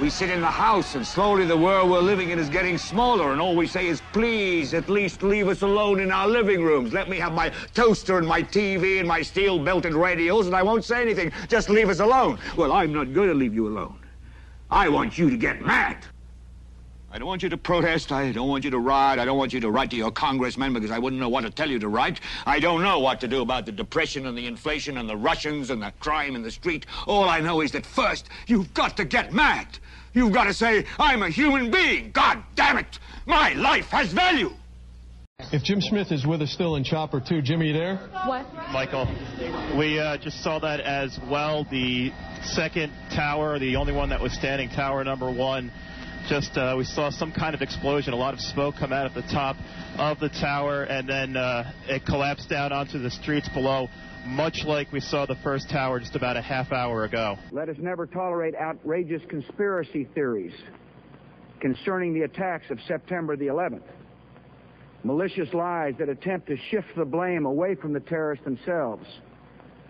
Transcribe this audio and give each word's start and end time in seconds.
We 0.00 0.10
sit 0.10 0.30
in 0.30 0.40
the 0.40 0.46
house, 0.46 0.94
and 0.94 1.04
slowly 1.04 1.44
the 1.44 1.56
world 1.56 1.90
we're 1.90 1.98
living 1.98 2.30
in 2.30 2.38
is 2.38 2.48
getting 2.48 2.78
smaller, 2.78 3.32
and 3.32 3.40
all 3.40 3.56
we 3.56 3.66
say 3.66 3.88
is, 3.88 4.00
please, 4.12 4.72
at 4.72 4.88
least 4.88 5.24
leave 5.24 5.48
us 5.48 5.62
alone 5.62 5.98
in 5.98 6.12
our 6.12 6.28
living 6.28 6.62
rooms. 6.62 6.92
Let 6.92 7.08
me 7.08 7.18
have 7.18 7.32
my 7.32 7.50
toaster 7.74 8.16
and 8.16 8.26
my 8.26 8.40
TV 8.40 9.00
and 9.00 9.08
my 9.08 9.22
steel-belted 9.22 9.94
radios, 9.94 10.46
and 10.46 10.54
I 10.54 10.62
won't 10.62 10.84
say 10.84 11.02
anything. 11.02 11.32
Just 11.48 11.68
leave 11.68 11.88
us 11.88 11.98
alone. 11.98 12.38
Well, 12.56 12.70
I'm 12.70 12.92
not 12.92 13.12
going 13.12 13.26
to 13.28 13.34
leave 13.34 13.56
you 13.56 13.66
alone. 13.66 13.98
I 14.70 14.88
want 14.88 15.18
you 15.18 15.30
to 15.30 15.36
get 15.36 15.62
mad. 15.62 15.96
I 17.10 17.18
don't 17.18 17.26
want 17.26 17.42
you 17.42 17.48
to 17.48 17.56
protest. 17.56 18.12
I 18.12 18.30
don't 18.30 18.48
want 18.48 18.62
you 18.62 18.70
to 18.70 18.78
riot. 18.78 19.18
I 19.18 19.24
don't 19.24 19.38
want 19.38 19.52
you 19.52 19.58
to 19.60 19.70
write 19.70 19.90
to 19.90 19.96
your 19.96 20.12
congressmen 20.12 20.74
because 20.74 20.92
I 20.92 20.98
wouldn't 21.00 21.18
know 21.18 21.28
what 21.28 21.40
to 21.40 21.50
tell 21.50 21.68
you 21.68 21.80
to 21.80 21.88
write. 21.88 22.20
I 22.46 22.60
don't 22.60 22.82
know 22.82 23.00
what 23.00 23.18
to 23.22 23.26
do 23.26 23.42
about 23.42 23.66
the 23.66 23.72
depression 23.72 24.26
and 24.26 24.38
the 24.38 24.46
inflation 24.46 24.98
and 24.98 25.08
the 25.08 25.16
Russians 25.16 25.70
and 25.70 25.82
the 25.82 25.92
crime 25.98 26.36
in 26.36 26.42
the 26.42 26.52
street. 26.52 26.86
All 27.08 27.28
I 27.28 27.40
know 27.40 27.62
is 27.62 27.72
that 27.72 27.84
first, 27.84 28.28
you've 28.46 28.72
got 28.74 28.96
to 28.98 29.04
get 29.04 29.32
mad. 29.32 29.66
You've 30.12 30.32
got 30.32 30.44
to 30.44 30.54
say, 30.54 30.86
I'm 30.98 31.22
a 31.22 31.30
human 31.30 31.70
being. 31.70 32.10
God 32.12 32.42
damn 32.54 32.78
it. 32.78 32.98
My 33.26 33.52
life 33.52 33.86
has 33.86 34.12
value. 34.12 34.50
If 35.52 35.62
Jim 35.62 35.80
Smith 35.80 36.10
is 36.10 36.26
with 36.26 36.42
us 36.42 36.50
still 36.50 36.76
in 36.76 36.82
Chopper 36.82 37.20
2, 37.20 37.42
Jimmy, 37.42 37.68
you 37.68 37.72
there? 37.72 37.96
What? 38.26 38.52
Michael, 38.72 39.06
we 39.78 39.98
uh, 39.98 40.18
just 40.18 40.42
saw 40.42 40.58
that 40.58 40.80
as 40.80 41.18
well. 41.30 41.64
The 41.70 42.12
second 42.42 42.92
tower, 43.14 43.58
the 43.58 43.76
only 43.76 43.92
one 43.92 44.08
that 44.08 44.20
was 44.20 44.32
standing, 44.32 44.68
tower 44.68 45.04
number 45.04 45.30
one, 45.30 45.70
just 46.28 46.58
uh, 46.58 46.74
we 46.76 46.84
saw 46.84 47.08
some 47.10 47.32
kind 47.32 47.54
of 47.54 47.62
explosion, 47.62 48.12
a 48.12 48.16
lot 48.16 48.34
of 48.34 48.40
smoke 48.40 48.74
come 48.78 48.92
out 48.92 49.06
at 49.06 49.14
the 49.14 49.22
top 49.32 49.56
of 49.96 50.18
the 50.18 50.28
tower, 50.28 50.82
and 50.82 51.08
then 51.08 51.36
uh, 51.36 51.72
it 51.86 52.04
collapsed 52.04 52.48
down 52.48 52.72
onto 52.72 52.98
the 52.98 53.10
streets 53.10 53.48
below, 53.50 53.88
much 54.28 54.64
like 54.66 54.92
we 54.92 55.00
saw 55.00 55.24
the 55.26 55.36
first 55.42 55.70
tower 55.70 55.98
just 55.98 56.14
about 56.14 56.36
a 56.36 56.42
half 56.42 56.70
hour 56.70 57.04
ago. 57.04 57.36
Let 57.50 57.68
us 57.68 57.76
never 57.78 58.06
tolerate 58.06 58.54
outrageous 58.54 59.22
conspiracy 59.28 60.06
theories 60.14 60.52
concerning 61.60 62.12
the 62.12 62.22
attacks 62.22 62.66
of 62.70 62.78
September 62.86 63.36
the 63.36 63.46
11th. 63.46 63.82
Malicious 65.02 65.52
lies 65.54 65.94
that 65.98 66.08
attempt 66.08 66.46
to 66.48 66.56
shift 66.70 66.88
the 66.96 67.04
blame 67.04 67.46
away 67.46 67.74
from 67.74 67.92
the 67.92 68.00
terrorists 68.00 68.44
themselves, 68.44 69.06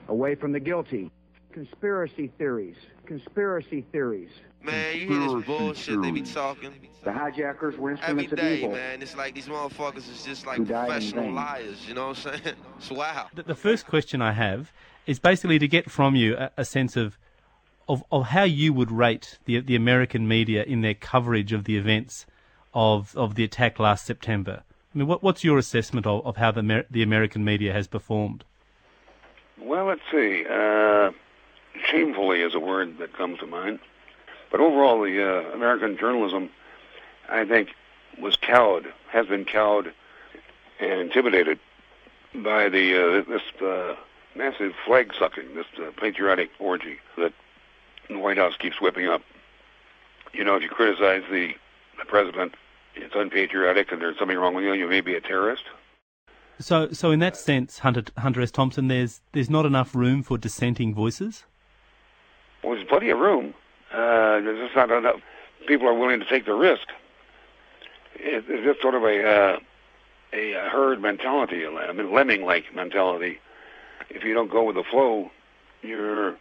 away 0.08 0.34
from 0.34 0.52
the 0.52 0.60
guilty. 0.60 1.10
Conspiracy 1.52 2.30
theories, 2.38 2.76
conspiracy 3.06 3.84
theories. 3.90 4.30
Man, 4.62 4.96
you 4.98 5.06
hear 5.08 5.20
this 5.36 5.46
bullshit 5.46 6.02
they 6.02 6.10
be 6.10 6.22
talking. 6.22 6.72
The 7.04 7.12
hijackers 7.12 7.76
were 7.76 7.92
Every 8.02 8.24
instruments 8.24 8.32
of 8.32 8.38
day, 8.38 8.56
evil. 8.58 8.72
man. 8.72 9.02
It's 9.02 9.16
like 9.16 9.34
these 9.34 9.46
motherfuckers 9.46 10.10
is 10.10 10.24
just 10.24 10.46
like 10.46 10.58
Who 10.58 10.64
died 10.64 10.84
in 10.84 10.86
professional 10.92 11.32
liars. 11.32 11.86
You 11.86 11.94
know 11.94 12.08
what 12.08 12.26
I'm 12.26 12.40
saying? 12.42 12.56
It's 12.78 12.90
wow. 12.90 13.28
The, 13.34 13.44
the 13.44 13.54
first 13.54 13.86
question 13.86 14.20
I 14.20 14.32
have 14.32 14.72
is 15.06 15.18
basically 15.18 15.58
to 15.60 15.68
get 15.68 15.90
from 15.90 16.16
you 16.16 16.36
a, 16.36 16.50
a 16.56 16.64
sense 16.64 16.96
of, 16.96 17.16
of 17.88 18.02
of 18.10 18.26
how 18.26 18.42
you 18.42 18.72
would 18.72 18.90
rate 18.90 19.38
the 19.44 19.60
the 19.60 19.76
American 19.76 20.26
media 20.26 20.64
in 20.64 20.80
their 20.82 20.94
coverage 20.94 21.52
of 21.52 21.64
the 21.64 21.76
events 21.76 22.26
of 22.74 23.16
of 23.16 23.36
the 23.36 23.44
attack 23.44 23.78
last 23.78 24.04
September. 24.04 24.64
I 24.94 24.98
mean, 24.98 25.06
what, 25.06 25.22
what's 25.22 25.44
your 25.44 25.58
assessment 25.58 26.06
of, 26.06 26.26
of 26.26 26.36
how 26.36 26.50
the 26.50 26.60
Amer- 26.60 26.86
the 26.90 27.02
American 27.02 27.44
media 27.44 27.72
has 27.72 27.86
performed? 27.86 28.44
Well, 29.60 29.86
let's 29.86 30.00
see. 30.10 30.44
Uh, 30.50 31.10
shamefully 31.90 32.40
is 32.42 32.54
a 32.54 32.60
word 32.60 32.98
that 32.98 33.16
comes 33.16 33.38
to 33.40 33.46
mind. 33.46 33.78
But 34.50 34.60
overall, 34.60 35.02
the 35.02 35.22
uh, 35.22 35.52
American 35.52 35.96
journalism, 35.98 36.50
I 37.28 37.44
think, 37.44 37.70
was 38.20 38.36
cowed, 38.36 38.92
has 39.10 39.26
been 39.26 39.44
cowed 39.44 39.92
and 40.80 41.00
intimidated 41.00 41.58
by 42.34 42.68
the 42.68 42.94
uh, 42.94 43.22
this 43.28 43.42
uh, 43.62 43.94
massive 44.34 44.72
flag 44.86 45.12
sucking, 45.18 45.54
this 45.54 45.66
uh, 45.78 45.90
patriotic 46.00 46.50
orgy 46.58 46.98
that 47.16 47.32
the 48.08 48.18
White 48.18 48.38
House 48.38 48.54
keeps 48.58 48.80
whipping 48.80 49.06
up. 49.06 49.22
You 50.32 50.44
know, 50.44 50.56
if 50.56 50.62
you 50.62 50.68
criticize 50.68 51.22
the, 51.30 51.54
the 51.98 52.04
president, 52.06 52.54
it's 52.94 53.14
unpatriotic 53.14 53.92
and 53.92 54.00
there's 54.00 54.18
something 54.18 54.36
wrong 54.36 54.54
with 54.54 54.64
you, 54.64 54.74
you 54.74 54.88
may 54.88 55.00
be 55.00 55.14
a 55.14 55.20
terrorist. 55.20 55.64
So, 56.60 56.90
so 56.92 57.10
in 57.12 57.20
that 57.20 57.36
sense, 57.36 57.78
Hunter 57.80 58.04
Hunter 58.16 58.40
S. 58.40 58.50
Thompson, 58.50 58.88
there's 58.88 59.20
there's 59.32 59.48
not 59.48 59.64
enough 59.64 59.94
room 59.94 60.22
for 60.22 60.36
dissenting 60.36 60.92
voices. 60.92 61.44
Well, 62.62 62.74
there's 62.74 62.88
plenty 62.88 63.10
of 63.10 63.18
room. 63.18 63.54
Uh, 63.92 64.40
there's 64.40 64.58
just 64.58 64.76
not 64.76 64.90
enough. 64.90 65.20
People 65.66 65.88
are 65.88 65.94
willing 65.94 66.20
to 66.20 66.26
take 66.26 66.44
the 66.44 66.54
risk. 66.54 66.86
It, 68.14 68.44
it's 68.48 68.64
just 68.64 68.82
sort 68.82 68.94
of 68.94 69.02
a 69.02 69.24
uh, 69.24 69.58
a 70.32 70.52
herd 70.70 71.00
mentality, 71.00 71.64
a 71.64 71.70
lemming-like 71.70 72.74
mentality. 72.74 73.38
If 74.10 74.24
you 74.24 74.34
don't 74.34 74.50
go 74.50 74.64
with 74.64 74.76
the 74.76 74.84
flow, 74.84 75.30
you're 75.82 76.36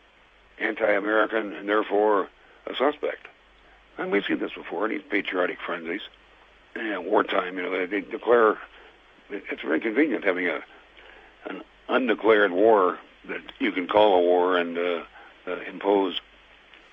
anti-American 0.59 1.53
and 1.53 1.69
therefore 1.69 2.27
a 2.65 2.75
suspect. 2.75 3.27
And 3.97 4.11
we've 4.11 4.25
seen 4.25 4.39
this 4.39 4.51
before 4.53 4.85
in 4.85 4.91
these 4.91 5.07
patriotic 5.09 5.59
frenzies. 5.65 6.01
And 6.75 7.05
wartime, 7.05 7.57
you 7.57 7.63
know, 7.63 7.71
they, 7.71 7.85
they 7.85 8.01
declare 8.01 8.57
it's 9.29 9.61
very 9.61 9.79
convenient 9.79 10.23
having 10.23 10.47
a 10.47 10.61
an 11.45 11.63
undeclared 11.87 12.51
war 12.51 12.99
that 13.27 13.41
you 13.59 13.71
can 13.71 13.87
call 13.87 14.15
a 14.15 14.21
war 14.21 14.57
and 14.57 14.77
uh, 14.77 15.03
uh, 15.47 15.59
impose 15.61 16.19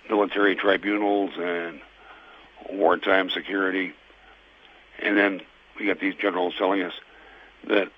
military 0.08 0.54
tribunals 0.56 1.30
and 1.38 1.80
wartime 2.70 3.30
security. 3.30 3.92
And 5.00 5.16
then 5.16 5.40
we 5.78 5.86
got 5.86 6.00
these 6.00 6.14
generals 6.14 6.54
telling 6.56 6.82
us 6.82 6.92
that 7.66 7.90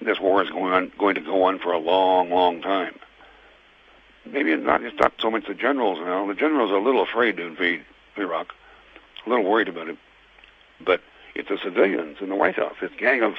this 0.00 0.18
war 0.18 0.42
is 0.42 0.50
going 0.50 0.72
on, 0.72 0.92
going 0.98 1.14
to 1.14 1.20
go 1.20 1.44
on 1.44 1.58
for 1.58 1.72
a 1.72 1.78
long, 1.78 2.30
long 2.30 2.62
time. 2.62 2.94
Maybe 4.24 4.52
it's 4.52 4.64
not, 4.64 4.82
it's 4.82 4.98
not 4.98 5.14
so 5.18 5.30
much 5.30 5.46
the 5.46 5.54
generals 5.54 5.98
now. 5.98 6.26
The 6.26 6.34
generals 6.34 6.70
are 6.70 6.76
a 6.76 6.82
little 6.82 7.02
afraid 7.02 7.36
to 7.38 7.46
invade 7.46 7.84
Iraq, 8.16 8.52
a 9.26 9.28
little 9.28 9.44
worried 9.44 9.68
about 9.68 9.88
it. 9.88 9.98
But 10.84 11.00
it's 11.34 11.48
the 11.48 11.58
civilians 11.62 12.18
in 12.20 12.28
the 12.28 12.34
White 12.34 12.56
House, 12.56 12.74
this 12.80 12.90
gang 12.98 13.22
of, 13.22 13.34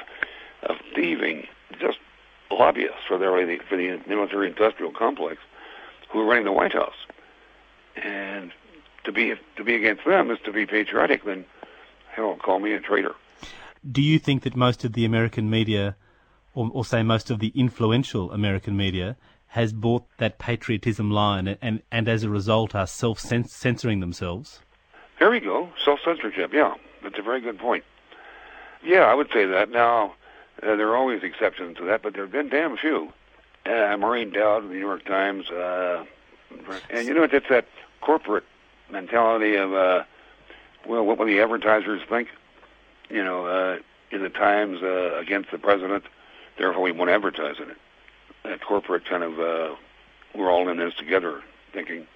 of 0.62 0.76
thieving, 0.94 1.46
just 1.80 1.98
lobbyists 2.50 3.04
for 3.06 3.18
the, 3.18 3.58
for 3.68 3.76
the 3.76 4.00
military-industrial 4.06 4.92
complex 4.92 5.38
who 6.10 6.20
are 6.20 6.24
running 6.24 6.44
the 6.44 6.52
White 6.52 6.72
House. 6.72 6.94
And 8.04 8.52
to 9.04 9.12
be 9.12 9.34
to 9.56 9.64
be 9.64 9.74
against 9.74 10.04
them 10.04 10.30
is 10.30 10.38
to 10.44 10.52
be 10.52 10.66
patriotic. 10.66 11.24
Then, 11.24 11.44
hell, 12.10 12.36
call 12.36 12.58
me 12.58 12.72
a 12.72 12.80
traitor. 12.80 13.14
Do 13.90 14.02
you 14.02 14.18
think 14.18 14.42
that 14.42 14.56
most 14.56 14.84
of 14.84 14.92
the 14.92 15.04
American 15.04 15.50
media, 15.50 15.96
or, 16.54 16.70
or 16.72 16.84
say 16.84 17.02
most 17.02 17.30
of 17.30 17.40
the 17.40 17.52
influential 17.54 18.30
American 18.30 18.76
media, 18.76 19.16
has 19.48 19.72
bought 19.72 20.04
that 20.18 20.38
patriotism 20.38 21.10
line 21.10 21.46
and, 21.46 21.58
and, 21.60 21.82
and 21.90 22.08
as 22.08 22.22
a 22.22 22.30
result 22.30 22.74
are 22.74 22.86
self-censoring 22.86 24.00
themselves? 24.00 24.60
There 25.18 25.30
we 25.30 25.40
go. 25.40 25.68
Self-censorship. 25.84 26.52
Yeah, 26.52 26.74
that's 27.02 27.18
a 27.18 27.22
very 27.22 27.40
good 27.40 27.58
point. 27.58 27.84
Yeah, 28.84 29.02
I 29.02 29.14
would 29.14 29.28
say 29.32 29.44
that. 29.46 29.70
Now, 29.70 30.14
uh, 30.62 30.76
there 30.76 30.88
are 30.88 30.96
always 30.96 31.22
exceptions 31.22 31.76
to 31.76 31.84
that, 31.84 32.02
but 32.02 32.14
there 32.14 32.22
have 32.22 32.32
been 32.32 32.48
damn 32.48 32.76
few. 32.76 33.12
Uh, 33.66 33.96
Maureen 33.96 34.32
Dowd 34.32 34.64
of 34.64 34.68
the 34.70 34.74
New 34.74 34.80
York 34.80 35.04
Times, 35.04 35.48
uh, 35.50 36.04
and 36.90 37.06
you 37.06 37.14
know, 37.14 37.20
what? 37.20 37.32
it's 37.32 37.48
that 37.48 37.66
corporate 38.02 38.44
mentality 38.90 39.56
of, 39.56 39.72
uh, 39.72 40.04
well, 40.86 41.04
what 41.06 41.18
will 41.18 41.26
the 41.26 41.40
advertisers 41.40 42.02
think? 42.08 42.28
You 43.08 43.24
know, 43.24 43.46
uh, 43.46 43.78
in 44.10 44.22
the 44.22 44.28
Times 44.28 44.82
uh, 44.82 45.18
against 45.18 45.50
the 45.50 45.58
president, 45.58 46.04
therefore 46.58 46.82
we 46.82 46.92
won't 46.92 47.10
advertise 47.10 47.56
in 47.58 47.70
it. 47.70 47.78
That 48.44 48.60
corporate 48.60 49.04
kind 49.06 49.22
of, 49.22 49.40
uh, 49.40 49.74
we're 50.34 50.50
all 50.50 50.68
in 50.68 50.76
this 50.76 50.94
together 50.94 51.42
thinking. 51.72 52.06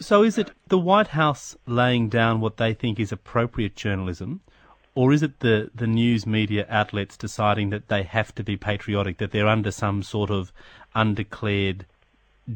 So 0.00 0.24
is 0.24 0.38
it 0.38 0.50
the 0.66 0.78
White 0.78 1.08
House 1.08 1.56
laying 1.66 2.08
down 2.08 2.40
what 2.40 2.56
they 2.56 2.74
think 2.74 2.98
is 2.98 3.12
appropriate 3.12 3.76
journalism, 3.76 4.40
or 4.94 5.12
is 5.12 5.22
it 5.22 5.40
the, 5.40 5.70
the 5.74 5.86
news 5.86 6.26
media 6.26 6.66
outlets 6.68 7.16
deciding 7.16 7.70
that 7.70 7.88
they 7.88 8.02
have 8.02 8.34
to 8.36 8.42
be 8.42 8.56
patriotic, 8.56 9.18
that 9.18 9.30
they're 9.30 9.46
under 9.46 9.70
some 9.70 10.02
sort 10.02 10.30
of 10.30 10.52
undeclared 10.94 11.86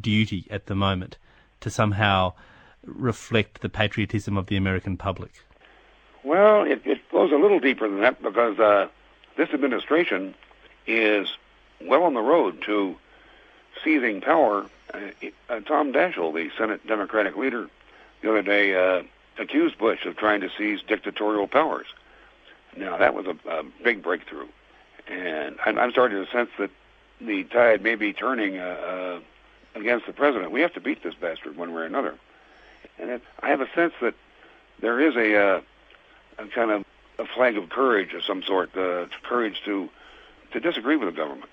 duty 0.00 0.46
at 0.50 0.66
the 0.66 0.74
moment 0.74 1.18
to 1.60 1.70
somehow 1.70 2.32
reflect 2.84 3.60
the 3.60 3.68
patriotism 3.68 4.36
of 4.36 4.46
the 4.46 4.56
American 4.56 4.96
public? 4.96 5.32
Well, 6.24 6.62
it, 6.62 6.82
it 6.84 7.00
goes 7.10 7.32
a 7.32 7.36
little 7.36 7.60
deeper 7.60 7.88
than 7.88 8.00
that 8.00 8.22
because 8.22 8.58
uh, 8.58 8.88
this 9.36 9.50
administration 9.50 10.34
is 10.86 11.28
well 11.80 12.02
on 12.04 12.14
the 12.14 12.20
road 12.20 12.62
to 12.62 12.96
seizing 13.84 14.20
power. 14.20 14.66
Uh, 14.92 14.98
uh, 15.48 15.60
Tom 15.60 15.92
Daschle, 15.92 16.34
the 16.34 16.50
Senate 16.56 16.86
Democratic 16.86 17.36
leader, 17.36 17.68
the 18.22 18.30
other 18.30 18.42
day 18.42 18.74
uh, 18.74 19.02
accused 19.38 19.78
Bush 19.78 20.04
of 20.06 20.16
trying 20.16 20.40
to 20.40 20.50
seize 20.56 20.80
dictatorial 20.82 21.46
powers. 21.46 21.86
Now, 22.76 22.96
that 22.96 23.14
was 23.14 23.26
a, 23.26 23.50
a 23.50 23.64
big 23.82 24.02
breakthrough. 24.02 24.48
And 25.06 25.56
I'm, 25.64 25.78
I'm 25.78 25.90
starting 25.90 26.24
to 26.24 26.30
sense 26.30 26.50
that 26.58 26.70
the 27.20 27.44
tide 27.44 27.82
may 27.82 27.94
be 27.94 28.12
turning 28.12 28.58
uh, 28.58 28.62
uh, 28.62 29.20
against 29.80 30.06
the 30.06 30.12
president. 30.12 30.50
We 30.52 30.60
have 30.62 30.74
to 30.74 30.80
beat 30.80 31.02
this 31.02 31.14
bastard 31.14 31.56
one 31.56 31.72
way 31.72 31.82
or 31.82 31.84
another. 31.84 32.14
And 32.98 33.10
it, 33.10 33.22
I 33.40 33.48
have 33.48 33.60
a 33.60 33.68
sense 33.74 33.92
that 34.00 34.14
there 34.80 35.00
is 35.00 35.16
a, 35.16 35.36
uh, 35.36 35.60
a 36.38 36.48
kind 36.48 36.70
of 36.70 36.84
a 37.18 37.26
flag 37.26 37.56
of 37.56 37.68
courage 37.68 38.12
of 38.14 38.24
some 38.24 38.42
sort, 38.42 38.76
uh, 38.76 39.06
courage 39.22 39.60
to 39.64 39.88
to 40.52 40.60
disagree 40.60 40.96
with 40.96 41.08
the 41.08 41.16
government, 41.16 41.50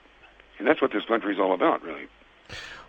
and 0.57 0.67
that's 0.67 0.81
what 0.81 0.91
this 0.91 1.03
country 1.05 1.33
is 1.33 1.39
all 1.39 1.53
about, 1.53 1.83
really. 1.83 2.07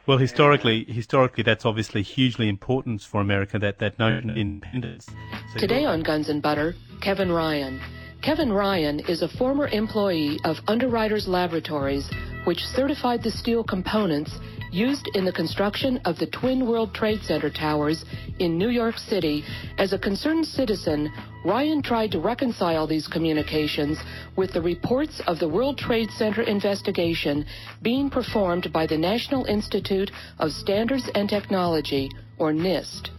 Well, 0.06 0.18
historically, 0.18 0.84
historically, 0.84 1.42
that's 1.42 1.66
obviously 1.66 2.02
hugely 2.02 2.48
important 2.48 3.02
for 3.02 3.20
America. 3.20 3.58
That 3.58 3.78
that 3.80 3.98
notion 3.98 4.30
of 4.30 4.36
independence. 4.36 5.08
So 5.52 5.58
Today 5.58 5.84
on 5.84 6.02
Guns 6.02 6.28
and 6.28 6.40
Butter, 6.40 6.76
Kevin 7.00 7.32
Ryan. 7.32 7.80
Kevin 8.22 8.52
Ryan 8.52 9.00
is 9.00 9.22
a 9.22 9.28
former 9.28 9.68
employee 9.68 10.38
of 10.44 10.56
Underwriters 10.66 11.28
Laboratories, 11.28 12.10
which 12.44 12.58
certified 12.58 13.22
the 13.22 13.30
steel 13.30 13.62
components 13.62 14.32
used 14.72 15.08
in 15.14 15.24
the 15.24 15.32
construction 15.32 15.98
of 16.04 16.18
the 16.18 16.26
Twin 16.26 16.66
World 16.66 16.92
Trade 16.92 17.20
Center 17.22 17.50
towers 17.50 18.04
in 18.38 18.58
New 18.58 18.68
York 18.68 18.98
City. 18.98 19.44
As 19.78 19.92
a 19.92 19.98
concerned 19.98 20.44
citizen, 20.44 21.12
Ryan 21.44 21.82
tried 21.82 22.10
to 22.12 22.20
reconcile 22.20 22.86
these 22.86 23.06
communications 23.06 23.98
with 24.36 24.52
the 24.52 24.60
reports 24.60 25.22
of 25.26 25.38
the 25.38 25.48
World 25.48 25.78
Trade 25.78 26.10
Center 26.10 26.42
investigation 26.42 27.46
being 27.82 28.10
performed 28.10 28.72
by 28.72 28.86
the 28.86 28.98
National 28.98 29.44
Institute 29.44 30.10
of 30.38 30.50
Standards 30.50 31.08
and 31.14 31.28
Technology, 31.28 32.10
or 32.38 32.52
NIST. 32.52 33.10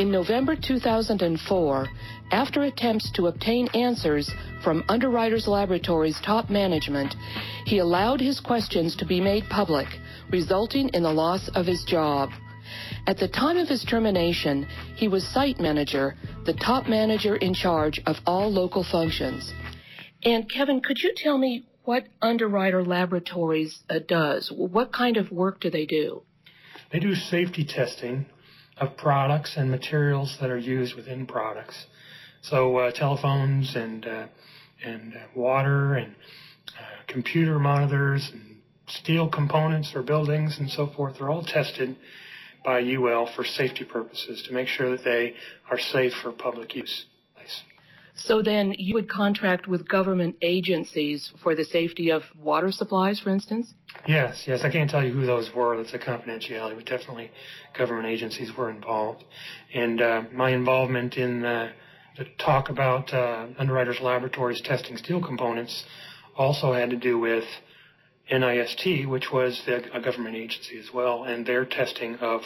In 0.00 0.10
November 0.10 0.56
2004, 0.56 1.86
after 2.32 2.62
attempts 2.62 3.10
to 3.10 3.26
obtain 3.26 3.68
answers 3.74 4.30
from 4.64 4.82
Underwriters 4.88 5.46
Laboratories 5.46 6.18
top 6.24 6.48
management, 6.48 7.14
he 7.66 7.80
allowed 7.80 8.18
his 8.18 8.40
questions 8.40 8.96
to 8.96 9.04
be 9.04 9.20
made 9.20 9.44
public, 9.50 9.88
resulting 10.30 10.88
in 10.94 11.02
the 11.02 11.12
loss 11.12 11.50
of 11.54 11.66
his 11.66 11.84
job. 11.84 12.30
At 13.06 13.18
the 13.18 13.28
time 13.28 13.58
of 13.58 13.68
his 13.68 13.84
termination, 13.84 14.66
he 14.96 15.06
was 15.06 15.22
site 15.28 15.60
manager, 15.60 16.16
the 16.46 16.54
top 16.54 16.88
manager 16.88 17.36
in 17.36 17.52
charge 17.52 18.00
of 18.06 18.16
all 18.24 18.50
local 18.50 18.82
functions. 18.82 19.52
And 20.24 20.50
Kevin, 20.50 20.80
could 20.80 20.96
you 21.02 21.12
tell 21.14 21.36
me 21.36 21.66
what 21.84 22.08
Underwriter 22.22 22.82
Laboratories 22.82 23.80
uh, 23.90 23.98
does? 23.98 24.50
What 24.50 24.94
kind 24.94 25.18
of 25.18 25.30
work 25.30 25.60
do 25.60 25.68
they 25.68 25.84
do? 25.84 26.22
They 26.90 27.00
do 27.00 27.14
safety 27.14 27.64
testing 27.64 28.24
of 28.80 28.96
products 28.96 29.56
and 29.56 29.70
materials 29.70 30.36
that 30.40 30.50
are 30.50 30.58
used 30.58 30.94
within 30.96 31.26
products. 31.26 31.86
So 32.42 32.78
uh, 32.78 32.90
telephones 32.90 33.76
and 33.76 34.06
uh, 34.06 34.26
and 34.82 35.14
uh, 35.14 35.18
water 35.34 35.94
and 35.94 36.14
uh, 36.68 37.02
computer 37.06 37.58
monitors 37.58 38.30
and 38.32 38.56
steel 38.86 39.28
components 39.28 39.90
for 39.92 40.02
buildings 40.02 40.58
and 40.58 40.70
so 40.70 40.86
forth 40.86 41.20
are 41.20 41.30
all 41.30 41.44
tested 41.44 41.96
by 42.64 42.80
UL 42.80 43.28
for 43.36 43.44
safety 43.44 43.84
purposes 43.84 44.42
to 44.48 44.54
make 44.54 44.68
sure 44.68 44.90
that 44.90 45.04
they 45.04 45.34
are 45.70 45.78
safe 45.78 46.12
for 46.22 46.32
public 46.32 46.74
use. 46.74 47.06
So 48.14 48.42
then 48.42 48.74
you 48.78 48.94
would 48.94 49.08
contract 49.08 49.66
with 49.66 49.88
government 49.88 50.36
agencies 50.42 51.32
for 51.42 51.54
the 51.54 51.64
safety 51.64 52.10
of 52.10 52.22
water 52.38 52.70
supplies, 52.70 53.18
for 53.18 53.30
instance? 53.30 53.72
Yes, 54.06 54.44
yes. 54.46 54.60
I 54.62 54.70
can't 54.70 54.90
tell 54.90 55.04
you 55.04 55.12
who 55.12 55.26
those 55.26 55.50
were. 55.54 55.76
That's 55.76 55.92
a 55.94 55.98
confidentiality, 55.98 56.76
but 56.76 56.86
definitely 56.86 57.30
government 57.76 58.06
agencies 58.06 58.50
were 58.56 58.70
involved. 58.70 59.24
And 59.74 60.00
uh, 60.00 60.22
my 60.32 60.50
involvement 60.50 61.16
in 61.16 61.44
uh, 61.44 61.72
the 62.16 62.26
talk 62.38 62.68
about 62.68 63.12
uh, 63.12 63.46
Underwriters 63.58 64.00
Laboratories 64.00 64.60
testing 64.62 64.96
steel 64.96 65.22
components 65.22 65.84
also 66.36 66.72
had 66.72 66.90
to 66.90 66.96
do 66.96 67.18
with 67.18 67.44
NIST, 68.32 69.06
which 69.06 69.30
was 69.32 69.62
the, 69.66 69.94
a 69.94 70.00
government 70.00 70.36
agency 70.36 70.78
as 70.78 70.92
well, 70.92 71.24
and 71.24 71.44
their 71.44 71.64
testing 71.64 72.16
of 72.16 72.42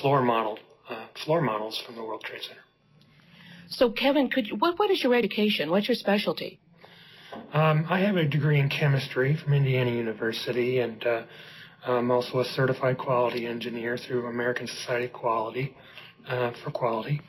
floor 0.00 0.22
model 0.22 0.58
uh, 0.88 1.06
floor 1.24 1.40
models 1.40 1.80
from 1.84 1.94
the 1.96 2.02
World 2.02 2.22
Trade 2.22 2.42
Center. 2.42 2.60
So, 3.68 3.90
Kevin, 3.90 4.30
could 4.30 4.46
you, 4.46 4.56
what 4.56 4.78
what 4.78 4.90
is 4.90 5.02
your 5.02 5.14
education? 5.14 5.70
What's 5.70 5.88
your 5.88 5.94
specialty? 5.94 6.60
Um, 7.52 7.86
I 7.88 8.00
have 8.00 8.16
a 8.16 8.24
degree 8.24 8.60
in 8.60 8.68
chemistry 8.68 9.36
from 9.36 9.52
Indiana 9.54 9.90
University, 9.90 10.80
and 10.80 11.04
uh, 11.06 11.22
I'm 11.86 12.10
also 12.10 12.40
a 12.40 12.44
certified 12.44 12.98
quality 12.98 13.46
engineer 13.46 13.96
through 13.96 14.26
American 14.26 14.66
Society 14.66 15.06
of 15.06 15.12
Quality 15.12 15.74
uh, 16.28 16.52
for 16.62 16.70
quality. 16.70 17.20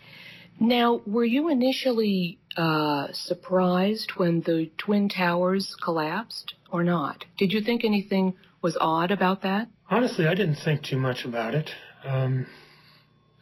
Now, 0.59 1.01
were 1.05 1.23
you 1.25 1.49
initially 1.49 2.39
uh, 2.57 3.07
surprised 3.13 4.11
when 4.17 4.41
the 4.41 4.69
Twin 4.77 5.07
Towers 5.07 5.75
collapsed? 5.81 6.55
or 6.71 6.83
not? 6.83 7.25
Did 7.37 7.51
you 7.51 7.61
think 7.61 7.83
anything 7.83 8.35
was 8.61 8.77
odd 8.79 9.11
about 9.11 9.41
that? 9.43 9.67
Honestly, 9.89 10.27
I 10.27 10.35
didn't 10.35 10.57
think 10.63 10.83
too 10.83 10.97
much 10.97 11.25
about 11.25 11.55
it. 11.55 11.69
Um, 12.03 12.47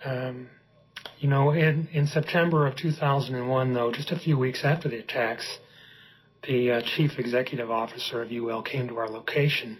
um, 0.05 0.49
you 1.19 1.29
know, 1.29 1.51
in, 1.51 1.87
in 1.91 2.07
September 2.07 2.67
of 2.67 2.75
2001, 2.75 3.73
though, 3.73 3.91
just 3.91 4.11
a 4.11 4.19
few 4.19 4.37
weeks 4.37 4.61
after 4.63 4.87
the 4.87 4.99
attacks, 4.99 5.57
the 6.43 6.71
uh, 6.71 6.81
chief 6.95 7.11
executive 7.17 7.71
officer 7.71 8.21
of 8.21 8.31
UL 8.31 8.61
came 8.61 8.87
to 8.87 8.97
our 8.97 9.09
location 9.09 9.79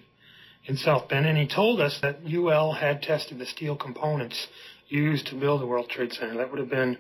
in 0.66 0.76
South 0.78 1.08
Bend, 1.08 1.26
and 1.26 1.38
he 1.38 1.48
told 1.48 1.80
us 1.80 2.00
that 2.02 2.20
UL 2.26 2.74
had 2.74 3.02
tested 3.02 3.40
the 3.40 3.46
steel 3.46 3.76
components 3.76 4.48
used 4.88 5.28
to 5.28 5.36
build 5.36 5.62
the 5.62 5.66
World 5.66 5.90
Trade 5.90 6.14
Center. 6.14 6.38
That 6.38 6.50
would 6.50 6.60
have 6.60 6.70
been 6.70 6.98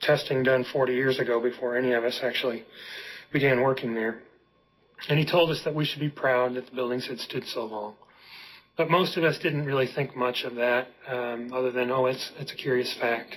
testing 0.00 0.42
done 0.42 0.64
40 0.72 0.92
years 0.94 1.18
ago 1.18 1.40
before 1.40 1.76
any 1.76 1.92
of 1.92 2.04
us 2.04 2.20
actually 2.22 2.64
began 3.32 3.60
working 3.60 3.94
there. 3.94 4.20
And 5.08 5.18
he 5.18 5.24
told 5.24 5.50
us 5.50 5.62
that 5.64 5.74
we 5.74 5.84
should 5.84 6.00
be 6.00 6.10
proud 6.10 6.54
that 6.54 6.66
the 6.66 6.72
buildings 6.72 7.06
had 7.06 7.18
stood 7.18 7.44
so 7.46 7.64
long. 7.64 7.94
But 8.76 8.90
most 8.90 9.16
of 9.16 9.24
us 9.24 9.38
didn't 9.38 9.64
really 9.64 9.86
think 9.86 10.16
much 10.16 10.44
of 10.44 10.54
that, 10.56 10.88
um, 11.08 11.52
other 11.52 11.70
than, 11.70 11.90
oh, 11.90 12.06
it's, 12.06 12.30
it's 12.38 12.52
a 12.52 12.56
curious 12.56 12.94
fact. 13.00 13.36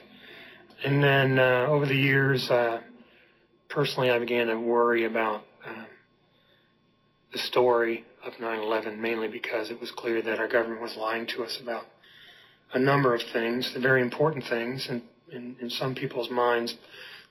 And 0.84 1.04
then 1.04 1.40
uh, 1.40 1.66
over 1.68 1.86
the 1.86 1.96
years, 1.96 2.50
uh, 2.50 2.82
personally, 3.70 4.10
I 4.10 4.20
began 4.20 4.48
to 4.48 4.60
worry 4.60 5.06
about 5.06 5.44
uh, 5.66 5.86
the 7.32 7.40
story 7.40 8.06
of 8.24 8.34
9 8.40 8.60
11, 8.60 9.02
mainly 9.02 9.28
because 9.28 9.70
it 9.70 9.80
was 9.80 9.92
clear 9.92 10.22
that 10.22 10.40
our 10.40 10.48
government 10.48 10.82
was 10.82 10.96
lying 10.98 11.28
to 11.28 11.44
us 11.44 11.60
about 11.62 11.86
a 12.74 12.80
number 12.80 13.14
of 13.14 13.22
things, 13.32 13.72
the 13.74 13.80
very 13.80 14.02
important 14.02 14.46
things, 14.50 14.88
and 14.90 15.02
in, 15.32 15.56
in 15.62 15.70
some 15.70 15.96
people's 15.96 16.30
minds, 16.30 16.76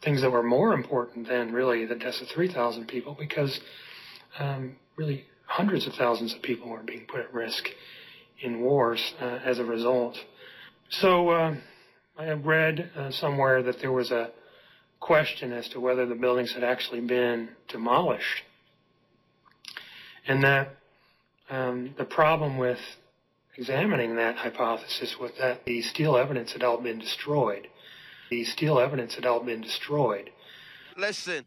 things 0.02 0.20
that 0.22 0.30
were 0.30 0.42
more 0.42 0.72
important 0.72 1.28
than 1.28 1.52
really 1.52 1.86
the 1.86 1.94
deaths 1.94 2.20
of 2.20 2.28
3,000 2.28 2.86
people, 2.86 3.16
because 3.18 3.60
um, 4.38 4.76
really 4.96 5.24
hundreds 5.46 5.86
of 5.86 5.94
thousands 5.94 6.34
of 6.34 6.42
people 6.42 6.68
were 6.68 6.82
being 6.82 7.06
put 7.06 7.20
at 7.20 7.32
risk 7.32 7.68
in 8.42 8.60
wars 8.60 9.14
uh, 9.20 9.38
as 9.44 9.58
a 9.58 9.64
result. 9.64 10.16
So 10.90 11.30
uh, 11.30 11.54
I 12.18 12.24
have 12.24 12.44
read 12.44 12.90
uh, 12.96 13.10
somewhere 13.10 13.62
that 13.62 13.80
there 13.80 13.92
was 13.92 14.10
a 14.10 14.30
question 15.02 15.52
as 15.52 15.68
to 15.68 15.80
whether 15.80 16.06
the 16.06 16.14
buildings 16.14 16.52
had 16.52 16.64
actually 16.64 17.00
been 17.00 17.50
demolished, 17.68 18.44
and 20.26 20.42
that 20.44 20.76
um, 21.50 21.94
the 21.98 22.04
problem 22.04 22.56
with 22.56 22.78
examining 23.56 24.16
that 24.16 24.36
hypothesis 24.36 25.18
was 25.20 25.32
that 25.38 25.64
the 25.66 25.82
steel 25.82 26.16
evidence 26.16 26.52
had 26.52 26.62
all 26.62 26.80
been 26.80 26.98
destroyed. 26.98 27.66
The 28.30 28.44
steel 28.44 28.78
evidence 28.78 29.16
had 29.16 29.26
all 29.26 29.40
been 29.40 29.60
destroyed. 29.60 30.30
Listen, 30.96 31.44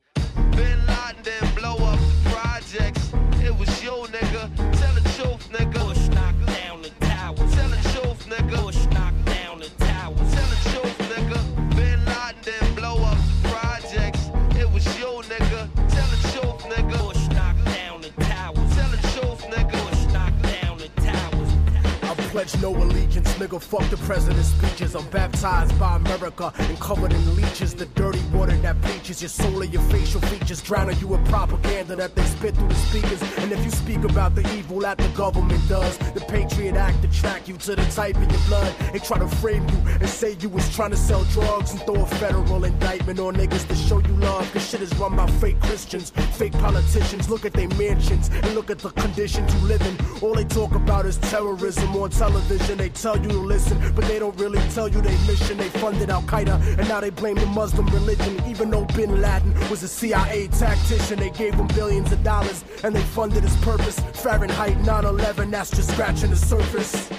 no 22.62 22.76
allegiance, 22.76 23.28
nigga. 23.34 23.56
nigga, 23.56 23.62
fuck 23.62 23.90
the 23.90 23.98
president's 23.98 24.50
speeches. 24.50 24.96
I'm 24.96 25.08
baptized 25.10 25.78
by 25.80 25.96
America 25.96 26.52
and 26.58 26.80
covered 26.80 27.14
in 27.14 27.36
leeches. 27.36 27.74
The 27.74 27.86
dirty 27.88 28.22
water 28.34 28.56
that 28.58 28.80
bleaches 28.82 29.22
your 29.22 29.30
soul 29.30 29.62
and 29.62 29.74
your 29.74 29.82
facial 29.84 30.22
features, 30.22 30.62
drowning 30.62 30.98
you 31.00 31.14
in 31.16 31.24
propaganda 31.26 31.96
that 31.96 32.16
they 32.16 32.24
spit 32.24 32.56
through 32.56 32.68
the 32.68 32.76
speakers. 32.76 33.22
And 33.40 33.52
if 33.52 33.64
you 33.64 33.72
speak 33.72 34.04
about 34.04 34.36
the 34.36 34.42
evil 34.56 34.80
that 34.82 34.98
the 34.98 35.08
government 35.10 35.68
does, 35.68 35.98
the 35.98 36.22
Patriot 36.22 36.76
Act 36.76 37.04
attract 37.04 37.48
you 37.48 37.58
to 37.58 37.76
the 37.76 37.86
type 37.92 38.16
in 38.16 38.30
your 38.30 38.40
blood. 38.48 38.74
They 38.94 39.00
try 39.00 39.20
to 39.20 39.28
frame 39.28 39.68
you 39.70 39.78
and 40.00 40.10
say 40.10 40.36
you 40.40 40.50
was 40.50 40.68
trying 40.76 40.92
to 40.92 40.98
sell 40.98 41.24
drugs 41.26 41.72
and 41.72 41.82
throw 41.82 42.02
a 42.02 42.06
federal 42.06 42.64
indictment 42.64 43.20
on 43.20 43.36
niggas 43.36 43.68
to 43.68 43.76
show 43.76 44.00
you 44.00 44.16
love. 44.18 44.52
Cause 44.54 44.70
shit 44.70 44.82
is 44.82 44.94
run 44.96 45.16
by 45.16 45.28
fake 45.42 45.60
Christians, 45.62 46.12
fake 46.38 46.54
politicians. 46.54 47.30
Look 47.30 47.46
at 47.46 47.54
their 47.54 47.70
mansions 47.70 48.30
and 48.30 48.54
look 48.56 48.70
at 48.70 48.80
the 48.80 48.90
conditions 48.90 49.54
you 49.56 49.62
live 49.62 49.82
in. 49.82 49.96
All 50.22 50.36
they 50.36 50.46
talk 50.46 50.74
about 50.76 51.06
is 51.06 51.18
terrorism 51.18 51.96
on 51.96 52.10
television. 52.10 52.35
They 52.36 52.90
tell 52.90 53.18
you 53.18 53.30
to 53.30 53.38
listen, 53.38 53.80
but 53.96 54.04
they 54.06 54.20
don't 54.20 54.38
really 54.38 54.60
tell 54.70 54.90
you 54.90 55.00
their 55.00 55.18
mission. 55.26 55.58
They 55.58 55.70
funded 55.70 56.10
Al 56.10 56.22
Qaeda 56.24 56.78
and 56.78 56.88
now 56.90 57.00
they 57.00 57.10
blame 57.10 57.36
the 57.36 57.46
Muslim 57.46 57.88
religion. 57.88 58.44
Even 58.46 58.70
though 58.70 58.84
Bin 58.86 59.22
Laden 59.22 59.54
was 59.70 59.84
a 59.84 59.88
CIA 59.88 60.48
tactician, 60.48 61.20
they 61.20 61.30
gave 61.30 61.54
him 61.54 61.68
billions 61.68 62.12
of 62.12 62.22
dollars 62.24 62.66
and 62.84 62.94
they 62.94 63.02
funded 63.02 63.44
his 63.44 63.56
purpose. 63.58 64.00
Fahrenheit 64.22 64.78
9 64.82 65.06
11, 65.06 65.50
that's 65.50 65.72
just 65.72 65.92
scratching 65.92 66.30
the 66.30 66.36
surface. 66.36 67.10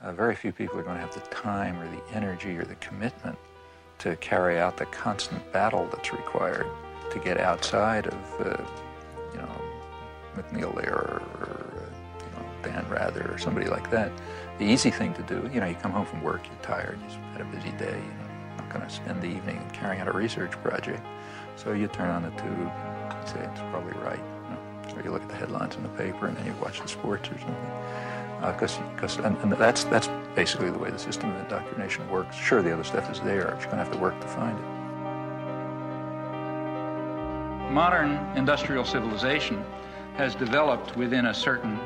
Uh, 0.00 0.12
very 0.12 0.34
few 0.34 0.50
people 0.52 0.78
are 0.78 0.82
going 0.82 0.96
to 0.96 1.00
have 1.00 1.14
the 1.14 1.20
time 1.34 1.78
or 1.78 1.88
the 1.88 2.02
energy 2.12 2.56
or 2.56 2.64
the 2.64 2.74
commitment 2.76 3.38
to 3.98 4.16
carry 4.16 4.58
out 4.58 4.76
the 4.76 4.86
constant 4.86 5.52
battle 5.52 5.88
that's 5.92 6.12
required 6.12 6.66
to 7.12 7.18
get 7.20 7.38
outside 7.38 8.08
of, 8.08 8.40
uh, 8.40 8.64
you 9.32 9.38
know, 9.38 9.60
MacNeil 10.36 10.76
or, 10.88 11.22
or 11.40 11.74
Dan 12.64 12.84
Rather 12.88 13.30
or 13.30 13.38
somebody 13.38 13.66
like 13.66 13.90
that. 13.90 14.10
The 14.58 14.64
easy 14.64 14.90
thing 14.90 15.14
to 15.14 15.22
do, 15.22 15.50
you 15.52 15.60
know, 15.60 15.66
you 15.66 15.74
come 15.74 15.90
home 15.90 16.06
from 16.06 16.22
work, 16.22 16.46
you're 16.46 16.62
tired, 16.62 16.98
you've 17.02 17.14
had 17.32 17.40
a 17.40 17.44
busy 17.44 17.70
day, 17.72 17.96
you 17.96 18.14
know, 18.18 18.56
not 18.58 18.70
going 18.70 18.86
to 18.86 18.90
spend 18.90 19.20
the 19.20 19.26
evening 19.26 19.68
carrying 19.72 20.00
out 20.00 20.08
a 20.08 20.12
research 20.12 20.52
project. 20.62 21.04
So 21.56 21.72
you 21.72 21.88
turn 21.88 22.10
on 22.10 22.22
the 22.22 22.30
tube, 22.30 22.70
and 22.70 23.28
say 23.28 23.40
it's 23.40 23.60
probably 23.70 23.94
right. 24.00 24.18
You 24.18 24.50
know? 24.50 24.96
Or 24.96 25.02
you 25.02 25.10
look 25.10 25.22
at 25.22 25.28
the 25.28 25.34
headlines 25.34 25.74
in 25.74 25.82
the 25.82 25.88
paper, 25.90 26.26
and 26.28 26.36
then 26.36 26.46
you 26.46 26.52
watch 26.62 26.80
the 26.80 26.88
sports 26.88 27.28
or 27.30 27.38
something 27.38 28.04
because 28.52 28.78
uh, 29.18 29.22
and, 29.22 29.36
and, 29.38 29.52
that's 29.52 29.84
that's 29.84 30.08
basically 30.34 30.70
the 30.70 30.78
way 30.78 30.90
the 30.90 30.98
system 30.98 31.30
of 31.30 31.40
indoctrination 31.40 32.08
works. 32.10 32.36
Sure, 32.36 32.62
the 32.62 32.72
other 32.72 32.84
stuff 32.84 33.10
is 33.10 33.20
there, 33.20 33.44
but 33.44 33.60
you're 33.60 33.70
going 33.70 33.78
to 33.78 33.84
have 33.84 33.92
to 33.92 33.98
work 33.98 34.20
to 34.20 34.28
find 34.28 34.58
it. 34.58 34.64
Modern 37.72 38.10
industrial 38.36 38.84
civilization 38.84 39.64
has 40.16 40.34
developed 40.34 40.96
within 40.96 41.26
a 41.26 41.34
certain 41.34 41.78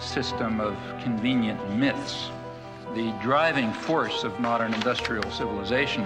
system 0.00 0.60
of 0.60 0.76
convenient 1.02 1.58
myths. 1.70 2.30
The 2.94 3.12
driving 3.22 3.72
force 3.72 4.24
of 4.24 4.38
modern 4.40 4.72
industrial 4.74 5.30
civilization 5.30 6.04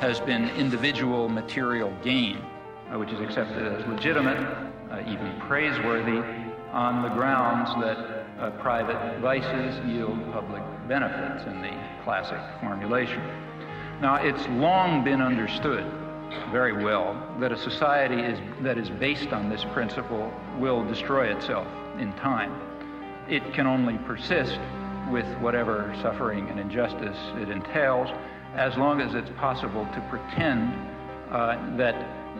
has 0.00 0.20
been 0.20 0.50
individual 0.50 1.28
material 1.28 1.92
gain, 2.02 2.38
uh, 2.92 2.98
which 2.98 3.10
is 3.10 3.20
accepted 3.20 3.66
as 3.66 3.86
legitimate, 3.86 4.38
uh, 4.90 5.02
even 5.08 5.34
praiseworthy, 5.40 6.22
on 6.72 7.02
the 7.02 7.08
grounds 7.08 7.70
that 7.82 8.26
uh, 8.38 8.50
private 8.60 9.18
vices 9.20 9.84
yield 9.86 10.18
public 10.32 10.62
benefits 10.86 11.44
in 11.46 11.60
the 11.62 11.72
classic 12.04 12.38
formulation. 12.60 13.22
Now, 14.00 14.16
it's 14.16 14.46
long 14.48 15.02
been 15.02 15.20
understood 15.20 15.84
very 16.52 16.84
well 16.84 17.16
that 17.40 17.52
a 17.52 17.56
society 17.56 18.20
is, 18.20 18.38
that 18.60 18.78
is 18.78 18.90
based 18.90 19.32
on 19.32 19.48
this 19.48 19.64
principle 19.72 20.32
will 20.58 20.84
destroy 20.84 21.34
itself 21.34 21.66
in 21.98 22.12
time. 22.14 22.67
It 23.28 23.52
can 23.52 23.66
only 23.66 23.98
persist 23.98 24.58
with 25.10 25.26
whatever 25.38 25.94
suffering 26.02 26.48
and 26.48 26.58
injustice 26.58 27.16
it 27.36 27.50
entails 27.50 28.08
as 28.54 28.76
long 28.76 29.00
as 29.00 29.14
it's 29.14 29.30
possible 29.36 29.86
to 29.94 30.00
pretend 30.08 30.72
uh, 31.30 31.76
that 31.76 31.94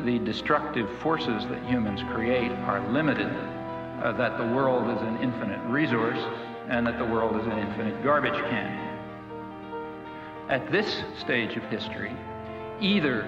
the 0.04 0.18
destructive 0.20 0.88
forces 1.00 1.46
that 1.46 1.62
humans 1.64 2.02
create 2.14 2.52
are 2.52 2.86
limited 2.90 3.28
uh, 4.02 4.12
that 4.12 4.38
the 4.38 4.44
world 4.54 4.88
is 4.96 5.02
an 5.02 5.18
infinite 5.18 5.60
resource 5.68 6.20
and 6.68 6.86
that 6.86 6.98
the 6.98 7.04
world 7.04 7.38
is 7.40 7.46
an 7.46 7.58
infinite 7.58 8.02
garbage 8.02 8.40
can. 8.48 8.88
At 10.48 10.70
this 10.70 11.02
stage 11.18 11.56
of 11.56 11.64
history, 11.64 12.16
either 12.80 13.24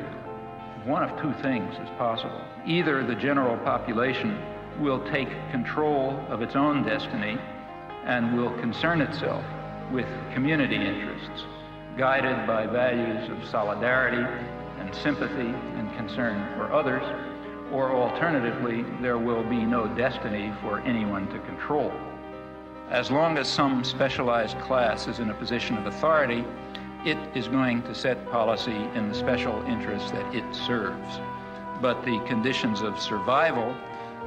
one 0.85 1.03
of 1.03 1.21
two 1.21 1.33
things 1.43 1.75
is 1.75 1.89
possible. 1.99 2.41
Either 2.65 3.05
the 3.05 3.15
general 3.15 3.57
population 3.59 4.39
will 4.81 5.01
take 5.11 5.29
control 5.51 6.19
of 6.29 6.43
its 6.43 6.57
own 6.57 6.83
destiny 6.83 7.39
and 8.05 8.37
will 8.37 8.51
concern 8.59 9.01
itself 9.01 9.45
with 9.93 10.07
community 10.33 10.77
interests, 10.77 11.45
guided 11.97 12.47
by 12.47 12.67
values 12.67 13.29
of 13.29 13.49
solidarity 13.49 14.25
and 14.79 14.95
sympathy 14.95 15.49
and 15.77 15.95
concern 15.97 16.49
for 16.57 16.73
others, 16.73 17.03
or 17.71 17.93
alternatively, 17.93 18.85
there 19.01 19.19
will 19.19 19.45
be 19.45 19.65
no 19.65 19.87
destiny 19.87 20.53
for 20.63 20.81
anyone 20.81 21.29
to 21.29 21.39
control. 21.41 21.93
As 22.89 23.11
long 23.11 23.39
as 23.39 23.47
some 23.47 23.85
specialized 23.85 24.59
class 24.59 25.07
is 25.07 25.21
in 25.21 25.31
a 25.31 25.35
position 25.35 25.77
of 25.77 25.87
authority, 25.87 26.45
it 27.05 27.19
is 27.37 27.47
going 27.47 27.83
to 27.83 27.95
set 27.95 28.29
policy 28.31 28.89
in 28.95 29.09
the 29.09 29.15
special 29.15 29.63
interests 29.67 30.11
that 30.11 30.35
it 30.35 30.45
serves. 30.55 31.21
But 31.81 32.05
the 32.05 32.19
conditions 32.27 32.83
of 32.83 32.99
survival, 33.01 33.75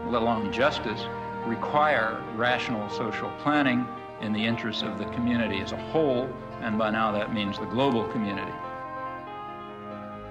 let 0.06 0.22
alone 0.22 0.52
justice, 0.52 1.06
require 1.46 2.24
rational 2.36 2.90
social 2.90 3.32
planning 3.40 3.86
in 4.22 4.34
the 4.34 4.46
interests 4.46 4.84
of 4.84 4.98
the 4.98 5.06
community 5.06 5.60
as 5.60 5.72
a 5.72 5.78
whole, 5.92 6.30
and 6.62 6.78
by 6.78 6.90
now 6.90 7.12
that 7.12 7.34
means 7.34 7.60
the 7.60 7.66
global 7.66 8.08
community. 8.10 8.52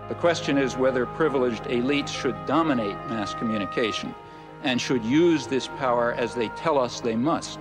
The 0.09 0.15
question 0.15 0.59
is 0.59 0.77
whether 0.77 1.07
privileged 1.07 1.65
elites 1.65 2.09
should 2.09 2.47
dominate 2.47 2.97
mass 3.09 3.35
communication 3.35 4.15
and 4.63 4.81
should 4.81 5.05
use 5.05 5.47
this 5.47 5.69
power 5.69 6.13
as 6.15 6.35
they 6.35 6.49
tell 6.51 6.79
us 6.79 7.01
they 7.01 7.17
must, 7.17 7.59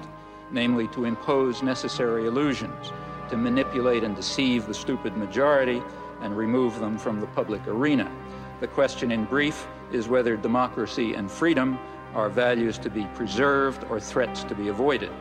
namely 0.52 0.88
to 0.90 1.06
impose 1.06 1.64
necessary 1.64 2.28
illusions, 2.28 2.92
to 3.30 3.38
manipulate 3.38 4.04
and 4.04 4.16
deceive 4.16 4.68
the 4.68 4.74
stupid 4.74 5.16
majority 5.18 5.82
and 6.22 6.36
remove 6.38 6.80
them 6.80 6.98
from 6.98 7.20
the 7.20 7.28
public 7.28 7.66
arena. 7.68 8.12
The 8.60 8.68
question 8.68 9.12
in 9.12 9.26
brief 9.26 9.68
is 9.92 10.08
whether 10.08 10.38
democracy 10.38 11.14
and 11.16 11.30
freedom 11.32 11.80
are 12.14 12.30
values 12.30 12.78
to 12.80 12.90
be 12.90 13.06
preserved 13.14 13.84
or 13.90 14.00
threats 14.00 14.44
to 14.46 14.56
be 14.56 14.68
avoided. 14.68 15.12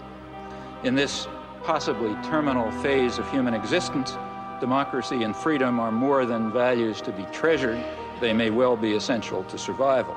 In 0.82 0.94
this 0.94 1.28
possibly 1.62 2.14
terminal 2.22 2.70
phase 2.82 3.18
of 3.18 3.30
human 3.30 3.54
existence, 3.54 4.16
democracy 4.60 5.22
and 5.22 5.34
freedom 5.34 5.78
are 5.80 5.92
more 5.92 6.26
than 6.26 6.52
values 6.52 7.00
to 7.02 7.12
be 7.12 7.24
treasured, 7.32 7.82
they 8.20 8.32
may 8.32 8.50
well 8.50 8.76
be 8.76 8.94
essential 8.94 9.44
to 9.44 9.58
survival. 9.58 10.16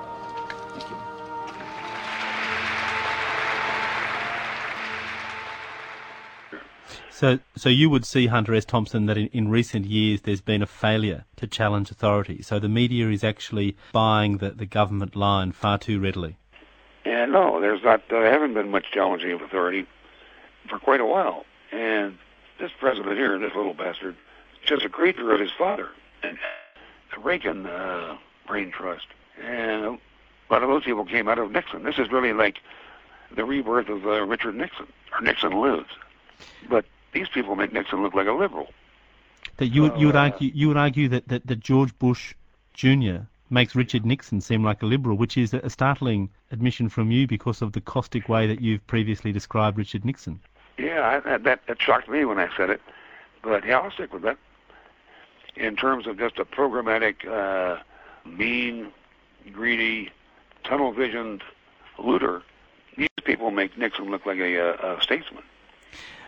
Thank 0.69 0.89
you. 0.89 0.97
So, 7.09 7.39
so 7.55 7.69
you 7.69 7.89
would 7.89 8.05
see, 8.05 8.27
Hunter 8.27 8.53
S. 8.53 8.65
Thompson, 8.65 9.05
that 9.05 9.17
in, 9.17 9.27
in 9.27 9.47
recent 9.47 9.85
years 9.85 10.21
there's 10.21 10.41
been 10.41 10.61
a 10.61 10.67
failure 10.67 11.23
to 11.37 11.47
challenge 11.47 11.89
authority. 11.91 12.41
So 12.41 12.59
the 12.59 12.67
media 12.67 13.09
is 13.09 13.23
actually 13.23 13.77
buying 13.93 14.39
the, 14.39 14.49
the 14.49 14.65
government 14.65 15.15
line 15.15 15.51
far 15.51 15.77
too 15.77 15.99
readily. 15.99 16.37
Yeah, 17.05 17.25
no, 17.25 17.59
there's 17.59 17.83
not. 17.83 18.07
There 18.09 18.29
haven't 18.31 18.53
been 18.53 18.69
much 18.69 18.85
challenging 18.91 19.31
of 19.31 19.41
authority 19.41 19.85
for 20.69 20.79
quite 20.79 21.01
a 21.01 21.05
while. 21.05 21.45
And 21.71 22.17
this 22.59 22.71
president 22.79 23.17
here, 23.17 23.37
this 23.39 23.53
little 23.55 23.73
bastard, 23.73 24.15
just 24.65 24.85
a 24.85 24.89
creature 24.89 25.31
of 25.33 25.39
his 25.39 25.51
father, 25.51 25.89
and 26.21 26.37
the 27.13 27.19
Reagan 27.19 27.65
uh, 27.65 28.17
brain 28.47 28.71
trust. 28.71 29.07
And 29.43 29.83
a 29.85 29.97
lot 30.49 30.63
of 30.63 30.69
those 30.69 30.83
people 30.83 31.05
came 31.05 31.27
out 31.27 31.39
of 31.39 31.51
Nixon. 31.51 31.83
This 31.83 31.97
is 31.97 32.11
really 32.11 32.33
like 32.33 32.59
the 33.35 33.43
rebirth 33.43 33.89
of 33.89 34.05
uh, 34.05 34.23
Richard 34.23 34.55
Nixon, 34.55 34.87
or 35.11 35.21
Nixon 35.21 35.59
lives. 35.59 35.89
But 36.69 36.85
these 37.13 37.27
people 37.27 37.55
make 37.55 37.73
Nixon 37.73 38.03
look 38.03 38.13
like 38.13 38.27
a 38.27 38.33
liberal. 38.33 38.69
That 39.57 39.67
you 39.67 39.83
would, 39.83 39.99
you 39.99 40.07
would 40.07 40.15
argue 40.15 40.51
you 40.53 40.67
would 40.69 40.77
argue 40.77 41.09
that, 41.09 41.27
that, 41.27 41.45
that 41.47 41.59
George 41.59 41.97
Bush 41.99 42.33
Jr. 42.73 43.17
makes 43.53 43.75
Richard 43.75 44.05
Nixon 44.05 44.41
seem 44.41 44.63
like 44.63 44.81
a 44.81 44.85
liberal, 44.85 45.15
which 45.15 45.37
is 45.37 45.53
a 45.53 45.69
startling 45.69 46.29
admission 46.51 46.89
from 46.89 47.11
you 47.11 47.27
because 47.27 47.61
of 47.61 47.71
the 47.71 47.81
caustic 47.81 48.27
way 48.27 48.47
that 48.47 48.59
you've 48.59 48.85
previously 48.87 49.31
described 49.31 49.77
Richard 49.77 50.03
Nixon. 50.03 50.39
Yeah, 50.77 51.21
I, 51.23 51.37
that 51.37 51.61
that 51.67 51.81
shocked 51.81 52.09
me 52.09 52.25
when 52.25 52.39
I 52.39 52.49
said 52.57 52.69
it, 52.69 52.81
but 53.41 53.65
yeah, 53.65 53.79
I'll 53.79 53.91
stick 53.91 54.11
with 54.11 54.23
that 54.23 54.37
in 55.55 55.75
terms 55.75 56.07
of 56.07 56.17
just 56.17 56.39
a 56.39 56.45
programmatic, 56.45 57.27
uh, 57.27 57.81
mean, 58.25 58.91
greedy, 59.51 60.09
tunnel-visioned 60.63 61.43
looter. 61.99 62.41
These 62.97 63.09
people 63.23 63.51
make 63.51 63.77
Nixon 63.77 64.09
look 64.09 64.25
like 64.25 64.39
a, 64.39 64.55
a, 64.55 64.97
a 64.97 65.01
statesman. 65.01 65.43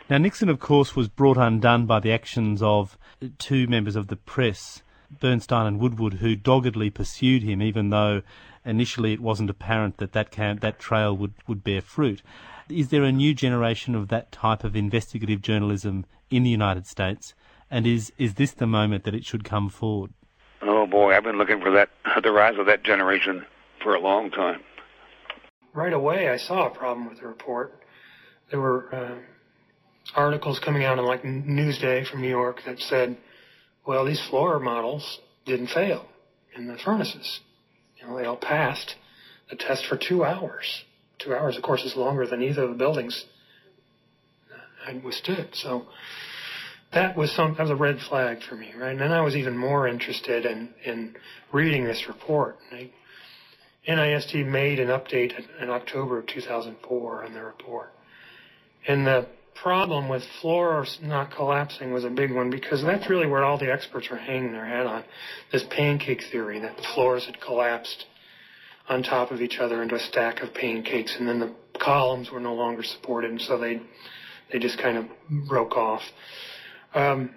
Now, 0.10 0.20
Nixon, 0.20 0.50
of 0.50 0.60
course, 0.60 0.96
was 0.96 1.08
brought 1.08 1.38
undone 1.38 1.88
by 1.88 2.00
the 2.00 2.12
actions 2.12 2.62
of 2.62 2.98
two 3.40 3.66
members 3.68 3.96
of 3.96 4.08
the 4.08 4.16
press, 4.16 4.84
Bernstein 5.20 5.66
and 5.66 5.80
Woodward, 5.80 6.16
who 6.16 6.36
doggedly 6.36 6.90
pursued 6.90 7.44
him, 7.44 7.62
even 7.62 7.90
though 7.90 8.22
initially 8.66 9.14
it 9.14 9.20
wasn't 9.20 9.50
apparent 9.50 9.98
that 9.98 10.14
that, 10.14 10.32
can, 10.32 10.58
that 10.58 10.80
trail 10.80 11.16
would, 11.16 11.34
would 11.48 11.64
bear 11.64 11.82
fruit. 11.82 12.22
is 12.70 12.90
there 12.90 13.04
a 13.04 13.12
new 13.12 13.34
generation 13.34 13.96
of 13.96 14.08
that 14.08 14.32
type 14.32 14.64
of 14.64 14.76
investigative 14.76 15.42
journalism 15.42 16.06
in 16.30 16.44
the 16.44 16.50
United 16.50 16.88
States? 16.88 17.34
And 17.70 17.86
is, 17.86 18.12
is 18.18 18.36
this 18.36 18.52
the 18.52 18.68
moment 18.68 19.04
that 19.04 19.16
it 19.16 19.26
should 19.26 19.44
come 19.44 19.70
forward? 19.70 20.14
Oh 20.62 20.86
boy, 20.88 21.16
I've 21.16 21.24
been 21.24 21.38
looking 21.38 21.62
for 21.62 21.72
that 21.72 21.90
the 22.24 22.32
rise 22.32 22.58
of 22.58 22.66
that 22.66 22.84
generation 22.84 23.46
for 23.82 23.96
a 23.96 24.00
long 24.00 24.32
time. 24.32 24.62
Right 25.74 25.94
away, 25.94 26.30
I 26.30 26.38
saw 26.38 26.68
a 26.68 26.70
problem 26.70 27.10
with 27.10 27.20
the 27.20 27.28
report. 27.28 27.82
There 28.50 28.62
were 28.62 28.96
uh, 28.96 29.16
articles 30.16 30.60
coming 30.60 30.84
out 30.84 30.98
in 30.98 31.06
like 31.06 31.24
Newsday 31.24 32.08
from 32.08 32.22
New 32.22 32.30
York 32.30 32.62
that 32.66 32.80
said, 32.80 33.18
"Well, 33.86 34.06
these 34.06 34.22
floor 34.30 34.60
models 34.60 35.20
didn't 35.46 35.68
fail 35.68 36.06
in 36.56 36.68
the 36.68 36.78
furnaces. 36.78 37.42
You 38.00 38.08
know, 38.08 38.18
they 38.18 38.26
all 38.26 38.38
passed 38.38 38.96
the 39.50 39.56
test 39.56 39.86
for 39.86 39.98
two 39.98 40.24
hours. 40.24 40.84
Two 41.20 41.36
hours, 41.36 41.56
of 41.56 41.64
course, 41.64 41.84
is 41.84 41.96
longer 41.96 42.26
than 42.26 42.42
either 42.42 42.64
of 42.64 42.70
the 42.70 42.76
buildings 42.76 43.26
had 44.86 45.04
withstood. 45.04 45.50
So." 45.54 45.86
that 46.96 47.16
was 47.18 47.32
some 47.32 47.54
that 47.56 47.64
was 47.64 47.70
a 47.70 47.76
red 47.76 48.00
flag 48.00 48.42
for 48.42 48.56
me, 48.56 48.74
right? 48.76 48.92
And 48.92 49.00
then 49.00 49.12
I 49.12 49.22
was 49.22 49.36
even 49.36 49.58
more 49.58 49.88
interested 49.88 50.46
in 50.46 50.74
in 50.84 51.16
reading 51.52 51.84
this 51.84 52.08
report. 52.08 52.58
NIST 53.88 54.46
made 54.46 54.80
an 54.80 54.88
update 54.88 55.34
in 55.62 55.70
October 55.70 56.18
of 56.18 56.26
2004 56.26 57.26
on 57.26 57.34
the 57.34 57.44
report, 57.44 57.92
and 58.88 59.06
the 59.06 59.28
problem 59.56 60.10
with 60.10 60.24
floors 60.42 61.00
not 61.02 61.32
collapsing 61.32 61.92
was 61.92 62.04
a 62.04 62.10
big 62.10 62.34
one 62.34 62.50
because 62.50 62.84
that's 62.84 63.10
really 63.10 63.28
where 63.28 63.44
all 63.44 63.58
the 63.58 63.72
experts 63.72 64.10
were 64.10 64.18
hanging 64.18 64.52
their 64.52 64.66
hat 64.66 64.86
on 64.86 65.04
this 65.52 65.64
pancake 65.70 66.24
theory 66.32 66.60
that 66.60 66.78
the 66.78 66.84
floors 66.94 67.26
had 67.26 67.40
collapsed 67.42 68.06
on 68.88 69.02
top 69.02 69.32
of 69.32 69.42
each 69.42 69.58
other 69.58 69.82
into 69.82 69.96
a 69.96 70.00
stack 70.00 70.42
of 70.42 70.54
pancakes, 70.54 71.16
and 71.18 71.28
then 71.28 71.40
the 71.40 71.52
columns 71.80 72.30
were 72.32 72.40
no 72.40 72.54
longer 72.54 72.84
supported, 72.84 73.32
and 73.32 73.42
so 73.42 73.58
they 73.58 73.82
they 74.52 74.60
just 74.60 74.78
kind 74.78 74.98
of 74.98 75.06
broke 75.48 75.76
off. 75.76 76.04
Um, 76.94 77.32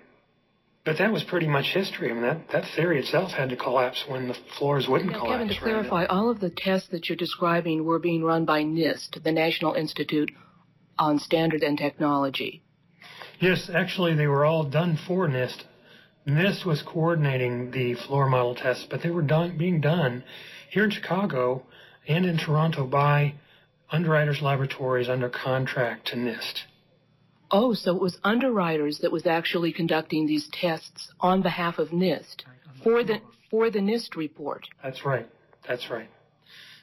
but 0.84 0.98
that 0.98 1.12
was 1.12 1.24
pretty 1.24 1.46
much 1.46 1.66
history. 1.72 2.10
I 2.10 2.14
mean, 2.14 2.22
that, 2.22 2.48
that 2.52 2.64
theory 2.74 2.98
itself 3.00 3.32
had 3.32 3.50
to 3.50 3.56
collapse 3.56 4.04
when 4.06 4.28
the 4.28 4.36
floors 4.56 4.88
wouldn't 4.88 5.12
now, 5.12 5.20
collapse. 5.20 5.42
Kevin, 5.42 5.54
to 5.54 5.60
clarify, 5.60 6.04
all 6.06 6.30
of 6.30 6.40
the 6.40 6.50
tests 6.50 6.88
that 6.92 7.08
you're 7.08 7.16
describing 7.16 7.84
were 7.84 7.98
being 7.98 8.22
run 8.22 8.44
by 8.44 8.62
NIST, 8.62 9.22
the 9.22 9.32
National 9.32 9.74
Institute 9.74 10.30
on 10.98 11.18
Standard 11.18 11.62
and 11.62 11.78
Technology. 11.78 12.62
Yes, 13.40 13.70
actually, 13.72 14.14
they 14.14 14.26
were 14.26 14.44
all 14.44 14.64
done 14.64 14.98
for 15.06 15.28
NIST. 15.28 15.62
NIST 16.26 16.66
was 16.66 16.82
coordinating 16.82 17.70
the 17.70 17.94
floor 17.94 18.28
model 18.28 18.54
tests, 18.54 18.86
but 18.90 19.02
they 19.02 19.10
were 19.10 19.22
done, 19.22 19.56
being 19.56 19.80
done 19.80 20.24
here 20.70 20.84
in 20.84 20.90
Chicago 20.90 21.64
and 22.06 22.26
in 22.26 22.36
Toronto 22.36 22.86
by 22.86 23.34
Underwriters 23.90 24.42
Laboratories 24.42 25.08
under 25.08 25.28
contract 25.28 26.08
to 26.08 26.16
NIST. 26.16 26.64
Oh, 27.50 27.72
so 27.72 27.96
it 27.96 28.02
was 28.02 28.18
Underwriters 28.22 28.98
that 28.98 29.12
was 29.12 29.26
actually 29.26 29.72
conducting 29.72 30.26
these 30.26 30.48
tests 30.52 31.10
on 31.20 31.40
behalf 31.40 31.78
of 31.78 31.88
NIST 31.88 32.42
for 32.82 33.02
the 33.02 33.20
for 33.50 33.70
the 33.70 33.78
NIST 33.78 34.16
report. 34.16 34.66
That's 34.82 35.06
right. 35.06 35.26
That's 35.66 35.88
right. 35.90 36.10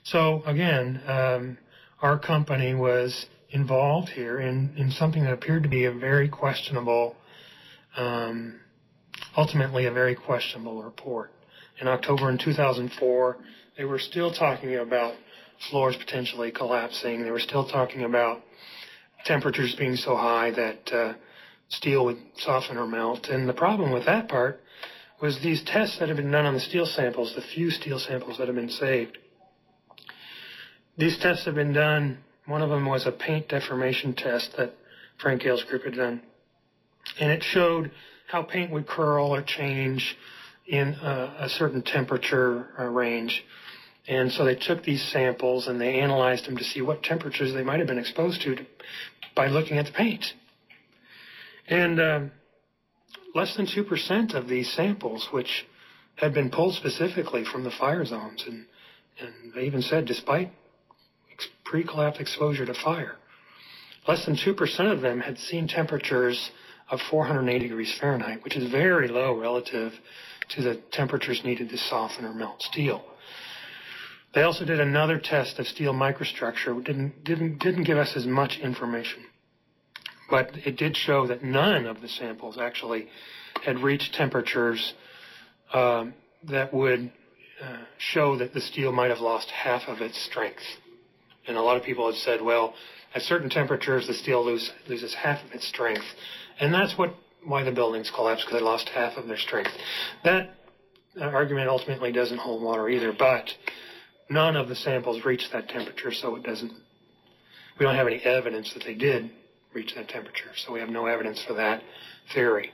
So 0.04 0.42
again, 0.46 1.02
um, 1.06 1.58
our 2.02 2.18
company 2.18 2.74
was 2.74 3.28
involved 3.50 4.10
here 4.10 4.40
in, 4.40 4.74
in 4.78 4.92
something 4.92 5.24
that 5.24 5.34
appeared 5.34 5.64
to 5.64 5.70
be 5.70 5.86
a 5.86 5.92
very 5.92 6.28
questionable, 6.28 7.16
um, 7.96 8.60
ultimately 9.38 9.86
a 9.86 9.92
very 9.92 10.16
questionable 10.16 10.84
report. 10.84 11.32
In 11.80 11.88
October 11.88 12.30
in 12.30 12.38
2004, 12.38 13.38
they 13.78 13.84
were 13.84 14.00
still 14.00 14.34
talking 14.34 14.76
about 14.76 15.16
floors 15.70 15.96
potentially 15.98 16.52
collapsing. 16.52 17.24
They 17.24 17.32
were 17.32 17.40
still 17.40 17.68
talking 17.68 18.04
about 18.04 18.42
temperatures 19.26 19.76
being 19.78 19.96
so 19.96 20.16
high 20.16 20.52
that 20.52 20.94
uh, 20.94 21.14
steel 21.70 22.06
would 22.06 22.18
soften 22.38 22.78
or 22.78 22.88
melt. 22.88 23.28
And 23.28 23.50
the 23.50 23.54
problem 23.54 23.92
with 23.92 24.06
that 24.06 24.30
part 24.30 24.62
was 25.22 25.40
these 25.42 25.64
tests 25.66 25.98
that 26.00 26.10
have 26.10 26.18
been 26.18 26.32
done 26.32 26.46
on 26.46 26.54
the 26.54 26.60
steel 26.60 26.86
samples, 26.86 27.34
the 27.36 27.42
few 27.42 27.72
steel 27.72 28.00
samples 28.00 28.38
that 28.38 28.48
have 28.48 28.56
been 28.56 28.70
saved. 28.70 29.18
These 30.98 31.18
tests 31.20 31.46
have 31.46 31.56
been 31.56 31.74
done. 31.74 32.20
One 32.48 32.62
of 32.62 32.70
them 32.70 32.86
was 32.86 33.06
a 33.06 33.12
paint 33.12 33.50
deformation 33.50 34.14
test 34.14 34.56
that 34.58 34.74
Frank 35.20 35.42
Gayle's 35.42 35.64
group 35.64 35.84
had 35.84 35.96
done. 35.96 36.22
And 37.20 37.32
it 37.32 37.44
showed 37.44 37.92
how 38.28 38.44
paint 38.44 38.72
would 38.72 38.88
curl 38.88 39.34
or 39.34 39.42
change 39.42 40.16
in 40.68 40.90
a, 40.96 41.36
a 41.42 41.50
certain 41.50 41.82
temperature 41.82 42.68
uh, 42.80 42.86
range. 42.86 43.44
And 44.08 44.32
so 44.32 44.46
they 44.46 44.56
took 44.56 44.84
these 44.84 45.04
samples 45.12 45.68
and 45.68 45.80
they 45.82 46.00
analyzed 46.00 46.46
them 46.46 46.58
to 46.58 46.64
see 46.64 46.82
what 46.82 47.04
temperatures 47.04 47.54
they 47.54 47.64
might 47.64 47.80
have 47.80 47.88
been 47.88 47.98
exposed 47.98 48.42
to, 48.42 48.56
to 48.56 48.66
by 49.36 49.48
looking 49.48 49.78
at 49.78 49.88
the 49.88 49.92
paint. 49.92 50.26
And 51.68 52.00
um, 52.00 52.32
less 53.34 53.56
than 53.56 53.66
2% 53.66 54.34
of 54.36 54.48
these 54.48 54.72
samples, 54.72 55.28
which 55.32 55.66
had 56.16 56.34
been 56.34 56.50
pulled 56.50 56.76
specifically 56.76 57.44
from 57.44 57.64
the 57.64 57.72
fire 57.72 58.06
zones, 58.06 58.44
and, 58.48 58.66
and 59.20 59.54
they 59.54 59.66
even 59.66 59.82
said 59.82 60.06
despite 60.06 60.52
pre-collapse 61.64 62.20
exposure 62.20 62.66
to 62.66 62.74
fire, 62.74 63.16
less 64.08 64.26
than 64.26 64.36
2% 64.36 64.92
of 64.92 65.02
them 65.02 65.20
had 65.20 65.38
seen 65.38 65.68
temperatures 65.68 66.52
of 66.90 67.00
480 67.10 67.68
degrees 67.68 67.96
Fahrenheit, 68.00 68.44
which 68.44 68.56
is 68.56 68.70
very 68.72 69.08
low 69.08 69.38
relative 69.38 69.94
to 70.50 70.62
the 70.62 70.82
temperatures 70.92 71.42
needed 71.44 71.70
to 71.70 71.78
soften 71.78 72.26
or 72.26 72.34
melt 72.34 72.62
steel. 72.62 73.04
They 74.34 74.44
also 74.44 74.66
did 74.66 74.80
another 74.80 75.18
test 75.18 75.60
of 75.60 75.66
steel 75.66 75.94
microstructure. 75.94 76.84
Didn't 76.84 77.24
didn't 77.24 77.60
didn't 77.60 77.86
give 77.86 77.98
us 77.98 78.14
as 78.18 78.26
much 78.26 78.60
information, 78.62 79.24
but 80.30 80.52
it 80.66 80.78
did 80.78 80.98
show 80.98 81.26
that 81.28 81.42
none 81.42 81.86
of 81.86 82.02
the 82.02 82.10
samples 82.10 82.58
actually 82.58 83.08
had 83.64 83.80
reached 83.80 84.14
temperatures 84.14 84.94
um, 85.74 86.14
that 86.44 86.74
would 86.74 87.12
uh, 87.64 87.78
show 87.98 88.38
that 88.38 88.54
the 88.54 88.60
steel 88.60 88.92
might 88.92 89.10
have 89.10 89.20
lost 89.20 89.50
half 89.50 89.84
of 89.88 90.02
its 90.02 90.22
strength. 90.26 90.62
And 91.48 91.58
a 91.58 91.62
lot 91.62 91.78
of 91.78 91.84
people 91.84 92.08
had 92.08 92.16
said, 92.16 92.42
well, 92.42 92.74
at 93.14 93.22
certain 93.22 93.50
temperatures, 93.50 94.08
the 94.08 94.14
steel 94.14 94.44
lose, 94.44 94.72
loses 94.88 95.14
half 95.14 95.44
of 95.46 95.52
its 95.52 95.68
strength, 95.68 96.06
and 96.60 96.74
that's 96.74 96.98
what 96.98 97.16
why 97.46 97.64
the 97.64 97.72
buildings 97.72 98.12
collapsed 98.14 98.46
because 98.46 98.60
they 98.60 98.66
lost 98.66 98.90
half 98.90 99.18
of 99.18 99.28
their 99.28 99.38
strength. 99.38 99.72
That 100.24 100.50
uh, 101.20 101.26
argument 101.26 101.70
ultimately 101.70 102.12
doesn't 102.12 102.40
hold 102.40 102.64
water 102.64 102.90
either, 102.90 103.14
but 103.18 103.48
none 104.30 104.56
of 104.56 104.68
the 104.68 104.76
samples 104.76 105.24
reached 105.24 105.52
that 105.54 105.70
temperature, 105.70 106.12
so 106.12 106.36
it 106.36 106.44
doesn't. 106.44 106.72
We 107.80 107.86
don't 107.86 107.96
have 107.96 108.08
any 108.08 108.18
evidence 108.18 108.74
that 108.74 108.84
they 108.84 108.96
did 108.96 109.30
reach 109.74 109.94
that 109.96 110.10
temperature, 110.10 110.52
so 110.56 110.74
we 110.74 110.80
have 110.80 110.90
no 110.90 111.06
evidence 111.06 111.44
for 111.46 111.54
that 111.54 111.84
theory. 112.34 112.72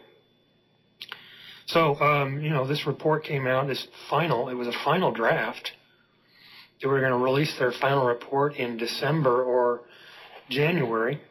So, 1.65 1.99
um, 1.99 2.41
you 2.41 2.49
know, 2.49 2.67
this 2.67 2.85
report 2.85 3.23
came 3.23 3.47
out, 3.47 3.67
this 3.67 3.87
final, 4.09 4.49
it 4.49 4.55
was 4.55 4.67
a 4.67 4.73
final 4.83 5.11
draft. 5.11 5.71
They 6.81 6.87
were 6.87 6.99
going 6.99 7.11
to 7.11 7.17
release 7.17 7.53
their 7.59 7.71
final 7.71 8.05
report 8.05 8.55
in 8.55 8.77
December 8.77 9.43
or 9.43 9.81
January. 10.49 11.21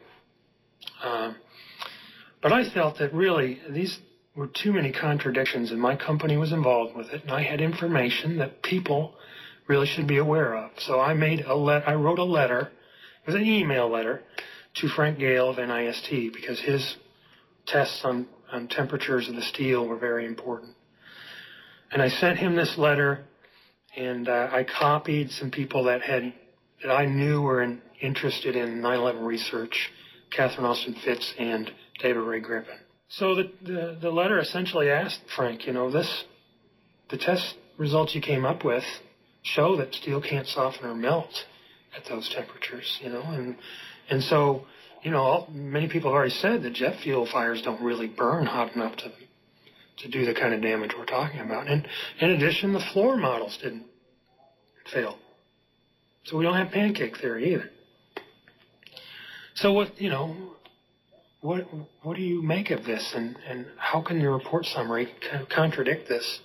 Um, 1.03 1.35
but 2.41 2.53
I 2.53 2.69
felt 2.69 2.97
that 2.99 3.13
really 3.13 3.59
these 3.69 3.99
were 4.35 4.47
too 4.47 4.71
many 4.73 4.91
contradictions, 4.91 5.71
and 5.71 5.79
my 5.79 5.95
company 5.95 6.37
was 6.37 6.51
involved 6.51 6.95
with 6.95 7.07
it, 7.09 7.23
and 7.23 7.31
I 7.31 7.43
had 7.43 7.59
information 7.59 8.37
that 8.37 8.63
people 8.63 9.15
really 9.67 9.87
should 9.87 10.07
be 10.07 10.17
aware 10.17 10.55
of. 10.55 10.71
So 10.79 10.99
I 10.99 11.13
made 11.13 11.41
a 11.41 11.55
let 11.55 11.87
I 11.87 11.93
wrote 11.93 12.19
a 12.19 12.23
letter. 12.23 12.71
It 13.23 13.27
was 13.27 13.35
an 13.35 13.45
email 13.45 13.89
letter 13.89 14.21
to 14.75 14.87
Frank 14.87 15.19
Gayle 15.19 15.49
of 15.49 15.57
NIST 15.57 16.33
because 16.33 16.59
his 16.59 16.95
tests 17.67 18.01
on, 18.03 18.27
on 18.51 18.67
temperatures 18.67 19.27
of 19.27 19.35
the 19.35 19.41
steel 19.41 19.85
were 19.85 19.97
very 19.97 20.25
important. 20.25 20.75
And 21.91 22.01
I 22.01 22.07
sent 22.07 22.39
him 22.39 22.55
this 22.55 22.77
letter, 22.77 23.25
and 23.95 24.27
uh, 24.29 24.49
I 24.51 24.63
copied 24.63 25.31
some 25.31 25.51
people 25.51 25.85
that 25.85 26.01
had 26.01 26.33
that 26.83 26.91
I 26.91 27.05
knew 27.05 27.41
were 27.41 27.61
in, 27.61 27.81
interested 27.99 28.55
in 28.55 28.81
9/11 28.81 29.25
research, 29.25 29.91
Catherine 30.31 30.65
Austin 30.65 30.95
Fitts 31.03 31.33
and 31.37 31.71
David 31.99 32.21
Ray 32.21 32.39
Griffin. 32.39 32.77
So 33.09 33.35
the, 33.35 33.51
the 33.61 33.97
the 34.01 34.09
letter 34.11 34.39
essentially 34.39 34.89
asked 34.89 35.21
Frank, 35.35 35.67
you 35.67 35.73
know, 35.73 35.91
this 35.91 36.23
the 37.09 37.17
test 37.17 37.55
results 37.77 38.15
you 38.15 38.21
came 38.21 38.45
up 38.45 38.63
with 38.63 38.85
show 39.43 39.75
that 39.77 39.93
steel 39.93 40.21
can't 40.21 40.47
soften 40.47 40.85
or 40.85 40.95
melt 40.95 41.45
at 41.95 42.05
those 42.05 42.29
temperatures, 42.29 42.99
you 43.03 43.09
know, 43.09 43.21
and 43.21 43.55
and 44.09 44.23
so 44.23 44.65
you 45.03 45.11
know 45.11 45.47
many 45.51 45.87
people 45.87 46.11
have 46.11 46.15
already 46.15 46.33
said 46.33 46.63
that 46.63 46.73
jet 46.73 46.99
fuel 47.01 47.25
fires 47.25 47.61
don't 47.61 47.81
really 47.81 48.07
burn 48.07 48.45
hot 48.45 48.73
enough 48.75 48.95
to 48.97 49.11
to 50.01 50.09
do 50.09 50.25
the 50.25 50.33
kind 50.33 50.53
of 50.53 50.61
damage 50.61 50.91
we're 50.97 51.05
talking 51.05 51.39
about. 51.39 51.67
And 51.67 51.87
in 52.19 52.31
addition, 52.31 52.73
the 52.73 52.79
floor 52.79 53.17
models 53.17 53.57
didn't 53.61 53.85
fail, 54.91 55.17
so 56.23 56.37
we 56.37 56.43
don't 56.43 56.55
have 56.55 56.71
pancake 56.71 57.17
theory 57.17 57.53
either. 57.53 57.69
So 59.55 59.73
what 59.73 60.01
you 60.01 60.09
know, 60.09 60.35
what 61.41 61.67
what 62.01 62.17
do 62.17 62.23
you 62.23 62.41
make 62.41 62.71
of 62.71 62.85
this, 62.85 63.13
and 63.15 63.37
and 63.47 63.65
how 63.77 64.01
can 64.01 64.19
your 64.19 64.33
report 64.33 64.65
summary 64.65 65.13
contradict 65.49 66.07
this? 66.07 66.41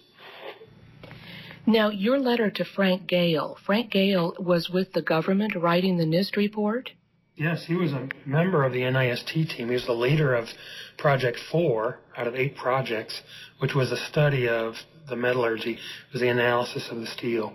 Now, 1.68 1.88
your 1.88 2.20
letter 2.20 2.48
to 2.48 2.64
Frank 2.64 3.08
Gayle, 3.08 3.58
Frank 3.66 3.90
Gayle 3.90 4.36
was 4.38 4.70
with 4.70 4.92
the 4.92 5.02
government 5.02 5.56
writing 5.56 5.96
the 5.96 6.04
NIST 6.04 6.36
report? 6.36 6.92
Yes, 7.36 7.64
he 7.66 7.74
was 7.74 7.92
a 7.92 8.08
member 8.24 8.64
of 8.64 8.72
the 8.72 8.80
NIST 8.80 9.26
team. 9.26 9.68
He 9.68 9.74
was 9.74 9.84
the 9.84 9.92
leader 9.92 10.34
of 10.34 10.48
Project 10.96 11.38
4 11.52 11.98
out 12.16 12.26
of 12.26 12.34
eight 12.34 12.56
projects, 12.56 13.20
which 13.58 13.74
was 13.74 13.92
a 13.92 13.96
study 13.96 14.48
of 14.48 14.74
the 15.08 15.16
metallurgy, 15.16 15.74
it 15.74 16.12
was 16.12 16.22
the 16.22 16.28
analysis 16.28 16.88
of 16.90 16.98
the 16.98 17.06
steel. 17.06 17.52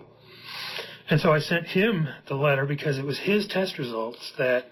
And 1.09 1.19
so 1.19 1.33
I 1.33 1.39
sent 1.39 1.67
him 1.67 2.07
the 2.27 2.35
letter 2.35 2.65
because 2.65 2.97
it 2.97 3.05
was 3.05 3.19
his 3.19 3.47
test 3.47 3.77
results 3.77 4.33
that 4.37 4.67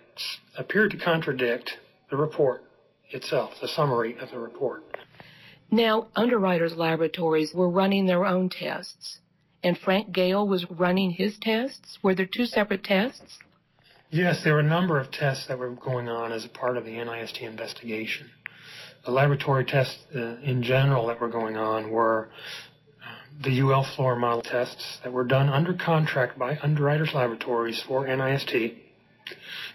appeared 0.58 0.92
to 0.92 0.98
contradict 0.98 1.72
the 2.10 2.16
report 2.16 2.64
itself, 3.10 3.52
the 3.62 3.68
summary 3.68 4.16
of 4.20 4.30
the 4.30 4.40
report. 4.40 4.84
Now, 5.72 6.08
Underwriters 6.16 6.76
Laboratories 6.76 7.54
were 7.54 7.70
running 7.70 8.06
their 8.06 8.26
own 8.26 8.50
tests, 8.50 9.20
and 9.64 9.78
Frank 9.78 10.12
Gayle 10.14 10.48
was 10.48 10.70
running 10.70 11.12
his 11.12 11.38
tests. 11.42 11.98
Were 12.02 12.16
there 12.16 12.30
two 12.32 12.46
separate 12.46 12.84
tests? 12.84 13.40
Yes, 14.12 14.44
there 14.44 14.56
were 14.56 14.62
a 14.62 14.64
number 14.64 15.00
of 15.00 15.12
tests 15.12 15.46
that 15.48 15.60
were 15.60 15.70
going 15.70 16.10
on 16.10 16.32
as 16.32 16.44
a 16.44 16.50
part 16.50 16.78
of 16.78 16.84
the 16.84 16.94
NIST 16.94 17.42
investigation. 17.42 18.32
The 19.06 19.12
laboratory 19.12 19.66
tests 19.66 20.00
uh, 20.16 20.38
in 20.42 20.64
general 20.64 21.06
that 21.08 21.22
were 21.22 21.30
going 21.30 21.58
on 21.58 21.92
were 21.92 22.30
uh, 23.04 23.44
the 23.44 23.62
UL 23.62 23.84
floor 23.96 24.16
model 24.16 24.42
tests 24.42 24.98
that 25.04 25.14
were 25.14 25.26
done 25.26 25.48
under 25.50 25.76
contract 25.76 26.40
by 26.40 26.58
Underwriters 26.58 27.14
Laboratories 27.14 27.84
for 27.88 28.08
NIST. 28.08 28.80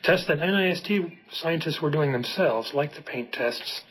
Tests 0.03 0.27
that 0.27 0.39
NIST 0.39 1.17
scientists 1.31 1.81
were 1.81 1.91
doing 1.91 2.11
themselves, 2.11 2.75
like 2.75 2.95
the 2.95 3.03
paint 3.03 3.33
tests, 3.33 3.83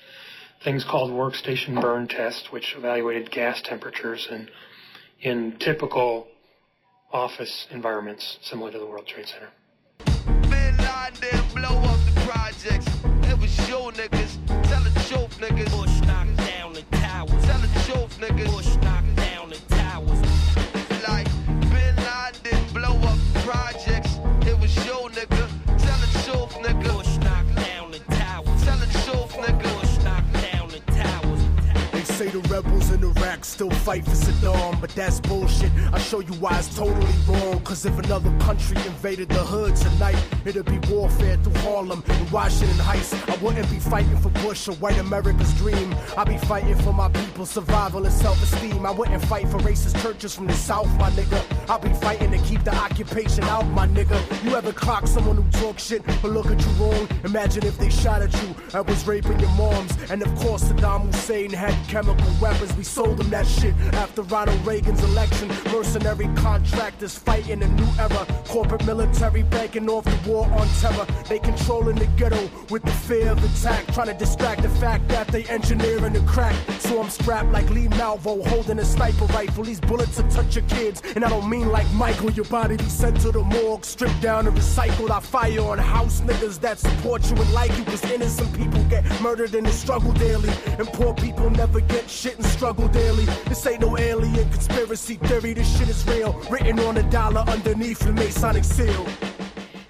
things 0.62 0.84
called 0.84 1.10
workstation 1.12 1.80
burn 1.80 2.10
tests, 2.10 2.52
which 2.52 2.76
evaluated 2.76 3.32
gas 3.32 3.62
temperatures 3.64 4.28
and 4.30 4.52
in 5.22 5.58
typical 5.58 6.28
office 7.14 7.66
environments 7.72 8.40
similar 8.42 8.74
to 8.74 8.78
the 8.78 8.86
World 8.86 9.08
Trade 9.08 9.28
Center. 9.28 9.50
Laden 11.04 11.44
blow 11.54 11.80
up 11.80 12.00
the 12.06 12.22
projects. 12.22 12.88
It 13.30 13.38
was 13.38 13.70
your 13.70 13.92
niggas. 13.92 14.38
Tell 14.70 14.82
the 14.84 14.92
truth, 15.10 15.38
niggas. 15.38 15.70
Bush 15.72 16.00
knocked 16.08 16.38
down 16.38 16.72
the 16.72 16.82
towers. 16.98 17.44
Tell 17.44 17.60
the 17.60 17.68
truth, 17.86 18.18
niggas. 18.22 18.50
Bush 18.50 18.76
knocked 18.78 19.23
rebels 32.54 32.92
in 32.92 33.04
Iraq 33.04 33.44
still 33.44 33.72
fight 33.72 34.06
for 34.06 34.12
Saddam, 34.12 34.80
but 34.80 34.92
that's 34.92 35.20
bullshit. 35.20 35.72
I'll 35.92 36.00
show 36.00 36.20
you 36.20 36.34
why 36.34 36.60
it's 36.60 36.76
totally 36.78 37.16
wrong. 37.28 37.60
Cause 37.62 37.84
if 37.84 37.98
another 37.98 38.30
country 38.40 38.78
invaded 38.86 39.30
the 39.30 39.44
hood 39.44 39.76
tonight, 39.76 40.22
it'd 40.46 40.66
be 40.66 40.78
warfare 40.94 41.38
through 41.38 41.60
Harlem 41.62 42.04
and 42.08 42.30
Washington 42.30 42.78
Heights. 42.78 43.12
I 43.28 43.36
wouldn't 43.38 43.70
be 43.72 43.80
fighting 43.80 44.18
for 44.18 44.30
Bush 44.46 44.68
or 44.68 44.74
white 44.74 45.00
America's 45.00 45.52
dream. 45.56 45.96
I'd 46.16 46.28
be 46.28 46.38
fighting 46.38 46.78
for 46.78 46.94
my 46.94 47.10
people's 47.10 47.50
survival 47.50 48.06
and 48.06 48.14
self 48.14 48.42
esteem. 48.44 48.86
I 48.86 48.92
wouldn't 48.92 49.24
fight 49.26 49.48
for 49.48 49.58
racist 49.60 50.00
churches 50.04 50.36
from 50.36 50.46
the 50.46 50.54
South, 50.54 50.92
my 51.00 51.10
nigga. 51.12 51.42
I'd 51.68 51.82
be 51.82 51.94
fighting 52.06 52.32
to 52.32 52.38
keep 52.50 52.64
the 52.64 52.76
occupation 52.76 53.44
out, 53.46 53.66
my 53.70 53.88
nigga. 53.88 54.20
You 54.44 54.56
ever 54.56 54.74
clock 54.74 55.08
someone 55.08 55.38
who 55.38 55.50
talk 55.60 55.80
shit 55.80 56.04
or 56.24 56.30
look 56.30 56.52
at 56.52 56.60
you 56.64 56.72
wrong? 56.74 57.08
Imagine 57.24 57.66
if 57.66 57.80
they 57.80 57.90
shot 57.90 58.22
at 58.22 58.34
you. 58.44 58.54
I 58.76 58.82
was 58.82 59.08
raping 59.08 59.40
your 59.40 59.52
moms. 59.52 59.92
And 60.12 60.22
of 60.22 60.36
course, 60.36 60.64
Saddam 60.66 61.08
Hussein 61.08 61.50
had 61.52 61.74
chemical 61.88 62.32
We 62.44 62.84
sold 62.84 63.20
them 63.20 63.30
that 63.30 63.48
shit 63.48 63.74
after 63.94 64.22
Ronald 64.24 64.68
Reagan's 64.68 65.02
election. 65.02 65.48
Mercenary 65.72 66.28
contractors 66.36 67.18
fighting 67.18 67.64
a 67.64 67.68
new 67.70 67.88
era. 67.98 68.28
Corporate 68.50 68.86
military 68.86 69.44
banking 69.44 69.90
off 69.90 70.04
the 70.04 70.30
war 70.30 70.46
on 70.52 70.68
terror. 70.82 71.08
They 71.30 71.40
controlling 71.40 71.96
the 71.96 72.06
ghetto 72.18 72.50
with 72.70 72.84
the 72.84 72.92
fear 72.92 73.32
of 73.32 73.42
attack. 73.42 73.88
Trying 73.94 74.08
to 74.08 74.14
distract 74.16 74.62
the 74.62 74.68
fact 74.68 75.08
that 75.08 75.30
they 75.30 75.46
engineering 75.46 76.12
the 76.12 76.20
crack. 76.22 76.54
So 76.80 77.02
I'm 77.02 77.10
strapped 77.10 77.50
like 77.54 77.70
Lee 77.70 77.88
Malvo 77.88 78.46
holding 78.46 78.78
a 78.80 78.84
sniper 78.84 79.24
rifle. 79.28 79.64
These 79.64 79.80
bullets 79.80 80.22
will 80.22 80.30
touch 80.30 80.58
your 80.58 80.66
kids. 80.66 81.02
And 81.16 81.24
I 81.24 81.30
don't 81.30 81.50
mean 81.50 81.70
like 81.70 81.90
Michael. 81.94 82.30
Your 82.32 82.46
body 82.46 82.76
be 82.76 82.90
sent 82.90 83.22
to 83.22 83.32
the 83.32 83.42
morgue, 83.42 83.86
stripped 83.86 84.22
down 84.22 84.48
and 84.48 84.58
recycled. 84.58 85.12
I 85.12 85.22
fire 85.22 85.62
on 85.62 85.78
house 85.78 86.20
niggas 86.20 86.60
that 86.60 86.78
support 86.78 87.24
you 87.32 87.38
and 87.38 87.54
like 87.54 87.72
you. 87.78 87.86
Cause 87.86 88.04
innocent 88.12 88.54
people 88.54 88.84
get 88.90 89.06
murdered 89.22 89.56
in 89.56 89.64
the 89.64 89.72
struggle 89.72 90.12
daily. 90.12 90.50
And 90.78 90.88
poor 90.90 91.14
people 91.14 91.50
never 91.50 91.80
get 91.80 92.10
shit 92.10 92.33
and 92.36 92.46
struggle 92.46 92.88
daily. 92.88 93.26
This 93.48 93.66
ain't 93.66 93.82
no 93.82 93.98
alien 93.98 94.50
conspiracy 94.50 95.16
theory. 95.16 95.54
This 95.54 95.78
shit 95.78 95.90
is 95.90 96.06
real. 96.08 96.34
Written 96.50 96.80
on 96.82 96.98
a 96.98 97.10
dollar 97.10 97.42
underneath 97.42 98.00
the 98.00 98.12
Masonic 98.12 98.64
seal. 98.64 99.08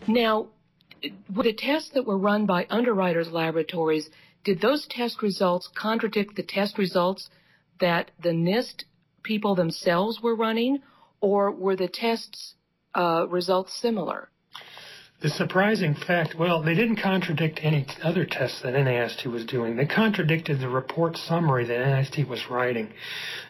Now, 0.07 0.47
were 1.33 1.43
the 1.43 1.53
tests 1.53 1.91
that 1.93 2.05
were 2.05 2.17
run 2.17 2.45
by 2.45 2.67
Underwriters 2.69 3.31
Laboratories, 3.31 4.09
did 4.43 4.61
those 4.61 4.85
test 4.87 5.21
results 5.21 5.69
contradict 5.75 6.35
the 6.35 6.43
test 6.43 6.77
results 6.77 7.29
that 7.79 8.11
the 8.21 8.29
NIST 8.29 8.83
people 9.23 9.55
themselves 9.55 10.21
were 10.21 10.35
running, 10.35 10.79
or 11.21 11.51
were 11.51 11.75
the 11.75 11.87
tests 11.87 12.55
uh, 12.93 13.25
results 13.29 13.73
similar? 13.73 14.29
The 15.23 15.29
surprising 15.29 15.95
fact, 15.95 16.35
well, 16.37 16.61
they 16.61 16.73
didn't 16.73 16.97
contradict 16.97 17.61
any 17.63 17.87
other 18.03 18.25
tests 18.25 18.61
that 18.61 18.73
NIST 18.73 19.25
was 19.25 19.45
doing. 19.45 19.77
They 19.77 19.85
contradicted 19.85 20.59
the 20.59 20.67
report 20.67 21.15
summary 21.15 21.65
that 21.65 21.77
NIST 21.77 22.27
was 22.27 22.49
writing. 22.49 22.91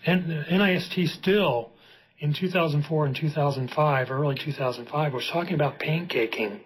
And 0.06 0.46
NIST 0.52 1.08
still, 1.08 1.72
in 2.20 2.32
2004 2.32 3.08
and 3.08 3.16
2005, 3.16 4.12
early 4.12 4.36
2005, 4.36 5.14
was 5.14 5.28
talking 5.34 5.56
about 5.56 5.80
pancaking 5.80 6.60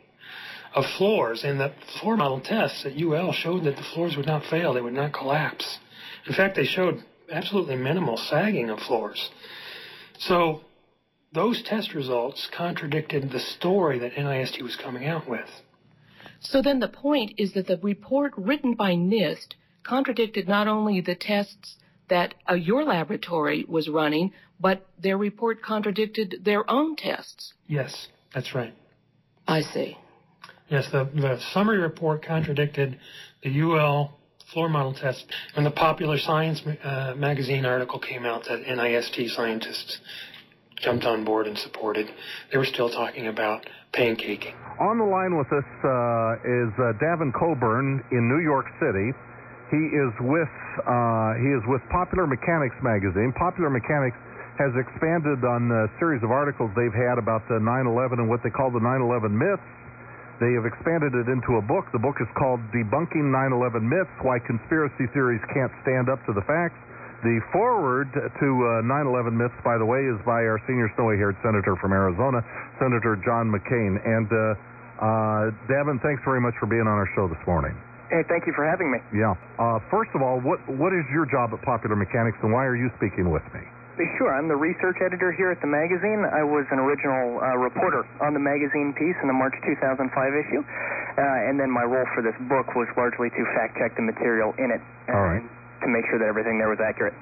of 0.76 0.84
floors. 0.98 1.46
And 1.46 1.58
the 1.58 1.72
floor 2.02 2.18
model 2.18 2.42
tests 2.42 2.86
at 2.86 3.02
UL 3.02 3.32
showed 3.32 3.64
that 3.64 3.78
the 3.78 3.84
floors 3.94 4.18
would 4.18 4.28
not 4.28 4.44
fail, 4.44 4.74
they 4.74 4.82
would 4.82 4.92
not 4.92 5.14
collapse. 5.14 5.80
In 6.26 6.34
fact, 6.34 6.58
they 6.58 6.66
showed 6.66 7.02
absolutely 7.32 7.78
minimal 7.78 8.18
sagging 8.18 8.70
of 8.70 8.80
floors. 8.80 9.30
So 10.20 10.64
those 11.38 11.64
test 11.64 11.94
results 11.94 12.50
contradicted 12.56 13.32
the 13.32 13.40
story 13.40 14.00
that 14.00 14.14
NIST 14.14 14.62
was 14.62 14.76
coming 14.76 15.06
out 15.06 15.28
with. 15.30 15.50
So 16.40 16.62
then 16.62 16.80
the 16.80 16.88
point 16.88 17.34
is 17.38 17.54
that 17.54 17.68
the 17.68 17.78
report 17.78 18.34
written 18.38 18.74
by 18.76 18.94
NIST 18.94 19.54
contradicted 19.84 20.48
not 20.48 20.68
only 20.68 21.02
the 21.02 21.16
tests 21.16 21.78
that 22.10 22.34
uh, 22.50 22.54
your 22.54 22.84
laboratory 22.84 23.66
was 23.68 23.90
running, 23.90 24.32
but 24.60 24.86
their 25.02 25.18
report 25.18 25.62
contradicted 25.62 26.42
their 26.44 26.70
own 26.70 26.96
tests. 26.96 27.54
Yes, 27.68 28.08
that's 28.34 28.56
right. 28.56 28.74
I 29.48 29.62
see. 29.62 29.98
Yes, 30.70 30.90
the, 30.92 31.06
the 31.14 31.40
summary 31.54 31.80
report 31.80 32.26
contradicted 32.26 33.00
the 33.44 33.62
UL 33.62 34.18
floor 34.52 34.70
model 34.70 34.94
test. 34.94 35.26
and 35.56 35.66
the 35.66 35.72
Popular 35.72 36.18
Science 36.18 36.62
uh, 36.84 37.14
magazine 37.18 37.66
article 37.66 38.00
came 38.00 38.26
out 38.26 38.46
that 38.46 38.64
NIST 38.64 39.30
scientists 39.30 40.00
jumped 40.82 41.06
on 41.06 41.24
board 41.24 41.48
and 41.48 41.58
supported, 41.58 42.10
they 42.52 42.58
were 42.58 42.66
still 42.66 42.90
talking 42.90 43.28
about 43.28 43.66
pancaking. 43.94 44.54
On 44.80 44.98
the 44.98 45.06
line 45.06 45.38
with 45.38 45.50
us 45.50 45.66
uh, 45.82 46.38
is 46.46 46.72
uh, 46.78 46.94
Davin 47.02 47.34
Coburn 47.34 48.04
in 48.12 48.30
New 48.30 48.44
York 48.44 48.68
City. 48.78 49.10
He 49.74 49.84
is 49.92 50.14
with 50.22 50.54
uh, 50.86 51.34
he 51.42 51.50
is 51.52 51.64
with 51.68 51.82
Popular 51.92 52.30
Mechanics 52.30 52.78
magazine. 52.86 53.34
Popular 53.36 53.70
Mechanics 53.70 54.16
has 54.62 54.72
expanded 54.78 55.44
on 55.44 55.70
a 55.70 55.90
series 56.00 56.22
of 56.24 56.32
articles 56.32 56.72
they've 56.78 56.94
had 56.94 57.18
about 57.18 57.46
the 57.50 57.60
9/11 57.60 58.22
and 58.22 58.30
what 58.30 58.42
they 58.46 58.50
call 58.50 58.72
the 58.72 58.80
9/11 58.80 59.34
myths. 59.34 59.66
They 60.40 60.54
have 60.54 60.70
expanded 60.70 61.18
it 61.18 61.28
into 61.28 61.58
a 61.58 61.64
book. 61.66 61.90
The 61.92 62.00
book 62.00 62.22
is 62.22 62.30
called 62.38 62.62
Debunking 62.70 63.34
9/11 63.34 63.82
Myths: 63.82 64.14
Why 64.22 64.38
Conspiracy 64.40 65.10
Theories 65.12 65.42
Can't 65.54 65.74
Stand 65.82 66.08
Up 66.08 66.24
to 66.30 66.34
the 66.34 66.46
Facts. 66.46 66.78
The 67.24 67.42
forward 67.52 68.14
to 68.14 68.20
uh, 68.22 68.86
9/11 68.86 69.34
myths, 69.34 69.58
by 69.66 69.78
the 69.78 69.86
way, 69.86 70.06
is 70.06 70.22
by 70.22 70.46
our 70.46 70.62
senior 70.70 70.86
snowy-haired 70.96 71.36
senator 71.42 71.74
from 71.82 71.92
Arizona, 71.92 72.46
Senator 72.78 73.18
John 73.26 73.50
McCain. 73.50 73.98
And 74.06 74.30
uh, 74.30 74.38
uh, 75.02 75.66
Davin, 75.66 75.98
thanks 76.06 76.22
very 76.22 76.42
much 76.42 76.54
for 76.62 76.70
being 76.70 76.86
on 76.86 76.94
our 76.94 77.10
show 77.18 77.26
this 77.28 77.42
morning. 77.50 77.74
Hey, 78.14 78.22
thank 78.30 78.46
you 78.48 78.54
for 78.54 78.64
having 78.64 78.88
me. 78.94 79.00
Yeah. 79.12 79.34
Uh, 79.60 79.82
first 79.90 80.14
of 80.14 80.22
all, 80.22 80.40
what 80.40 80.62
what 80.70 80.94
is 80.94 81.04
your 81.10 81.26
job 81.26 81.52
at 81.58 81.62
Popular 81.66 81.98
Mechanics, 81.98 82.38
and 82.46 82.54
why 82.54 82.64
are 82.70 82.78
you 82.78 82.94
speaking 83.02 83.34
with 83.34 83.44
me? 83.54 83.66
Sure, 84.22 84.30
I'm 84.30 84.46
the 84.46 84.56
research 84.56 85.02
editor 85.02 85.34
here 85.34 85.50
at 85.50 85.58
the 85.58 85.66
magazine. 85.66 86.22
I 86.22 86.46
was 86.46 86.70
an 86.70 86.78
original 86.78 87.42
uh, 87.42 87.58
reporter 87.58 88.06
on 88.22 88.38
the 88.38 88.40
magazine 88.40 88.94
piece 88.94 89.18
in 89.26 89.28
the 89.28 89.34
March 89.34 89.58
2005 89.66 90.06
issue, 90.14 90.62
uh, 90.62 91.50
and 91.50 91.58
then 91.58 91.74
my 91.74 91.82
role 91.82 92.06
for 92.14 92.22
this 92.22 92.38
book 92.46 92.70
was 92.78 92.86
largely 92.94 93.34
to 93.34 93.42
fact 93.58 93.74
check 93.82 93.98
the 93.98 94.06
material 94.06 94.54
in 94.62 94.70
it 94.70 94.86
All 95.10 95.26
right. 95.26 95.42
and 95.42 95.50
to 95.82 95.88
make 95.88 96.06
sure 96.10 96.20
that 96.20 96.28
everything 96.28 96.58
there 96.58 96.70
was 96.70 96.80
accurate. 96.82 97.14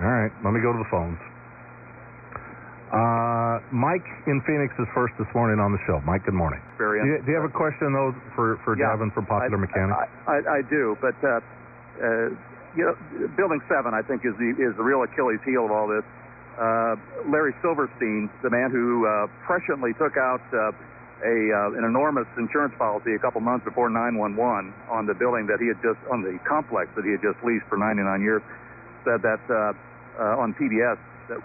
All 0.00 0.10
right, 0.10 0.32
let 0.42 0.52
me 0.52 0.60
go 0.60 0.72
to 0.74 0.78
the 0.80 0.90
phones. 0.90 1.18
Uh, 2.94 3.58
Mike 3.74 4.06
in 4.30 4.38
Phoenix 4.46 4.70
is 4.78 4.86
first 4.94 5.14
this 5.18 5.26
morning 5.34 5.58
on 5.58 5.72
the 5.74 5.82
show. 5.86 5.98
Mike, 6.06 6.22
good 6.22 6.36
morning. 6.36 6.62
Very 6.78 7.02
Do 7.02 7.06
you, 7.10 7.18
do 7.26 7.28
you 7.34 7.38
have 7.40 7.48
a 7.48 7.50
question 7.50 7.90
though 7.90 8.14
for 8.38 8.60
for 8.62 8.78
Yeah. 8.78 8.94
Davin 8.94 9.10
from 9.14 9.26
Popular 9.26 9.58
I, 9.58 9.66
Mechanics? 9.66 9.98
I, 9.98 10.30
I, 10.30 10.36
I 10.58 10.60
do, 10.70 10.94
but 11.02 11.16
uh, 11.26 11.42
uh, 11.98 12.30
you 12.78 12.86
know, 12.86 12.94
Building 13.34 13.58
Seven, 13.66 13.94
I 13.94 14.02
think, 14.02 14.22
is 14.22 14.34
the 14.38 14.50
is 14.62 14.76
the 14.78 14.82
real 14.86 15.02
Achilles 15.02 15.42
heel 15.42 15.64
of 15.66 15.72
all 15.74 15.88
this. 15.90 16.06
Uh, 16.54 16.94
Larry 17.26 17.50
Silverstein, 17.62 18.30
the 18.46 18.50
man 18.50 18.70
who 18.70 19.06
uh, 19.10 19.26
presciently 19.42 19.90
took 19.98 20.14
out 20.14 20.42
uh, 20.54 20.70
a 21.24 21.36
uh, 21.50 21.78
an 21.80 21.84
enormous 21.88 22.28
insurance 22.36 22.76
policy 22.76 23.16
a 23.16 23.18
couple 23.18 23.40
months 23.40 23.64
before 23.64 23.88
911 23.88 24.36
on 24.92 25.08
the 25.08 25.16
building 25.16 25.48
that 25.48 25.58
he 25.58 25.72
had 25.72 25.80
just 25.80 25.98
on 26.12 26.20
the 26.20 26.36
complex 26.44 26.92
that 26.94 27.04
he 27.04 27.16
had 27.16 27.24
just 27.24 27.40
leased 27.40 27.64
for 27.66 27.80
99 27.80 28.04
years. 28.20 28.44
Said 29.08 29.24
that 29.24 29.40
uh, 29.48 29.72
uh, 30.20 30.42
on 30.42 30.52
PBS 30.54 31.00
that 31.28 31.40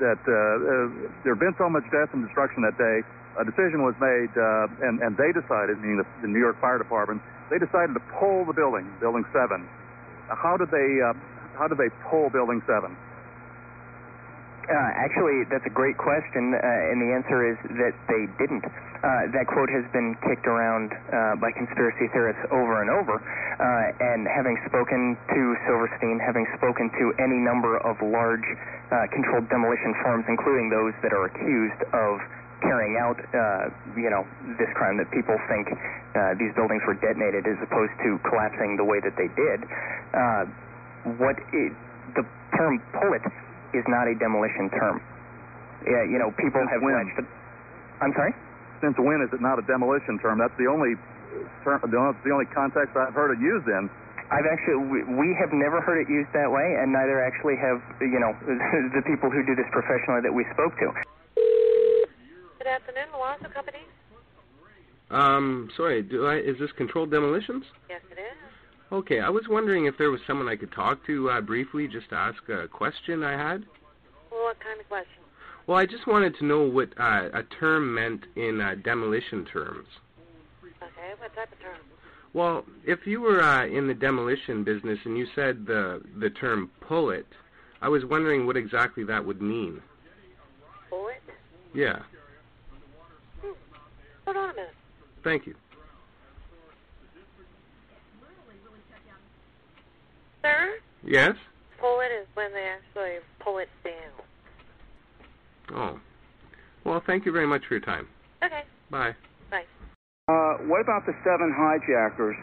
that 0.00 0.20
uh, 0.28 0.32
uh, 0.32 1.08
there 1.24 1.32
had 1.32 1.40
been 1.40 1.56
so 1.56 1.68
much 1.68 1.84
death 1.88 2.12
and 2.12 2.24
destruction 2.24 2.62
that 2.62 2.76
day. 2.76 3.00
A 3.36 3.44
decision 3.44 3.84
was 3.84 3.96
made, 4.00 4.32
uh, 4.36 4.68
and 4.84 5.00
and 5.00 5.16
they 5.16 5.32
decided, 5.32 5.80
meaning 5.80 6.00
the, 6.00 6.08
the 6.24 6.28
New 6.28 6.40
York 6.40 6.60
Fire 6.60 6.78
Department, 6.78 7.20
they 7.52 7.60
decided 7.60 7.92
to 7.92 8.02
pull 8.16 8.44
the 8.44 8.56
building, 8.56 8.88
Building 9.00 9.24
Seven. 9.32 9.68
How 10.28 10.56
did 10.56 10.72
they 10.72 11.00
uh, 11.04 11.12
how 11.56 11.68
did 11.68 11.76
they 11.76 11.92
pull 12.08 12.28
Building 12.28 12.60
Seven? 12.64 12.96
Uh, 14.66 14.74
actually, 14.98 15.46
that's 15.46 15.62
a 15.62 15.70
great 15.70 15.94
question, 15.94 16.50
uh, 16.50 16.90
and 16.90 16.98
the 16.98 17.14
answer 17.14 17.46
is 17.46 17.54
that 17.78 17.94
they 18.10 18.26
didn't. 18.34 18.66
Uh, 18.66 19.30
that 19.30 19.46
quote 19.46 19.70
has 19.70 19.86
been 19.94 20.18
kicked 20.26 20.42
around 20.50 20.90
uh, 20.90 21.38
by 21.38 21.54
conspiracy 21.54 22.10
theorists 22.10 22.42
over 22.50 22.82
and 22.82 22.90
over, 22.90 23.14
uh, 23.14 24.10
and 24.10 24.26
having 24.26 24.58
spoken 24.66 25.14
to 25.30 25.54
Silverstein, 25.70 26.18
having 26.18 26.42
spoken 26.58 26.90
to 26.98 27.14
any 27.22 27.38
number 27.38 27.78
of 27.86 27.94
large 28.02 28.42
uh, 28.90 29.06
controlled 29.14 29.46
demolition 29.54 29.94
firms, 30.02 30.26
including 30.26 30.66
those 30.66 30.98
that 30.98 31.14
are 31.14 31.30
accused 31.30 31.86
of 31.94 32.18
carrying 32.58 32.98
out, 32.98 33.20
you 33.94 34.10
know, 34.10 34.26
this 34.58 34.72
crime 34.74 34.96
that 34.96 35.06
people 35.12 35.36
think 35.46 35.68
these 36.40 36.50
buildings 36.56 36.80
were 36.88 36.96
detonated 36.98 37.46
as 37.46 37.54
opposed 37.62 37.92
to 38.02 38.18
collapsing 38.26 38.80
the 38.80 38.82
way 38.82 38.98
that 38.98 39.14
they 39.14 39.28
did. 39.36 39.60
What 41.20 41.36
it, 41.52 41.70
the 42.16 42.24
term 42.56 42.80
pull 42.96 43.12
it 43.12 43.22
is 43.74 43.84
not 43.88 44.06
a 44.06 44.14
demolition 44.18 44.70
term. 44.70 45.00
Yeah, 45.84 46.02
you 46.08 46.18
know, 46.18 46.30
people 46.38 46.60
Since 46.62 46.70
have 46.72 46.82
when? 46.82 46.94
wedged 46.94 47.16
the- 47.18 47.30
I'm 48.00 48.12
sorry? 48.14 48.34
Since 48.80 48.96
when 48.98 49.22
is 49.24 49.32
it 49.32 49.40
not 49.40 49.58
a 49.58 49.64
demolition 49.64 50.18
term? 50.20 50.38
That's 50.38 50.54
the 50.58 50.68
only 50.68 50.94
term, 51.64 51.80
the 51.88 51.96
only, 51.96 52.14
the 52.24 52.32
only 52.32 52.46
context 52.52 52.96
I've 52.96 53.14
heard 53.14 53.32
it 53.32 53.40
used 53.40 53.66
in. 53.68 53.88
I've 54.30 54.46
actually, 54.46 54.82
we, 54.90 54.98
we 55.16 55.28
have 55.38 55.52
never 55.52 55.80
heard 55.80 56.02
it 56.02 56.08
used 56.10 56.32
that 56.34 56.50
way, 56.50 56.66
and 56.82 56.90
neither 56.92 57.22
actually 57.22 57.54
have, 57.62 57.78
you 58.02 58.18
know, 58.18 58.32
the 58.96 59.02
people 59.06 59.30
who 59.30 59.40
do 59.46 59.54
this 59.54 59.68
professionally 59.70 60.20
that 60.26 60.34
we 60.34 60.44
spoke 60.52 60.74
to. 60.82 60.88
Good 62.58 62.66
afternoon, 62.68 63.08
Milwaukee 63.12 63.46
Company. 63.54 63.84
Um, 65.10 65.70
sorry, 65.76 66.02
do 66.02 66.26
I, 66.26 66.36
is 66.42 66.58
this 66.58 66.72
controlled 66.72 67.10
demolitions? 67.12 67.64
Yes, 67.88 68.02
it 68.10 68.18
is. 68.18 68.34
Okay, 68.92 69.20
I 69.20 69.28
was 69.28 69.44
wondering 69.48 69.86
if 69.86 69.98
there 69.98 70.10
was 70.10 70.20
someone 70.26 70.48
I 70.48 70.56
could 70.56 70.72
talk 70.72 71.04
to 71.06 71.28
uh, 71.30 71.40
briefly 71.40 71.88
just 71.88 72.08
to 72.10 72.14
ask 72.14 72.48
a 72.48 72.68
question 72.68 73.24
I 73.24 73.32
had. 73.32 73.64
Well, 74.30 74.44
what 74.44 74.60
kind 74.60 74.80
of 74.80 74.86
question? 74.88 75.22
Well, 75.66 75.76
I 75.76 75.86
just 75.86 76.06
wanted 76.06 76.36
to 76.38 76.44
know 76.44 76.62
what 76.62 76.90
uh, 76.98 77.28
a 77.34 77.42
term 77.58 77.92
meant 77.94 78.24
in 78.36 78.60
uh, 78.60 78.76
demolition 78.84 79.44
terms. 79.44 79.88
Okay, 80.64 81.14
what 81.18 81.34
type 81.34 81.50
of 81.50 81.58
term? 81.60 81.78
Well, 82.32 82.64
if 82.84 83.06
you 83.06 83.20
were 83.20 83.42
uh, 83.42 83.66
in 83.66 83.88
the 83.88 83.94
demolition 83.94 84.62
business 84.62 84.98
and 85.04 85.16
you 85.18 85.26
said 85.34 85.66
the 85.66 86.02
the 86.20 86.30
term 86.30 86.70
pull 86.80 87.10
it, 87.10 87.26
I 87.82 87.88
was 87.88 88.04
wondering 88.04 88.46
what 88.46 88.56
exactly 88.56 89.02
that 89.04 89.24
would 89.24 89.42
mean. 89.42 89.82
Pull 90.90 91.08
it? 91.08 91.22
Yeah, 91.74 92.02
Hold 94.26 94.36
on 94.36 94.50
a 94.50 94.54
minute. 94.54 94.74
thank 95.24 95.46
you. 95.46 95.54
Sir, 100.46 100.78
Yes? 101.02 101.34
pull 101.80 101.98
it 102.00 102.14
is 102.14 102.26
when 102.34 102.52
they 102.54 102.70
actually 102.70 103.18
pull 103.42 103.58
it 103.58 103.68
down. 103.82 104.14
Oh. 105.74 106.00
Well, 106.84 107.02
thank 107.04 107.26
you 107.26 107.32
very 107.32 107.46
much 107.46 107.66
for 107.66 107.74
your 107.74 107.82
time. 107.82 108.06
Okay, 108.42 108.62
Bye. 108.90 109.14
bye. 109.50 109.66
Uh, 110.28 110.62
what 110.70 110.80
about 110.80 111.02
the 111.06 111.14
seven 111.26 111.50
hijackers, 111.50 112.36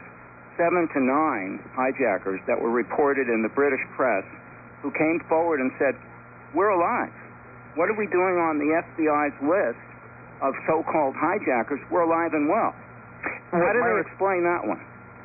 seven 0.60 0.88
to 0.92 1.00
nine 1.00 1.64
hijackers 1.76 2.40
that 2.48 2.60
were 2.60 2.72
reported 2.72 3.28
in 3.32 3.42
the 3.42 3.50
British 3.56 3.80
press 3.96 4.24
who 4.84 4.92
came 4.92 5.20
forward 5.30 5.60
and 5.64 5.72
said, 5.80 5.96
We're 6.54 6.76
alive. 6.76 7.12
What 7.80 7.88
are 7.90 7.96
we 7.98 8.06
doing 8.12 8.36
on 8.38 8.60
the 8.60 8.70
FBI's 8.84 9.36
list 9.42 9.80
of 10.44 10.54
so 10.68 10.84
called 10.92 11.16
hijackers? 11.18 11.80
We're 11.90 12.04
alive 12.04 12.34
and 12.36 12.48
well. 12.52 12.76
How 13.52 13.72
did 13.72 13.80
they 13.82 14.00
explain 14.12 14.44
that 14.44 14.68
one? 14.68 14.80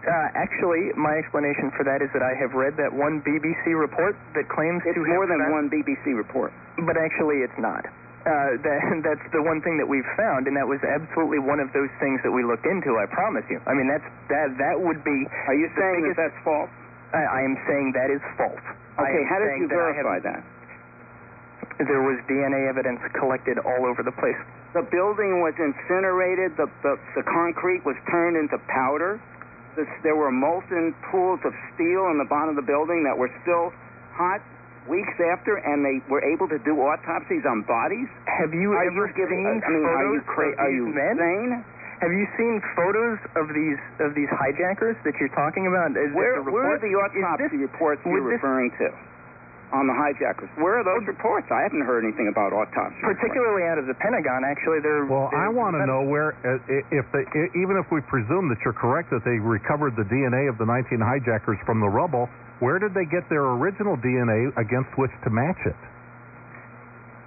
Uh, 0.06 0.30
actually, 0.38 0.94
my 0.94 1.18
explanation 1.18 1.74
for 1.74 1.82
that 1.82 1.98
is 2.00 2.08
that 2.14 2.22
I 2.22 2.32
have 2.38 2.54
read 2.54 2.78
that 2.78 2.94
one 2.94 3.18
BBC 3.26 3.74
report 3.74 4.14
that 4.38 4.46
claims 4.46 4.80
It's 4.86 4.94
to 4.94 5.02
more 5.04 5.26
than 5.26 5.42
found- 5.42 5.52
one 5.52 5.66
BBC 5.68 6.14
report. 6.14 6.52
But 6.86 6.96
actually, 6.96 7.42
it's 7.42 7.58
not. 7.58 7.82
Uh, 8.26 8.54
that, 8.62 8.78
that's 9.06 9.26
the 9.34 9.42
one 9.42 9.58
thing 9.62 9.76
that 9.78 9.88
we've 9.88 10.06
found, 10.16 10.46
and 10.46 10.54
that 10.54 10.66
was 10.66 10.78
absolutely 10.86 11.38
one 11.42 11.58
of 11.58 11.72
those 11.74 11.90
things 11.98 12.22
that 12.22 12.30
we 12.30 12.44
looked 12.46 12.66
into. 12.66 12.94
I 12.98 13.06
promise 13.10 13.44
you. 13.50 13.58
I 13.66 13.74
mean, 13.74 13.88
that's 13.90 14.06
that. 14.30 14.54
That 14.58 14.78
would 14.78 15.02
be. 15.02 15.26
Are 15.50 15.58
you 15.58 15.66
saying 15.74 16.06
biggest, 16.06 16.16
that 16.22 16.30
that's 16.30 16.40
false? 16.46 16.70
I, 17.12 17.22
I 17.24 17.40
am 17.42 17.58
saying 17.66 17.92
that 17.98 18.10
is 18.12 18.22
false. 18.38 18.62
Okay, 19.02 19.22
how 19.26 19.38
did 19.42 19.50
you 19.58 19.66
that 19.66 19.74
verify 19.74 20.18
that? 20.22 20.42
There 21.78 22.02
was 22.02 22.18
DNA 22.26 22.66
evidence 22.68 22.98
collected 23.14 23.58
all 23.62 23.86
over 23.86 24.02
the 24.02 24.10
place. 24.18 24.38
The 24.74 24.82
building 24.82 25.40
was 25.40 25.54
incinerated. 25.58 26.58
The, 26.58 26.66
the, 26.82 26.98
the 27.14 27.22
concrete 27.22 27.86
was 27.86 27.94
turned 28.10 28.34
into 28.36 28.58
powder. 28.66 29.22
This, 29.76 29.86
there 30.02 30.16
were 30.16 30.30
molten 30.32 30.94
pools 31.10 31.40
of 31.44 31.52
steel 31.74 32.10
in 32.10 32.18
the 32.18 32.26
bottom 32.28 32.50
of 32.50 32.58
the 32.58 32.66
building 32.66 33.04
that 33.04 33.16
were 33.16 33.30
still 33.42 33.70
hot 34.14 34.42
weeks 34.90 35.14
after, 35.32 35.56
and 35.62 35.84
they 35.84 36.02
were 36.10 36.24
able 36.24 36.48
to 36.48 36.58
do 36.66 36.80
autopsies 36.82 37.44
on 37.46 37.62
bodies. 37.62 38.08
Have 38.26 38.50
you 38.54 38.72
are 38.74 38.84
ever 38.90 39.06
you 39.06 39.14
giving? 39.14 39.44
seen 39.46 39.62
I 39.62 39.68
mean, 39.70 39.84
are 39.84 40.02
you 40.14 40.20
photos 40.24 40.34
cra- 40.34 40.52
of 40.52 40.58
Are 40.58 40.70
these 40.72 40.76
you 40.82 40.86
men? 40.90 41.14
sane? 41.18 41.52
Have 42.00 42.12
you 42.14 42.26
seen 42.38 42.62
photos 42.78 43.18
of 43.34 43.50
these 43.54 43.78
of 43.98 44.14
these 44.14 44.30
hijackers 44.30 44.94
that 45.04 45.14
you're 45.18 45.34
talking 45.34 45.66
about? 45.66 45.90
Is 45.98 46.14
Where, 46.14 46.42
the 46.42 46.50
where 46.50 46.74
are 46.74 46.78
the 46.78 46.94
autopsy 46.94 47.58
reports 47.58 48.00
you're 48.06 48.22
this- 48.22 48.38
referring 48.38 48.70
to 48.78 48.90
on 49.72 49.86
the 49.86 49.92
hijackers? 49.92 50.48
Where 50.56 50.80
are 50.80 50.84
those 50.84 51.04
reports? 51.06 51.46
I 51.52 51.60
haven't 51.62 51.84
heard 51.84 52.04
anything 52.04 52.28
about 52.32 52.52
autopsy. 52.52 52.96
reports. 53.04 53.20
Particularly 53.20 53.64
out 53.68 53.76
of 53.78 53.86
the 53.86 53.94
Pentagon, 54.00 54.44
actually, 54.44 54.80
they're. 54.80 55.04
Well, 55.04 55.28
I 55.34 55.48
they're- 55.48 55.50
want 55.52 55.76
to 55.76 55.84
know 55.86 56.02
where, 56.08 56.32
uh, 56.44 56.58
if 56.90 57.04
they, 57.12 57.24
even 57.58 57.76
if 57.76 57.90
we 57.92 58.00
presume 58.08 58.48
that 58.48 58.58
you're 58.64 58.76
correct 58.76 59.10
that 59.10 59.24
they 59.24 59.38
recovered 59.38 59.96
the 59.96 60.04
DNA 60.08 60.48
of 60.48 60.56
the 60.58 60.64
19 60.66 61.00
hijackers 61.00 61.58
from 61.66 61.80
the 61.80 61.88
rubble, 61.88 62.28
where 62.60 62.78
did 62.78 62.94
they 62.94 63.04
get 63.04 63.28
their 63.28 63.44
original 63.60 63.96
DNA 63.96 64.48
against 64.56 64.90
which 64.96 65.12
to 65.24 65.30
match 65.30 65.60
it? 65.66 65.76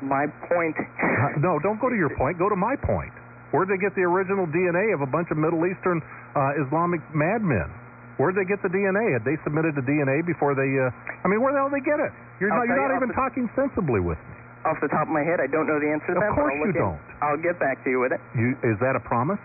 My 0.02 0.26
point. 0.50 0.76
Uh, 0.78 1.38
no, 1.38 1.60
don't 1.60 1.80
go 1.80 1.90
to 1.90 1.96
your 1.96 2.10
point. 2.18 2.40
Go 2.40 2.50
to 2.50 2.56
my 2.56 2.76
point. 2.76 3.14
Where 3.52 3.66
did 3.66 3.78
they 3.78 3.82
get 3.82 3.94
the 3.96 4.02
original 4.02 4.48
DNA 4.48 4.94
of 4.94 5.02
a 5.02 5.06
bunch 5.06 5.30
of 5.30 5.38
Middle 5.38 5.66
Eastern 5.68 6.02
uh, 6.36 6.54
Islamic 6.66 7.02
madmen? 7.14 7.70
Where 8.20 8.32
did 8.32 8.44
they 8.44 8.50
get 8.50 8.62
the 8.62 8.70
DNA? 8.70 9.14
Had 9.16 9.24
they 9.24 9.38
submitted 9.44 9.76
the 9.76 9.86
DNA 9.86 10.26
before 10.26 10.54
they? 10.54 10.68
Uh, 10.68 10.92
I 11.24 11.28
mean, 11.32 11.40
where 11.42 11.54
the 11.54 11.60
hell 11.64 11.70
did 11.72 11.82
they 11.82 11.86
get 11.88 12.00
it? 12.00 12.12
You're 12.40 12.52
I'll 12.52 12.64
not, 12.64 12.72
you're 12.72 12.82
not 12.90 12.96
even 12.98 13.10
the- 13.10 13.18
talking 13.18 13.46
sensibly 13.56 14.00
with 14.04 14.18
me. 14.20 14.36
Off 14.62 14.78
the 14.78 14.90
top 14.94 15.10
of 15.10 15.14
my 15.14 15.26
head, 15.26 15.42
I 15.42 15.48
don't 15.50 15.66
know 15.66 15.80
the 15.82 15.90
answer 15.90 16.14
to 16.14 16.22
Of 16.22 16.22
that. 16.22 16.38
course 16.38 16.54
but 16.54 16.54
I'll 16.54 16.70
you 16.70 16.78
in- 16.78 16.86
don't. 16.86 17.02
I'll 17.26 17.42
get 17.42 17.58
back 17.58 17.82
to 17.84 17.90
you 17.90 18.00
with 18.00 18.14
it. 18.14 18.22
You, 18.38 18.54
is 18.62 18.78
that 18.78 18.94
a 18.94 19.02
promise? 19.02 19.42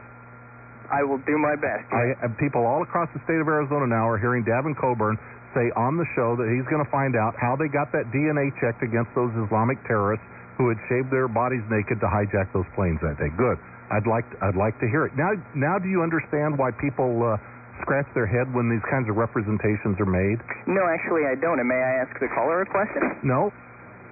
I 0.92 1.02
will 1.02 1.18
do 1.26 1.38
my 1.40 1.56
best. 1.56 1.88
I, 1.90 2.14
people 2.38 2.62
all 2.68 2.82
across 2.84 3.08
the 3.16 3.18
state 3.24 3.40
of 3.40 3.48
Arizona 3.48 3.86
now 3.90 4.06
are 4.06 4.18
hearing 4.18 4.44
Davin 4.44 4.76
Coburn 4.78 5.18
say 5.56 5.72
on 5.74 5.96
the 5.96 6.04
show 6.14 6.36
that 6.36 6.46
he's 6.52 6.68
going 6.70 6.84
to 6.84 6.90
find 6.92 7.16
out 7.16 7.34
how 7.40 7.56
they 7.56 7.66
got 7.66 7.90
that 7.96 8.12
DNA 8.12 8.52
checked 8.60 8.84
against 8.84 9.10
those 9.16 9.32
Islamic 9.48 9.80
terrorists 9.88 10.22
who 10.60 10.68
had 10.68 10.76
shaved 10.88 11.10
their 11.10 11.26
bodies 11.32 11.64
naked 11.72 11.98
to 12.00 12.06
hijack 12.06 12.52
those 12.52 12.68
planes 12.76 13.00
that 13.02 13.16
day. 13.18 13.32
Good. 13.34 13.56
I'd 13.90 14.06
like 14.06 14.28
to, 14.30 14.36
I'd 14.44 14.54
like 14.58 14.78
to 14.84 14.86
hear 14.86 15.06
it. 15.06 15.16
Now 15.16 15.32
now 15.54 15.78
do 15.80 15.88
you 15.88 16.02
understand 16.02 16.58
why 16.58 16.70
people 16.76 17.22
uh, 17.24 17.36
scratch 17.82 18.06
their 18.14 18.26
head 18.26 18.52
when 18.54 18.68
these 18.68 18.84
kinds 18.88 19.08
of 19.08 19.16
representations 19.16 19.96
are 19.98 20.08
made? 20.08 20.40
No, 20.66 20.82
actually, 20.88 21.26
I 21.26 21.34
don't. 21.36 21.58
And 21.58 21.68
may 21.68 21.78
I 21.78 22.04
ask 22.04 22.12
the 22.18 22.28
caller 22.32 22.62
a 22.62 22.68
question? 22.68 23.02
No. 23.22 23.52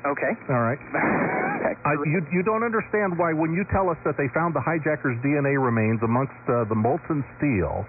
Okay. 0.04 0.32
All 0.52 0.60
right. 0.60 0.80
I, 1.84 1.96
you 2.08 2.20
you 2.28 2.42
don't 2.44 2.62
understand 2.62 3.16
why 3.16 3.32
when 3.32 3.56
you 3.56 3.64
tell 3.72 3.88
us 3.88 3.96
that 4.04 4.20
they 4.20 4.28
found 4.36 4.52
the 4.52 4.60
hijackers' 4.60 5.16
DNA 5.24 5.56
remains 5.56 6.00
amongst 6.04 6.36
uh, 6.44 6.68
the 6.68 6.76
molten 6.76 7.24
steel, 7.40 7.88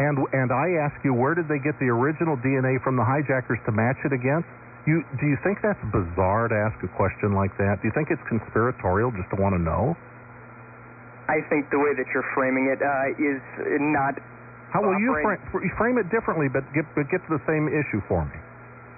and 0.00 0.16
and 0.32 0.48
I 0.48 0.80
ask 0.80 0.96
you 1.04 1.12
where 1.12 1.36
did 1.36 1.48
they 1.48 1.60
get 1.60 1.76
the 1.76 1.92
original 1.92 2.40
DNA 2.40 2.80
from 2.80 2.96
the 2.96 3.04
hijackers 3.04 3.60
to 3.68 3.72
match 3.72 4.00
it 4.08 4.12
against? 4.16 4.48
You 4.88 5.04
do 5.20 5.28
you 5.28 5.36
think 5.44 5.60
that's 5.60 5.80
bizarre 5.92 6.48
to 6.48 6.56
ask 6.56 6.80
a 6.80 6.88
question 6.96 7.36
like 7.36 7.52
that? 7.60 7.84
Do 7.84 7.88
you 7.88 7.94
think 7.96 8.08
it's 8.08 8.24
conspiratorial 8.24 9.12
just 9.12 9.28
to 9.32 9.36
want 9.36 9.52
to 9.52 9.60
know? 9.60 9.96
I 11.28 11.40
think 11.48 11.72
the 11.72 11.80
way 11.80 11.96
that 11.96 12.04
you're 12.12 12.26
framing 12.36 12.68
it 12.68 12.80
uh, 12.84 13.16
is 13.16 13.40
not. 13.80 14.16
How 14.74 14.82
will 14.82 14.98
you 14.98 15.14
frame, 15.22 15.38
frame 15.78 15.96
it 16.02 16.10
differently, 16.10 16.50
but 16.50 16.66
get 16.74 16.82
but 16.98 17.06
get 17.06 17.22
to 17.30 17.38
the 17.38 17.42
same 17.46 17.70
issue 17.70 18.02
for 18.10 18.26
me? 18.26 18.34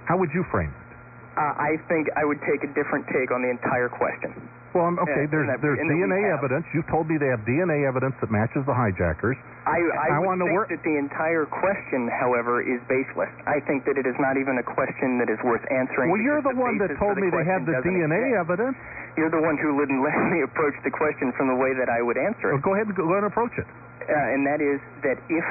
How 0.09 0.17
would 0.17 0.33
you 0.33 0.41
frame 0.49 0.73
it? 0.73 0.89
Uh, 1.37 1.53
I 1.53 1.77
think 1.85 2.09
I 2.17 2.25
would 2.25 2.41
take 2.49 2.65
a 2.65 2.71
different 2.73 3.05
take 3.13 3.29
on 3.29 3.45
the 3.45 3.53
entire 3.53 3.93
question. 3.93 4.33
Well, 4.73 4.89
I'm- 4.89 4.99
okay, 5.05 5.29
there's 5.29 5.45
and 5.45 5.53
that- 5.53 5.61
there's 5.61 5.79
and 5.79 5.89
we 5.89 6.01
DNA 6.01 6.33
evidence. 6.33 6.65
You've 6.73 6.87
told 6.89 7.09
me 7.09 7.19
they 7.19 7.29
have 7.29 7.45
DNA 7.45 7.85
evidence 7.85 8.17
that 8.21 8.31
matches 8.31 8.65
the 8.65 8.73
hijackers. 8.73 9.37
I, 9.67 9.77
I, 9.77 10.09
I 10.17 10.19
would 10.19 10.39
think 10.39 10.53
work- 10.53 10.69
that 10.73 10.83
the 10.83 10.97
entire 10.97 11.45
question, 11.45 12.09
however, 12.09 12.61
is 12.63 12.81
baseless. 12.89 13.29
I 13.47 13.61
think 13.61 13.85
that 13.85 13.99
it 13.99 14.07
is 14.07 14.17
not 14.19 14.37
even 14.37 14.57
a 14.57 14.63
question 14.63 15.19
that 15.19 15.29
is 15.29 15.43
worth 15.45 15.65
answering. 15.71 16.09
Well, 16.11 16.21
you're 16.21 16.41
because 16.41 16.57
the 16.57 16.61
one 16.61 16.79
that 16.79 16.97
told 16.97 17.17
the 17.17 17.21
me 17.21 17.29
they 17.31 17.45
had 17.45 17.67
the 17.67 17.81
DNA 17.85 18.33
exist. 18.33 18.41
evidence. 18.41 18.77
you're 19.17 19.31
the 19.31 19.41
one 19.41 19.57
who 19.59 19.75
wouldn't 19.77 20.01
let 20.09 20.17
me 20.33 20.41
approach 20.41 20.77
the 20.85 20.91
question 20.91 21.33
from 21.33 21.49
the 21.49 21.57
way 21.57 21.75
that 21.75 21.89
I 21.91 22.01
would 22.01 22.17
answer 22.17 22.49
it. 22.49 22.53
Well, 22.53 22.63
go 22.65 22.75
ahead 22.75 22.87
and 22.87 22.97
go 22.97 23.05
ahead 23.13 23.25
and 23.25 23.33
approach 23.33 23.57
it. 23.59 23.67
Uh, 24.05 24.13
and 24.37 24.45
that 24.47 24.61
is 24.61 24.79
that 25.03 25.19
if 25.33 25.47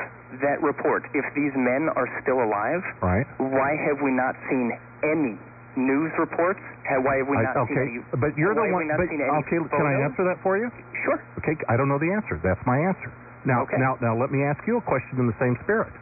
that 0.46 0.62
report, 0.62 1.04
if 1.18 1.26
these 1.34 1.54
men 1.58 1.90
are 1.98 2.08
still 2.22 2.40
alive, 2.46 2.82
Right. 3.02 3.26
why 3.42 3.72
have 3.90 4.00
we 4.02 4.12
not 4.14 4.36
seen 4.50 4.70
any 5.04 5.40
news 5.76 6.12
reports? 6.18 6.62
Why 6.88 7.18
have 7.18 7.28
we 7.28 7.38
I- 7.38 7.42
not 7.44 7.58
okay, 7.66 7.74
seen 7.74 8.06
any? 8.06 8.22
but 8.22 8.38
you're 8.38 8.54
the 8.54 8.70
one. 8.72 8.88
But, 8.96 9.10
seen 9.10 9.20
any 9.22 9.30
okay, 9.44 9.58
can 9.60 9.86
I 9.86 9.94
answer 10.06 10.24
that 10.24 10.40
for 10.42 10.58
you? 10.58 10.70
Sure. 11.04 11.20
Okay, 11.40 11.58
I 11.68 11.76
don't 11.76 11.90
know 11.90 11.98
the 12.00 12.12
answer. 12.14 12.38
That's 12.44 12.64
my 12.66 12.78
answer. 12.78 13.12
Now, 13.46 13.66
now, 13.78 13.98
now, 14.02 14.16
let 14.16 14.32
me 14.32 14.44
ask 14.44 14.66
you 14.66 14.78
a 14.78 14.82
question 14.82 15.20
in 15.20 15.28
the 15.28 15.38
same 15.40 15.56
spirit. 15.62 15.94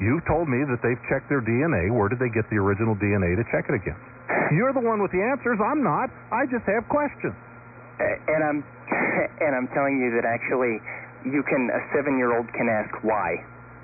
You've 0.00 0.24
told 0.24 0.48
me 0.48 0.64
that 0.64 0.80
they've 0.82 1.00
checked 1.08 1.28
their 1.28 1.40
DNA. 1.40 1.90
Where 1.92 2.08
did 2.08 2.18
they 2.18 2.28
get 2.30 2.48
the 2.50 2.56
original 2.56 2.94
DNA 2.96 3.36
to 3.36 3.44
check 3.52 3.68
it 3.68 3.74
against? 3.74 4.00
You're 4.52 4.72
the 4.72 4.80
one 4.80 5.00
with 5.00 5.10
the 5.12 5.22
answers. 5.22 5.60
I'm 5.60 5.82
not. 5.82 6.10
I 6.32 6.46
just 6.46 6.64
have 6.66 6.88
questions. 6.88 7.36
Uh, 8.00 8.32
and 8.34 8.40
I'm 8.44 8.58
and 9.44 9.52
I'm 9.54 9.68
telling 9.68 10.00
you 10.00 10.10
that 10.16 10.24
actually, 10.26 10.80
you 11.24 11.42
can 11.44 11.70
a 11.72 11.80
seven-year-old 11.94 12.48
can 12.52 12.68
ask 12.68 12.92
why 13.04 13.36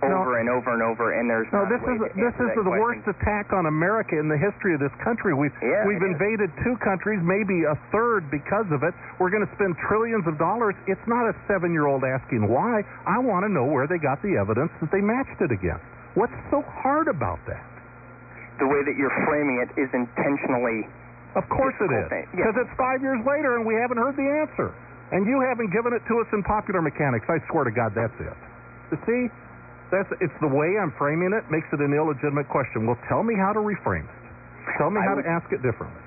over 0.04 0.38
and 0.38 0.48
over 0.52 0.70
and 0.76 0.82
over, 0.84 1.16
and 1.18 1.24
there's 1.28 1.48
No, 1.56 1.64
this 1.66 1.80
is 1.80 1.98
this 2.14 2.36
is 2.36 2.52
the 2.52 2.62
question. 2.68 2.78
worst 2.84 3.04
attack 3.08 3.50
on 3.56 3.64
America 3.64 4.14
in 4.20 4.28
the 4.28 4.36
history 4.36 4.74
of 4.76 4.78
this 4.80 4.92
country. 5.02 5.32
We've 5.32 5.50
Yeah, 5.64 5.88
we've 5.88 5.98
it 6.04 6.04
is. 6.04 6.20
invaded 6.20 6.52
two 6.62 6.76
countries, 6.84 7.18
maybe 7.24 7.64
a 7.64 7.74
third 7.90 8.28
because 8.30 8.68
of 8.70 8.84
it. 8.84 8.92
We're 9.18 9.30
going 9.32 9.42
to 9.48 9.52
spend 9.56 9.74
trillions 9.88 10.26
of 10.28 10.36
dollars. 10.38 10.76
It's 10.86 11.00
not 11.08 11.24
a 11.26 11.34
seven-year-old 11.48 12.04
asking 12.04 12.46
why. 12.46 12.84
I 13.08 13.18
want 13.18 13.48
to 13.48 13.50
know 13.50 13.64
where 13.64 13.88
they 13.88 13.96
got 13.98 14.20
the 14.22 14.36
evidence 14.36 14.70
that 14.84 14.92
they 14.92 15.00
matched 15.00 15.40
it 15.40 15.50
against. 15.50 15.82
What's 16.14 16.36
so 16.52 16.60
hard 16.62 17.08
about 17.08 17.40
that? 17.48 17.64
The 18.60 18.68
way 18.68 18.84
that 18.84 18.96
you're 19.00 19.16
framing 19.26 19.64
it 19.64 19.80
is 19.80 19.88
intentionally. 19.96 20.86
Of 21.34 21.48
course 21.48 21.74
it 21.80 21.90
is, 21.92 22.08
thing. 22.08 22.24
Yeah. 22.32 22.48
because 22.52 22.56
it's 22.68 22.74
five 22.78 23.00
years 23.02 23.20
later 23.26 23.56
and 23.56 23.64
we 23.66 23.74
haven't 23.74 23.98
heard 23.98 24.16
the 24.16 24.24
answer, 24.24 24.72
and 25.12 25.26
you 25.26 25.40
haven't 25.40 25.70
given 25.70 25.92
it 25.92 26.02
to 26.08 26.14
us 26.20 26.28
in 26.32 26.42
popular 26.42 26.82
mechanics. 26.82 27.26
I 27.28 27.38
swear 27.50 27.64
to 27.64 27.70
God, 27.74 27.92
that's 27.94 28.14
it. 28.18 28.36
You 28.90 28.98
see, 29.06 29.20
that's 29.90 30.08
it's 30.20 30.34
the 30.40 30.50
way 30.50 30.78
I'm 30.78 30.92
framing 30.98 31.32
it 31.32 31.46
makes 31.50 31.66
it 31.72 31.80
an 31.80 31.94
illegitimate 31.94 32.48
question. 32.48 32.86
Well, 32.86 32.98
tell 33.08 33.22
me 33.22 33.34
how 33.38 33.52
to 33.52 33.60
reframe 33.60 34.06
it. 34.06 34.20
Tell 34.78 34.90
me 34.90 35.00
I 35.00 35.04
how 35.06 35.14
would- 35.16 35.22
to 35.24 35.30
ask 35.30 35.46
it 35.52 35.62
differently. 35.62 36.02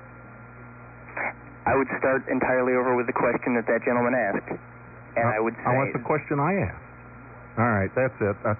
I 1.66 1.76
would 1.76 1.88
start 1.98 2.26
entirely 2.28 2.72
over 2.74 2.96
with 2.96 3.06
the 3.06 3.12
question 3.12 3.54
that 3.54 3.66
that 3.66 3.84
gentleman 3.84 4.14
asked, 4.14 4.48
and 5.16 5.28
I 5.28 5.38
would 5.38 5.54
say 5.56 5.62
I 5.66 5.76
want 5.76 5.92
the 5.92 5.98
question 6.00 6.40
I 6.40 6.54
asked. 6.56 6.82
All 7.58 7.68
right, 7.68 7.90
that's 7.94 8.14
it. 8.20 8.36
Uh, 8.44 8.54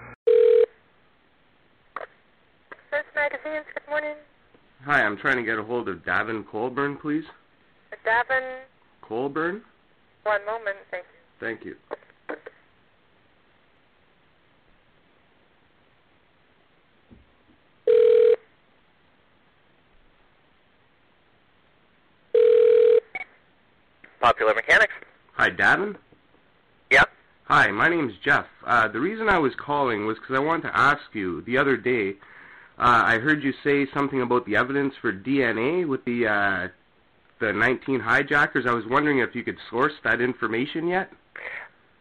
Hearst 2.90 3.08
Magazines, 3.14 3.64
good 3.72 3.88
morning. 3.88 4.14
Hi, 4.84 5.02
I'm 5.02 5.16
trying 5.16 5.36
to 5.36 5.42
get 5.42 5.58
a 5.58 5.62
hold 5.62 5.88
of 5.88 6.04
Davin 6.04 6.46
Coburn, 6.46 6.96
please. 6.96 7.24
Davin, 8.04 8.60
Coburn? 9.02 9.62
One 10.22 10.44
moment, 10.46 10.76
thank 10.90 11.04
you. 11.04 11.46
Thank 11.46 11.64
you. 11.64 11.76
Popular 24.20 24.54
Mechanics. 24.54 24.92
Hi, 25.32 25.50
Davin? 25.50 25.96
Yeah? 26.90 27.04
Hi, 27.44 27.70
my 27.70 27.88
name's 27.88 28.12
Jeff. 28.22 28.46
Uh, 28.66 28.86
the 28.88 29.00
reason 29.00 29.28
I 29.28 29.38
was 29.38 29.54
calling 29.54 30.06
was 30.06 30.18
because 30.18 30.36
I 30.36 30.40
wanted 30.40 30.68
to 30.68 30.76
ask 30.76 31.02
you 31.14 31.40
the 31.42 31.56
other 31.56 31.76
day. 31.76 32.10
Uh, 32.78 33.02
I 33.06 33.18
heard 33.18 33.42
you 33.42 33.52
say 33.64 33.86
something 33.92 34.20
about 34.20 34.44
the 34.46 34.56
evidence 34.56 34.94
for 35.00 35.12
DNA 35.12 35.88
with 35.88 36.04
the 36.04 36.26
uh, 36.26 36.68
the 37.40 37.52
19 37.52 38.00
hijackers. 38.00 38.66
I 38.66 38.72
was 38.72 38.84
wondering 38.86 39.18
if 39.18 39.34
you 39.34 39.42
could 39.42 39.58
source 39.70 39.92
that 40.04 40.20
information 40.20 40.86
yet. 40.86 41.10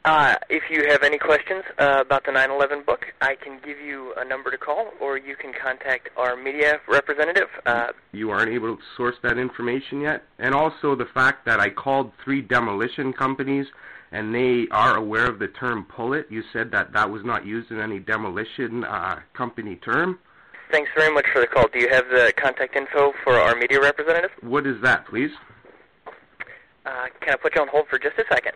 Uh, 0.06 0.36
if 0.50 0.64
you 0.72 0.86
have 0.90 1.04
any 1.04 1.18
questions 1.18 1.64
uh, 1.78 2.02
about 2.02 2.26
the 2.26 2.32
9/11 2.32 2.86
book, 2.86 3.06
I 3.22 3.36
can 3.36 3.60
give 3.66 3.80
you 3.80 4.14
a 4.16 4.24
number 4.24 4.50
to 4.50 4.58
call, 4.58 4.92
or 5.02 5.18
you 5.18 5.36
can 5.36 5.52
contact 5.54 6.10
our 6.16 6.38
media 6.38 6.80
representative. 6.88 7.50
Uh, 7.66 7.88
You 8.14 8.30
aren't 8.30 8.52
able 8.52 8.78
to 8.78 8.82
source 8.96 9.18
that 9.24 9.38
information 9.38 10.00
yet, 10.02 10.24
and 10.40 10.56
also 10.56 10.96
the 10.96 11.06
fact 11.14 11.46
that 11.46 11.60
I 11.60 11.70
called 11.70 12.14
three 12.24 12.42
demolition 12.42 13.12
companies 13.12 13.68
and 14.12 14.34
they 14.34 14.68
are 14.72 14.96
aware 14.96 15.28
of 15.28 15.40
the 15.40 15.48
term 15.48 15.86
"pull 15.86 16.14
it." 16.14 16.28
You 16.30 16.44
said 16.54 16.72
that 16.72 16.94
that 16.94 17.10
was 17.10 17.24
not 17.24 17.46
used 17.46 17.72
in 17.72 17.80
any 17.80 18.00
demolition 18.00 18.84
uh, 18.84 19.20
company 19.34 19.76
term. 19.76 20.20
Thanks 20.72 20.90
very 20.96 21.14
much 21.14 21.26
for 21.32 21.40
the 21.40 21.48
call. 21.48 21.68
Do 21.72 21.80
you 21.80 21.90
have 21.90 22.06
the 22.10 22.34
contact 22.36 22.76
info 22.76 23.14
for 23.24 23.34
our 23.34 23.56
media 23.56 23.82
representative? 23.82 24.32
What 24.42 24.66
is 24.66 24.82
that, 24.82 25.06
please? 25.08 25.32
Uh, 26.86 27.08
can 27.22 27.34
I 27.34 27.36
put 27.38 27.56
you 27.56 27.62
on 27.62 27.68
hold 27.68 27.88
for 27.88 28.00
just 28.00 28.18
a 28.18 28.24
second? 28.32 28.54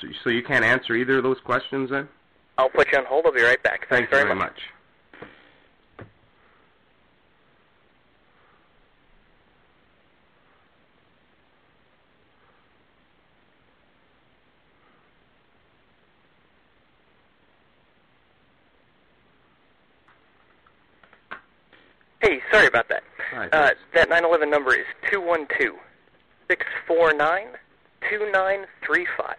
So, 0.00 0.08
so 0.24 0.30
you 0.30 0.42
can't 0.42 0.64
answer 0.64 0.94
either 0.94 1.18
of 1.18 1.22
those 1.22 1.40
questions 1.40 1.90
then? 1.90 2.08
I'll 2.58 2.70
put 2.70 2.92
you 2.92 2.98
on 2.98 3.04
hold. 3.04 3.26
I'll 3.26 3.32
be 3.32 3.42
right 3.42 3.62
back. 3.62 3.80
Thank 3.88 4.08
Thanks 4.08 4.10
very 4.10 4.24
very 4.24 4.34
much. 4.34 4.52
much. 4.52 4.60
Hey, 22.24 22.40
sorry 22.50 22.66
about 22.68 22.88
that. 22.88 23.02
Hi, 23.32 23.48
Uh, 23.52 23.70
that 23.92 24.08
911 24.08 24.48
number 24.48 24.74
is 24.74 24.86
two 25.10 25.20
one 25.20 25.46
two 25.58 25.76
six 26.48 26.64
four 26.86 27.12
nine 27.12 27.48
two 28.08 28.30
nine 28.32 28.64
three 28.82 29.06
five. 29.18 29.36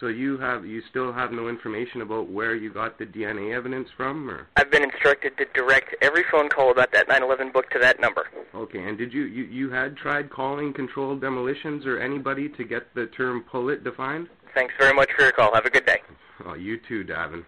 So 0.00 0.06
you 0.06 0.38
have 0.38 0.64
you 0.64 0.80
still 0.88 1.12
have 1.12 1.32
no 1.32 1.48
information 1.48 2.00
about 2.00 2.28
where 2.30 2.54
you 2.54 2.70
got 2.72 2.96
the 2.98 3.04
DNA 3.04 3.54
evidence 3.54 3.90
from, 3.94 4.30
or 4.30 4.46
I've 4.56 4.70
been 4.70 4.82
instructed 4.82 5.36
to 5.36 5.44
direct 5.52 5.96
every 6.00 6.24
phone 6.30 6.48
call 6.48 6.70
about 6.70 6.92
that 6.92 7.08
911 7.08 7.52
book 7.52 7.68
to 7.70 7.78
that 7.80 8.00
number. 8.00 8.26
okay? 8.54 8.82
And 8.88 8.96
did 8.96 9.12
you 9.12 9.24
you 9.24 9.44
you 9.44 9.68
had 9.70 9.94
tried 9.94 10.30
calling 10.30 10.72
controlled 10.72 11.20
demolitions 11.20 11.84
or 11.84 11.98
anybody 12.00 12.48
to 12.48 12.64
get 12.64 12.94
the 12.94 13.06
term 13.08 13.42
"pull 13.42 13.68
it" 13.68 13.84
defined? 13.84 14.28
Thanks 14.54 14.72
very 14.78 14.94
much 14.94 15.10
for 15.12 15.22
your 15.24 15.32
call. 15.32 15.54
Have 15.54 15.66
a 15.66 15.70
good 15.70 15.84
day. 15.84 16.00
Oh, 16.46 16.54
you 16.54 16.78
too, 16.88 17.04
Davin. 17.04 17.44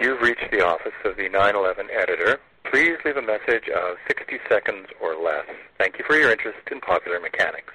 You've 0.00 0.20
reached 0.22 0.50
the 0.50 0.64
office 0.64 0.92
of 1.04 1.16
the 1.16 1.28
911 1.28 1.88
editor. 1.92 2.40
Please 2.70 2.96
leave 3.04 3.16
a 3.16 3.19
message 3.30 3.68
of 3.68 3.96
60 4.08 4.38
seconds 4.48 4.88
or 5.00 5.14
less. 5.14 5.46
Thank 5.78 5.98
you 5.98 6.04
for 6.04 6.16
your 6.16 6.30
interest 6.32 6.58
in 6.70 6.80
popular 6.80 7.20
mechanics. 7.20 7.72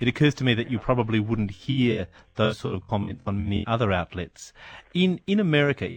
it 0.00 0.08
occurs 0.08 0.34
to 0.36 0.44
me 0.44 0.54
that 0.54 0.70
you 0.70 0.78
probably 0.78 1.20
wouldn't 1.20 1.50
hear 1.50 2.06
those 2.36 2.58
sort 2.58 2.74
of 2.74 2.86
comments 2.88 3.22
on 3.26 3.44
many 3.44 3.66
other 3.66 3.92
outlets. 3.92 4.52
In 4.94 5.20
in 5.26 5.40
America, 5.40 5.88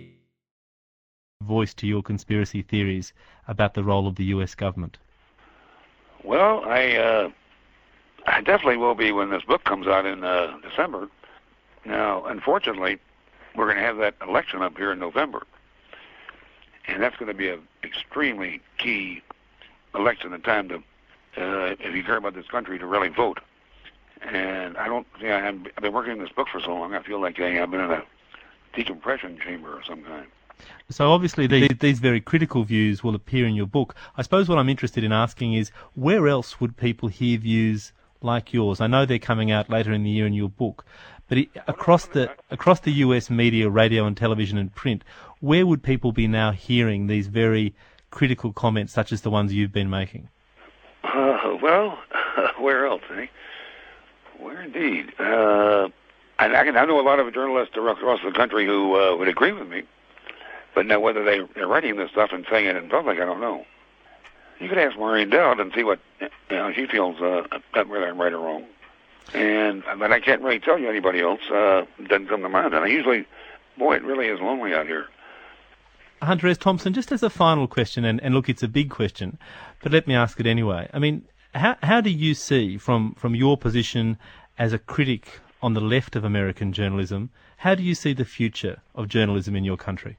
voice 1.41 1.73
to 1.75 1.87
your 1.87 2.03
conspiracy 2.03 2.61
theories 2.61 3.13
about 3.47 3.73
the 3.73 3.83
role 3.83 4.07
of 4.07 4.15
the 4.15 4.25
U.S. 4.35 4.55
government. 4.55 4.97
Well, 6.23 6.63
I 6.65 6.97
uh, 6.97 7.29
I 8.27 8.41
definitely 8.41 8.77
will 8.77 8.95
be 8.95 9.11
when 9.11 9.29
this 9.29 9.43
book 9.43 9.63
comes 9.63 9.87
out 9.87 10.05
in 10.05 10.23
uh, 10.23 10.57
December. 10.67 11.07
Now, 11.85 12.25
unfortunately, 12.25 12.99
we're 13.55 13.65
going 13.65 13.77
to 13.77 13.83
have 13.83 13.97
that 13.97 14.15
election 14.21 14.61
up 14.61 14.77
here 14.77 14.91
in 14.91 14.99
November, 14.99 15.43
and 16.87 17.01
that's 17.01 17.15
going 17.17 17.27
to 17.27 17.37
be 17.37 17.49
an 17.49 17.61
extremely 17.83 18.61
key 18.77 19.21
election 19.95 20.33
and 20.33 20.43
time 20.43 20.69
to, 20.69 20.75
uh, 21.37 21.75
if 21.79 21.95
you 21.95 22.03
care 22.03 22.17
about 22.17 22.35
this 22.35 22.47
country, 22.47 22.79
to 22.79 22.85
really 22.85 23.09
vote. 23.09 23.39
And 24.21 24.77
I 24.77 24.87
don't, 24.87 25.07
yeah, 25.21 25.37
I'm, 25.37 25.65
I've 25.77 25.83
been 25.83 25.93
working 25.93 26.13
on 26.13 26.19
this 26.19 26.31
book 26.31 26.47
for 26.51 26.59
so 26.59 26.75
long. 26.75 26.93
I 26.93 27.01
feel 27.01 27.21
like 27.21 27.39
I've 27.39 27.71
been 27.71 27.79
in 27.79 27.91
a 27.91 28.03
decompression 28.73 29.39
chamber 29.39 29.77
of 29.77 29.85
some 29.85 30.03
kind. 30.03 30.27
So 30.89 31.11
obviously 31.11 31.47
these, 31.47 31.69
these 31.79 31.99
very 31.99 32.19
critical 32.19 32.63
views 32.63 33.03
will 33.03 33.15
appear 33.15 33.45
in 33.45 33.55
your 33.55 33.67
book. 33.67 33.95
I 34.17 34.23
suppose 34.23 34.49
what 34.49 34.57
I'm 34.57 34.69
interested 34.69 35.03
in 35.03 35.11
asking 35.11 35.53
is 35.53 35.71
where 35.95 36.27
else 36.27 36.59
would 36.59 36.75
people 36.75 37.07
hear 37.09 37.37
views 37.37 37.93
like 38.21 38.53
yours? 38.53 38.81
I 38.81 38.87
know 38.87 39.05
they're 39.05 39.19
coming 39.19 39.51
out 39.51 39.69
later 39.69 39.93
in 39.93 40.03
the 40.03 40.09
year 40.09 40.27
in 40.27 40.33
your 40.33 40.49
book, 40.49 40.85
but 41.29 41.37
across 41.67 42.07
the 42.07 42.31
across 42.49 42.81
the 42.81 42.91
US 42.91 43.29
media, 43.29 43.69
radio 43.69 44.05
and 44.05 44.17
television 44.17 44.57
and 44.57 44.73
print, 44.73 45.03
where 45.39 45.65
would 45.65 45.83
people 45.83 46.11
be 46.11 46.27
now 46.27 46.51
hearing 46.51 47.07
these 47.07 47.27
very 47.27 47.73
critical 48.11 48.51
comments 48.53 48.93
such 48.93 49.11
as 49.11 49.21
the 49.21 49.29
ones 49.29 49.53
you've 49.53 49.71
been 49.71 49.89
making? 49.89 50.29
Uh, 51.03 51.57
well, 51.61 51.97
where 52.59 52.85
else, 52.85 53.01
eh? 53.15 53.27
Where 54.39 54.61
indeed? 54.61 55.13
Uh, 55.19 55.89
and 56.39 56.55
I, 56.55 56.59
I 56.61 56.85
know 56.85 56.99
a 56.99 57.01
lot 57.01 57.19
of 57.19 57.33
journalists 57.33 57.75
across 57.75 58.19
the 58.23 58.31
country 58.31 58.65
who 58.65 58.95
uh, 58.99 59.15
would 59.15 59.27
agree 59.27 59.51
with 59.51 59.67
me, 59.67 59.83
but 60.75 60.85
now 60.85 60.99
whether 60.99 61.23
they, 61.23 61.41
they're 61.55 61.67
writing 61.67 61.97
this 61.97 62.11
stuff 62.11 62.31
and 62.31 62.45
saying 62.49 62.65
it 62.65 62.75
in 62.75 62.89
public, 62.89 63.19
I 63.19 63.25
don't 63.25 63.41
know. 63.41 63.65
You 64.59 64.67
could 64.67 64.77
ask 64.77 64.97
Maureen 64.97 65.29
Dowd 65.29 65.59
and 65.59 65.71
see 65.73 65.83
what 65.83 65.99
you 66.19 66.29
know, 66.49 66.71
she 66.73 66.85
feels 66.85 67.21
uh, 67.21 67.43
whether 67.73 68.07
I'm 68.07 68.19
right 68.19 68.33
or 68.33 68.39
wrong. 68.39 68.65
And 69.33 69.83
but 69.97 70.11
I 70.11 70.19
can't 70.19 70.41
really 70.41 70.59
tell 70.59 70.79
you 70.79 70.89
anybody 70.89 71.21
else. 71.21 71.41
Uh, 71.49 71.85
doesn't 72.07 72.27
come 72.27 72.41
to 72.41 72.49
mind. 72.49 72.73
And 72.73 72.83
I 72.83 72.87
usually, 72.87 73.25
boy, 73.77 73.95
it 73.95 74.03
really 74.03 74.27
is 74.27 74.39
lonely 74.41 74.73
out 74.73 74.87
here. 74.87 75.07
Hunter 76.21 76.47
S. 76.47 76.57
Thompson, 76.57 76.93
just 76.93 77.11
as 77.11 77.23
a 77.23 77.29
final 77.29 77.67
question, 77.67 78.05
and, 78.05 78.21
and 78.21 78.33
look, 78.33 78.49
it's 78.49 78.63
a 78.63 78.67
big 78.67 78.89
question, 78.89 79.37
but 79.81 79.91
let 79.91 80.07
me 80.07 80.15
ask 80.15 80.39
it 80.39 80.45
anyway. 80.45 80.89
I 80.93 80.99
mean, 80.99 81.23
how, 81.55 81.77
how 81.83 82.01
do 82.01 82.09
you 82.09 82.33
see, 82.33 82.77
from, 82.77 83.15
from 83.15 83.35
your 83.35 83.57
position 83.57 84.17
as 84.57 84.73
a 84.73 84.79
critic 84.79 85.39
on 85.61 85.73
the 85.73 85.81
left 85.81 86.15
of 86.15 86.23
American 86.23 86.73
journalism, 86.73 87.29
how 87.57 87.75
do 87.75 87.83
you 87.83 87.95
see 87.95 88.13
the 88.13 88.25
future 88.25 88.81
of 88.95 89.07
journalism 89.07 89.55
in 89.55 89.63
your 89.63 89.77
country? 89.77 90.17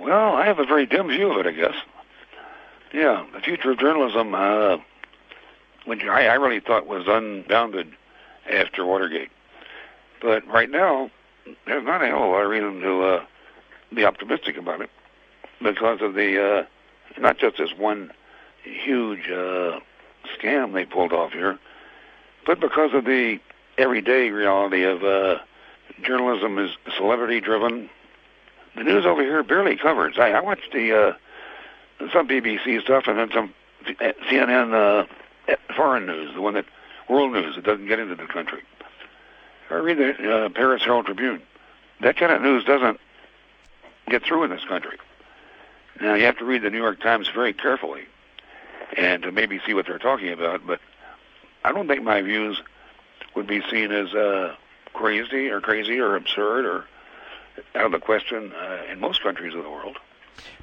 Well, 0.00 0.34
I 0.34 0.46
have 0.46 0.58
a 0.58 0.64
very 0.64 0.86
dim 0.86 1.08
view 1.08 1.32
of 1.32 1.44
it, 1.44 1.48
I 1.48 1.52
guess. 1.52 1.74
Yeah, 2.92 3.26
the 3.32 3.40
future 3.40 3.70
of 3.70 3.78
journalism, 3.78 4.34
uh, 4.34 4.78
which 5.84 6.02
I, 6.02 6.26
I 6.26 6.34
really 6.34 6.60
thought 6.60 6.86
was 6.86 7.04
unbounded 7.06 7.92
after 8.50 8.84
Watergate. 8.84 9.30
But 10.20 10.46
right 10.46 10.70
now, 10.70 11.10
there's 11.66 11.84
not 11.84 12.02
a 12.02 12.06
hell 12.06 12.24
of 12.24 12.30
a 12.30 12.32
lot 12.32 12.44
of 12.44 12.50
reason 12.50 12.80
to 12.80 13.02
uh, 13.02 13.24
be 13.94 14.04
optimistic 14.04 14.56
about 14.56 14.80
it 14.80 14.90
because 15.62 16.00
of 16.00 16.14
the 16.14 16.42
uh, 16.42 17.20
not 17.20 17.38
just 17.38 17.58
this 17.58 17.70
one 17.76 18.12
huge 18.62 19.28
uh, 19.28 19.80
scam 20.38 20.72
they 20.72 20.84
pulled 20.84 21.12
off 21.12 21.32
here, 21.32 21.58
but 22.46 22.60
because 22.60 22.92
of 22.94 23.04
the 23.04 23.38
everyday 23.78 24.30
reality 24.30 24.84
of 24.84 25.02
uh, 25.02 25.38
journalism 26.02 26.58
is 26.58 26.70
celebrity 26.96 27.40
driven. 27.40 27.88
The 28.76 28.84
news 28.84 29.04
over 29.04 29.22
here 29.22 29.42
barely 29.42 29.76
covers. 29.76 30.16
I, 30.18 30.30
I 30.30 30.40
watch 30.40 30.60
the 30.72 30.96
uh, 30.96 32.08
some 32.12 32.28
BBC 32.28 32.80
stuff 32.82 33.04
and 33.06 33.18
then 33.18 33.30
some 33.34 33.54
CNN 34.30 34.72
uh, 34.72 35.56
foreign 35.76 36.06
news, 36.06 36.34
the 36.34 36.40
one 36.40 36.54
that 36.54 36.66
world 37.08 37.32
news 37.32 37.56
that 37.56 37.64
doesn't 37.64 37.88
get 37.88 37.98
into 37.98 38.14
the 38.14 38.26
country. 38.26 38.62
I 39.70 39.74
read 39.74 39.98
the 39.98 40.32
uh, 40.32 40.48
Paris 40.50 40.82
Herald 40.82 41.06
Tribune. 41.06 41.42
That 42.00 42.16
kind 42.16 42.32
of 42.32 42.42
news 42.42 42.64
doesn't 42.64 42.98
get 44.10 44.24
through 44.24 44.44
in 44.44 44.50
this 44.50 44.64
country. 44.64 44.98
Now 46.00 46.14
you 46.14 46.24
have 46.24 46.38
to 46.38 46.44
read 46.44 46.62
the 46.62 46.70
New 46.70 46.78
York 46.78 47.00
Times 47.00 47.28
very 47.34 47.52
carefully 47.52 48.02
and 48.96 49.22
to 49.22 49.32
maybe 49.32 49.60
see 49.66 49.74
what 49.74 49.86
they're 49.86 49.98
talking 49.98 50.32
about. 50.32 50.66
But 50.66 50.80
I 51.64 51.72
don't 51.72 51.88
think 51.88 52.02
my 52.02 52.22
views 52.22 52.60
would 53.34 53.46
be 53.46 53.62
seen 53.70 53.92
as 53.92 54.14
uh, 54.14 54.54
crazy 54.92 55.48
or 55.48 55.60
crazy 55.60 55.98
or 55.98 56.16
absurd 56.16 56.64
or 56.64 56.84
out 57.74 57.86
of 57.86 57.92
the 57.92 57.98
question 57.98 58.52
uh, 58.52 58.82
in 58.90 59.00
most 59.00 59.22
countries 59.22 59.54
of 59.54 59.62
the 59.62 59.70
world. 59.70 59.96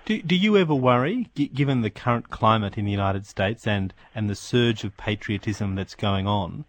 Do, 0.06 0.22
do 0.22 0.36
you 0.36 0.58
ever 0.58 0.74
worry, 0.74 1.30
g- 1.36 1.48
given 1.48 1.82
the 1.82 1.90
current 1.90 2.30
climate 2.30 2.78
in 2.78 2.86
the 2.86 2.92
United 2.92 3.26
States 3.26 3.68
and, 3.68 3.94
and 4.16 4.30
the 4.30 4.36
surge 4.36 4.84
of 4.84 4.98
patriotism 4.98 5.76
that's 5.76 5.96
going 5.96 6.26
on, 6.26 6.66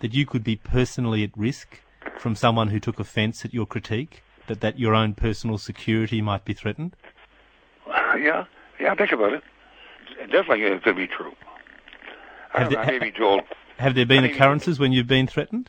that 0.00 0.14
you 0.14 0.24
could 0.24 0.44
be 0.44 0.56
personally 0.56 1.22
at 1.24 1.36
risk 1.36 1.80
from 2.18 2.34
someone 2.34 2.68
who 2.68 2.80
took 2.80 2.98
offence 2.98 3.44
at 3.44 3.52
your 3.52 3.66
critique? 3.66 4.22
That, 4.46 4.60
that 4.60 4.78
your 4.78 4.94
own 4.94 5.14
personal 5.14 5.58
security 5.58 6.20
might 6.22 6.44
be 6.44 6.52
threatened? 6.54 6.94
yeah, 7.86 8.44
yeah, 8.80 8.94
think 8.94 9.12
about 9.12 9.32
it. 9.32 9.42
It 10.20 10.30
definitely 10.30 10.62
it 10.64 10.82
could 10.82 10.96
be 10.96 11.06
true. 11.06 11.32
I 12.54 12.60
Have 12.60 12.70
don't 12.70 12.78
know, 12.80 12.86
there- 12.90 13.00
maybe 13.00 13.12
Joel. 13.16 13.40
Have 13.78 13.94
there 13.94 14.06
been 14.06 14.24
occurrences 14.24 14.78
when 14.78 14.92
you've 14.92 15.06
been 15.06 15.26
threatened? 15.26 15.68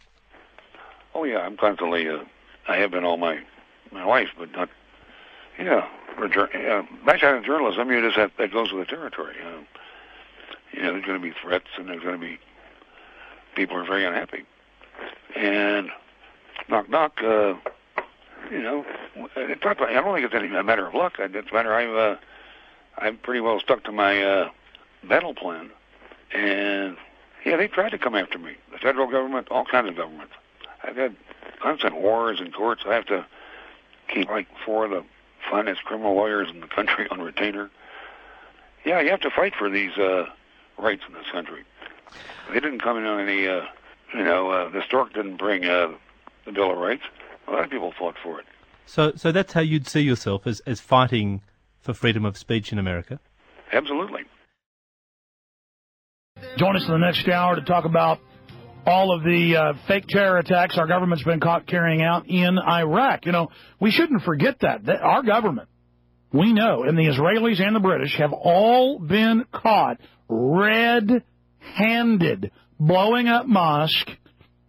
Oh 1.14 1.24
yeah, 1.26 1.40
I'm 1.40 1.58
constantly. 1.58 2.08
Uh, 2.08 2.20
I 2.68 2.78
have 2.78 2.92
been 2.92 3.04
all 3.04 3.18
my 3.18 3.40
my 3.92 4.06
life, 4.06 4.30
but 4.38 4.52
not. 4.52 4.70
Yeah, 5.60 5.86
for 6.16 6.30
jour- 6.30 6.50
yeah. 6.54 6.84
Back 7.06 7.24
in 7.24 7.44
journalism, 7.44 7.92
you 7.92 8.02
just 8.02 8.16
have 8.16 8.32
that 8.38 8.54
goes 8.54 8.72
with 8.72 8.88
the 8.88 8.96
territory. 8.96 9.36
Uh, 9.44 9.60
you 10.72 10.84
know, 10.84 10.94
there's 10.94 11.06
going 11.06 11.20
to 11.20 11.28
be 11.28 11.34
threats, 11.42 11.68
and 11.78 11.90
there's 11.90 12.02
going 12.04 12.20
to 12.20 12.26
be 12.26 12.40
people 13.56 13.76
are 13.76 13.86
very 13.86 14.06
unhappy, 14.06 14.46
and 15.36 15.90
knock 16.70 16.88
knock. 16.90 17.22
Uh, 17.22 17.56
you 18.52 18.62
know, 18.62 18.86
it's 19.36 19.64
not, 19.64 19.82
I 19.82 19.94
don't 19.94 20.14
think 20.16 20.26
it's 20.26 20.36
any 20.36 20.56
a 20.56 20.64
matter 20.64 20.88
of 20.88 20.94
luck. 20.94 21.16
It's 21.20 21.52
a 21.52 21.54
matter 21.54 21.74
I've 21.74 21.96
uh, 21.96 22.20
I'm 22.98 23.18
pretty 23.18 23.42
well 23.42 23.60
stuck 23.60 23.84
to 23.86 23.92
my 23.92 24.24
uh, 24.24 24.50
battle 25.04 25.34
plan, 25.34 25.70
and 26.34 26.98
yeah, 27.46 27.58
they 27.58 27.68
tried 27.68 27.90
to 27.90 27.98
come 27.98 28.16
after 28.16 28.38
me. 28.38 28.56
The 28.72 28.78
federal 28.78 29.08
government, 29.08 29.48
all 29.50 29.66
kinds 29.66 29.90
of 29.90 29.96
governments. 29.96 30.34
I've 30.84 30.96
had 30.96 31.16
constant 31.62 31.96
wars 31.96 32.40
in 32.40 32.52
courts. 32.52 32.84
I 32.88 32.94
have 32.94 33.06
to 33.08 33.26
keep 34.08 34.30
like 34.30 34.48
four 34.66 34.86
of 34.86 34.92
the 34.92 35.04
finest 35.50 35.84
criminal 35.84 36.16
lawyers 36.16 36.50
in 36.50 36.60
the 36.60 36.68
country 36.68 37.08
on 37.12 37.22
retainer. 37.22 37.70
Yeah, 38.86 39.02
you 39.02 39.10
have 39.10 39.22
to 39.22 39.32
fight 39.32 39.54
for 39.56 39.70
these 39.70 39.98
uh, 39.98 40.28
rights 40.78 41.04
in 41.08 41.14
this 41.14 41.30
country. 41.32 41.64
They 42.52 42.60
didn't 42.60 42.80
come 42.80 42.98
in 42.98 43.06
on 43.06 43.20
any, 43.20 43.48
uh, 43.48 43.66
you 44.14 44.24
know, 44.24 44.50
uh, 44.50 44.70
the 44.70 44.82
stork 44.82 45.14
didn't 45.14 45.38
bring 45.38 45.66
uh, 45.66 45.92
the 46.46 46.52
Bill 46.52 46.72
of 46.72 46.78
Rights. 46.78 47.04
A 47.48 47.52
lot 47.52 47.64
of 47.64 47.70
people 47.70 47.94
fought 47.98 48.16
for 48.24 48.40
it. 48.40 48.46
So, 48.86 49.14
so 49.16 49.32
that's 49.32 49.54
how 49.54 49.62
you'd 49.62 49.88
see 49.88 50.02
yourself 50.02 50.48
as, 50.48 50.62
as 50.62 50.80
fighting 50.80 51.42
for 51.80 51.94
freedom 51.94 52.26
of 52.26 52.38
speech 52.38 52.72
in 52.72 52.80
America? 52.80 53.20
Absolutely. 53.72 54.22
Join 56.58 56.76
us 56.76 56.86
in 56.86 56.92
the 56.92 56.98
next 56.98 57.28
hour 57.28 57.56
to 57.56 57.62
talk 57.62 57.86
about 57.86 58.20
all 58.86 59.14
of 59.16 59.24
the 59.24 59.56
uh, 59.56 59.74
fake 59.88 60.08
terror 60.08 60.38
attacks 60.38 60.78
our 60.78 60.88
government's 60.88 61.24
been 61.24 61.40
caught 61.40 61.66
carrying 61.68 62.02
out 62.02 62.28
in 62.28 62.58
Iraq. 62.60 63.26
You 63.26 63.32
know, 63.34 63.50
we 63.80 63.92
shouldn't 63.92 64.24
forget 64.24 64.60
that. 64.62 64.86
that 64.86 65.02
our 65.02 65.24
government, 65.24 65.68
we 66.32 66.54
know, 66.54 66.84
and 66.84 66.98
the 66.98 67.08
Israelis 67.08 67.62
and 67.62 67.76
the 67.76 67.80
British 67.82 68.16
have 68.18 68.32
all 68.34 69.00
been 69.00 69.46
caught 69.52 70.00
red-handed 70.30 71.22
blowing 72.80 73.28
up 73.28 73.46
mosques, 73.48 74.14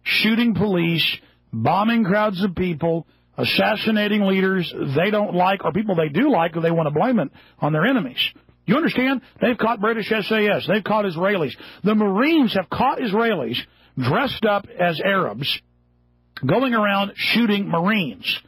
shooting 0.03 0.53
police, 0.55 1.17
bombing 1.51 2.03
crowds 2.03 2.43
of 2.43 2.55
people, 2.55 3.07
assassinating 3.37 4.23
leaders 4.23 4.73
they 4.95 5.11
don't 5.11 5.33
like 5.33 5.63
or 5.63 5.71
people 5.71 5.95
they 5.95 6.09
do 6.09 6.29
like 6.29 6.53
they 6.53 6.71
want 6.71 6.87
to 6.87 6.93
blame 6.93 7.19
it 7.19 7.29
on 7.59 7.73
their 7.73 7.85
enemies. 7.85 8.19
You 8.65 8.75
understand? 8.75 9.21
They've 9.41 9.57
caught 9.57 9.79
British 9.79 10.09
SAS. 10.09 10.67
They've 10.67 10.83
caught 10.83 11.05
Israelis. 11.05 11.55
The 11.83 11.95
Marines 11.95 12.53
have 12.53 12.69
caught 12.69 12.99
Israelis 12.99 13.57
dressed 13.97 14.45
up 14.45 14.67
as 14.79 15.01
Arabs 15.01 15.59
going 16.45 16.73
around 16.73 17.13
shooting 17.15 17.67
Marines. 17.67 18.39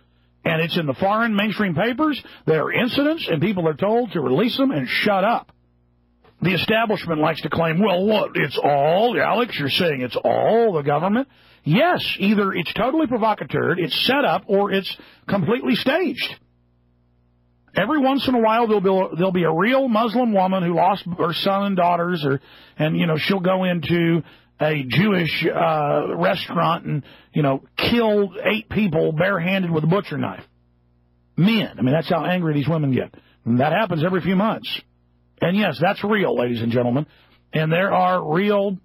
And 0.43 0.61
it's 0.61 0.77
in 0.77 0.85
the 0.85 0.93
foreign 0.93 1.35
mainstream 1.35 1.75
papers. 1.75 2.21
There 2.45 2.63
are 2.63 2.71
incidents, 2.71 3.27
and 3.29 3.41
people 3.41 3.67
are 3.67 3.73
told 3.73 4.11
to 4.11 4.21
release 4.21 4.57
them 4.57 4.71
and 4.71 4.87
shut 4.87 5.23
up. 5.23 5.51
The 6.41 6.53
establishment 6.53 7.21
likes 7.21 7.41
to 7.41 7.49
claim, 7.49 7.79
well, 7.79 8.03
what? 8.05 8.31
It's 8.35 8.57
all, 8.57 9.15
Alex, 9.19 9.57
you're 9.59 9.69
saying 9.69 10.01
it's 10.01 10.17
all 10.23 10.73
the 10.73 10.81
government? 10.81 11.27
Yes, 11.63 12.03
either 12.19 12.53
it's 12.53 12.73
totally 12.73 13.07
provocateur, 13.07 13.77
it's 13.77 14.05
set 14.07 14.25
up, 14.25 14.43
or 14.47 14.71
it's 14.71 14.97
completely 15.27 15.75
staged. 15.75 16.35
Every 17.75 17.99
once 17.99 18.27
in 18.27 18.35
a 18.35 18.39
while, 18.39 18.67
there'll 18.67 18.81
be, 18.81 19.15
there'll 19.15 19.31
be 19.31 19.43
a 19.43 19.53
real 19.53 19.87
Muslim 19.87 20.33
woman 20.33 20.63
who 20.63 20.75
lost 20.75 21.05
her 21.17 21.33
son 21.33 21.63
and 21.63 21.77
daughters, 21.77 22.25
or 22.25 22.41
and 22.77 22.97
you 22.97 23.05
know 23.07 23.15
she'll 23.17 23.39
go 23.39 23.63
into 23.63 24.23
a 24.59 24.83
Jewish 24.87 25.45
uh, 25.45 26.15
restaurant 26.15 26.85
and 26.85 27.03
you 27.33 27.43
know 27.43 27.63
kill 27.77 28.33
eight 28.43 28.69
people 28.69 29.13
barehanded 29.13 29.71
with 29.71 29.83
a 29.83 29.87
butcher 29.87 30.17
knife. 30.17 30.43
Men, 31.37 31.75
I 31.77 31.81
mean 31.81 31.93
that's 31.93 32.09
how 32.09 32.25
angry 32.25 32.55
these 32.55 32.67
women 32.67 32.93
get. 32.93 33.13
And 33.45 33.59
that 33.59 33.71
happens 33.71 34.03
every 34.03 34.21
few 34.21 34.35
months. 34.35 34.81
And 35.41 35.57
yes, 35.57 35.77
that's 35.81 36.03
real, 36.03 36.37
ladies 36.37 36.61
and 36.61 36.71
gentlemen. 36.71 37.05
And 37.53 37.71
there 37.71 37.91
are 37.91 38.33
real 38.33 38.77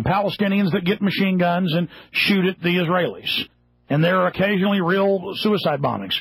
Palestinians 0.00 0.72
that 0.72 0.84
get 0.84 1.00
machine 1.00 1.38
guns 1.38 1.74
and 1.74 1.88
shoot 2.12 2.44
at 2.46 2.60
the 2.60 2.76
Israelis. 2.76 3.48
And 3.88 4.02
there 4.02 4.20
are 4.20 4.26
occasionally 4.26 4.80
real 4.80 5.32
suicide 5.36 5.80
bombings. 5.80 6.14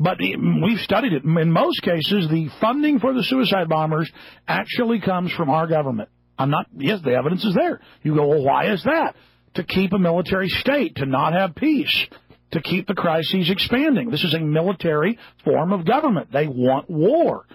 But 0.00 0.18
we've 0.20 0.78
studied 0.80 1.12
it. 1.12 1.24
In 1.24 1.50
most 1.50 1.82
cases, 1.82 2.28
the 2.28 2.48
funding 2.60 3.00
for 3.00 3.12
the 3.12 3.22
suicide 3.24 3.68
bombers 3.68 4.10
actually 4.46 5.00
comes 5.00 5.32
from 5.32 5.50
our 5.50 5.66
government. 5.66 6.08
I'm 6.38 6.50
not, 6.50 6.66
yes, 6.76 7.00
the 7.02 7.14
evidence 7.14 7.44
is 7.44 7.54
there. 7.54 7.80
You 8.02 8.14
go, 8.14 8.28
well, 8.28 8.44
why 8.44 8.72
is 8.72 8.84
that? 8.84 9.16
To 9.54 9.64
keep 9.64 9.92
a 9.92 9.98
military 9.98 10.48
state, 10.48 10.96
to 10.96 11.06
not 11.06 11.32
have 11.32 11.56
peace, 11.56 12.06
to 12.52 12.60
keep 12.60 12.86
the 12.86 12.94
crises 12.94 13.50
expanding. 13.50 14.10
This 14.10 14.22
is 14.22 14.34
a 14.34 14.38
military 14.38 15.18
form 15.44 15.72
of 15.72 15.84
government. 15.84 16.30
They 16.32 16.46
want 16.46 16.88
war. 16.88 17.46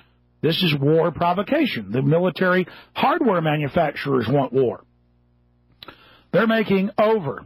This 0.41 0.61
is 0.61 0.75
war 0.77 1.11
provocation. 1.11 1.93
The 1.93 2.01
military 2.01 2.67
hardware 2.93 3.41
manufacturers 3.41 4.27
want 4.27 4.51
war. 4.51 4.83
They're 6.33 6.47
making 6.47 6.89
over 6.97 7.45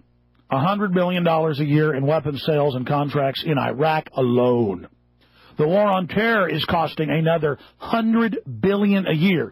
$100 0.51 0.93
billion 0.93 1.27
a 1.27 1.53
year 1.63 1.93
in 1.93 2.07
weapons 2.07 2.41
sales 2.45 2.73
and 2.73 2.87
contracts 2.87 3.43
in 3.45 3.57
Iraq 3.57 4.07
alone. 4.13 4.87
The 5.57 5.67
war 5.67 5.85
on 5.87 6.07
terror 6.07 6.49
is 6.49 6.63
costing 6.65 7.09
another 7.09 7.59
100 7.79 8.39
billion 8.61 9.05
a 9.05 9.13
year. 9.13 9.51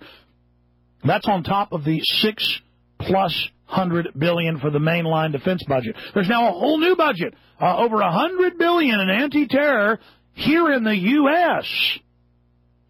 That's 1.04 1.28
on 1.28 1.44
top 1.44 1.74
of 1.74 1.84
the 1.84 2.00
six 2.02 2.62
plus 3.00 3.50
hundred 3.66 4.10
billion 4.18 4.60
for 4.60 4.70
the 4.70 4.80
mainline 4.80 5.32
defense 5.32 5.64
budget. 5.68 5.96
There's 6.14 6.30
now 6.30 6.48
a 6.48 6.52
whole 6.52 6.80
new 6.80 6.96
budget, 6.96 7.34
uh, 7.60 7.78
over 7.78 8.00
a 8.00 8.12
hundred 8.12 8.58
billion 8.58 9.00
in 9.00 9.10
anti-terror 9.10 10.00
here 10.34 10.72
in 10.72 10.84
the 10.84 10.96
U.S. 10.96 11.66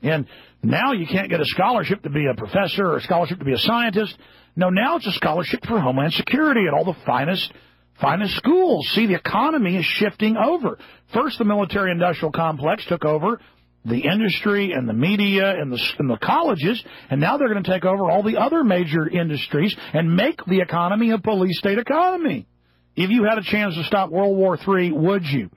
And 0.01 0.27
Now 0.61 0.93
you 0.93 1.07
can't 1.07 1.29
get 1.29 1.39
a 1.39 1.45
scholarship 1.45 2.03
to 2.03 2.09
be 2.09 2.25
a 2.27 2.35
professor 2.35 2.85
or 2.85 2.97
a 2.97 3.01
scholarship 3.01 3.39
to 3.39 3.45
be 3.45 3.53
a 3.53 3.57
scientist. 3.57 4.17
No, 4.55 4.69
now 4.69 4.97
it's 4.97 5.07
a 5.07 5.11
scholarship 5.11 5.65
for 5.65 5.79
Homeland 5.79 6.13
Security 6.13 6.61
at 6.67 6.73
all 6.73 6.85
the 6.85 6.99
finest 7.05 7.51
finest 7.99 8.35
schools. 8.35 8.89
See, 8.93 9.07
the 9.07 9.15
economy 9.15 9.77
is 9.77 9.85
shifting 9.85 10.37
over. 10.37 10.77
First, 11.13 11.37
the 11.37 11.45
military 11.45 11.91
industrial 11.91 12.31
complex 12.31 12.85
took 12.85 13.05
over 13.05 13.39
the 13.85 13.99
industry 13.99 14.71
and 14.71 14.89
the 14.89 14.93
media 14.93 15.51
and 15.51 15.71
the, 15.71 15.79
and 15.99 16.09
the 16.09 16.17
colleges, 16.17 16.83
and 17.09 17.21
now 17.21 17.37
they're 17.37 17.49
going 17.49 17.63
to 17.63 17.71
take 17.71 17.85
over 17.85 18.09
all 18.09 18.23
the 18.23 18.37
other 18.37 18.63
major 18.63 19.07
industries 19.07 19.75
and 19.93 20.15
make 20.15 20.43
the 20.45 20.59
economy 20.59 21.11
a 21.11 21.19
police 21.19 21.57
state 21.59 21.77
economy. 21.77 22.47
If 22.95 23.11
you 23.11 23.25
had 23.25 23.37
a 23.37 23.43
chance 23.43 23.75
to 23.75 23.83
stop 23.83 24.09
World 24.09 24.35
War 24.35 24.57
III, 24.57 24.91
would 24.93 25.23
you? 25.25 25.51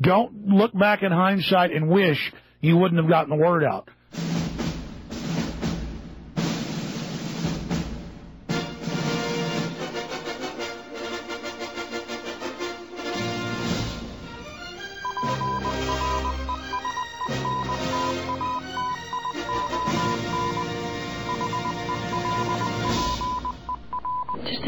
Don't 0.00 0.48
look 0.48 0.72
back 0.72 1.02
in 1.02 1.12
hindsight 1.12 1.72
and 1.72 1.88
wish 1.88 2.32
you 2.60 2.76
wouldn't 2.76 3.00
have 3.00 3.10
gotten 3.10 3.30
the 3.30 3.44
word 3.44 3.64
out. 3.64 3.88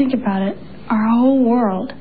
Think 0.07 0.21
about 0.21 0.41
it. 0.41 0.57
Our 0.89 1.09
whole 1.09 1.43
world 1.43 1.91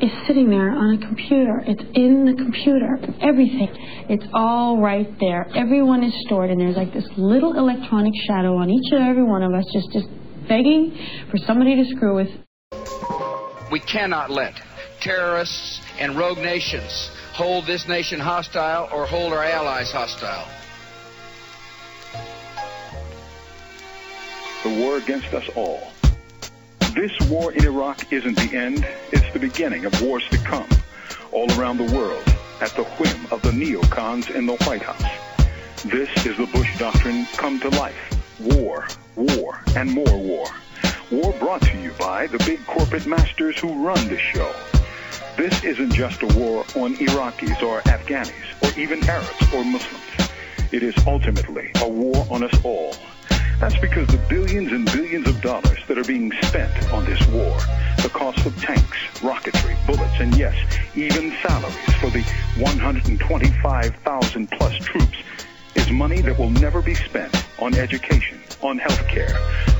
is 0.00 0.10
sitting 0.26 0.50
there 0.50 0.70
on 0.70 0.94
a 0.94 1.06
computer. 1.06 1.62
It's 1.66 1.82
in 1.94 2.24
the 2.24 2.34
computer. 2.34 2.98
Everything. 3.20 3.68
It's 4.08 4.24
all 4.34 4.78
right 4.80 5.08
there. 5.20 5.46
Everyone 5.54 6.02
is 6.02 6.12
stored, 6.26 6.50
and 6.50 6.60
there's 6.60 6.76
like 6.76 6.92
this 6.92 7.08
little 7.16 7.56
electronic 7.56 8.12
shadow 8.26 8.56
on 8.56 8.70
each 8.70 8.92
and 8.92 9.08
every 9.08 9.24
one 9.24 9.42
of 9.42 9.52
us, 9.54 9.64
just 9.72 9.90
just 9.92 10.06
begging 10.48 10.96
for 11.30 11.38
somebody 11.46 11.76
to 11.76 11.84
screw 11.96 12.16
with. 12.16 12.28
We 13.70 13.80
cannot 13.80 14.30
let 14.30 14.54
terrorists 15.00 15.80
and 15.98 16.18
rogue 16.18 16.38
nations 16.38 17.10
hold 17.32 17.66
this 17.66 17.86
nation 17.88 18.20
hostile 18.20 18.88
or 18.92 19.06
hold 19.06 19.32
our 19.32 19.44
allies 19.44 19.92
hostile. 19.92 20.46
The 24.64 24.82
war 24.82 24.98
against 24.98 25.32
us 25.32 25.48
all. 25.56 25.89
This 26.94 27.12
war 27.30 27.52
in 27.52 27.64
Iraq 27.64 28.12
isn't 28.12 28.34
the 28.34 28.56
end, 28.56 28.84
it's 29.12 29.32
the 29.32 29.38
beginning 29.38 29.84
of 29.84 30.02
wars 30.02 30.24
to 30.30 30.38
come, 30.38 30.68
all 31.30 31.48
around 31.52 31.76
the 31.76 31.96
world, 31.96 32.24
at 32.60 32.70
the 32.70 32.82
whim 32.82 33.26
of 33.30 33.42
the 33.42 33.52
neocons 33.52 34.28
in 34.28 34.46
the 34.46 34.56
White 34.64 34.82
House. 34.82 35.84
This 35.84 36.10
is 36.26 36.36
the 36.36 36.46
Bush 36.46 36.76
Doctrine 36.78 37.26
come 37.36 37.60
to 37.60 37.68
life. 37.68 37.96
War, 38.40 38.88
war, 39.14 39.62
and 39.76 39.92
more 39.92 40.18
war. 40.18 40.46
War 41.12 41.32
brought 41.34 41.62
to 41.62 41.78
you 41.78 41.92
by 41.92 42.26
the 42.26 42.38
big 42.38 42.66
corporate 42.66 43.06
masters 43.06 43.56
who 43.60 43.86
run 43.86 44.08
the 44.08 44.18
show. 44.18 44.52
This 45.36 45.62
isn't 45.62 45.92
just 45.92 46.22
a 46.22 46.26
war 46.38 46.64
on 46.74 46.96
Iraqis 46.96 47.62
or 47.62 47.82
Afghanis 47.82 48.32
or 48.62 48.78
even 48.78 49.08
Arabs 49.08 49.54
or 49.54 49.64
Muslims. 49.64 50.30
It 50.72 50.82
is 50.82 50.94
ultimately 51.06 51.70
a 51.80 51.88
war 51.88 52.26
on 52.30 52.42
us 52.42 52.64
all. 52.64 52.96
That's 53.60 53.76
because 53.76 54.06
the 54.06 54.16
billions 54.30 54.72
and 54.72 54.86
billions 54.86 55.28
of 55.28 55.42
dollars 55.42 55.78
that 55.86 55.98
are 55.98 56.04
being 56.04 56.32
spent 56.44 56.90
on 56.94 57.04
this 57.04 57.20
war, 57.28 57.54
the 58.02 58.08
cost 58.10 58.46
of 58.46 58.58
tanks, 58.58 58.96
rocketry, 59.20 59.76
bullets, 59.86 60.18
and 60.18 60.34
yes, 60.34 60.56
even 60.94 61.30
salaries 61.42 61.94
for 62.00 62.08
the 62.08 62.22
125,000 62.56 64.50
plus 64.52 64.76
troops 64.78 65.18
is 65.74 65.90
money 65.90 66.22
that 66.22 66.38
will 66.38 66.48
never 66.48 66.80
be 66.80 66.94
spent 66.94 67.34
on 67.60 67.74
education, 67.74 68.40
on 68.62 68.78
health 68.78 69.06
care, 69.08 69.36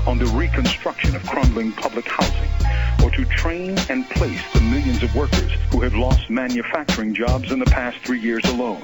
on 0.07 0.19
the 0.19 0.27
reconstruction 0.27 1.17
of 1.17 1.25
crumbling 1.25 1.73
public 1.73 2.07
housing, 2.07 2.51
or 3.03 3.11
to 3.11 3.25
train 3.25 3.79
and 3.89 4.09
place 4.11 4.43
the 4.53 4.61
millions 4.61 5.03
of 5.03 5.15
workers 5.17 5.53
who 5.71 5.81
have 5.81 5.95
lost 5.95 6.29
manufacturing 6.29 7.15
jobs 7.15 7.51
in 7.51 7.59
the 7.59 7.65
past 7.65 7.97
three 8.05 8.21
years 8.21 8.45
alone. 8.45 8.83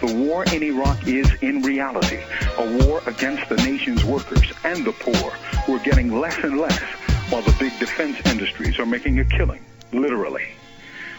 The 0.00 0.14
war 0.14 0.44
in 0.52 0.62
Iraq 0.62 1.06
is, 1.06 1.26
in 1.40 1.62
reality, 1.62 2.20
a 2.58 2.84
war 2.84 3.00
against 3.06 3.48
the 3.48 3.56
nation's 3.56 4.04
workers 4.04 4.52
and 4.62 4.84
the 4.84 4.92
poor, 4.92 5.30
who 5.64 5.76
are 5.76 5.82
getting 5.84 6.20
less 6.20 6.36
and 6.44 6.58
less, 6.58 6.82
while 7.30 7.42
the 7.42 7.56
big 7.58 7.78
defense 7.78 8.18
industries 8.26 8.78
are 8.78 8.86
making 8.86 9.18
a 9.20 9.24
killing, 9.24 9.64
literally. 9.92 10.48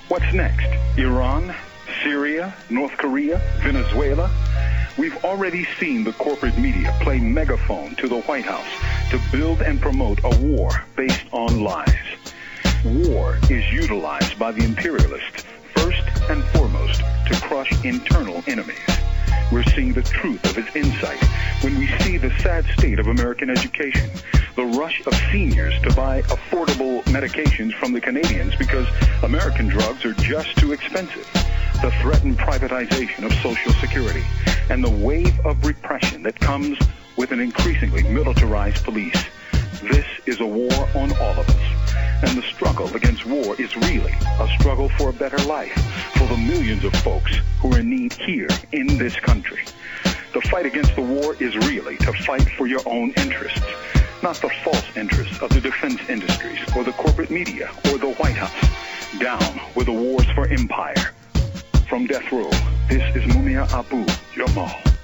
What's 0.10 0.32
next? 0.34 0.68
Iran? 0.98 1.56
Syria? 2.04 2.54
North 2.70 2.96
Korea? 2.98 3.42
Venezuela? 3.62 4.30
We've 4.98 5.18
already 5.26 5.66
seen 5.80 6.04
the 6.04 6.14
corporate 6.14 6.58
media 6.58 6.96
play 7.02 7.20
megaphone 7.20 7.96
to 7.96 8.08
the 8.08 8.22
White 8.22 8.46
House 8.46 9.10
to 9.12 9.20
build 9.32 9.62
and 9.62 9.82
promote 9.82 10.20
a 10.24 10.40
war 10.40 10.70
based 10.96 11.26
on 11.32 11.62
lies. 11.62 11.96
War 12.86 13.38
is 13.50 13.72
utilized 13.72 14.38
by 14.38 14.52
the 14.52 14.64
imperialists 14.64 15.44
first 15.76 16.04
and 16.30 16.44
foremost 16.46 16.77
to 17.28 17.42
crush 17.42 17.84
internal 17.84 18.44
enemies. 18.48 18.80
We're 19.52 19.64
seeing 19.64 19.94
the 19.94 20.02
truth 20.02 20.44
of 20.46 20.58
its 20.58 20.76
insight 20.76 21.22
when 21.62 21.78
we 21.78 21.88
see 22.00 22.18
the 22.18 22.32
sad 22.40 22.66
state 22.78 23.00
of 23.00 23.08
American 23.08 23.50
education, 23.50 24.10
the 24.56 24.66
rush 24.66 25.06
of 25.06 25.14
seniors 25.32 25.74
to 25.82 25.94
buy 25.94 26.22
affordable 26.24 27.04
medications 27.04 27.74
from 27.74 27.94
the 27.94 28.02
Canadians 28.02 28.56
because 28.56 28.88
American 29.24 29.68
drugs 29.68 30.06
are 30.06 30.14
just 30.14 30.58
too 30.58 30.72
expensive, 30.72 31.28
the 31.82 31.94
threatened 32.02 32.38
privatization 32.38 33.26
of 33.26 33.34
Social 33.42 33.74
Security, 33.74 34.24
and 34.70 34.84
the 34.84 34.90
wave 34.90 35.38
of 35.46 35.66
repression 35.66 36.24
that 36.24 36.40
comes 36.40 36.78
with 37.18 37.32
an 37.32 37.40
increasingly 37.40 38.04
militarized 38.04 38.84
police. 38.84 39.26
This 39.82 40.06
is 40.26 40.40
a 40.40 40.46
war 40.46 40.72
on 40.96 41.12
all 41.18 41.40
of 41.40 41.50
us. 41.50 41.87
And 42.24 42.36
the 42.38 42.42
struggle 42.42 42.94
against 42.96 43.26
war 43.26 43.56
is 43.62 43.76
really 43.78 44.14
a 44.40 44.48
struggle 44.60 44.90
for 44.90 45.10
a 45.10 45.14
better 45.14 45.38
life 45.46 45.74
for 46.16 46.26
the 46.28 46.38
millions 46.38 46.84
of 46.84 46.94
folks 46.96 47.40
who 47.60 47.74
are 47.74 47.80
in 47.80 47.90
need 47.90 48.14
here 48.14 48.50
in 48.72 48.98
this 48.98 49.16
country. 49.20 49.64
The 50.34 50.42
fight 50.42 50.66
against 50.66 50.96
the 50.96 51.02
war 51.02 51.36
is 51.40 51.56
really 51.56 51.98
to 51.98 52.14
fight 52.14 52.50
for 52.58 52.66
your 52.66 52.82
own 52.88 53.12
interests, 53.18 53.62
not 54.24 54.36
the 54.38 54.50
false 54.64 54.98
interests 54.98 55.40
of 55.42 55.50
the 55.52 55.62
defense 55.62 56.00
industries 56.10 56.60
or 56.76 56.84
the 56.84 56.92
corporate 56.94 57.30
media 57.30 57.70
or 57.92 57.98
the 58.00 58.12
White 58.14 58.36
House. 58.36 59.20
Down 59.20 59.62
with 59.76 59.86
the 59.86 59.94
wars 59.94 60.26
for 60.32 60.48
empire. 60.48 61.14
From 61.88 62.08
death 62.08 62.32
row, 62.32 62.50
this 62.90 63.16
is 63.16 63.24
Mumia 63.32 63.72
Abu 63.72 64.06
Jamal. 64.34 64.97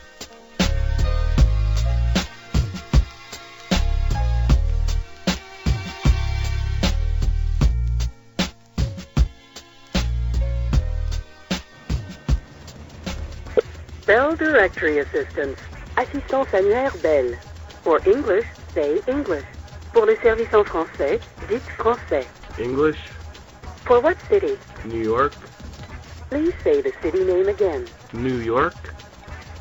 Bell 14.14 14.36
Directory 14.36 15.00
Assistance. 15.00 15.58
Assistance 15.98 16.54
annuaire 16.54 16.92
Bell. 17.02 17.34
For 17.82 18.00
English, 18.08 18.46
say 18.72 19.02
English. 19.08 19.44
Pour 19.92 20.06
le 20.06 20.16
service 20.22 20.54
en 20.54 20.64
français, 20.64 21.20
dites 21.50 21.68
français. 21.80 22.24
English, 22.60 23.00
For 23.88 24.00
what 24.02 24.16
city? 24.30 24.56
New 24.86 25.02
York, 25.02 25.34
Please 26.30 26.54
say 26.64 26.80
the 26.80 26.94
city 27.02 27.24
name 27.24 27.50
again. 27.50 27.88
New 28.14 28.38
York, 28.38 28.76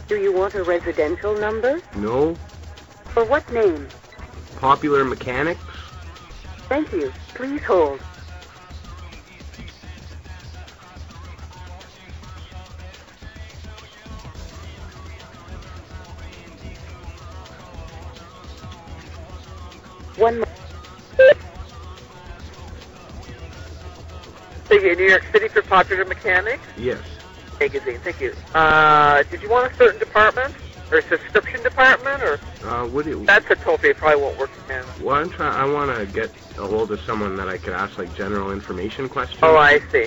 Do 0.06 0.16
you 0.16 0.34
want 0.34 0.54
a 0.54 0.62
residential 0.62 1.34
number? 1.34 1.80
no, 1.96 2.34
For 3.14 3.24
what 3.24 3.50
name? 3.54 3.88
Popular 4.60 5.02
Mechanics, 5.02 5.64
Thank 6.68 6.92
you. 6.92 7.10
Please 7.32 7.62
hold. 7.62 8.00
One 20.22 20.38
mo- 20.38 20.44
Thank 24.68 24.84
you. 24.84 24.94
New 24.94 25.04
York 25.08 25.24
City 25.32 25.48
for 25.48 25.62
Popular 25.62 26.04
Mechanics 26.04 26.62
yes. 26.78 27.00
magazine. 27.58 27.98
Thank 28.04 28.20
you. 28.20 28.36
Uh, 28.54 29.24
did 29.24 29.42
you 29.42 29.50
want 29.50 29.72
a 29.72 29.76
certain 29.76 29.98
department 29.98 30.54
or 30.92 30.98
a 30.98 31.02
subscription 31.08 31.60
department 31.64 32.22
or 32.22 32.38
Uh, 32.64 32.86
what 32.86 33.04
do 33.04 33.10
you, 33.10 33.26
that's 33.26 33.50
a 33.50 33.56
toll 33.56 33.78
fee. 33.78 33.94
Probably 33.94 34.22
won't 34.22 34.38
work 34.38 34.50
again. 34.64 34.84
well, 35.02 35.16
I'm 35.16 35.28
trying, 35.28 35.54
I 35.54 35.64
want 35.64 35.90
to 35.98 36.06
get 36.06 36.30
a 36.56 36.68
hold 36.68 36.92
of 36.92 37.00
someone 37.00 37.36
that 37.38 37.48
I 37.48 37.58
could 37.58 37.72
ask 37.72 37.98
like 37.98 38.14
general 38.16 38.52
information 38.52 39.08
questions. 39.08 39.40
Oh, 39.42 39.56
I 39.56 39.80
see. 39.90 40.06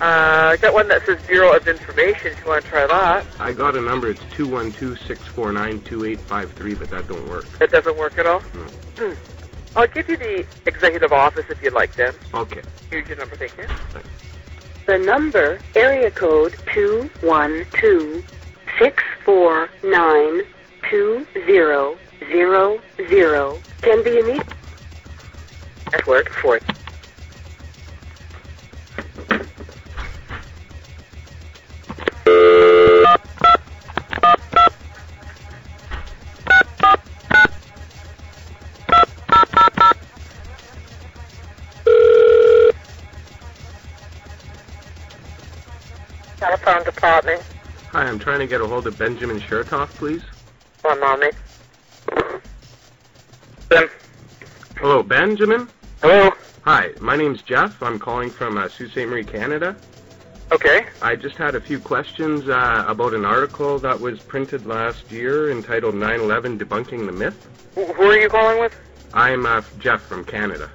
Uh, 0.00 0.50
I 0.52 0.56
got 0.58 0.74
one 0.74 0.88
that 0.88 1.06
says 1.06 1.18
Bureau 1.26 1.56
of 1.56 1.66
Information. 1.66 2.32
If 2.32 2.40
you 2.40 2.46
want 2.50 2.64
to 2.64 2.70
try 2.70 2.86
that, 2.86 3.24
I 3.38 3.52
got 3.52 3.76
a 3.76 3.80
number. 3.80 4.10
It's 4.10 4.22
two 4.34 4.46
one 4.46 4.72
two 4.72 4.94
six 4.94 5.26
four 5.28 5.52
nine 5.52 5.80
two 5.82 6.04
eight 6.04 6.20
five 6.20 6.52
three, 6.52 6.74
but 6.74 6.90
that 6.90 7.08
don't 7.08 7.26
work. 7.30 7.46
that 7.58 7.70
doesn't 7.70 7.96
work 7.96 8.18
at 8.18 8.26
all. 8.26 8.40
Hmm. 8.40 9.12
I'll 9.74 9.86
give 9.86 10.08
you 10.10 10.18
the 10.18 10.46
executive 10.66 11.12
office 11.12 11.46
if 11.48 11.62
you'd 11.62 11.72
like, 11.72 11.96
then. 11.96 12.12
Okay. 12.34 12.60
Here's 12.90 13.08
your 13.08 13.16
number. 13.16 13.36
Thank 13.36 13.56
you. 13.56 13.66
The 14.86 14.98
number, 14.98 15.58
area 15.74 16.10
code 16.10 16.56
two 16.74 17.08
one 17.22 17.64
two 17.72 18.22
six 18.78 19.02
four 19.24 19.70
nine 19.82 20.42
2000 20.90 21.96
can 23.80 24.04
be 24.04 24.18
immediate. 24.18 24.46
Network 25.92 26.28
for 26.30 26.60
telephone 46.46 46.84
department. 46.84 47.42
Hi, 47.90 48.04
I'm 48.04 48.18
trying 48.18 48.40
to 48.40 48.46
get 48.46 48.60
a 48.60 48.66
hold 48.66 48.86
of 48.86 48.98
Benjamin 48.98 49.40
Chertoff, 49.40 49.88
please. 49.96 50.22
One 50.82 51.00
moment. 51.00 51.34
Hello, 54.76 55.02
Benjamin? 55.02 55.68
Hello. 56.02 56.30
Hi, 56.62 56.90
my 57.00 57.16
name's 57.16 57.42
Jeff. 57.42 57.72
I'm 57.80 57.98
calling 57.98 58.30
from 58.30 58.56
uh, 58.58 58.68
Sault 58.68 58.90
Ste. 58.90 58.98
Marie, 59.08 59.24
Canada. 59.24 59.76
Okay. 60.52 60.86
I 61.02 61.16
just 61.16 61.36
had 61.36 61.54
a 61.56 61.60
few 61.60 61.80
questions 61.80 62.48
uh, 62.48 62.84
about 62.86 63.14
an 63.14 63.24
article 63.24 63.80
that 63.80 63.98
was 63.98 64.20
printed 64.20 64.66
last 64.66 65.10
year 65.10 65.50
entitled 65.50 65.94
9-11 65.94 66.58
Debunking 66.58 67.06
the 67.06 67.12
Myth. 67.12 67.34
Wh- 67.74 67.92
Who 67.94 68.02
are 68.04 68.16
you 68.16 68.28
calling 68.28 68.60
with? 68.60 68.72
I'm 69.12 69.46
uh, 69.46 69.62
Jeff 69.80 70.02
from 70.02 70.24
Canada. 70.24 70.70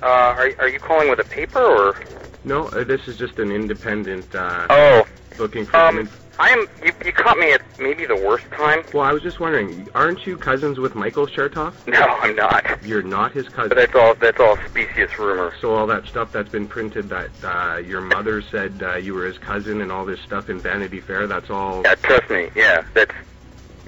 Uh, 0.00 0.06
are, 0.06 0.50
are 0.58 0.68
you 0.68 0.78
calling 0.78 1.10
with 1.10 1.18
a 1.18 1.24
paper 1.24 1.60
or? 1.60 1.96
No, 2.44 2.68
uh, 2.68 2.84
this 2.84 3.08
is 3.08 3.16
just 3.16 3.38
an 3.38 3.50
independent 3.50 4.34
uh, 4.34 4.66
Oh, 4.70 5.06
looking 5.38 5.64
for 5.66 5.76
um, 5.76 6.08
I 6.38 6.50
am. 6.50 6.66
You, 6.84 6.92
you 7.04 7.12
caught 7.12 7.38
me 7.38 7.52
at 7.52 7.62
maybe 7.78 8.06
the 8.06 8.16
worst 8.16 8.44
time. 8.50 8.82
Well, 8.92 9.04
I 9.04 9.12
was 9.12 9.22
just 9.22 9.38
wondering, 9.40 9.88
aren't 9.94 10.26
you 10.26 10.36
cousins 10.36 10.78
with 10.78 10.94
Michael 10.94 11.26
Chertoff? 11.26 11.74
No, 11.86 12.00
I'm 12.02 12.34
not. 12.34 12.84
You're 12.84 13.02
not 13.02 13.32
his 13.32 13.48
cousin. 13.48 13.68
But 13.70 13.76
that's 13.76 13.94
all. 13.94 14.14
That's 14.14 14.40
all 14.40 14.58
specious 14.68 15.16
rumor. 15.18 15.54
So 15.60 15.74
all 15.74 15.86
that 15.86 16.06
stuff 16.06 16.32
that's 16.32 16.48
been 16.48 16.66
printed 16.66 17.08
that 17.08 17.30
uh, 17.42 17.76
your 17.78 18.00
mother 18.00 18.42
said 18.42 18.82
uh, 18.82 18.96
you 18.96 19.14
were 19.14 19.26
his 19.26 19.38
cousin 19.38 19.80
and 19.80 19.92
all 19.92 20.04
this 20.04 20.20
stuff 20.20 20.50
in 20.50 20.60
Vanity 20.60 21.00
Fair, 21.00 21.26
that's 21.26 21.50
all. 21.50 21.82
Yeah, 21.84 21.94
trust 21.94 22.28
me. 22.30 22.50
Yeah, 22.56 22.84
that's. 22.94 23.14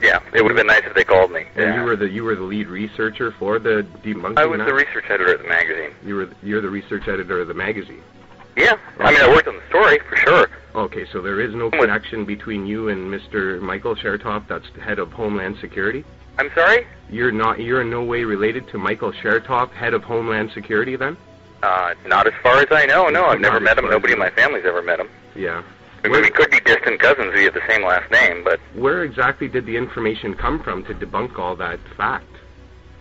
Yeah, 0.00 0.20
it 0.34 0.42
would 0.42 0.50
have 0.50 0.56
been 0.56 0.66
nice 0.66 0.82
if 0.84 0.94
they 0.94 1.04
called 1.04 1.32
me. 1.32 1.46
And 1.56 1.64
Yeah. 1.64 1.80
you 1.80 1.82
were 1.84 1.96
the 1.96 2.08
you 2.08 2.22
were 2.22 2.36
the 2.36 2.42
lead 2.42 2.68
researcher 2.68 3.32
for 3.32 3.58
the 3.58 3.84
debunking. 4.04 4.38
I 4.38 4.44
was 4.46 4.60
the 4.60 4.74
research 4.74 5.06
editor 5.08 5.34
of 5.34 5.42
the 5.42 5.48
magazine. 5.48 5.90
You 6.04 6.14
were 6.16 6.28
you're 6.42 6.60
the 6.60 6.70
research 6.70 7.08
editor 7.08 7.40
of 7.40 7.48
the 7.48 7.54
magazine. 7.54 8.02
Yeah, 8.56 8.78
I 8.98 9.12
mean, 9.12 9.20
I 9.20 9.28
worked 9.28 9.48
on 9.48 9.56
the 9.56 9.68
story 9.68 9.98
for 10.08 10.16
sure. 10.16 10.48
Okay, 10.74 11.06
so 11.12 11.20
there 11.20 11.40
is 11.40 11.54
no 11.54 11.70
connection 11.70 12.24
between 12.24 12.66
you 12.66 12.88
and 12.88 13.12
Mr. 13.12 13.60
Michael 13.60 13.94
Chertoff, 13.94 14.46
that's 14.48 14.66
the 14.74 14.80
head 14.80 14.98
of 14.98 15.12
Homeland 15.12 15.56
Security. 15.60 16.04
I'm 16.38 16.50
sorry. 16.54 16.86
You're 17.10 17.32
not 17.32 17.60
you're 17.60 17.80
in 17.80 17.90
no 17.90 18.02
way 18.04 18.24
related 18.24 18.68
to 18.68 18.78
Michael 18.78 19.12
Chertoff, 19.12 19.70
head 19.70 19.94
of 19.94 20.04
Homeland 20.04 20.50
Security, 20.52 20.96
then? 20.96 21.16
Uh, 21.62 21.94
not 22.06 22.26
as 22.26 22.34
far 22.42 22.58
as 22.58 22.66
I 22.70 22.84
know. 22.86 23.08
No, 23.08 23.26
I've 23.26 23.40
never 23.40 23.58
met 23.60 23.78
him. 23.78 23.88
Nobody 23.88 24.12
in 24.12 24.18
my 24.18 24.30
family's 24.30 24.64
ever 24.66 24.82
met 24.82 25.00
him. 25.00 25.08
Yeah. 25.34 25.62
I 26.04 26.08
mean, 26.08 26.22
we 26.22 26.30
could 26.30 26.50
be 26.50 26.60
distant 26.60 27.00
cousins. 27.00 27.32
We 27.34 27.44
have 27.44 27.54
the 27.54 27.66
same 27.68 27.82
last 27.82 28.10
name, 28.10 28.44
but 28.44 28.60
Where 28.74 29.02
exactly 29.02 29.48
did 29.48 29.66
the 29.66 29.76
information 29.76 30.34
come 30.34 30.62
from 30.62 30.84
to 30.84 30.94
debunk 30.94 31.38
all 31.38 31.56
that 31.56 31.80
fact? 31.96 32.26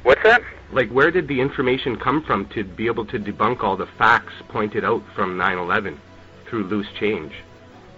what's 0.03 0.23
that? 0.23 0.41
Like, 0.71 0.89
where 0.89 1.11
did 1.11 1.27
the 1.27 1.39
information 1.41 1.95
come 1.95 2.21
from 2.23 2.47
to 2.47 2.63
be 2.63 2.87
able 2.87 3.05
to 3.05 3.19
debunk 3.19 3.63
all 3.63 3.77
the 3.77 3.85
facts 3.85 4.33
pointed 4.49 4.83
out 4.83 5.03
from 5.13 5.37
9/11 5.37 5.97
through 6.45 6.63
loose 6.63 6.87
change? 6.99 7.33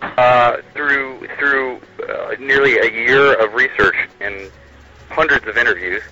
Uh, 0.01 0.57
through 0.73 1.27
through 1.39 1.79
uh, 2.07 2.35
nearly 2.39 2.77
a 2.77 2.91
year 2.91 3.33
of 3.33 3.53
research 3.53 3.95
and 4.21 4.51
hundreds 5.09 5.47
of 5.47 5.57
interviews, 5.57 6.03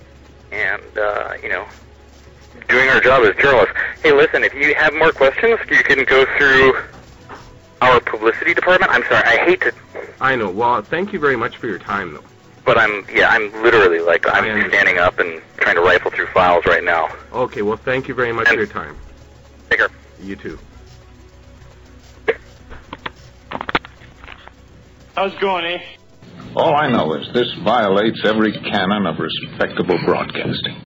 and 0.50 0.82
uh, 0.98 1.34
you 1.42 1.48
know, 1.48 1.66
doing 2.68 2.88
our 2.88 3.00
job 3.00 3.24
as 3.24 3.36
journalists. 3.36 3.74
Hey, 4.02 4.12
listen, 4.12 4.42
if 4.42 4.54
you 4.54 4.74
have 4.74 4.92
more 4.94 5.12
questions, 5.12 5.58
you 5.70 5.84
can 5.84 6.04
go 6.04 6.24
through 6.36 6.76
our 7.82 8.00
publicity 8.00 8.54
department. 8.54 8.90
I'm 8.90 9.02
sorry, 9.04 9.24
I 9.24 9.44
hate 9.44 9.60
to, 9.60 9.72
I 10.20 10.34
know. 10.34 10.50
Well, 10.50 10.82
thank 10.82 11.12
you 11.12 11.20
very 11.20 11.36
much 11.36 11.58
for 11.58 11.66
your 11.66 11.78
time, 11.78 12.14
though. 12.14 12.24
But 12.66 12.76
I'm 12.76 13.06
yeah, 13.14 13.30
I'm 13.30 13.50
literally 13.62 14.00
like 14.00 14.26
I 14.26 14.40
I'm 14.40 14.68
standing 14.68 14.98
up 14.98 15.18
and 15.20 15.40
trying 15.56 15.76
to 15.76 15.82
rifle 15.82 16.10
through 16.10 16.26
files 16.34 16.66
right 16.66 16.84
now. 16.84 17.08
Okay, 17.32 17.62
well, 17.62 17.78
thank 17.78 18.08
you 18.08 18.14
very 18.14 18.32
much 18.32 18.48
for 18.48 18.54
your 18.54 18.66
time. 18.66 18.96
Take 19.70 19.78
care. 19.78 19.88
You 20.20 20.36
too. 20.36 20.58
How's 25.14 25.32
it 25.32 25.40
going, 25.40 25.64
eh? 25.64 25.78
All 26.56 26.76
I 26.76 26.90
know 26.90 27.14
is 27.14 27.32
this 27.32 27.50
violates 27.64 28.20
every 28.24 28.52
canon 28.52 29.06
of 29.06 29.16
respectable 29.18 29.98
broadcasting. 30.04 30.82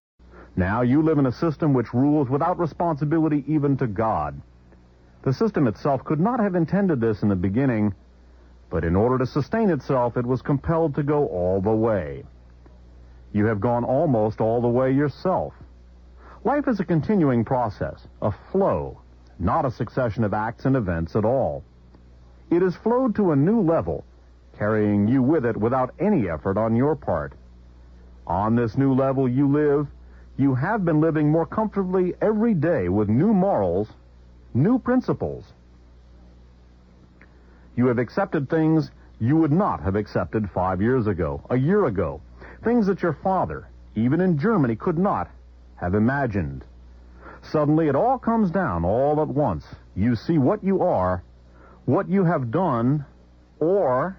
Now 0.57 0.83
you 0.83 1.03
live 1.03 1.18
in 1.18 1.26
a 1.26 1.33
system 1.33 1.72
which 1.72 1.93
rules 1.95 2.28
without 2.28 2.59
responsibility 2.59 3.45
even 3.49 3.76
to 3.78 3.87
God. 3.87 4.41
The 5.22 5.33
system 5.33 5.66
itself 5.66 6.05
could 6.05 6.20
not 6.20 6.41
have 6.41 6.55
intended 6.55 7.01
this 7.01 7.22
in 7.22 7.28
the 7.28 7.37
beginning, 7.37 7.95
but 8.71 8.85
in 8.85 8.95
order 8.95 9.18
to 9.18 9.27
sustain 9.27 9.68
itself, 9.68 10.16
it 10.16 10.25
was 10.25 10.41
compelled 10.41 10.95
to 10.95 11.03
go 11.03 11.27
all 11.27 11.61
the 11.61 11.71
way. 11.71 12.25
You 13.33 13.47
have 13.47 13.61
gone 13.61 13.85
almost 13.85 14.41
all 14.41 14.61
the 14.61 14.68
way 14.68 14.93
yourself. 14.93 15.53
Life 16.45 16.68
is 16.68 16.81
a 16.81 16.85
continuing 16.85 17.45
process, 17.45 18.07
a 18.23 18.33
flow, 18.51 19.01
not 19.39 19.66
a 19.66 19.71
succession 19.71 20.25
of 20.25 20.33
acts 20.33 20.64
and 20.64 20.77
events 20.77 21.16
at 21.16 21.25
all. 21.25 21.64
It 22.51 22.62
has 22.62 22.75
flowed 22.77 23.14
to 23.16 23.33
a 23.33 23.37
new 23.37 23.61
level, 23.61 24.05
carrying 24.57 25.09
you 25.09 25.23
with 25.23 25.45
it 25.45 25.57
without 25.57 25.95
any 25.99 26.29
effort 26.31 26.57
on 26.57 26.77
your 26.77 26.97
part. 26.97 27.33
On 28.27 28.55
this 28.55 28.77
new 28.77 28.95
level 28.95 29.29
you 29.29 29.49
live, 29.49 29.89
you 30.37 30.55
have 30.55 30.85
been 30.85 31.01
living 31.01 31.29
more 31.29 31.47
comfortably 31.47 32.14
every 32.23 32.55
day 32.55 32.89
with 32.89 33.09
new 33.09 33.33
morals, 33.33 33.89
new 34.55 34.79
principles. 34.79 35.45
You 37.77 37.87
have 37.87 37.99
accepted 37.99 38.49
things 38.49 38.91
you 39.21 39.37
would 39.37 39.53
not 39.53 39.83
have 39.83 39.97
accepted 39.97 40.51
five 40.51 40.81
years 40.81 41.07
ago, 41.07 41.43
a 41.51 41.57
year 41.57 41.87
ago, 41.87 42.21
things 42.64 42.87
that 42.87 43.03
your 43.03 43.12
father, 43.23 43.68
even 43.95 44.21
in 44.21 44.39
Germany, 44.39 44.77
could 44.77 44.99
not 44.99 45.29
have 45.77 45.95
imagined. 45.95 46.64
Suddenly 47.43 47.89
it 47.89 47.95
all 47.95 48.18
comes 48.18 48.51
down 48.51 48.85
all 48.85 49.21
at 49.21 49.29
once. 49.29 49.64
You 49.95 50.16
see 50.16 50.39
what 50.39 50.62
you 50.62 50.83
are, 50.83 51.23
what 51.85 52.09
you 52.09 52.25
have 52.25 52.51
done, 52.51 53.05
or, 53.59 54.16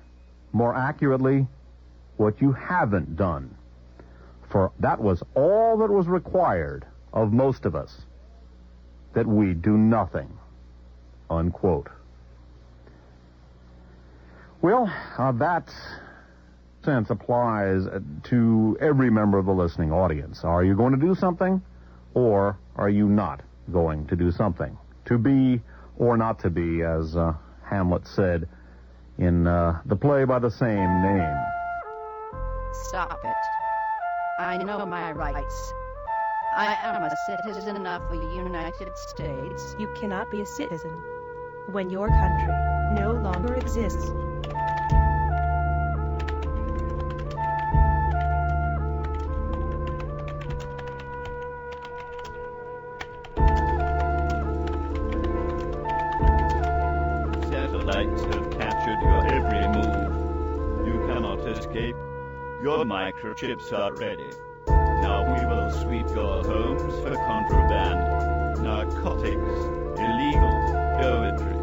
more 0.54 0.76
accurately, 0.76 1.48
what 2.18 2.42
you 2.42 2.52
haven't 2.52 3.16
done. 3.16 3.56
For 4.52 4.72
that 4.80 5.00
was 5.00 5.24
all 5.36 5.78
that 5.78 5.90
was 5.90 6.08
required 6.08 6.86
of 7.14 7.32
most 7.32 7.66
of 7.66 7.76
us, 7.76 7.96
that 9.14 9.26
we 9.26 9.54
do 9.54 9.78
nothing. 9.78 10.30
Unquote. 11.30 11.90
Well, 14.62 14.94
uh, 15.18 15.32
that 15.34 15.74
sense 16.86 17.10
applies 17.10 17.88
uh, 17.88 18.00
to 18.26 18.78
every 18.80 19.10
member 19.10 19.40
of 19.40 19.48
the 19.48 19.54
listening 19.54 19.92
audience. 19.92 20.44
Are 20.44 20.64
you 20.64 20.76
going 20.76 20.92
to 20.92 21.00
do 21.00 21.16
something, 21.16 21.64
or 22.14 22.60
are 22.76 22.90
you 22.90 23.08
not 23.08 23.42
going 23.72 24.06
to 24.08 24.16
do 24.16 24.32
something? 24.32 24.78
To 25.06 25.18
be 25.18 25.62
or 25.98 26.16
not 26.16 26.40
to 26.42 26.52
be, 26.52 26.84
as 26.84 27.16
uh, 27.16 27.34
Hamlet 27.64 28.08
said 28.08 28.48
in 29.18 29.48
uh, 29.48 29.82
the 29.86 29.96
play 29.96 30.26
by 30.26 30.38
the 30.38 30.52
same 30.52 31.02
name. 31.02 31.38
Stop 32.90 33.20
it. 33.24 34.42
I 34.44 34.58
know 34.58 34.86
my 34.86 35.12
rights. 35.12 35.74
I 36.56 36.78
am 36.84 37.02
a 37.02 37.12
citizen 37.26 37.88
of 37.88 38.02
the 38.12 38.36
United 38.36 38.96
States. 39.10 39.76
You 39.80 39.92
cannot 40.00 40.30
be 40.30 40.42
a 40.42 40.46
citizen 40.46 40.92
when 41.72 41.90
your 41.90 42.10
country 42.10 43.02
no 43.02 43.14
longer 43.24 43.56
exists. 43.56 44.12
Your 62.62 62.86
microchips 62.86 63.74
are 63.74 63.92
ready. 63.96 64.30
Now 64.68 65.24
we 65.24 65.44
will 65.48 65.72
sweep 65.82 66.08
your 66.16 66.44
homes 66.44 66.94
for 67.02 67.16
contraband, 67.16 68.62
narcotics, 68.62 69.34
illegal 69.98 70.54
poetry, 71.02 71.58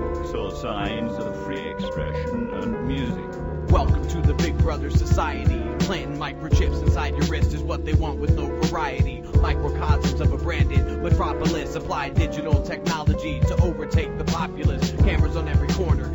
books 0.00 0.32
or 0.32 0.50
signs 0.50 1.12
of 1.18 1.44
free 1.44 1.68
expression 1.68 2.48
and 2.50 2.88
music. 2.88 3.70
Welcome 3.70 4.08
to 4.08 4.22
the 4.22 4.32
Big 4.32 4.56
Brother 4.56 4.88
Society. 4.88 5.62
Planting 5.80 6.16
microchips 6.16 6.82
inside 6.82 7.14
your 7.14 7.26
wrist 7.26 7.52
is 7.52 7.60
what 7.62 7.84
they 7.84 7.92
want 7.92 8.18
with 8.18 8.34
no 8.34 8.46
variety. 8.68 9.20
Microcosms 9.42 10.18
of 10.22 10.32
a 10.32 10.38
branded 10.38 11.02
metropolis. 11.02 11.74
Apply 11.74 12.08
digital 12.08 12.62
technology 12.62 13.40
to 13.40 13.62
overtake 13.62 14.16
the 14.16 14.24
populace. 14.24 14.92
Cameras 14.92 15.36
on 15.36 15.46
every 15.46 15.68
corner, 15.68 16.10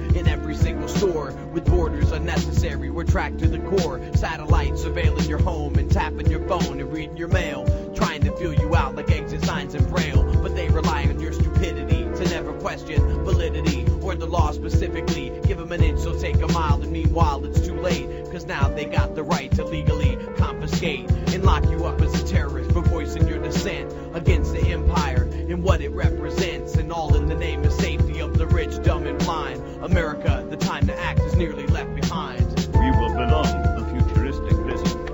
store, 0.98 1.32
with 1.54 1.66
borders 1.66 2.12
unnecessary. 2.12 2.90
We're 2.90 3.04
tracked 3.04 3.40
to 3.40 3.48
the 3.48 3.60
core. 3.60 4.02
Satellite 4.16 4.74
surveilling 4.74 5.28
your 5.28 5.38
home 5.38 5.76
and 5.76 5.92
tapping 5.92 6.30
your 6.30 6.46
phone 6.48 6.80
and 6.80 6.92
reading 6.92 7.18
your 7.18 7.28
mail. 7.28 7.66
Trying 7.96 8.22
to 8.22 8.36
feel 8.38 8.54
you 8.54 8.76
out 8.76 8.96
like 8.96 9.12
exit 9.12 9.44
signs 9.46 9.76
in 9.76 9.86
braille. 9.86 10.24
But 10.42 10.56
they 10.56 10.68
rely 10.70 11.04
on 11.04 11.20
your 11.20 11.34
stupidity 11.34 12.04
to 12.04 12.30
never 12.30 12.54
question 12.54 13.02
validity 13.24 13.86
or 14.02 14.16
the 14.16 14.26
law 14.26 14.52
specifically. 14.52 15.32
Give 15.46 15.58
them 15.58 15.72
an 15.72 15.84
inch, 15.84 16.00
so 16.00 16.18
take 16.20 16.42
a 16.42 16.48
mile. 16.48 16.82
And 16.82 16.92
meanwhile, 16.92 17.46
it's 17.46 17.62
too 17.62 17.80
late. 17.80 18.08
Cause 18.32 18.46
now 18.46 18.68
they 18.70 18.86
got 18.86 19.16
the 19.16 19.24
right 19.24 19.52
to 19.52 19.66
legally 19.66 20.18
confiscate 20.38 21.10
and 21.10 21.44
lock 21.44 21.64
you 21.70 21.86
up 21.86 22.02
as 22.02 22.22
a 22.22 22.28
terrorist 22.28 22.72
for 22.72 22.82
voicing 22.82 23.28
your 23.28 23.42
dissent 23.42 23.94
against 24.14 24.54
the 24.54 24.62
empire 24.68 25.24
and 25.24 25.64
what 25.64 25.82
it 25.82 25.90
represents. 25.90 26.76
And 26.76 26.92
all 26.92 27.16
in 27.16 27.28
the 27.28 27.36
name 27.36 27.64
of 27.64 27.74
safety 27.74 28.07
the 28.38 28.46
rich, 28.48 28.82
dumb, 28.84 29.08
and 29.08 29.18
blind. 29.20 29.62
America, 29.84 30.46
the 30.50 30.58
time 30.58 30.86
to 30.86 30.94
act 31.00 31.20
is 31.22 31.36
nearly 31.36 31.66
left 31.68 31.94
behind. 31.96 32.46
We 32.74 32.92
will 32.92 33.14
belong 33.16 33.46
to 33.46 33.76
the 33.80 33.86
futuristic 33.92 34.54
prison. 34.64 35.06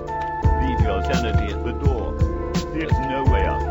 Leave 0.60 0.80
your 0.80 1.02
sanity 1.04 1.52
at 1.52 1.64
the 1.64 1.72
door. 1.72 2.12
There's 2.74 2.92
no 2.92 3.24
way 3.24 3.44
out. 3.44 3.62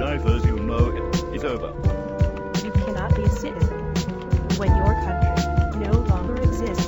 Life 0.00 0.26
as 0.26 0.44
you 0.44 0.58
know 0.58 0.90
it 0.90 1.34
is 1.34 1.44
over. 1.44 1.72
You 2.62 2.72
cannot 2.72 3.16
be 3.16 3.22
a 3.22 3.30
citizen 3.30 3.78
when 4.58 4.76
your 4.76 4.92
country 4.92 5.80
no 5.80 5.92
longer 5.92 6.36
exists. 6.42 6.86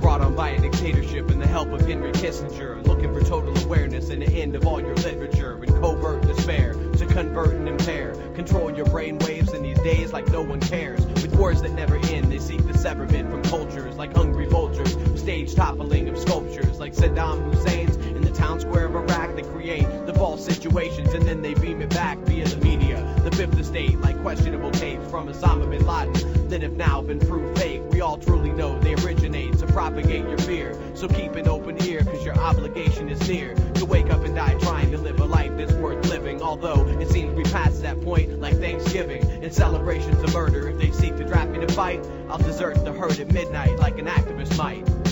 Brought 0.00 0.20
on 0.22 0.34
by 0.34 0.50
a 0.50 0.60
dictatorship 0.60 1.30
and 1.30 1.40
the 1.40 1.46
help 1.46 1.70
of 1.72 1.82
Henry 1.82 2.12
Kissinger. 2.12 2.84
Total 3.26 3.58
awareness 3.64 4.10
and 4.10 4.22
the 4.22 4.28
end 4.40 4.54
of 4.54 4.64
all 4.68 4.80
your 4.80 4.94
literature 4.94 5.54
and 5.54 5.66
covert 5.80 6.22
despair 6.22 6.74
to 6.74 7.06
convert 7.06 7.54
and 7.54 7.68
impair. 7.68 8.14
Control 8.36 8.72
your 8.72 8.86
brain 8.86 9.18
waves 9.18 9.52
in 9.52 9.64
these 9.64 9.80
days 9.80 10.12
like 10.12 10.28
no 10.28 10.42
one 10.42 10.60
cares. 10.60 11.04
With 11.06 11.34
words 11.34 11.60
that 11.62 11.72
never 11.72 11.96
end, 11.96 12.30
they 12.30 12.38
seek 12.38 12.64
the 12.64 12.78
severment 12.78 13.28
from 13.28 13.42
cultures 13.42 13.96
like 13.96 14.14
hungry 14.14 14.46
vultures. 14.46 14.96
Stage 15.20 15.56
toppling 15.56 16.08
of 16.08 16.16
sculptures 16.16 16.78
like 16.78 16.94
Saddam 16.94 17.52
Hussein's 17.52 17.95
square 18.54 18.86
of 18.86 18.94
Iraq. 18.94 19.34
They 19.34 19.42
create 19.42 19.86
the 20.06 20.14
false 20.14 20.44
situations 20.44 21.12
and 21.14 21.26
then 21.26 21.42
they 21.42 21.54
beam 21.54 21.82
it 21.82 21.90
back 21.90 22.18
via 22.18 22.46
the 22.46 22.56
media. 22.64 23.02
The 23.24 23.30
fifth 23.32 23.58
estate, 23.58 23.98
like 24.00 24.20
questionable 24.22 24.70
tapes 24.70 25.10
from 25.10 25.28
Osama 25.28 25.68
bin 25.68 25.84
Laden, 25.84 26.48
that 26.48 26.62
have 26.62 26.74
now 26.74 27.02
been 27.02 27.18
proved 27.18 27.58
fake. 27.58 27.82
We 27.90 28.00
all 28.00 28.18
truly 28.18 28.50
know 28.50 28.78
they 28.78 28.94
originate 28.94 29.58
to 29.58 29.66
propagate 29.66 30.24
your 30.28 30.38
fear. 30.38 30.78
So 30.94 31.08
keep 31.08 31.34
an 31.34 31.48
open 31.48 31.82
ear, 31.82 32.04
cause 32.04 32.24
your 32.24 32.38
obligation 32.38 33.08
is 33.08 33.28
near. 33.28 33.54
To 33.74 33.84
wake 33.84 34.10
up 34.10 34.24
and 34.24 34.34
die 34.34 34.54
trying 34.60 34.92
to 34.92 34.98
live 34.98 35.20
a 35.20 35.24
life 35.24 35.52
that's 35.56 35.72
worth 35.74 36.08
living. 36.08 36.40
Although 36.40 36.86
it 36.86 37.08
seems 37.10 37.34
we 37.34 37.42
passed 37.44 37.82
that 37.82 38.00
point 38.02 38.40
like 38.40 38.58
Thanksgiving 38.58 39.22
and 39.42 39.52
celebrations 39.52 40.22
of 40.22 40.32
murder. 40.32 40.68
If 40.68 40.78
they 40.78 40.92
seek 40.92 41.16
to 41.16 41.24
draft 41.24 41.50
me 41.50 41.66
to 41.66 41.72
fight, 41.72 42.06
I'll 42.28 42.38
desert 42.38 42.84
the 42.84 42.92
herd 42.92 43.18
at 43.18 43.32
midnight 43.32 43.78
like 43.78 43.98
an 43.98 44.06
activist 44.06 44.56
might. 44.56 45.05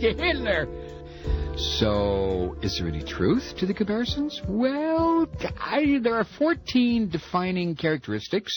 To 0.00 0.12
Hitler. 0.12 0.66
So, 1.56 2.56
is 2.62 2.78
there 2.78 2.88
any 2.88 3.02
truth 3.02 3.54
to 3.58 3.66
the 3.66 3.74
comparisons? 3.74 4.40
Well, 4.48 5.28
I, 5.60 5.98
there 6.02 6.14
are 6.14 6.24
14 6.24 7.08
defining 7.10 7.76
characteristics, 7.76 8.52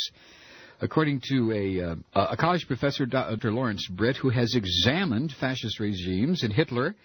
according 0.81 1.21
to 1.29 1.51
a, 1.51 1.91
uh, 1.91 1.95
a 2.31 2.37
college 2.37 2.65
professor, 2.65 3.05
Dr. 3.05 3.51
Lawrence 3.51 3.87
Britt, 3.87 4.17
who 4.17 4.29
has 4.29 4.55
examined 4.55 5.31
fascist 5.39 5.79
regimes 5.79 6.43
in 6.43 6.51
Hitler, 6.51 6.95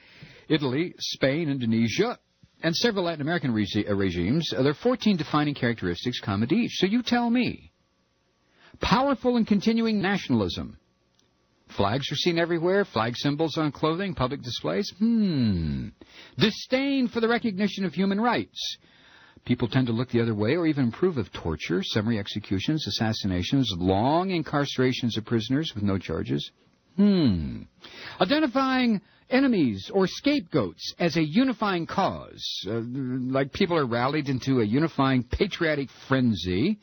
Italy, 0.49 0.95
Spain, 0.99 1.51
Indonesia, 1.51 2.19
and 2.63 2.75
several 2.75 3.05
Latin 3.05 3.21
American 3.21 3.51
uh, 3.51 3.95
regimes. 3.95 4.53
Uh, 4.53 4.63
there 4.63 4.73
are 4.73 4.75
14 4.75 5.17
defining 5.17 5.55
characteristics 5.55 6.21
common 6.21 6.49
to 6.49 6.55
each. 6.55 6.73
So 6.77 6.87
you 6.87 7.03
tell 7.03 7.29
me. 7.29 7.71
Powerful 8.81 9.37
and 9.37 9.47
continuing 9.47 10.01
nationalism. 10.01 10.79
Flags 11.77 12.11
are 12.13 12.17
seen 12.17 12.39
everywhere, 12.39 12.85
flag 12.85 13.17
symbols 13.17 13.57
on 13.57 13.73
clothing, 13.73 14.15
public 14.15 14.43
displays. 14.43 14.93
Hmm. 14.99 15.89
Disdain 16.39 17.09
for 17.09 17.21
the 17.21 17.29
recognition 17.29 17.85
of 17.85 17.95
human 17.95 18.21
rights. 18.21 18.77
People 19.45 19.69
tend 19.69 19.89
to 19.89 19.93
look 19.93 20.11
the 20.11 20.21
other 20.21 20.35
way 20.35 20.55
or 20.57 20.67
even 20.67 20.89
approve 20.89 21.19
of 21.19 21.33
torture, 21.33 21.83
summary 21.83 22.19
executions, 22.19 22.87
assassinations, 22.87 23.73
long 23.77 24.29
incarcerations 24.29 25.17
of 25.17 25.25
prisoners 25.25 25.73
with 25.75 25.83
no 25.83 25.99
charges. 25.99 26.51
Hmm. 26.97 27.63
Identifying 28.21 29.01
enemies 29.31 29.91
or 29.93 30.07
scapegoats 30.07 30.95
as 30.99 31.17
a 31.17 31.25
unifying 31.25 31.87
cause, 31.87 32.45
uh, 32.69 32.81
like 32.85 33.53
people 33.53 33.77
are 33.77 33.87
rallied 33.87 34.29
into 34.29 34.61
a 34.61 34.65
unifying 34.65 35.25
patriotic 35.25 35.89
frenzy 36.07 36.79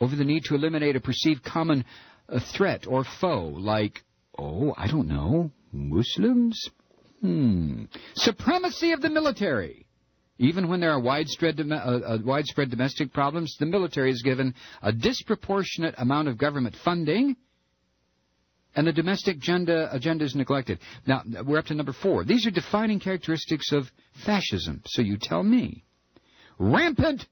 over 0.00 0.16
the 0.16 0.24
need 0.24 0.44
to 0.44 0.54
eliminate 0.54 0.96
a 0.96 1.00
perceived 1.00 1.44
common 1.44 1.84
uh, 2.28 2.40
threat 2.56 2.86
or 2.86 3.04
foe, 3.04 3.54
like 3.56 4.02
Oh, 4.40 4.74
I 4.76 4.86
don't 4.86 5.06
know. 5.06 5.50
Muslims? 5.70 6.70
Hmm. 7.20 7.84
Supremacy 8.14 8.92
of 8.92 9.02
the 9.02 9.10
military. 9.10 9.86
Even 10.38 10.68
when 10.68 10.80
there 10.80 10.92
are 10.92 11.00
widespread, 11.00 11.60
uh, 11.60 11.74
uh, 11.74 12.18
widespread 12.24 12.70
domestic 12.70 13.12
problems, 13.12 13.54
the 13.60 13.66
military 13.66 14.10
is 14.10 14.22
given 14.22 14.54
a 14.80 14.92
disproportionate 14.92 15.94
amount 15.98 16.28
of 16.28 16.38
government 16.38 16.74
funding, 16.82 17.36
and 18.74 18.86
the 18.86 18.92
domestic 18.92 19.36
agenda, 19.36 19.94
agenda 19.94 20.24
is 20.24 20.34
neglected. 20.34 20.78
Now, 21.06 21.22
we're 21.44 21.58
up 21.58 21.66
to 21.66 21.74
number 21.74 21.92
four. 21.92 22.24
These 22.24 22.46
are 22.46 22.50
defining 22.50 23.00
characteristics 23.00 23.70
of 23.72 23.90
fascism, 24.24 24.80
so 24.86 25.02
you 25.02 25.18
tell 25.20 25.42
me. 25.42 25.84
Rampant 26.58 27.26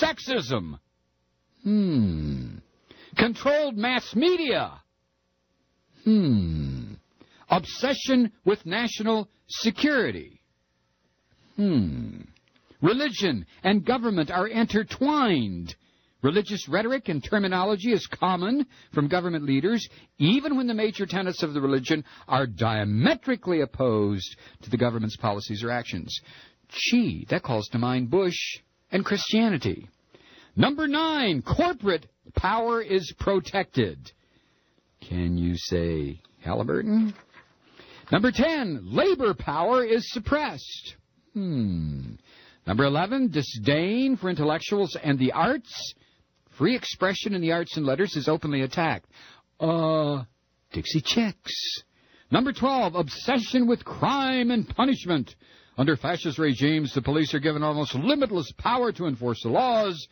sexism. 0.00 0.78
Hmm. 1.62 2.56
Controlled 3.18 3.76
mass 3.76 4.14
media. 4.14 4.80
Hmm. 6.04 6.94
Obsession 7.48 8.32
with 8.44 8.64
national 8.66 9.28
security. 9.48 10.40
Hmm. 11.56 12.22
Religion 12.82 13.46
and 13.62 13.84
government 13.84 14.30
are 14.30 14.46
intertwined. 14.46 15.74
Religious 16.22 16.68
rhetoric 16.68 17.08
and 17.08 17.22
terminology 17.22 17.92
is 17.92 18.06
common 18.06 18.66
from 18.92 19.08
government 19.08 19.44
leaders, 19.44 19.86
even 20.18 20.56
when 20.56 20.66
the 20.66 20.74
major 20.74 21.04
tenets 21.04 21.42
of 21.42 21.52
the 21.52 21.60
religion 21.60 22.02
are 22.26 22.46
diametrically 22.46 23.60
opposed 23.60 24.36
to 24.62 24.70
the 24.70 24.76
government's 24.76 25.18
policies 25.18 25.62
or 25.62 25.70
actions. 25.70 26.18
Gee, 26.70 27.26
that 27.28 27.42
calls 27.42 27.68
to 27.68 27.78
mind 27.78 28.10
Bush 28.10 28.38
and 28.90 29.04
Christianity. 29.04 29.88
Number 30.56 30.86
nine, 30.88 31.42
corporate 31.42 32.06
power 32.34 32.80
is 32.80 33.12
protected. 33.18 34.12
Can 35.08 35.36
you 35.36 35.56
say 35.56 36.20
Halliburton? 36.42 37.14
Number 38.10 38.30
10, 38.30 38.92
labor 38.92 39.34
power 39.34 39.84
is 39.84 40.10
suppressed. 40.12 40.96
Hmm. 41.32 42.14
Number 42.66 42.84
11, 42.84 43.30
disdain 43.30 44.16
for 44.16 44.30
intellectuals 44.30 44.96
and 45.02 45.18
the 45.18 45.32
arts. 45.32 45.94
Free 46.56 46.76
expression 46.76 47.34
in 47.34 47.40
the 47.40 47.52
arts 47.52 47.76
and 47.76 47.84
letters 47.84 48.16
is 48.16 48.28
openly 48.28 48.62
attacked. 48.62 49.10
Uh, 49.58 50.24
Dixie 50.72 51.00
Chicks. 51.00 51.82
Number 52.30 52.52
12, 52.52 52.94
obsession 52.94 53.66
with 53.66 53.84
crime 53.84 54.50
and 54.50 54.68
punishment. 54.68 55.34
Under 55.76 55.96
fascist 55.96 56.38
regimes, 56.38 56.94
the 56.94 57.02
police 57.02 57.34
are 57.34 57.40
given 57.40 57.62
almost 57.62 57.94
limitless 57.94 58.50
power 58.58 58.92
to 58.92 59.06
enforce 59.06 59.42
the 59.42 59.50
laws. 59.50 60.06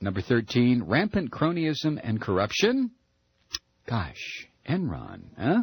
Number 0.00 0.20
13, 0.20 0.82
rampant 0.82 1.30
cronyism 1.30 2.00
and 2.02 2.20
corruption. 2.20 2.90
Gosh, 3.86 4.48
Enron, 4.68 5.22
huh? 5.38 5.62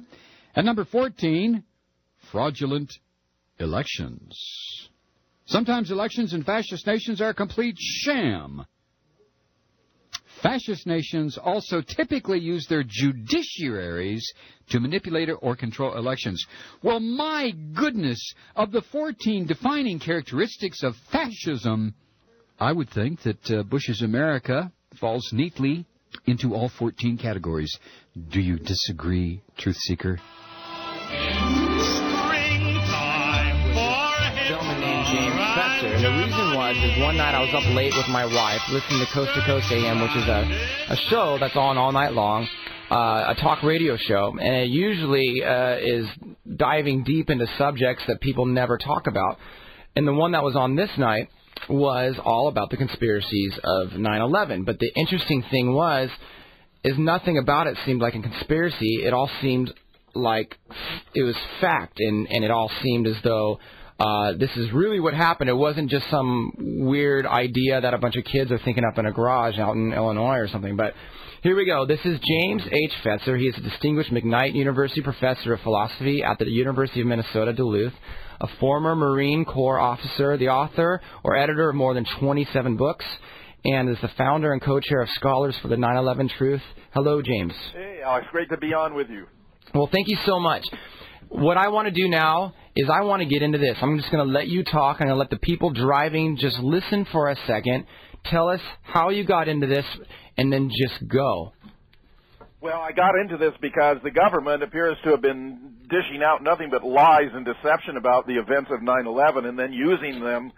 And 0.55 0.65
number 0.65 0.85
14, 0.85 1.63
fraudulent 2.31 2.91
elections. 3.59 4.89
Sometimes 5.45 5.91
elections 5.91 6.33
in 6.33 6.43
fascist 6.43 6.87
nations 6.87 7.21
are 7.21 7.29
a 7.29 7.33
complete 7.33 7.75
sham. 7.77 8.65
Fascist 10.41 10.87
nations 10.87 11.37
also 11.37 11.81
typically 11.81 12.39
use 12.39 12.65
their 12.67 12.83
judiciaries 12.83 14.21
to 14.69 14.79
manipulate 14.79 15.29
or 15.41 15.55
control 15.55 15.95
elections. 15.95 16.45
Well, 16.81 16.99
my 16.99 17.51
goodness, 17.73 18.19
of 18.55 18.71
the 18.71 18.81
14 18.81 19.45
defining 19.45 19.99
characteristics 19.99 20.81
of 20.83 20.95
fascism, 21.11 21.93
I 22.59 22.71
would 22.71 22.89
think 22.89 23.21
that 23.21 23.51
uh, 23.51 23.63
Bush's 23.63 24.01
America 24.01 24.71
falls 24.99 25.29
neatly 25.31 25.85
into 26.25 26.53
all 26.53 26.69
14 26.69 27.17
categories. 27.17 27.77
Do 28.29 28.39
you 28.39 28.57
disagree, 28.57 29.41
Truth 29.57 29.77
Seeker? 29.77 30.19
named 34.79 35.05
James. 35.07 35.43
And 35.83 36.03
the 36.03 36.11
reason 36.11 36.55
was 36.55 36.75
is 36.77 37.01
one 37.01 37.17
night 37.17 37.35
I 37.35 37.41
was 37.41 37.53
up 37.53 37.65
late 37.73 37.93
with 37.95 38.07
my 38.07 38.25
wife 38.25 38.61
listening 38.69 39.05
to 39.05 39.13
Coast 39.13 39.31
to 39.35 39.41
Coast 39.45 39.71
AM, 39.71 40.01
which 40.01 40.15
is 40.15 40.27
a, 40.27 40.93
a 40.93 40.95
show 41.09 41.37
that's 41.39 41.55
on 41.55 41.77
all 41.77 41.91
night 41.91 42.13
long, 42.13 42.47
uh, 42.89 43.33
a 43.35 43.41
talk 43.41 43.63
radio 43.63 43.97
show, 43.97 44.35
and 44.39 44.55
it 44.55 44.69
usually 44.69 45.43
uh, 45.43 45.77
is 45.77 46.07
diving 46.55 47.03
deep 47.03 47.29
into 47.29 47.47
subjects 47.57 48.03
that 48.07 48.21
people 48.21 48.45
never 48.45 48.77
talk 48.77 49.07
about. 49.07 49.37
And 49.95 50.07
the 50.07 50.13
one 50.13 50.31
that 50.31 50.43
was 50.43 50.55
on 50.55 50.75
this 50.75 50.89
night 50.97 51.29
was 51.69 52.15
all 52.23 52.47
about 52.47 52.69
the 52.69 52.77
conspiracies 52.77 53.57
of 53.63 53.89
9/11. 53.89 54.65
But 54.65 54.79
the 54.79 54.91
interesting 54.95 55.43
thing 55.43 55.73
was, 55.73 56.09
is 56.83 56.97
nothing 56.97 57.37
about 57.37 57.67
it 57.67 57.77
seemed 57.85 58.01
like 58.01 58.15
a 58.15 58.21
conspiracy. 58.21 59.03
It 59.03 59.13
all 59.13 59.29
seemed 59.41 59.73
like 60.13 60.57
it 61.15 61.23
was 61.23 61.35
fact, 61.61 61.99
and 61.99 62.27
and 62.29 62.43
it 62.43 62.51
all 62.51 62.69
seemed 62.81 63.07
as 63.07 63.19
though 63.23 63.59
uh, 63.99 64.33
this 64.33 64.49
is 64.57 64.71
really 64.71 64.99
what 64.99 65.13
happened. 65.13 65.49
It 65.49 65.55
wasn't 65.55 65.89
just 65.89 66.09
some 66.09 66.51
weird 66.57 67.25
idea 67.25 67.79
that 67.81 67.93
a 67.93 67.97
bunch 67.97 68.15
of 68.15 68.25
kids 68.25 68.51
are 68.51 68.59
thinking 68.59 68.83
up 68.83 68.97
in 68.97 69.05
a 69.05 69.11
garage 69.11 69.57
out 69.59 69.75
in 69.75 69.93
Illinois 69.93 70.37
or 70.37 70.47
something. 70.47 70.75
But 70.75 70.93
here 71.43 71.55
we 71.55 71.65
go. 71.65 71.85
This 71.85 71.99
is 72.05 72.19
James 72.19 72.63
H. 72.71 72.91
Fetzer. 73.03 73.37
He 73.37 73.47
is 73.47 73.57
a 73.57 73.61
distinguished 73.61 74.11
McKnight 74.11 74.55
University 74.55 75.01
professor 75.01 75.53
of 75.53 75.61
philosophy 75.61 76.23
at 76.23 76.39
the 76.39 76.49
University 76.49 77.01
of 77.01 77.07
Minnesota 77.07 77.53
Duluth, 77.53 77.93
a 78.41 78.47
former 78.59 78.95
Marine 78.95 79.45
Corps 79.45 79.79
officer, 79.79 80.37
the 80.37 80.49
author 80.49 81.01
or 81.23 81.35
editor 81.35 81.69
of 81.69 81.75
more 81.75 81.93
than 81.93 82.05
27 82.19 82.77
books, 82.77 83.05
and 83.65 83.89
is 83.89 83.97
the 84.01 84.09
founder 84.17 84.53
and 84.53 84.61
co-chair 84.61 85.01
of 85.01 85.09
Scholars 85.11 85.55
for 85.61 85.67
the 85.67 85.75
9/11 85.75 86.29
Truth. 86.29 86.63
Hello, 86.93 87.21
James. 87.21 87.53
Hey, 87.73 88.01
Alex, 88.03 88.25
great 88.31 88.49
to 88.49 88.57
be 88.57 88.73
on 88.73 88.95
with 88.95 89.09
you. 89.09 89.27
Well, 89.73 89.87
thank 89.91 90.07
you 90.07 90.17
so 90.25 90.39
much. 90.39 90.65
What 91.33 91.57
I 91.57 91.69
want 91.69 91.87
to 91.87 91.91
do 91.91 92.07
now 92.07 92.53
is 92.75 92.87
I 92.91 93.01
want 93.01 93.23
to 93.23 93.25
get 93.27 93.41
into 93.41 93.57
this. 93.57 93.75
I'm 93.81 93.97
just 93.97 94.11
going 94.11 94.23
to 94.23 94.31
let 94.31 94.47
you 94.47 94.63
talk. 94.63 94.97
I'm 94.99 95.07
going 95.07 95.15
to 95.15 95.19
let 95.19 95.31
the 95.31 95.39
people 95.39 95.71
driving 95.71 96.37
just 96.37 96.59
listen 96.59 97.07
for 97.11 97.29
a 97.29 97.35
second. 97.47 97.87
Tell 98.25 98.49
us 98.49 98.61
how 98.83 99.09
you 99.09 99.25
got 99.25 99.47
into 99.47 99.65
this, 99.65 99.83
and 100.37 100.53
then 100.53 100.69
just 100.69 101.07
go. 101.07 101.53
Well, 102.61 102.79
I 102.79 102.91
got 102.91 103.15
into 103.19 103.37
this 103.37 103.53
because 103.61 103.97
the 104.03 104.11
government 104.11 104.61
appears 104.61 104.95
to 105.05 105.09
have 105.09 105.21
been 105.21 105.73
dishing 105.89 106.21
out 106.23 106.43
nothing 106.43 106.69
but 106.69 106.85
lies 106.85 107.31
and 107.33 107.43
deception 107.43 107.97
about 107.97 108.27
the 108.27 108.35
events 108.35 108.69
of 108.71 108.81
9/11, 108.81 109.45
and 109.49 109.57
then 109.57 109.73
using 109.73 110.23
them 110.23 110.51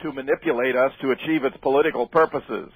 to 0.00 0.12
manipulate 0.12 0.76
us 0.76 0.92
to 1.02 1.10
achieve 1.10 1.44
its 1.44 1.58
political 1.58 2.06
purposes. 2.06 2.72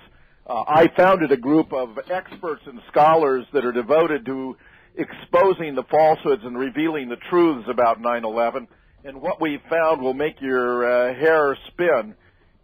Uh, 0.47 0.63
I 0.69 0.89
founded 0.95 1.33
a 1.33 1.39
group 1.39 1.73
of 1.73 1.99
experts 2.11 2.63
and 2.67 2.81
scholars 2.91 3.47
that 3.55 3.65
are 3.65 3.73
devoted 3.73 4.27
to 4.27 4.57
exposing 4.97 5.75
the 5.75 5.85
falsehoods 5.85 6.43
and 6.45 6.59
revealing 6.59 7.09
the 7.09 7.17
truths 7.31 7.69
about 7.69 8.01
9/11. 8.01 8.67
And 9.05 9.21
what 9.21 9.41
we 9.41 9.59
found 9.71 10.03
will 10.03 10.15
make 10.15 10.41
your 10.41 10.85
uh, 10.85 11.15
hair 11.15 11.57
spin. 11.69 12.15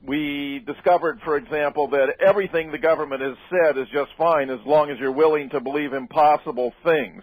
We 0.04 0.60
discovered, 0.66 1.20
for 1.24 1.36
example, 1.36 1.88
that 1.88 2.16
everything 2.26 2.72
the 2.72 2.78
government 2.78 3.22
has 3.22 3.36
said 3.48 3.78
is 3.78 3.86
just 3.92 4.10
fine 4.18 4.50
as 4.50 4.58
long 4.66 4.90
as 4.90 4.98
you're 4.98 5.12
willing 5.12 5.50
to 5.50 5.60
believe 5.60 5.92
impossible 5.92 6.72
things. 6.82 7.22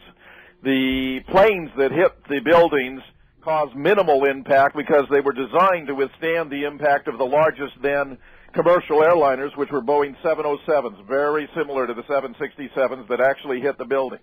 The 0.64 1.20
planes 1.30 1.70
that 1.78 1.92
hit 1.92 2.12
the 2.30 2.40
buildings 2.40 3.02
caused 3.42 3.76
minimal 3.76 4.26
impact 4.26 4.76
because 4.78 5.06
they 5.12 5.20
were 5.20 5.34
designed 5.34 5.88
to 5.88 5.96
withstand 5.96 6.52
the 6.52 6.66
impact 6.66 7.08
of 7.08 7.18
the 7.18 7.26
largest 7.26 7.74
then 7.82 8.18
commercial 8.54 9.02
airliners, 9.02 9.56
which 9.58 9.70
were 9.72 9.82
Boeing 9.82 10.16
707s, 10.24 11.06
very 11.08 11.50
similar 11.56 11.88
to 11.88 11.94
the 11.94 12.04
767s 12.04 13.08
that 13.08 13.22
actually 13.22 13.60
hit 13.62 13.78
the 13.78 13.86
building. 13.86 14.20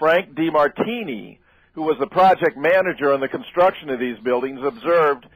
Frank 0.00 0.34
De 0.34 0.50
Martini, 0.50 1.38
who 1.74 1.82
was 1.82 1.98
the 2.00 2.06
project 2.06 2.56
manager 2.56 3.12
on 3.12 3.20
the 3.20 3.28
construction 3.28 3.90
of 3.90 4.00
these 4.00 4.18
buildings, 4.24 4.58
observed 4.64 5.26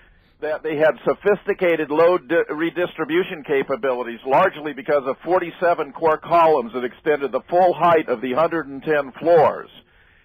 that 0.40 0.62
they 0.62 0.76
had 0.76 0.98
sophisticated 1.04 1.90
load 1.90 2.28
di- 2.28 2.42
redistribution 2.48 3.44
capabilities, 3.46 4.20
largely 4.26 4.72
because 4.72 5.02
of 5.06 5.16
47 5.22 5.92
core 5.92 6.16
columns 6.16 6.72
that 6.72 6.82
extended 6.82 7.30
the 7.30 7.44
full 7.50 7.74
height 7.74 8.08
of 8.08 8.22
the 8.22 8.32
110 8.32 9.12
floors. 9.20 9.68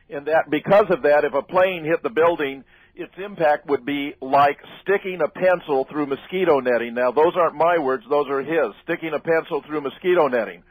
And 0.10 0.26
that 0.28 0.50
because 0.50 0.86
of 0.90 1.04
that, 1.04 1.26
if 1.26 1.34
a 1.34 1.44
plane 1.44 1.84
hit 1.84 2.02
the 2.02 2.10
building, 2.10 2.64
its 2.96 3.14
impact 3.24 3.68
would 3.68 3.86
be 3.86 4.14
like 4.22 4.60
sticking 4.82 5.20
a 5.22 5.28
pencil 5.28 5.86
through 5.92 6.08
mosquito 6.08 6.62
netting. 6.62 6.94
Now, 6.94 7.12
those 7.12 7.36
aren't 7.36 7.56
my 7.56 7.78
words, 7.78 8.06
those 8.10 8.30
are 8.30 8.40
his. 8.40 8.74
Sticking 8.84 9.12
a 9.14 9.20
pencil 9.20 9.62
through 9.68 9.82
mosquito 9.82 10.30
netting. 10.30 10.64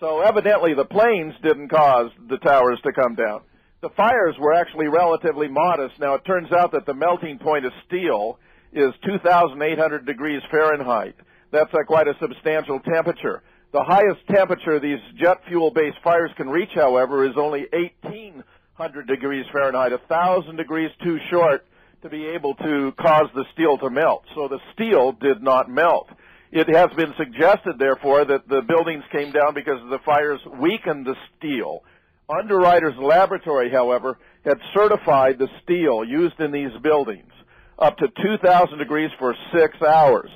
So 0.00 0.20
evidently 0.20 0.74
the 0.74 0.84
planes 0.84 1.34
didn't 1.42 1.68
cause 1.68 2.10
the 2.28 2.38
towers 2.38 2.78
to 2.84 2.92
come 2.92 3.14
down. 3.14 3.42
The 3.80 3.88
fires 3.90 4.34
were 4.38 4.52
actually 4.52 4.88
relatively 4.88 5.48
modest. 5.48 5.98
Now 5.98 6.14
it 6.14 6.24
turns 6.24 6.52
out 6.52 6.72
that 6.72 6.86
the 6.86 6.94
melting 6.94 7.38
point 7.38 7.64
of 7.64 7.72
steel 7.86 8.38
is 8.72 8.92
2,800 9.06 10.04
degrees 10.04 10.42
Fahrenheit. 10.50 11.14
That's 11.50 11.72
uh, 11.72 11.84
quite 11.86 12.08
a 12.08 12.14
substantial 12.20 12.80
temperature. 12.80 13.42
The 13.72 13.82
highest 13.82 14.26
temperature 14.28 14.78
these 14.80 15.00
jet 15.18 15.38
fuel 15.48 15.70
based 15.70 15.98
fires 16.02 16.30
can 16.36 16.48
reach, 16.48 16.70
however, 16.74 17.26
is 17.26 17.36
only 17.36 17.66
1,800 17.72 19.06
degrees 19.06 19.46
Fahrenheit, 19.52 19.92
a 19.92 19.98
thousand 20.08 20.56
degrees 20.56 20.90
too 21.02 21.18
short 21.30 21.64
to 22.02 22.08
be 22.08 22.26
able 22.26 22.54
to 22.54 22.92
cause 23.00 23.28
the 23.34 23.44
steel 23.54 23.78
to 23.78 23.90
melt. 23.90 24.24
So 24.34 24.48
the 24.48 24.60
steel 24.74 25.12
did 25.12 25.42
not 25.42 25.70
melt. 25.70 26.08
It 26.52 26.68
has 26.68 26.90
been 26.96 27.12
suggested, 27.16 27.78
therefore, 27.78 28.24
that 28.24 28.48
the 28.48 28.62
buildings 28.62 29.02
came 29.10 29.32
down 29.32 29.54
because 29.54 29.80
the 29.90 29.98
fires 30.04 30.40
weakened 30.60 31.06
the 31.06 31.16
steel. 31.36 31.82
Underwriters 32.28 32.94
Laboratory, 32.98 33.70
however, 33.70 34.18
had 34.44 34.58
certified 34.74 35.38
the 35.38 35.48
steel 35.62 36.04
used 36.04 36.38
in 36.40 36.52
these 36.52 36.70
buildings 36.82 37.32
up 37.78 37.96
to 37.98 38.08
2,000 38.08 38.78
degrees 38.78 39.10
for 39.18 39.34
six 39.52 39.76
hours. 39.82 40.30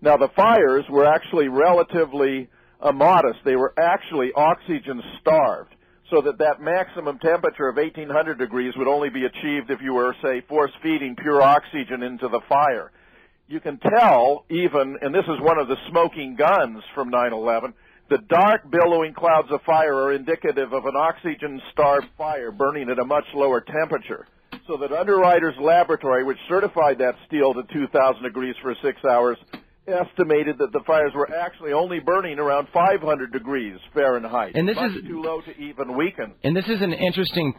Now, 0.00 0.16
the 0.16 0.28
fires 0.28 0.84
were 0.88 1.04
actually 1.04 1.48
relatively 1.48 2.48
uh, 2.80 2.92
modest. 2.92 3.40
They 3.44 3.56
were 3.56 3.74
actually 3.76 4.30
oxygen 4.34 5.02
starved, 5.20 5.74
so 6.08 6.22
that 6.22 6.38
that 6.38 6.60
maximum 6.60 7.18
temperature 7.18 7.68
of 7.68 7.76
1,800 7.76 8.38
degrees 8.38 8.74
would 8.76 8.88
only 8.88 9.10
be 9.10 9.24
achieved 9.24 9.70
if 9.70 9.80
you 9.82 9.94
were, 9.94 10.14
say, 10.22 10.40
force 10.48 10.70
feeding 10.82 11.16
pure 11.16 11.42
oxygen 11.42 12.02
into 12.02 12.28
the 12.28 12.40
fire 12.48 12.92
you 13.48 13.60
can 13.60 13.78
tell 13.78 14.44
even, 14.50 14.98
and 15.00 15.14
this 15.14 15.24
is 15.24 15.40
one 15.40 15.58
of 15.58 15.68
the 15.68 15.76
smoking 15.90 16.36
guns 16.36 16.82
from 16.94 17.10
9/11, 17.10 17.72
the 18.10 18.18
dark 18.18 18.70
billowing 18.70 19.14
clouds 19.14 19.48
of 19.50 19.60
fire 19.62 19.94
are 19.94 20.12
indicative 20.12 20.72
of 20.72 20.84
an 20.86 20.96
oxygen-starved 20.96 22.06
fire 22.16 22.50
burning 22.50 22.88
at 22.90 22.98
a 22.98 23.04
much 23.04 23.24
lower 23.34 23.60
temperature. 23.60 24.26
So 24.66 24.76
that 24.78 24.92
Underwriters 24.92 25.54
Laboratory, 25.58 26.24
which 26.24 26.38
certified 26.48 26.98
that 26.98 27.14
steel 27.26 27.54
to 27.54 27.62
2,000 27.72 28.22
degrees 28.22 28.54
for 28.62 28.74
six 28.82 29.02
hours, 29.04 29.38
estimated 29.86 30.58
that 30.58 30.72
the 30.72 30.80
fires 30.86 31.12
were 31.14 31.34
actually 31.34 31.72
only 31.72 32.00
burning 32.00 32.38
around 32.38 32.68
500 32.68 33.32
degrees 33.32 33.78
Fahrenheit. 33.94 34.52
And 34.54 34.68
this 34.68 34.76
is- 34.78 35.02
too 35.06 35.22
low 35.22 35.40
to 35.40 35.58
even 35.58 35.96
weaken. 35.96 36.34
And 36.44 36.54
this 36.54 36.68
is 36.68 36.82
an 36.82 36.92
interesting 36.92 37.54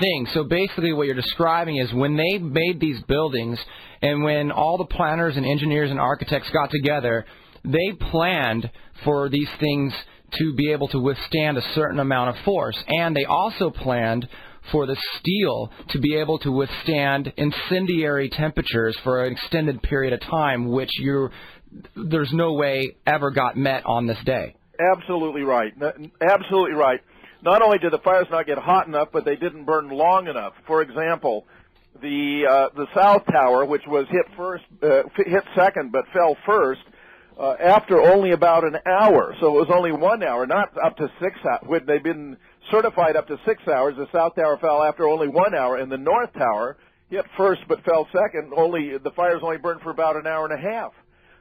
thing. 0.00 0.26
So 0.34 0.44
basically, 0.44 0.92
what 0.92 1.06
you're 1.06 1.14
describing 1.14 1.76
is 1.76 1.92
when 1.92 2.16
they 2.16 2.38
made 2.38 2.80
these 2.80 3.00
buildings, 3.02 3.58
and 4.02 4.22
when 4.22 4.50
all 4.50 4.78
the 4.78 4.84
planners 4.84 5.36
and 5.36 5.46
engineers 5.46 5.90
and 5.90 6.00
architects 6.00 6.50
got 6.50 6.70
together, 6.70 7.24
they 7.64 7.92
planned 8.10 8.70
for 9.04 9.28
these 9.28 9.48
things 9.58 9.92
to 10.38 10.54
be 10.54 10.72
able 10.72 10.88
to 10.88 10.98
withstand 10.98 11.56
a 11.56 11.62
certain 11.74 11.98
amount 11.98 12.30
of 12.30 12.44
force, 12.44 12.76
and 12.88 13.14
they 13.14 13.24
also 13.24 13.70
planned 13.70 14.28
for 14.72 14.86
the 14.86 14.96
steel 15.18 15.70
to 15.90 15.98
be 15.98 16.16
able 16.16 16.38
to 16.38 16.50
withstand 16.50 17.32
incendiary 17.36 18.30
temperatures 18.30 18.96
for 19.04 19.24
an 19.24 19.32
extended 19.32 19.82
period 19.82 20.12
of 20.12 20.20
time, 20.20 20.68
which 20.68 20.90
you 20.98 21.28
there's 21.96 22.32
no 22.32 22.52
way 22.52 22.96
ever 23.06 23.30
got 23.30 23.56
met 23.56 23.84
on 23.84 24.06
this 24.06 24.18
day. 24.24 24.54
Absolutely 24.96 25.42
right. 25.42 25.72
Absolutely 26.20 26.74
right. 26.74 27.00
Not 27.44 27.60
only 27.60 27.78
did 27.78 27.92
the 27.92 27.98
fires 27.98 28.26
not 28.30 28.46
get 28.46 28.56
hot 28.56 28.86
enough, 28.86 29.08
but 29.12 29.26
they 29.26 29.36
didn't 29.36 29.64
burn 29.64 29.90
long 29.90 30.28
enough. 30.28 30.54
For 30.66 30.80
example, 30.80 31.44
the 32.00 32.46
uh, 32.50 32.68
the 32.74 32.86
South 32.94 33.24
Tower, 33.30 33.66
which 33.66 33.86
was 33.86 34.06
hit 34.08 34.24
first, 34.34 34.64
uh, 34.82 35.02
hit 35.14 35.44
second, 35.54 35.92
but 35.92 36.06
fell 36.14 36.38
first 36.46 36.80
uh, 37.38 37.54
after 37.60 38.00
only 38.00 38.30
about 38.30 38.64
an 38.64 38.78
hour. 38.86 39.36
So 39.40 39.48
it 39.48 39.60
was 39.60 39.70
only 39.70 39.92
one 39.92 40.22
hour, 40.22 40.46
not 40.46 40.70
up 40.82 40.96
to 40.96 41.12
six 41.20 41.36
hours. 41.44 41.60
When 41.66 41.84
they'd 41.84 42.02
been 42.02 42.38
certified 42.70 43.14
up 43.14 43.28
to 43.28 43.38
six 43.44 43.68
hours, 43.68 43.94
the 43.96 44.08
South 44.10 44.34
Tower 44.36 44.56
fell 44.56 44.82
after 44.82 45.06
only 45.06 45.28
one 45.28 45.54
hour, 45.54 45.76
and 45.76 45.92
the 45.92 45.98
North 45.98 46.32
Tower 46.32 46.78
hit 47.10 47.26
first 47.36 47.60
but 47.68 47.84
fell 47.84 48.08
second. 48.10 48.54
Only 48.56 48.96
the 48.96 49.10
fires 49.10 49.42
only 49.42 49.58
burned 49.58 49.82
for 49.82 49.90
about 49.90 50.16
an 50.16 50.26
hour 50.26 50.46
and 50.46 50.58
a 50.58 50.62
half. 50.62 50.94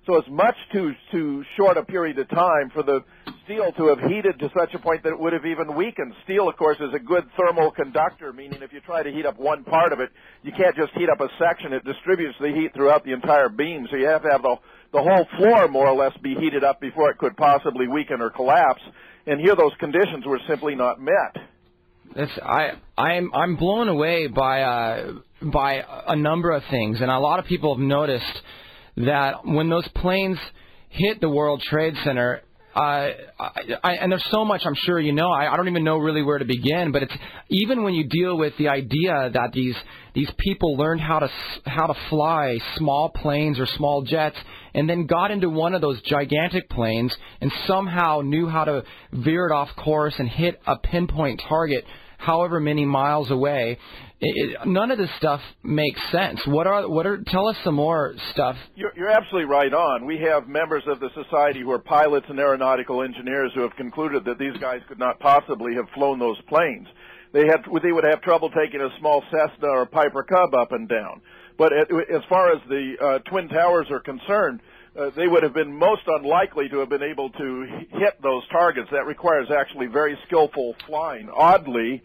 So 0.06 0.16
it's 0.16 0.28
much 0.30 0.56
too 0.74 0.94
too 1.12 1.46
short 1.56 1.78
a 1.78 1.84
period 1.84 2.20
of 2.20 2.28
time 2.30 2.70
for 2.74 2.84
the 2.84 3.06
steel 3.46 3.72
to 3.78 3.88
have 3.88 4.00
heated 4.00 4.38
to 4.40 4.50
such 4.58 4.74
a 4.74 4.80
point 4.80 5.02
that 5.04 5.14
it 5.14 5.20
would 5.20 5.32
have 5.32 5.46
even 5.46 5.76
weakened. 5.76 6.14
Steel, 6.26 6.50
of 6.50 6.58
course, 6.58 6.78
is 6.82 6.94
a 6.94 7.00
good 7.00 7.24
thermal 7.38 7.72
conductor, 7.72 8.34
meaning 8.34 8.62
if 8.62 8.74
you 8.74 8.82
try 8.82 9.02
to 9.02 9.10
heat 9.10 9.26
up 9.26 9.40
one 9.40 9.64
part 9.64 9.94
of 9.94 10.02
it, 10.02 10.10
you 10.42 10.52
can't 10.52 10.76
just 10.76 10.92
heat 10.94 11.08
up 11.10 11.22
a 11.22 11.30
section. 11.40 11.72
It 11.72 11.86
distributes 11.86 12.36
the 12.42 12.50
heat 12.50 12.74
throughout 12.74 13.06
the 13.06 13.14
entire 13.14 13.48
beam, 13.48 13.88
so 13.90 13.96
you 13.96 14.08
have 14.08 14.24
to 14.24 14.30
have 14.30 14.42
the 14.42 14.58
the 14.92 15.02
whole 15.02 15.26
floor 15.38 15.68
more 15.70 15.88
or 15.88 15.96
less 15.96 16.16
be 16.22 16.36
heated 16.36 16.64
up 16.64 16.82
before 16.82 17.10
it 17.10 17.18
could 17.18 17.36
possibly 17.38 17.88
weaken 17.88 18.22
or 18.22 18.30
collapse. 18.30 18.82
And 19.26 19.40
here, 19.40 19.56
those 19.56 19.72
conditions 19.80 20.26
were 20.26 20.40
simply 20.50 20.76
not 20.76 21.00
met. 21.00 21.38
It's, 22.16 22.32
I 22.44 22.74
I'm 22.98 23.34
I'm 23.34 23.56
blown 23.56 23.88
away 23.88 24.28
by 24.28 24.62
uh, 24.64 25.14
by 25.42 25.84
a 26.08 26.16
number 26.18 26.52
of 26.52 26.64
things, 26.70 27.00
and 27.00 27.10
a 27.10 27.20
lot 27.20 27.40
of 27.40 27.46
people 27.46 27.74
have 27.74 27.82
noticed 27.82 28.42
that 28.98 29.46
when 29.46 29.70
those 29.70 29.88
planes 29.90 30.38
hit 30.90 31.22
the 31.22 31.30
World 31.30 31.62
Trade 31.62 31.96
Center, 32.04 32.42
uh, 32.76 32.80
I, 32.80 33.14
I, 33.84 33.94
and 33.94 34.12
there's 34.12 34.26
so 34.32 34.44
much 34.44 34.64
I'm 34.66 34.74
sure 34.76 35.00
you 35.00 35.12
know. 35.12 35.32
I, 35.32 35.52
I 35.52 35.58
don't 35.58 35.68
even 35.68 35.84
know 35.84 35.98
really 35.98 36.24
where 36.24 36.40
to 36.40 36.46
begin. 36.46 36.92
But 36.92 37.04
it's 37.04 37.14
even 37.50 37.84
when 37.84 37.94
you 37.94 38.08
deal 38.08 38.36
with 38.36 38.58
the 38.58 38.70
idea 38.70 39.30
that 39.32 39.52
these 39.54 39.76
these 40.16 40.30
people 40.40 40.76
learned 40.76 41.02
how 41.02 41.20
to 41.20 41.30
how 41.66 41.88
to 41.88 41.94
fly 42.10 42.58
small 42.78 43.10
planes 43.10 43.60
or 43.60 43.68
small 43.68 44.02
jets, 44.02 44.38
and 44.74 44.90
then 44.90 45.06
got 45.06 45.30
into 45.30 45.50
one 45.50 45.76
of 45.76 45.82
those 45.82 46.02
gigantic 46.02 46.68
planes 46.70 47.14
and 47.42 47.52
somehow 47.68 48.22
knew 48.22 48.48
how 48.48 48.66
to 48.66 48.84
veer 49.12 49.48
it 49.48 49.52
off 49.52 49.70
course 49.76 50.16
and 50.18 50.28
hit 50.28 50.60
a 50.66 50.76
pinpoint 50.78 51.44
target 51.48 51.86
however 52.24 52.60
many 52.60 52.86
miles 52.86 53.30
away. 53.30 53.78
It, 54.20 54.52
it, 54.62 54.68
none 54.68 54.92
of 54.92 54.98
this 54.98 55.10
stuff 55.18 55.42
makes 55.64 56.00
sense. 56.12 56.42
What 56.48 56.66
are 56.66 56.88
what 56.88 57.06
are? 57.06 57.22
Tell 57.28 57.48
us 57.48 57.58
some 57.64 57.76
more 57.76 58.16
stuff. 58.32 58.56
You're, 58.76 58.94
you're 58.96 59.10
absolutely 59.10 59.50
right 59.50 59.74
on. 59.74 60.06
We 60.06 60.20
have 60.20 60.48
members 60.48 60.84
of 60.88 61.00
the 61.00 61.10
society 61.14 61.60
who 61.60 61.72
are 61.72 61.80
pilots 61.80 62.26
and 62.30 62.40
aeronautical 62.40 63.04
engineers 63.04 63.52
who 63.54 63.62
have 63.62 63.76
concluded 63.76 64.24
that 64.26 64.40
these 64.40 64.56
guys 64.62 64.80
could 64.88 65.00
not 65.00 65.20
possibly 65.20 65.76
have 65.76 65.90
flown 65.94 66.20
those 66.20 66.40
planes. 66.48 66.88
They 67.34 67.48
had 67.48 67.66
they 67.82 67.92
would 67.92 68.06
have 68.06 68.22
trouble 68.22 68.50
taking 68.52 68.80
a 68.80 68.90
small 69.00 69.24
Cessna 69.30 69.68
or 69.68 69.82
a 69.82 69.88
Piper 69.88 70.24
Cub 70.24 70.54
up 70.54 70.72
and 70.72 70.88
down. 70.88 71.22
But 71.58 71.74
as 71.74 72.22
far 72.30 72.52
as 72.52 72.62
the 72.68 72.94
uh, 73.00 73.20
twin 73.30 73.48
towers 73.48 73.88
are 73.92 74.00
concerned, 74.00 74.62
uh, 75.00 75.10
they 75.16 75.28
would 75.28 75.44
have 75.44 75.54
been 75.54 75.78
most 75.78 76.04
unlikely 76.08 76.70
to 76.70 76.78
have 76.80 76.90
been 76.90 77.04
able 77.04 77.30
to 77.32 77.66
hit 77.92 78.22
those 78.22 78.48
targets. 78.52 78.90
That 78.92 79.06
requires 79.06 79.48
actually 79.52 79.88
very 79.88 80.18
skillful 80.28 80.76
flying. 80.88 81.30
Oddly, 81.36 82.04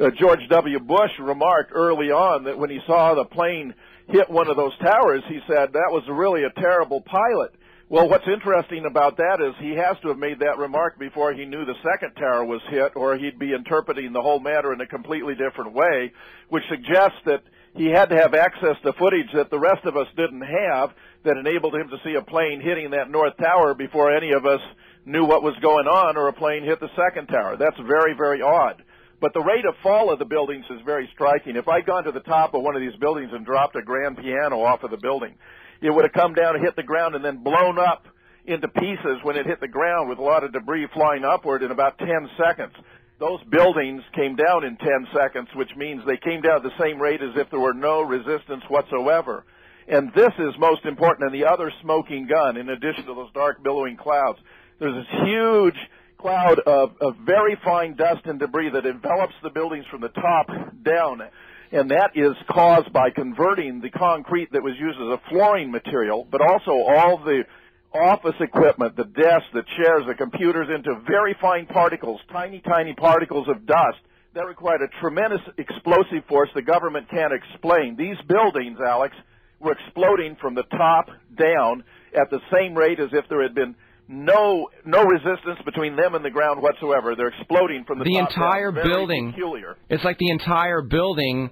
uh, 0.00 0.10
George 0.18 0.40
W. 0.48 0.78
Bush 0.78 1.10
remarked 1.18 1.72
early 1.74 2.10
on 2.10 2.44
that 2.44 2.58
when 2.58 2.70
he 2.70 2.80
saw 2.86 3.14
the 3.14 3.24
plane 3.24 3.74
hit 4.08 4.30
one 4.30 4.48
of 4.48 4.56
those 4.56 4.76
towers, 4.78 5.22
he 5.28 5.40
said 5.46 5.72
that 5.72 5.90
was 5.90 6.02
really 6.08 6.44
a 6.44 6.60
terrible 6.60 7.00
pilot. 7.02 7.54
Well, 7.90 8.08
what's 8.08 8.28
interesting 8.28 8.84
about 8.84 9.16
that 9.16 9.40
is 9.40 9.54
he 9.58 9.74
has 9.74 9.96
to 10.02 10.08
have 10.08 10.18
made 10.18 10.40
that 10.40 10.58
remark 10.58 10.98
before 10.98 11.32
he 11.32 11.46
knew 11.46 11.64
the 11.64 11.74
second 11.82 12.14
tower 12.16 12.44
was 12.44 12.60
hit, 12.68 12.92
or 12.96 13.16
he'd 13.16 13.38
be 13.38 13.54
interpreting 13.54 14.12
the 14.12 14.20
whole 14.20 14.40
matter 14.40 14.74
in 14.74 14.80
a 14.82 14.86
completely 14.86 15.34
different 15.34 15.72
way, 15.72 16.12
which 16.50 16.64
suggests 16.68 17.16
that 17.24 17.42
he 17.74 17.86
had 17.86 18.10
to 18.10 18.16
have 18.16 18.34
access 18.34 18.76
to 18.82 18.92
footage 18.92 19.32
that 19.34 19.50
the 19.50 19.58
rest 19.58 19.86
of 19.86 19.96
us 19.96 20.06
didn't 20.16 20.42
have 20.42 20.90
that 21.24 21.38
enabled 21.38 21.74
him 21.74 21.88
to 21.88 21.96
see 22.04 22.14
a 22.14 22.22
plane 22.22 22.60
hitting 22.60 22.90
that 22.90 23.10
north 23.10 23.36
tower 23.38 23.72
before 23.72 24.14
any 24.14 24.32
of 24.32 24.44
us 24.44 24.60
knew 25.06 25.24
what 25.24 25.42
was 25.42 25.54
going 25.62 25.86
on 25.86 26.16
or 26.16 26.28
a 26.28 26.32
plane 26.32 26.64
hit 26.64 26.80
the 26.80 26.90
second 26.94 27.26
tower. 27.28 27.56
That's 27.56 27.78
very, 27.86 28.12
very 28.14 28.42
odd. 28.42 28.82
But 29.20 29.34
the 29.34 29.42
rate 29.42 29.64
of 29.64 29.74
fall 29.82 30.12
of 30.12 30.18
the 30.18 30.24
buildings 30.24 30.64
is 30.70 30.80
very 30.84 31.08
striking. 31.12 31.56
If 31.56 31.66
I'd 31.68 31.86
gone 31.86 32.04
to 32.04 32.12
the 32.12 32.20
top 32.20 32.54
of 32.54 32.62
one 32.62 32.76
of 32.76 32.80
these 32.80 32.94
buildings 33.00 33.30
and 33.32 33.44
dropped 33.44 33.74
a 33.74 33.82
grand 33.82 34.16
piano 34.16 34.62
off 34.62 34.84
of 34.84 34.90
the 34.90 34.96
building, 34.96 35.34
it 35.80 35.90
would 35.90 36.04
have 36.04 36.12
come 36.12 36.34
down 36.34 36.54
and 36.54 36.64
hit 36.64 36.76
the 36.76 36.82
ground 36.82 37.14
and 37.14 37.24
then 37.24 37.42
blown 37.42 37.78
up 37.78 38.06
into 38.46 38.68
pieces 38.68 39.18
when 39.22 39.36
it 39.36 39.46
hit 39.46 39.60
the 39.60 39.68
ground 39.68 40.08
with 40.08 40.18
a 40.18 40.22
lot 40.22 40.44
of 40.44 40.52
debris 40.52 40.86
flying 40.94 41.24
upward 41.24 41.62
in 41.62 41.70
about 41.70 41.98
10 41.98 42.08
seconds. 42.38 42.72
Those 43.18 43.40
buildings 43.50 44.02
came 44.14 44.36
down 44.36 44.64
in 44.64 44.76
10 44.76 44.88
seconds, 45.12 45.48
which 45.54 45.70
means 45.76 46.02
they 46.06 46.16
came 46.16 46.40
down 46.40 46.56
at 46.56 46.62
the 46.62 46.78
same 46.80 47.02
rate 47.02 47.20
as 47.20 47.34
if 47.34 47.50
there 47.50 47.60
were 47.60 47.74
no 47.74 48.02
resistance 48.02 48.62
whatsoever. 48.68 49.44
And 49.88 50.12
this 50.14 50.32
is 50.38 50.54
most 50.58 50.84
important 50.84 51.28
than 51.28 51.38
the 51.38 51.48
other 51.48 51.72
smoking 51.82 52.28
gun, 52.28 52.56
in 52.56 52.68
addition 52.68 53.06
to 53.06 53.14
those 53.14 53.32
dark 53.32 53.62
billowing 53.62 53.96
clouds. 53.96 54.38
There's 54.78 54.94
this 54.94 55.20
huge 55.26 55.76
cloud 56.18 56.58
of, 56.60 56.90
of 57.00 57.16
very 57.24 57.56
fine 57.64 57.94
dust 57.94 58.26
and 58.26 58.38
debris 58.38 58.70
that 58.70 58.86
envelops 58.86 59.34
the 59.42 59.50
buildings 59.50 59.84
from 59.90 60.00
the 60.00 60.08
top 60.08 60.48
down. 60.82 61.22
And 61.70 61.90
that 61.90 62.10
is 62.14 62.34
caused 62.50 62.92
by 62.92 63.10
converting 63.10 63.80
the 63.80 63.90
concrete 63.90 64.52
that 64.52 64.62
was 64.62 64.74
used 64.78 64.98
as 64.98 65.18
a 65.18 65.20
flooring 65.30 65.70
material, 65.70 66.26
but 66.30 66.40
also 66.40 66.72
all 66.72 67.18
the 67.18 67.44
office 67.92 68.34
equipment, 68.40 68.96
the 68.96 69.04
desks, 69.04 69.46
the 69.52 69.64
chairs, 69.76 70.04
the 70.06 70.14
computers 70.14 70.68
into 70.74 70.98
very 71.06 71.36
fine 71.40 71.66
particles, 71.66 72.20
tiny, 72.32 72.60
tiny 72.60 72.94
particles 72.94 73.48
of 73.48 73.66
dust. 73.66 73.98
That 74.34 74.46
required 74.46 74.82
a 74.82 75.00
tremendous 75.00 75.40
explosive 75.56 76.24
force 76.28 76.48
the 76.54 76.62
government 76.62 77.08
can't 77.10 77.32
explain. 77.32 77.96
These 77.96 78.16
buildings, 78.26 78.78
Alex, 78.80 79.14
were 79.58 79.72
exploding 79.72 80.36
from 80.40 80.54
the 80.54 80.62
top 80.64 81.08
down 81.34 81.84
at 82.14 82.30
the 82.30 82.40
same 82.52 82.74
rate 82.74 83.00
as 83.00 83.08
if 83.12 83.28
there 83.28 83.42
had 83.42 83.54
been 83.54 83.74
no 84.08 84.68
no 84.84 85.04
resistance 85.04 85.58
between 85.64 85.94
them 85.96 86.14
and 86.14 86.24
the 86.24 86.30
ground 86.30 86.62
whatsoever. 86.62 87.14
They're 87.14 87.28
exploding 87.28 87.84
from 87.84 87.98
the, 87.98 88.04
the 88.04 88.16
entire 88.16 88.72
down. 88.72 88.84
Building. 88.84 89.30
Peculiar. 89.32 89.76
It's 89.88 90.02
like 90.04 90.18
the 90.18 90.30
entire 90.30 90.80
building. 90.82 91.50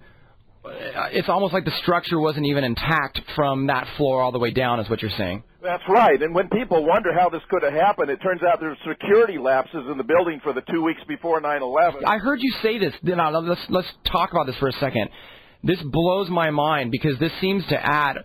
uh, 0.64 0.70
It's 1.12 1.28
almost 1.28 1.52
like 1.52 1.64
the 1.64 1.76
structure 1.82 2.18
wasn't 2.18 2.46
even 2.46 2.64
intact 2.64 3.20
from 3.34 3.66
that 3.68 3.86
floor 3.96 4.22
all 4.22 4.32
the 4.32 4.38
way 4.38 4.50
down. 4.50 4.80
Is 4.80 4.88
what 4.88 5.02
you're 5.02 5.10
saying? 5.18 5.42
That's 5.62 5.82
right. 5.88 6.20
And 6.22 6.34
when 6.34 6.48
people 6.48 6.84
wonder 6.86 7.12
how 7.12 7.28
this 7.28 7.42
could 7.50 7.62
have 7.64 7.72
happened, 7.72 8.08
it 8.10 8.18
turns 8.22 8.40
out 8.42 8.60
there's 8.60 8.78
security 8.88 9.36
lapses 9.36 9.84
in 9.90 9.98
the 9.98 10.04
building 10.04 10.40
for 10.42 10.52
the 10.52 10.62
two 10.72 10.82
weeks 10.82 11.00
before 11.08 11.40
9/11. 11.40 12.04
I 12.06 12.18
heard 12.18 12.40
you 12.40 12.52
say 12.62 12.78
this. 12.78 12.94
Now 13.02 13.30
let's 13.38 13.60
let's 13.68 13.88
talk 14.04 14.30
about 14.32 14.46
this 14.46 14.56
for 14.56 14.68
a 14.68 14.72
second. 14.72 15.10
This 15.62 15.82
blows 15.82 16.28
my 16.30 16.50
mind 16.50 16.90
because 16.92 17.18
this 17.18 17.32
seems 17.40 17.66
to 17.66 17.76
add. 17.84 18.18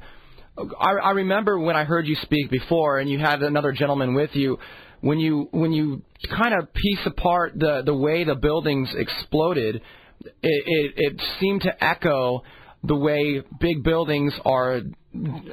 I, 0.58 0.92
I 1.04 1.12
remember 1.12 1.60
when 1.60 1.76
I 1.76 1.84
heard 1.84 2.08
you 2.08 2.16
speak 2.22 2.50
before, 2.50 3.00
and 3.00 3.10
you 3.10 3.20
had 3.20 3.42
another 3.42 3.72
gentleman 3.72 4.14
with 4.14 4.32
you. 4.34 4.60
When 5.02 5.20
you 5.20 5.48
when 5.52 5.72
you 5.72 6.04
kind 6.30 6.54
of 6.54 6.74
piece 6.74 7.00
apart 7.06 7.54
the 7.56 7.82
the 7.84 7.96
way 7.96 8.24
the 8.24 8.36
buildings 8.36 8.90
exploded, 8.96 9.82
it, 10.24 10.34
it, 10.44 10.94
it 10.96 11.22
seemed 11.40 11.62
to 11.62 11.84
echo 11.84 12.44
the 12.84 12.96
way 12.96 13.42
big 13.60 13.84
buildings 13.84 14.34
are 14.46 14.82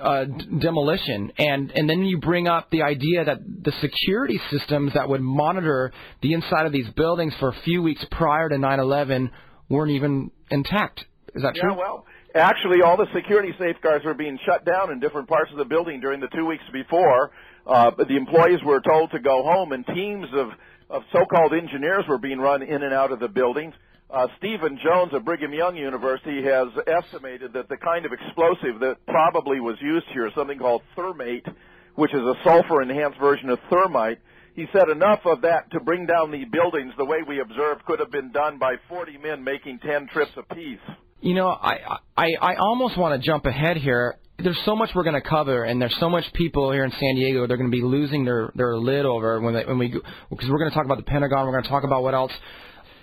uh, 0.03 0.25
demolition, 0.61 1.33
and 1.39 1.71
and 1.71 1.89
then 1.89 2.05
you 2.05 2.19
bring 2.19 2.47
up 2.47 2.71
the 2.71 2.83
idea 2.83 3.25
that 3.25 3.39
the 3.63 3.73
security 3.81 4.41
systems 4.51 4.93
that 4.95 5.09
would 5.09 5.21
monitor 5.21 5.93
the 6.23 6.33
inside 6.33 6.67
of 6.67 6.73
these 6.73 6.89
buildings 6.97 7.33
for 7.41 7.49
a 7.49 7.57
few 7.65 7.83
weeks 7.83 8.05
prior 8.11 8.49
to 8.49 8.57
9/11 8.57 9.31
weren't 9.69 9.93
even 9.93 10.31
intact. 10.51 11.05
Is 11.35 11.43
that 11.43 11.57
yeah, 11.57 11.63
true? 11.63 11.75
well, 11.77 12.07
actually, 12.35 12.83
all 12.83 12.97
the 12.97 13.07
security 13.15 13.53
safeguards 13.59 14.05
were 14.05 14.15
being 14.15 14.39
shut 14.45 14.65
down 14.65 14.91
in 14.91 15.01
different 15.01 15.29
parts 15.29 15.51
of 15.51 15.59
the 15.59 15.65
building 15.65 16.01
during 16.01 16.21
the 16.21 16.29
two 16.29 16.47
weeks 16.47 16.65
before. 16.73 17.31
Uh, 17.67 17.91
the 17.97 18.17
employees 18.17 18.61
were 18.65 18.81
told 18.81 19.11
to 19.11 19.19
go 19.19 19.43
home, 19.43 19.73
and 19.73 19.87
teams 19.87 20.27
of, 20.35 20.49
of 20.91 21.03
so-called 21.13 21.53
engineers 21.53 22.05
were 22.09 22.19
being 22.19 22.39
run 22.39 22.63
in 22.63 22.83
and 22.83 22.95
out 22.95 23.13
of 23.13 23.21
the 23.21 23.29
buildings. 23.29 23.75
Uh, 24.11 24.27
Stephen 24.39 24.79
Jones 24.83 25.13
of 25.13 25.25
Brigham 25.25 25.53
Young 25.53 25.77
University 25.77 26.43
has 26.43 26.69
estimated 26.87 27.53
that 27.53 27.69
the 27.69 27.77
kind 27.77 28.07
of 28.07 28.13
explosive 28.13 28.81
that 28.81 28.97
probably 29.07 29.61
was 29.61 29.77
used 29.83 30.07
here 30.15 30.27
is 30.27 30.33
something 30.35 30.59
called 30.59 30.83
thermate, 30.97 31.47
which 31.95 32.15
is 32.15 32.21
a 32.21 32.35
sulfur-enhanced 32.43 33.19
version 33.19 33.51
of 33.51 33.59
thermite. 33.69 34.19
He 34.55 34.65
said 34.73 34.89
enough 34.89 35.21
of 35.27 35.43
that 35.43 35.71
to 35.73 35.81
bring 35.81 36.07
down 36.07 36.31
the 36.31 36.47
buildings 36.47 36.95
the 36.97 37.05
way 37.05 37.19
we 37.27 37.41
observed 37.41 37.85
could 37.85 38.01
have 38.01 38.11
been 38.11 38.33
done 38.33 38.59
by 38.59 38.77
40 38.89 39.19
men 39.19 39.45
making 39.45 39.79
10 39.81 40.09
trips 40.09 40.33
apiece. 40.39 40.81
You 41.21 41.35
know, 41.35 41.49
I 41.49 41.99
I, 42.17 42.29
I 42.41 42.55
almost 42.57 42.97
want 42.97 43.21
to 43.21 43.27
jump 43.27 43.47
ahead 43.47 43.77
here. 43.77 44.19
There's 44.39 44.61
so 44.65 44.77
much 44.77 44.91
we're 44.95 45.03
going 45.03 45.21
to 45.21 45.29
cover, 45.29 45.65
and 45.65 45.83
there's 45.83 45.97
so 45.99 46.09
much 46.09 46.25
people 46.33 46.71
here 46.71 46.85
in 46.85 46.93
San 46.93 47.17
Diego 47.17 47.47
they're 47.49 47.57
going 47.57 47.71
to 47.71 47.77
be 47.77 47.83
losing 47.83 48.25
their 48.25 48.53
their 48.55 48.77
lid 48.77 49.05
over 49.05 49.41
when 49.41 49.55
they, 49.55 49.65
when 49.65 49.79
we 49.79 49.89
because 49.89 50.49
we're 50.49 50.59
going 50.59 50.71
to 50.71 50.75
talk 50.75 50.85
about 50.85 50.99
the 50.99 51.05
Pentagon. 51.05 51.47
We're 51.47 51.53
going 51.53 51.65
to 51.65 51.71
talk 51.71 51.85
about 51.85 52.03
what 52.03 52.15
else 52.15 52.33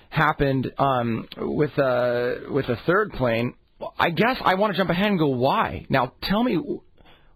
happened 0.09 0.71
um, 0.77 1.27
with 1.37 1.77
uh, 1.77 2.51
with 2.51 2.67
the 2.67 2.77
third 2.85 3.11
plane. 3.13 3.53
I 3.99 4.11
guess 4.11 4.37
I 4.43 4.55
want 4.55 4.73
to 4.73 4.77
jump 4.77 4.89
ahead 4.89 5.07
and 5.07 5.19
go 5.19 5.27
why. 5.27 5.85
Now 5.89 6.13
tell 6.23 6.41
me 6.41 6.57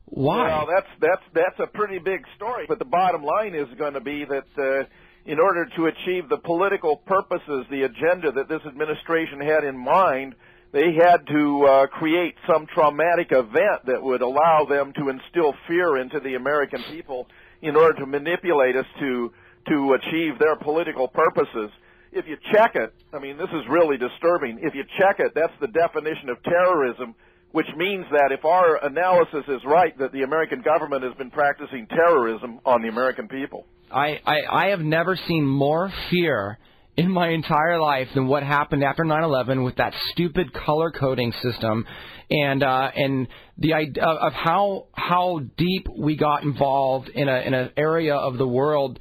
why. 0.06 0.48
Well, 0.48 0.68
that's 0.74 0.88
that's 1.02 1.22
that's 1.34 1.70
a 1.70 1.78
pretty 1.78 2.00
big 2.00 2.22
story. 2.38 2.66
But 2.70 2.80
the 2.80 2.86
bottom 2.86 3.24
line 3.24 3.54
is 3.54 3.68
going 3.78 3.94
to 3.94 4.02
be 4.02 4.24
that 4.26 4.48
uh, 4.58 4.86
in 5.26 5.40
order 5.40 5.68
to 5.76 5.86
achieve 5.88 6.30
the 6.30 6.38
political 6.38 6.98
purposes, 6.98 7.66
the 7.70 7.84
agenda 7.84 8.32
that 8.32 8.48
this 8.48 8.62
administration 8.66 9.42
had 9.42 9.64
in 9.64 9.78
mind, 9.78 10.36
they 10.72 10.94
had 10.94 11.26
to 11.28 11.66
uh, 11.66 11.88
create 11.88 12.36
some 12.48 12.68
traumatic 12.74 13.32
event 13.32 13.86
that 13.86 14.02
would 14.02 14.22
allow 14.22 14.66
them 14.70 14.94
to 14.98 15.10
instill 15.10 15.54
fear 15.68 15.98
into 15.98 16.20
the 16.20 16.36
American 16.36 16.84
people 16.92 17.28
in 17.62 17.76
order 17.76 18.00
to 18.00 18.06
manipulate 18.06 18.76
us 18.76 18.86
to 19.00 19.32
to 19.68 19.94
achieve 19.94 20.40
their 20.40 20.56
political 20.56 21.08
purposes. 21.08 21.70
If 22.12 22.26
you 22.28 22.38
check 22.54 22.72
it, 22.76 22.94
I 23.14 23.20
mean, 23.20 23.38
this 23.38 23.50
is 23.50 23.70
really 23.70 23.98
disturbing. 23.98 24.60
If 24.64 24.74
you 24.74 24.84
check 24.98 25.20
it, 25.20 25.34
that's 25.36 25.54
the 25.60 25.68
definition 25.68 26.30
of 26.30 26.42
terrorism 26.44 27.14
which 27.52 27.68
means 27.76 28.06
that 28.12 28.32
if 28.32 28.46
our 28.46 28.84
analysis 28.86 29.44
is 29.48 29.62
right, 29.66 29.98
that 29.98 30.12
the 30.12 30.22
American 30.22 30.62
government 30.62 31.04
has 31.04 31.14
been 31.16 31.32
practicing 31.32 31.88
terrorism 31.88 32.60
on 32.66 32.82
the 32.82 32.90
American 32.90 33.28
people. 33.28 33.66
I, 33.92 34.20
I, 34.26 34.38
I 34.52 34.68
have 34.68 34.82
never 34.82 35.16
seen 35.16 35.48
more 35.48 35.92
fear 36.12 36.60
in 37.00 37.10
my 37.10 37.30
entire 37.30 37.80
life 37.80 38.10
than 38.14 38.28
what 38.28 38.43
happened 38.43 38.84
after 38.84 39.06
9/11 39.06 39.64
with 39.64 39.78
that 39.78 39.93
stupid 40.12 40.54
color 40.54 40.91
coding 40.91 41.32
system, 41.41 41.86
and 42.30 42.62
uh, 42.62 42.91
and 42.93 43.28
the 43.58 43.74
idea 43.74 44.04
of 44.04 44.34
how 44.34 44.88
how 44.91 45.39
deep 45.58 45.88
we 45.97 46.18
got 46.18 46.43
involved 46.43 47.08
in 47.08 47.30
a 47.30 47.38
in 47.39 47.54
an 47.54 47.70
area 47.78 48.16
of 48.16 48.38
the 48.38 48.47
world 48.47 49.00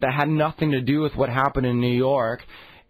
that 0.00 0.14
had 0.14 0.28
nothing 0.28 0.70
to 0.70 0.80
do 0.80 1.02
with 1.02 1.14
what 1.16 1.28
happened 1.28 1.66
in 1.66 1.80
New 1.80 1.94
York. 1.94 2.40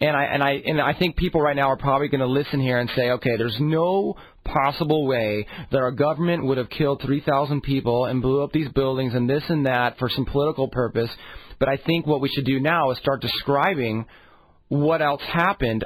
And 0.01 0.17
I 0.17 0.25
and 0.25 0.43
I 0.43 0.51
and 0.65 0.81
I 0.81 0.95
think 0.95 1.17
people 1.17 1.41
right 1.41 1.57
now 1.57 1.71
are 1.71 1.77
probably 1.77 2.07
going 2.07 2.21
to 2.21 2.27
listen 2.41 2.61
here 2.61 2.79
and 2.79 2.89
say, 2.95 3.11
okay, 3.11 3.37
there's 3.37 3.59
no 3.59 4.15
possible 4.45 5.05
way 5.05 5.49
that 5.73 5.79
our 5.79 5.91
government 5.91 6.45
would 6.45 6.59
have 6.59 6.69
killed 6.69 7.01
3,000 7.03 7.63
people 7.63 8.05
and 8.05 8.23
blew 8.23 8.45
up 8.45 8.53
these 8.53 8.69
buildings 8.69 9.15
and 9.15 9.29
this 9.29 9.43
and 9.49 9.67
that 9.67 9.99
for 9.99 10.09
some 10.09 10.27
political 10.27 10.69
purpose. 10.69 11.11
But 11.59 11.69
I 11.69 11.77
think 11.79 12.07
what 12.07 12.21
we 12.21 12.29
should 12.29 12.45
do 12.45 12.61
now 12.61 12.91
is 12.91 12.99
start 12.99 13.21
describing 13.21 14.07
what 14.69 15.03
else 15.03 15.23
happened 15.23 15.85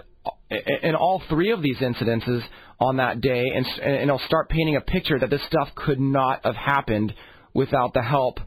in 0.50 0.94
all 0.94 1.22
three 1.28 1.52
of 1.52 1.62
these 1.62 1.76
incidences 1.78 2.42
on 2.80 2.96
that 2.96 3.20
day, 3.20 3.44
and 3.54 3.66
and 3.82 4.02
it'll 4.02 4.18
start 4.20 4.48
painting 4.48 4.76
a 4.76 4.80
picture 4.80 5.18
that 5.18 5.30
this 5.30 5.42
stuff 5.46 5.68
could 5.74 6.00
not 6.00 6.44
have 6.44 6.56
happened 6.56 7.14
without 7.54 7.92
the 7.92 8.02
help 8.02 8.38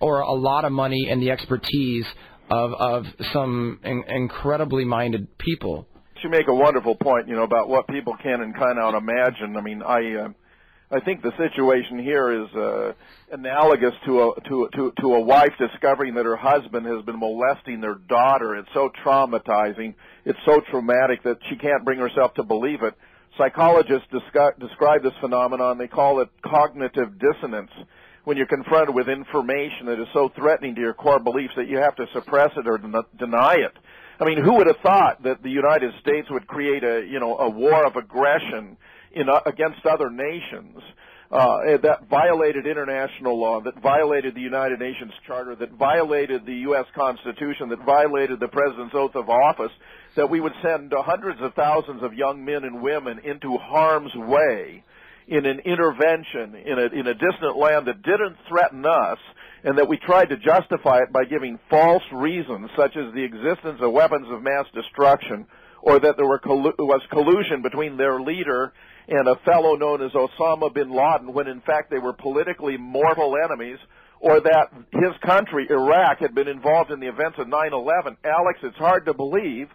or 0.00 0.20
a 0.20 0.32
lot 0.32 0.64
of 0.64 0.72
money 0.72 1.08
and 1.10 1.20
the 1.20 1.30
expertise 1.30 2.06
of 2.50 2.72
of 2.74 3.04
some 3.32 3.80
in, 3.84 4.04
incredibly 4.08 4.84
minded 4.84 5.38
people. 5.38 5.86
You 6.22 6.30
make 6.30 6.48
a 6.48 6.54
wonderful 6.54 6.94
point, 6.94 7.28
you 7.28 7.36
know, 7.36 7.42
about 7.42 7.68
what 7.68 7.86
people 7.86 8.16
can 8.22 8.40
and 8.40 8.54
cannot 8.54 8.94
imagine. 8.94 9.56
I 9.56 9.60
mean, 9.60 9.82
I. 9.82 10.24
Uh, 10.24 10.28
I 10.94 11.00
think 11.00 11.22
the 11.22 11.32
situation 11.36 11.98
here 11.98 12.44
is 12.44 12.54
uh, 12.54 12.92
analogous 13.32 13.94
to 14.06 14.30
a 14.30 14.40
to 14.48 14.68
to 14.74 14.92
to 15.00 15.14
a 15.14 15.20
wife 15.20 15.52
discovering 15.58 16.14
that 16.14 16.24
her 16.24 16.36
husband 16.36 16.86
has 16.86 17.04
been 17.04 17.18
molesting 17.18 17.80
their 17.80 17.96
daughter. 17.96 18.54
It's 18.54 18.68
so 18.72 18.90
traumatizing. 19.04 19.94
It's 20.24 20.38
so 20.44 20.60
traumatic 20.70 21.24
that 21.24 21.38
she 21.48 21.56
can't 21.56 21.84
bring 21.84 21.98
herself 21.98 22.34
to 22.34 22.44
believe 22.44 22.84
it. 22.84 22.94
Psychologists 23.36 24.06
descri- 24.12 24.56
describe 24.60 25.02
this 25.02 25.14
phenomenon. 25.20 25.78
They 25.78 25.88
call 25.88 26.20
it 26.20 26.28
cognitive 26.42 27.18
dissonance. 27.18 27.72
When 28.22 28.36
you're 28.36 28.46
confronted 28.46 28.94
with 28.94 29.08
information 29.08 29.86
that 29.86 30.00
is 30.00 30.06
so 30.12 30.28
threatening 30.28 30.76
to 30.76 30.80
your 30.80 30.94
core 30.94 31.18
beliefs 31.18 31.54
that 31.56 31.66
you 31.66 31.78
have 31.78 31.96
to 31.96 32.06
suppress 32.12 32.52
it 32.56 32.68
or 32.68 32.78
den- 32.78 32.94
deny 33.18 33.54
it. 33.54 33.76
I 34.20 34.24
mean, 34.24 34.40
who 34.40 34.54
would 34.54 34.68
have 34.68 34.78
thought 34.78 35.24
that 35.24 35.42
the 35.42 35.50
United 35.50 35.92
States 36.00 36.30
would 36.30 36.46
create 36.46 36.84
a 36.84 37.04
you 37.04 37.18
know 37.18 37.36
a 37.36 37.50
war 37.50 37.84
of 37.84 37.96
aggression? 37.96 38.76
In, 39.14 39.28
uh, 39.28 39.40
against 39.46 39.84
other 39.86 40.10
nations 40.10 40.78
uh, 41.30 41.76
that 41.82 42.06
violated 42.08 42.66
international 42.66 43.38
law, 43.38 43.60
that 43.60 43.80
violated 43.82 44.34
the 44.34 44.40
United 44.40 44.78
Nations 44.78 45.12
Charter, 45.26 45.56
that 45.56 45.72
violated 45.72 46.46
the 46.46 46.54
U.S. 46.68 46.86
Constitution, 46.94 47.70
that 47.70 47.84
violated 47.84 48.38
the 48.40 48.48
President's 48.48 48.94
oath 48.94 49.16
of 49.16 49.28
office, 49.28 49.72
that 50.16 50.30
we 50.30 50.40
would 50.40 50.52
send 50.62 50.92
hundreds 50.94 51.40
of 51.40 51.54
thousands 51.54 52.02
of 52.02 52.14
young 52.14 52.44
men 52.44 52.62
and 52.64 52.82
women 52.82 53.18
into 53.24 53.56
harm's 53.56 54.14
way 54.14 54.84
in 55.26 55.46
an 55.46 55.60
intervention 55.60 56.54
in 56.54 56.78
a, 56.78 56.86
in 57.00 57.06
a 57.06 57.14
distant 57.14 57.56
land 57.56 57.86
that 57.86 58.02
didn't 58.02 58.36
threaten 58.48 58.84
us, 58.84 59.18
and 59.64 59.78
that 59.78 59.88
we 59.88 59.96
tried 59.96 60.28
to 60.28 60.36
justify 60.36 60.98
it 60.98 61.12
by 61.12 61.24
giving 61.24 61.58
false 61.70 62.02
reasons, 62.12 62.68
such 62.76 62.96
as 62.96 63.12
the 63.14 63.24
existence 63.24 63.80
of 63.80 63.90
weapons 63.90 64.26
of 64.30 64.42
mass 64.42 64.66
destruction, 64.74 65.46
or 65.84 66.00
that 66.00 66.16
there 66.16 66.38
collu- 66.38 66.78
was 66.78 67.02
collusion 67.10 67.60
between 67.60 67.98
their 67.98 68.18
leader 68.18 68.72
and 69.06 69.28
a 69.28 69.36
fellow 69.44 69.74
known 69.76 70.02
as 70.02 70.12
Osama 70.12 70.72
bin 70.72 70.90
Laden 70.90 71.34
when 71.34 71.46
in 71.46 71.60
fact 71.60 71.90
they 71.90 71.98
were 71.98 72.14
politically 72.14 72.78
mortal 72.78 73.36
enemies, 73.36 73.78
or 74.18 74.40
that 74.40 74.70
his 74.92 75.12
country, 75.20 75.66
Iraq, 75.68 76.20
had 76.20 76.34
been 76.34 76.48
involved 76.48 76.90
in 76.90 77.00
the 77.00 77.08
events 77.08 77.38
of 77.38 77.48
9-11. 77.48 78.16
Alex, 78.24 78.60
it's 78.62 78.78
hard 78.78 79.04
to 79.04 79.12
believe, 79.12 79.68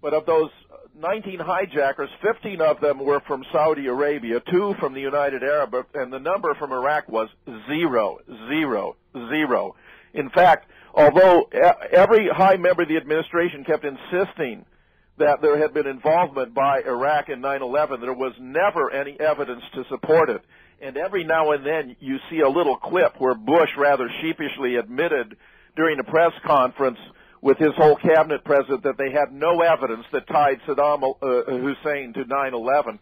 but 0.00 0.12
of 0.12 0.26
those 0.26 0.50
19 0.98 1.38
hijackers, 1.38 2.10
15 2.22 2.60
of 2.60 2.80
them 2.80 2.98
were 2.98 3.20
from 3.20 3.44
Saudi 3.52 3.86
Arabia, 3.86 4.40
two 4.50 4.74
from 4.80 4.94
the 4.94 5.00
United 5.00 5.44
Arab, 5.44 5.76
and 5.94 6.12
the 6.12 6.18
number 6.18 6.52
from 6.54 6.72
Iraq 6.72 7.08
was 7.08 7.28
zero, 7.68 8.18
zero, 8.48 8.96
zero. 9.14 9.76
In 10.12 10.28
fact, 10.30 10.68
although 10.92 11.48
every 11.92 12.28
high 12.28 12.56
member 12.56 12.82
of 12.82 12.88
the 12.88 12.96
administration 12.96 13.62
kept 13.64 13.84
insisting 13.84 14.66
that 15.18 15.42
there 15.42 15.58
had 15.58 15.74
been 15.74 15.86
involvement 15.86 16.54
by 16.54 16.82
Iraq 16.82 17.28
in 17.28 17.40
9/11. 17.40 18.00
There 18.00 18.12
was 18.12 18.32
never 18.40 18.90
any 18.90 19.18
evidence 19.20 19.62
to 19.74 19.84
support 19.84 20.30
it. 20.30 20.42
And 20.80 20.96
every 20.96 21.22
now 21.24 21.52
and 21.52 21.64
then 21.64 21.96
you 22.00 22.18
see 22.30 22.40
a 22.40 22.48
little 22.48 22.76
clip 22.76 23.14
where 23.18 23.34
Bush 23.34 23.70
rather 23.76 24.08
sheepishly 24.20 24.76
admitted 24.76 25.36
during 25.76 25.98
a 26.00 26.04
press 26.04 26.32
conference 26.44 26.98
with 27.40 27.58
his 27.58 27.74
whole 27.76 27.96
cabinet 27.96 28.44
present 28.44 28.82
that 28.84 28.96
they 28.98 29.10
had 29.10 29.32
no 29.32 29.60
evidence 29.60 30.04
that 30.12 30.26
tied 30.26 30.60
Saddam 30.66 31.02
uh, 31.02 31.50
Hussein 31.50 32.12
to 32.14 32.24
9/11 32.24 32.98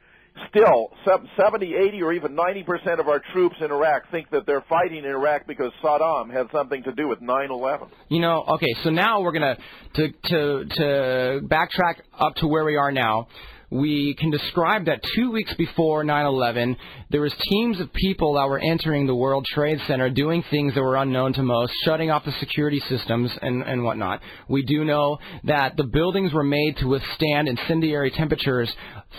still 0.48 0.90
70, 1.36 1.74
80, 1.74 2.02
or 2.02 2.12
even 2.12 2.36
90% 2.36 2.98
of 2.98 3.08
our 3.08 3.20
troops 3.32 3.56
in 3.60 3.70
Iraq 3.70 4.10
think 4.10 4.30
that 4.30 4.46
they're 4.46 4.64
fighting 4.68 4.98
in 4.98 5.04
Iraq 5.10 5.46
because 5.46 5.72
Saddam 5.82 6.32
had 6.32 6.46
something 6.52 6.82
to 6.84 6.92
do 6.92 7.08
with 7.08 7.20
9/11. 7.20 7.88
You 8.08 8.20
know, 8.20 8.44
okay, 8.48 8.74
so 8.82 8.90
now 8.90 9.20
we're 9.20 9.32
gonna 9.32 9.56
to 9.94 10.08
to 10.08 10.64
to 10.64 11.40
backtrack 11.44 12.00
up 12.18 12.34
to 12.36 12.46
where 12.46 12.64
we 12.64 12.76
are 12.76 12.92
now 12.92 13.28
we 13.70 14.14
can 14.14 14.30
describe 14.30 14.86
that 14.86 15.00
two 15.14 15.30
weeks 15.30 15.54
before 15.54 16.02
9/11, 16.04 16.76
there 17.10 17.20
was 17.20 17.32
teams 17.50 17.78
of 17.80 17.92
people 17.92 18.34
that 18.34 18.48
were 18.48 18.58
entering 18.58 19.06
the 19.06 19.14
World 19.14 19.46
Trade 19.46 19.80
Center, 19.86 20.10
doing 20.10 20.42
things 20.50 20.74
that 20.74 20.82
were 20.82 20.96
unknown 20.96 21.32
to 21.34 21.42
most, 21.42 21.72
shutting 21.84 22.10
off 22.10 22.24
the 22.24 22.32
security 22.32 22.80
systems 22.80 23.36
and 23.40 23.62
and 23.62 23.84
whatnot. 23.84 24.22
We 24.48 24.62
do 24.64 24.84
know 24.84 25.18
that 25.44 25.76
the 25.76 25.84
buildings 25.84 26.32
were 26.32 26.42
made 26.42 26.78
to 26.78 26.88
withstand 26.88 27.48
incendiary 27.48 28.10
temperatures 28.10 28.74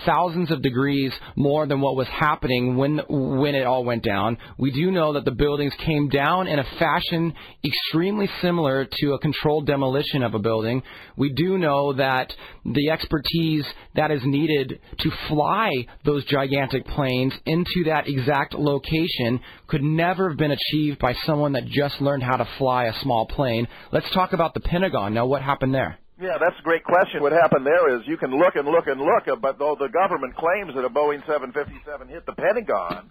thousands 0.06 0.50
of 0.50 0.62
degrees 0.62 1.12
more 1.36 1.66
than 1.66 1.80
what 1.80 1.96
was 1.96 2.08
happening 2.08 2.76
when 2.76 3.00
when 3.08 3.54
it 3.54 3.64
all 3.64 3.84
went 3.84 4.02
down. 4.02 4.38
We 4.58 4.70
do 4.70 4.90
know 4.90 5.14
that 5.14 5.24
the 5.24 5.30
buildings 5.30 5.72
came 5.84 6.08
down 6.08 6.48
in 6.48 6.58
a 6.58 6.64
fashion 6.78 7.34
extremely 7.64 8.28
similar 8.40 8.86
to 8.90 9.12
a 9.12 9.18
controlled 9.18 9.66
demolition 9.66 10.22
of 10.22 10.34
a 10.34 10.38
building. 10.38 10.82
We 11.16 11.32
do 11.32 11.58
know 11.58 11.92
that 11.94 12.32
the 12.64 12.90
expertise 12.90 13.64
that 13.94 14.10
is 14.10 14.22
needed 14.24 14.80
to 14.98 15.10
fly 15.28 15.70
those 16.04 16.24
gigantic 16.24 16.86
planes 16.86 17.32
into 17.46 17.84
that 17.86 18.08
exact 18.08 18.54
location 18.54 19.40
could 19.66 19.82
never 19.82 20.30
have 20.30 20.38
been 20.38 20.52
achieved 20.52 20.98
by 20.98 21.14
someone 21.26 21.52
that 21.52 21.66
just 21.66 22.00
learned 22.00 22.22
how 22.22 22.36
to 22.36 22.48
fly 22.58 22.84
a 22.84 23.00
small 23.02 23.26
plane. 23.26 23.68
Let's 23.92 24.10
talk 24.12 24.32
about 24.32 24.54
the 24.54 24.60
Pentagon. 24.60 25.14
Now, 25.14 25.26
what 25.26 25.42
happened 25.42 25.74
there? 25.74 25.98
Yeah, 26.22 26.38
that's 26.38 26.54
a 26.58 26.62
great 26.62 26.84
question. 26.84 27.20
What 27.20 27.32
happened 27.32 27.66
there 27.66 27.98
is 27.98 28.06
you 28.06 28.16
can 28.16 28.30
look 28.30 28.54
and 28.54 28.68
look 28.68 28.86
and 28.86 29.00
look, 29.00 29.26
uh, 29.26 29.34
but 29.34 29.58
though 29.58 29.74
the 29.74 29.88
government 29.88 30.36
claims 30.36 30.70
that 30.76 30.84
a 30.84 30.88
Boeing 30.88 31.18
757 31.26 32.08
hit 32.08 32.24
the 32.26 32.32
Pentagon, 32.32 33.10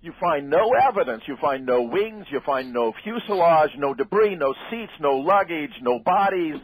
you 0.00 0.12
find 0.20 0.48
no 0.48 0.70
evidence. 0.88 1.24
You 1.26 1.36
find 1.40 1.66
no 1.66 1.82
wings. 1.82 2.26
You 2.30 2.40
find 2.46 2.72
no 2.72 2.92
fuselage, 3.02 3.70
no 3.76 3.94
debris, 3.94 4.36
no 4.36 4.54
seats, 4.70 4.92
no 5.00 5.16
luggage, 5.16 5.72
no 5.82 5.98
bodies. 6.04 6.54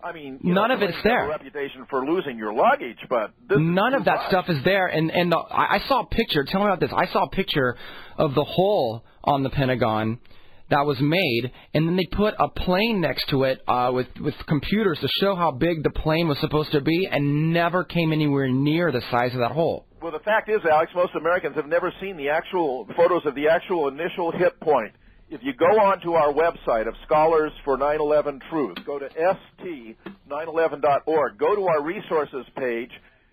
I 0.00 0.12
mean, 0.12 0.38
none 0.44 0.68
know, 0.68 0.76
of 0.76 0.82
it's 0.82 0.98
there. 1.02 1.26
A 1.26 1.28
reputation 1.30 1.86
for 1.90 2.06
losing 2.06 2.38
your 2.38 2.52
luggage, 2.52 2.98
but 3.08 3.32
none 3.50 3.94
of 3.94 4.04
that 4.04 4.16
much. 4.16 4.28
stuff 4.28 4.44
is 4.48 4.62
there. 4.62 4.86
And 4.86 5.10
and 5.10 5.32
the, 5.32 5.38
I 5.38 5.80
saw 5.88 6.02
a 6.02 6.06
picture. 6.06 6.44
Tell 6.44 6.60
me 6.60 6.66
about 6.66 6.78
this. 6.78 6.90
I 6.94 7.06
saw 7.12 7.24
a 7.24 7.30
picture 7.30 7.76
of 8.16 8.34
the 8.34 8.44
hole 8.44 9.04
on 9.24 9.42
the 9.42 9.50
Pentagon 9.50 10.20
that 10.72 10.86
was 10.86 10.98
made, 11.00 11.52
and 11.74 11.86
then 11.86 11.96
they 11.96 12.06
put 12.06 12.32
a 12.38 12.48
plane 12.48 13.00
next 13.00 13.28
to 13.28 13.42
it 13.44 13.60
uh, 13.68 13.90
with 13.92 14.08
with 14.20 14.34
computers 14.48 14.98
to 15.00 15.08
show 15.20 15.34
how 15.34 15.50
big 15.50 15.82
the 15.82 15.90
plane 15.90 16.28
was 16.28 16.38
supposed 16.40 16.72
to 16.72 16.80
be, 16.80 17.06
and 17.10 17.52
never 17.52 17.84
came 17.84 18.10
anywhere 18.12 18.48
near 18.48 18.90
the 18.90 19.02
size 19.10 19.34
of 19.34 19.40
that 19.40 19.52
hole. 19.52 19.84
Well, 20.00 20.12
the 20.12 20.20
fact 20.20 20.48
is, 20.48 20.60
Alex, 20.68 20.90
most 20.94 21.14
Americans 21.14 21.54
have 21.56 21.68
never 21.68 21.92
seen 22.00 22.16
the 22.16 22.30
actual 22.30 22.88
photos 22.96 23.20
of 23.24 23.34
the 23.34 23.48
actual 23.48 23.88
initial 23.88 24.32
hit 24.32 24.58
point. 24.60 24.94
If 25.30 25.42
you 25.42 25.52
go 25.54 25.80
onto 25.80 26.12
our 26.12 26.32
website 26.32 26.88
of 26.88 26.94
Scholars 27.06 27.52
for 27.64 27.78
9/11 27.78 28.40
Truth, 28.50 28.84
go 28.84 28.98
to 28.98 29.08
st911.org, 29.08 31.38
go 31.38 31.54
to 31.54 31.68
our 31.68 31.82
resources 31.82 32.44
page, 32.56 32.90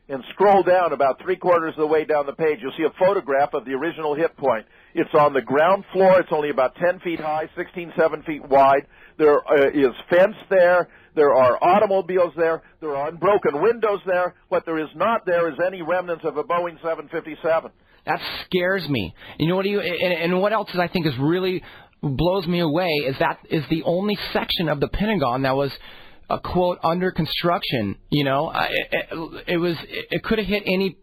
and 0.09 0.23
scroll 0.31 0.63
down 0.63 0.91
about 0.91 1.21
three 1.21 1.35
quarters 1.35 1.75
of 1.77 1.81
the 1.81 1.87
way 1.87 2.03
down 2.03 2.25
the 2.25 2.33
page. 2.33 2.59
You'll 2.61 2.73
see 2.75 2.83
a 2.83 2.99
photograph 2.99 3.53
of 3.53 3.63
the 3.65 3.71
original 3.71 4.15
hit 4.15 4.35
point. 4.37 4.65
It's 4.95 5.13
on 5.13 5.33
the 5.33 5.41
ground 5.41 5.85
floor. 5.93 6.19
It's 6.19 6.31
only 6.31 6.49
about 6.49 6.75
10 6.75 6.99
feet 7.01 7.19
high, 7.19 7.47
16, 7.55 7.93
7 7.97 8.23
feet 8.23 8.47
wide. 8.49 8.87
There 9.19 9.37
uh, 9.37 9.69
is 9.69 9.95
fence 10.09 10.35
there. 10.49 10.89
There 11.15 11.33
are 11.35 11.63
automobiles 11.63 12.33
there. 12.35 12.63
There 12.81 12.95
are 12.95 13.09
unbroken 13.09 13.61
windows 13.61 13.99
there. 14.07 14.33
What 14.49 14.65
there 14.65 14.79
is 14.79 14.89
not 14.95 15.25
there 15.25 15.49
is 15.49 15.57
any 15.65 15.81
remnants 15.83 16.25
of 16.25 16.37
a 16.37 16.43
Boeing 16.43 16.81
757. 16.81 17.71
That 18.05 18.19
scares 18.45 18.87
me. 18.89 19.13
You 19.37 19.47
know 19.47 19.57
what? 19.57 19.65
You 19.65 19.81
and, 19.81 20.13
and 20.13 20.41
what 20.41 20.53
else 20.53 20.69
I 20.73 20.87
think 20.87 21.05
is 21.05 21.13
really 21.19 21.61
blows 22.01 22.47
me 22.47 22.59
away 22.61 22.89
is 23.05 23.15
that 23.19 23.39
is 23.49 23.63
the 23.69 23.83
only 23.83 24.17
section 24.31 24.69
of 24.69 24.79
the 24.79 24.87
Pentagon 24.87 25.43
that 25.43 25.55
was 25.55 25.71
a 26.29 26.39
quote 26.39 26.79
under 26.83 27.11
construction. 27.11 27.97
You 28.09 28.23
know, 28.23 28.51
it, 28.53 28.87
it, 28.91 29.43
it 29.47 29.57
was 29.57 29.75
it 29.89 30.23
could 30.23 30.39
have 30.39 30.47
hit 30.47 30.63
any 30.65 30.97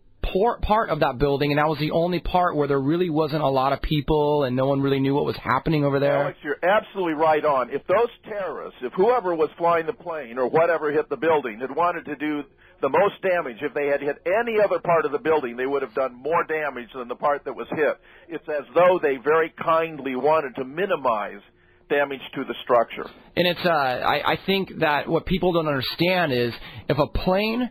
part 0.62 0.90
of 0.90 1.00
that 1.00 1.18
building, 1.18 1.52
and 1.52 1.58
that 1.58 1.68
was 1.68 1.78
the 1.78 1.92
only 1.92 2.20
part 2.20 2.56
where 2.56 2.68
there 2.68 2.80
really 2.80 3.10
wasn't 3.10 3.42
a 3.42 3.48
lot 3.48 3.72
of 3.72 3.80
people 3.82 4.44
and 4.44 4.56
no 4.56 4.66
one 4.66 4.80
really 4.80 5.00
knew 5.00 5.14
what 5.14 5.24
was 5.24 5.36
happening 5.36 5.84
over 5.84 6.00
there. 6.00 6.22
Alex, 6.22 6.38
you're 6.42 6.58
absolutely 6.62 7.14
right 7.14 7.44
on. 7.44 7.70
If 7.70 7.86
those 7.86 8.10
terrorists, 8.24 8.78
if 8.82 8.92
whoever 8.94 9.34
was 9.34 9.50
flying 9.56 9.86
the 9.86 9.92
plane 9.92 10.38
or 10.38 10.48
whatever 10.48 10.92
hit 10.92 11.08
the 11.08 11.16
building 11.16 11.60
had 11.60 11.74
wanted 11.74 12.04
to 12.06 12.16
do 12.16 12.42
the 12.82 12.88
most 12.88 13.22
damage, 13.22 13.58
if 13.62 13.72
they 13.72 13.86
had 13.86 14.00
hit 14.00 14.16
any 14.26 14.58
other 14.62 14.78
part 14.80 15.06
of 15.06 15.12
the 15.12 15.18
building, 15.18 15.56
they 15.56 15.66
would 15.66 15.82
have 15.82 15.94
done 15.94 16.14
more 16.14 16.44
damage 16.44 16.88
than 16.94 17.08
the 17.08 17.14
part 17.14 17.44
that 17.44 17.54
was 17.54 17.66
hit. 17.70 17.96
It's 18.28 18.48
as 18.48 18.64
though 18.74 18.98
they 19.00 19.16
very 19.16 19.52
kindly 19.62 20.16
wanted 20.16 20.54
to 20.56 20.64
minimize 20.64 21.40
damage 21.88 22.20
to 22.34 22.44
the 22.44 22.54
structure. 22.62 23.08
And 23.36 23.46
it's 23.46 23.64
uh, 23.64 23.68
I, 23.68 24.32
I 24.32 24.38
think 24.46 24.80
that 24.80 25.08
what 25.08 25.26
people 25.26 25.52
don't 25.52 25.68
understand 25.68 26.32
is 26.32 26.52
if 26.88 26.98
a 26.98 27.06
plane 27.06 27.70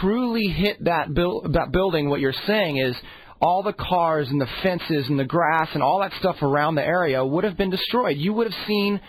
truly 0.00 0.46
hit 0.48 0.84
that 0.84 1.12
buil- 1.12 1.42
that 1.52 1.72
building, 1.72 2.08
what 2.08 2.20
you're 2.20 2.34
saying 2.46 2.78
is 2.78 2.96
all 3.40 3.62
the 3.62 3.72
cars 3.72 4.28
and 4.28 4.40
the 4.40 4.48
fences 4.62 5.08
and 5.08 5.18
the 5.18 5.24
grass 5.24 5.68
and 5.74 5.82
all 5.82 6.00
that 6.00 6.12
stuff 6.20 6.36
around 6.42 6.76
the 6.76 6.84
area 6.84 7.24
would 7.24 7.44
have 7.44 7.56
been 7.56 7.70
destroyed. 7.70 8.16
You 8.16 8.32
would 8.34 8.50
have 8.50 8.66
seen 8.66 9.00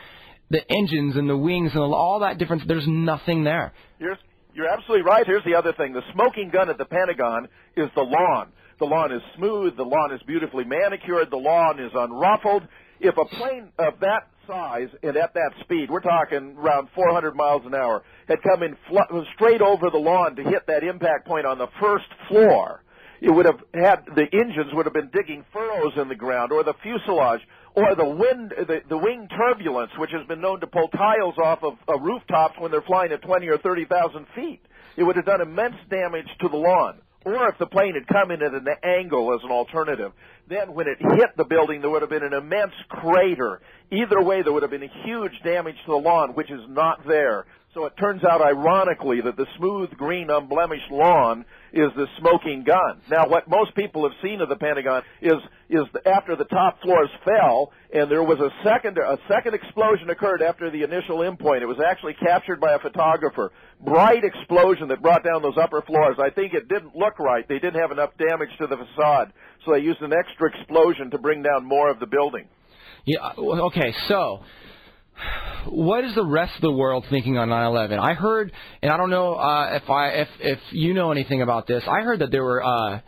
the 0.49 0.61
engines 0.71 1.15
and 1.15 1.29
the 1.29 1.37
wings 1.37 1.71
and 1.73 1.81
all 1.81 2.19
that 2.21 2.39
difference. 2.39 2.63
There's 2.67 2.87
nothing 2.87 3.43
there. 3.43 3.73
Here's, 3.99 4.17
you're 4.53 4.67
absolutely 4.67 5.05
right. 5.05 5.25
Here's 5.25 5.43
the 5.45 5.55
other 5.55 5.73
thing. 5.73 5.93
The 5.93 6.01
smoking 6.13 6.49
gun 6.51 6.69
at 6.69 6.77
the 6.77 6.85
Pentagon 6.85 7.47
is 7.77 7.89
the 7.95 8.01
lawn. 8.01 8.51
The 8.79 8.85
lawn 8.85 9.11
is 9.11 9.21
smooth. 9.37 9.77
The 9.77 9.83
lawn 9.83 10.13
is 10.13 10.21
beautifully 10.25 10.63
manicured. 10.63 11.29
The 11.29 11.37
lawn 11.37 11.79
is 11.79 11.91
unruffled. 11.93 12.67
If 13.03 13.17
a 13.17 13.25
plane 13.25 13.67
of 13.77 13.99
that 13.99 14.29
size 14.47 14.87
and 15.03 15.17
at 15.17 15.33
that 15.33 15.51
speed, 15.59 15.91
we're 15.91 15.99
talking 15.99 16.55
around 16.57 16.87
400 16.95 17.35
miles 17.35 17.63
an 17.65 17.75
hour, 17.75 18.01
had 18.29 18.41
come 18.41 18.63
in 18.63 18.77
fl- 18.87 19.19
straight 19.35 19.61
over 19.61 19.89
the 19.89 19.97
lawn 19.97 20.37
to 20.37 20.43
hit 20.43 20.67
that 20.67 20.85
impact 20.85 21.27
point 21.27 21.45
on 21.45 21.57
the 21.57 21.67
first 21.81 22.07
floor, 22.29 22.81
it 23.19 23.29
would 23.29 23.45
have 23.45 23.59
had 23.73 24.05
the 24.15 24.25
engines 24.31 24.73
would 24.73 24.85
have 24.85 24.93
been 24.93 25.11
digging 25.11 25.43
furrows 25.51 25.93
in 25.97 26.07
the 26.07 26.15
ground, 26.15 26.53
or 26.53 26.63
the 26.63 26.75
fuselage, 26.81 27.41
or 27.75 27.93
the 27.93 28.07
wind, 28.07 28.53
the, 28.55 28.79
the 28.87 28.97
wing 28.97 29.27
turbulence, 29.35 29.91
which 29.97 30.11
has 30.11 30.25
been 30.27 30.39
known 30.39 30.61
to 30.61 30.67
pull 30.67 30.87
tiles 30.87 31.35
off 31.43 31.59
of, 31.61 31.73
of 31.89 32.01
rooftops 32.01 32.55
when 32.57 32.71
they're 32.71 32.81
flying 32.83 33.11
at 33.11 33.21
20 33.21 33.47
or 33.47 33.57
30,000 33.57 34.27
feet. 34.33 34.61
It 34.95 35.03
would 35.03 35.17
have 35.17 35.25
done 35.25 35.41
immense 35.41 35.75
damage 35.89 36.27
to 36.39 36.47
the 36.47 36.57
lawn. 36.57 36.99
Or 37.25 37.47
if 37.47 37.57
the 37.57 37.65
plane 37.65 37.93
had 37.93 38.07
come 38.07 38.31
in 38.31 38.41
at 38.41 38.53
an 38.53 38.67
angle 38.83 39.33
as 39.33 39.43
an 39.43 39.51
alternative, 39.51 40.11
then 40.47 40.73
when 40.73 40.87
it 40.87 40.97
hit 40.99 41.37
the 41.37 41.45
building, 41.45 41.81
there 41.81 41.89
would 41.89 42.01
have 42.01 42.09
been 42.09 42.23
an 42.23 42.33
immense 42.33 42.73
crater. 42.89 43.61
Either 43.91 44.21
way, 44.21 44.41
there 44.41 44.51
would 44.51 44.63
have 44.63 44.71
been 44.71 44.83
a 44.83 45.05
huge 45.05 45.41
damage 45.43 45.77
to 45.85 45.91
the 45.91 45.97
lawn, 45.97 46.31
which 46.33 46.51
is 46.51 46.61
not 46.67 47.07
there. 47.07 47.45
So 47.73 47.85
it 47.85 47.97
turns 47.97 48.23
out, 48.23 48.39
ironically, 48.39 49.21
that 49.21 49.35
the 49.35 49.47
smooth, 49.57 49.89
green, 49.97 50.29
unblemished 50.29 50.91
lawn 50.91 51.43
is 51.73 51.89
the 51.95 52.05
smoking 52.19 52.63
gun. 52.63 53.01
Now, 53.09 53.27
what 53.27 53.49
most 53.49 53.73
people 53.73 54.07
have 54.07 54.15
seen 54.21 54.41
of 54.41 54.49
the 54.49 54.55
Pentagon 54.55 55.01
is 55.23 55.41
is 55.71 55.81
after 56.05 56.35
the 56.35 56.43
top 56.45 56.79
floors 56.83 57.09
fell, 57.25 57.71
and 57.91 58.11
there 58.11 58.21
was 58.21 58.39
a 58.39 58.51
second 58.63 58.99
a 58.99 59.17
second 59.27 59.55
explosion 59.55 60.11
occurred 60.11 60.43
after 60.43 60.69
the 60.69 60.83
initial 60.83 61.17
endpoint. 61.19 61.63
It 61.63 61.65
was 61.65 61.79
actually 61.83 62.13
captured 62.13 62.61
by 62.61 62.73
a 62.73 62.79
photographer. 62.79 63.51
Bright 63.83 64.23
explosion 64.23 64.89
that 64.89 65.01
brought 65.01 65.23
down 65.23 65.41
those 65.41 65.57
upper 65.59 65.81
floors. 65.81 66.17
I 66.19 66.29
think 66.29 66.53
it 66.53 66.69
didn't 66.69 66.95
look 66.95 67.17
right. 67.17 67.47
They 67.47 67.57
didn't 67.57 67.81
have 67.81 67.91
enough 67.91 68.11
damage 68.19 68.55
to 68.59 68.67
the 68.67 68.77
facade, 68.77 69.33
so 69.65 69.71
they 69.73 69.79
used 69.79 70.01
an 70.01 70.13
extra 70.13 70.53
explosion 70.53 71.09
to 71.09 71.17
bring 71.17 71.41
down 71.41 71.65
more 71.65 71.89
of 71.89 71.99
the 71.99 72.05
building. 72.05 72.47
Yeah. 73.05 73.19
Uh, 73.35 73.65
okay. 73.67 73.93
So, 74.07 74.43
what 75.67 76.03
is 76.03 76.15
the 76.15 76.25
rest 76.25 76.55
of 76.55 76.61
the 76.61 76.71
world 76.71 77.05
thinking 77.09 77.37
on 77.37 77.49
9/11? 77.49 77.99
I 77.99 78.13
heard, 78.13 78.51
and 78.81 78.91
I 78.91 78.97
don't 78.97 79.09
know 79.09 79.35
uh, 79.35 79.79
if 79.81 79.89
I 79.89 80.09
if 80.09 80.27
if 80.39 80.59
you 80.71 80.93
know 80.93 81.11
anything 81.11 81.41
about 81.41 81.67
this. 81.67 81.83
I 81.87 82.01
heard 82.01 82.19
that 82.19 82.31
there 82.31 82.43
were 82.43 82.63
uh, 82.63 82.99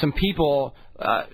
some 0.00 0.12
people 0.12 0.74
uh, 0.98 1.24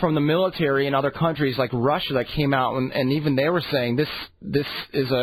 from 0.00 0.14
the 0.14 0.20
military 0.20 0.86
in 0.86 0.94
other 0.94 1.10
countries 1.10 1.58
like 1.58 1.70
Russia 1.72 2.14
that 2.14 2.28
came 2.28 2.54
out 2.54 2.76
and, 2.76 2.92
and 2.92 3.12
even 3.12 3.34
they 3.34 3.48
were 3.48 3.62
saying 3.72 3.96
this 3.96 4.08
this 4.40 4.66
is 4.92 5.10
a, 5.10 5.14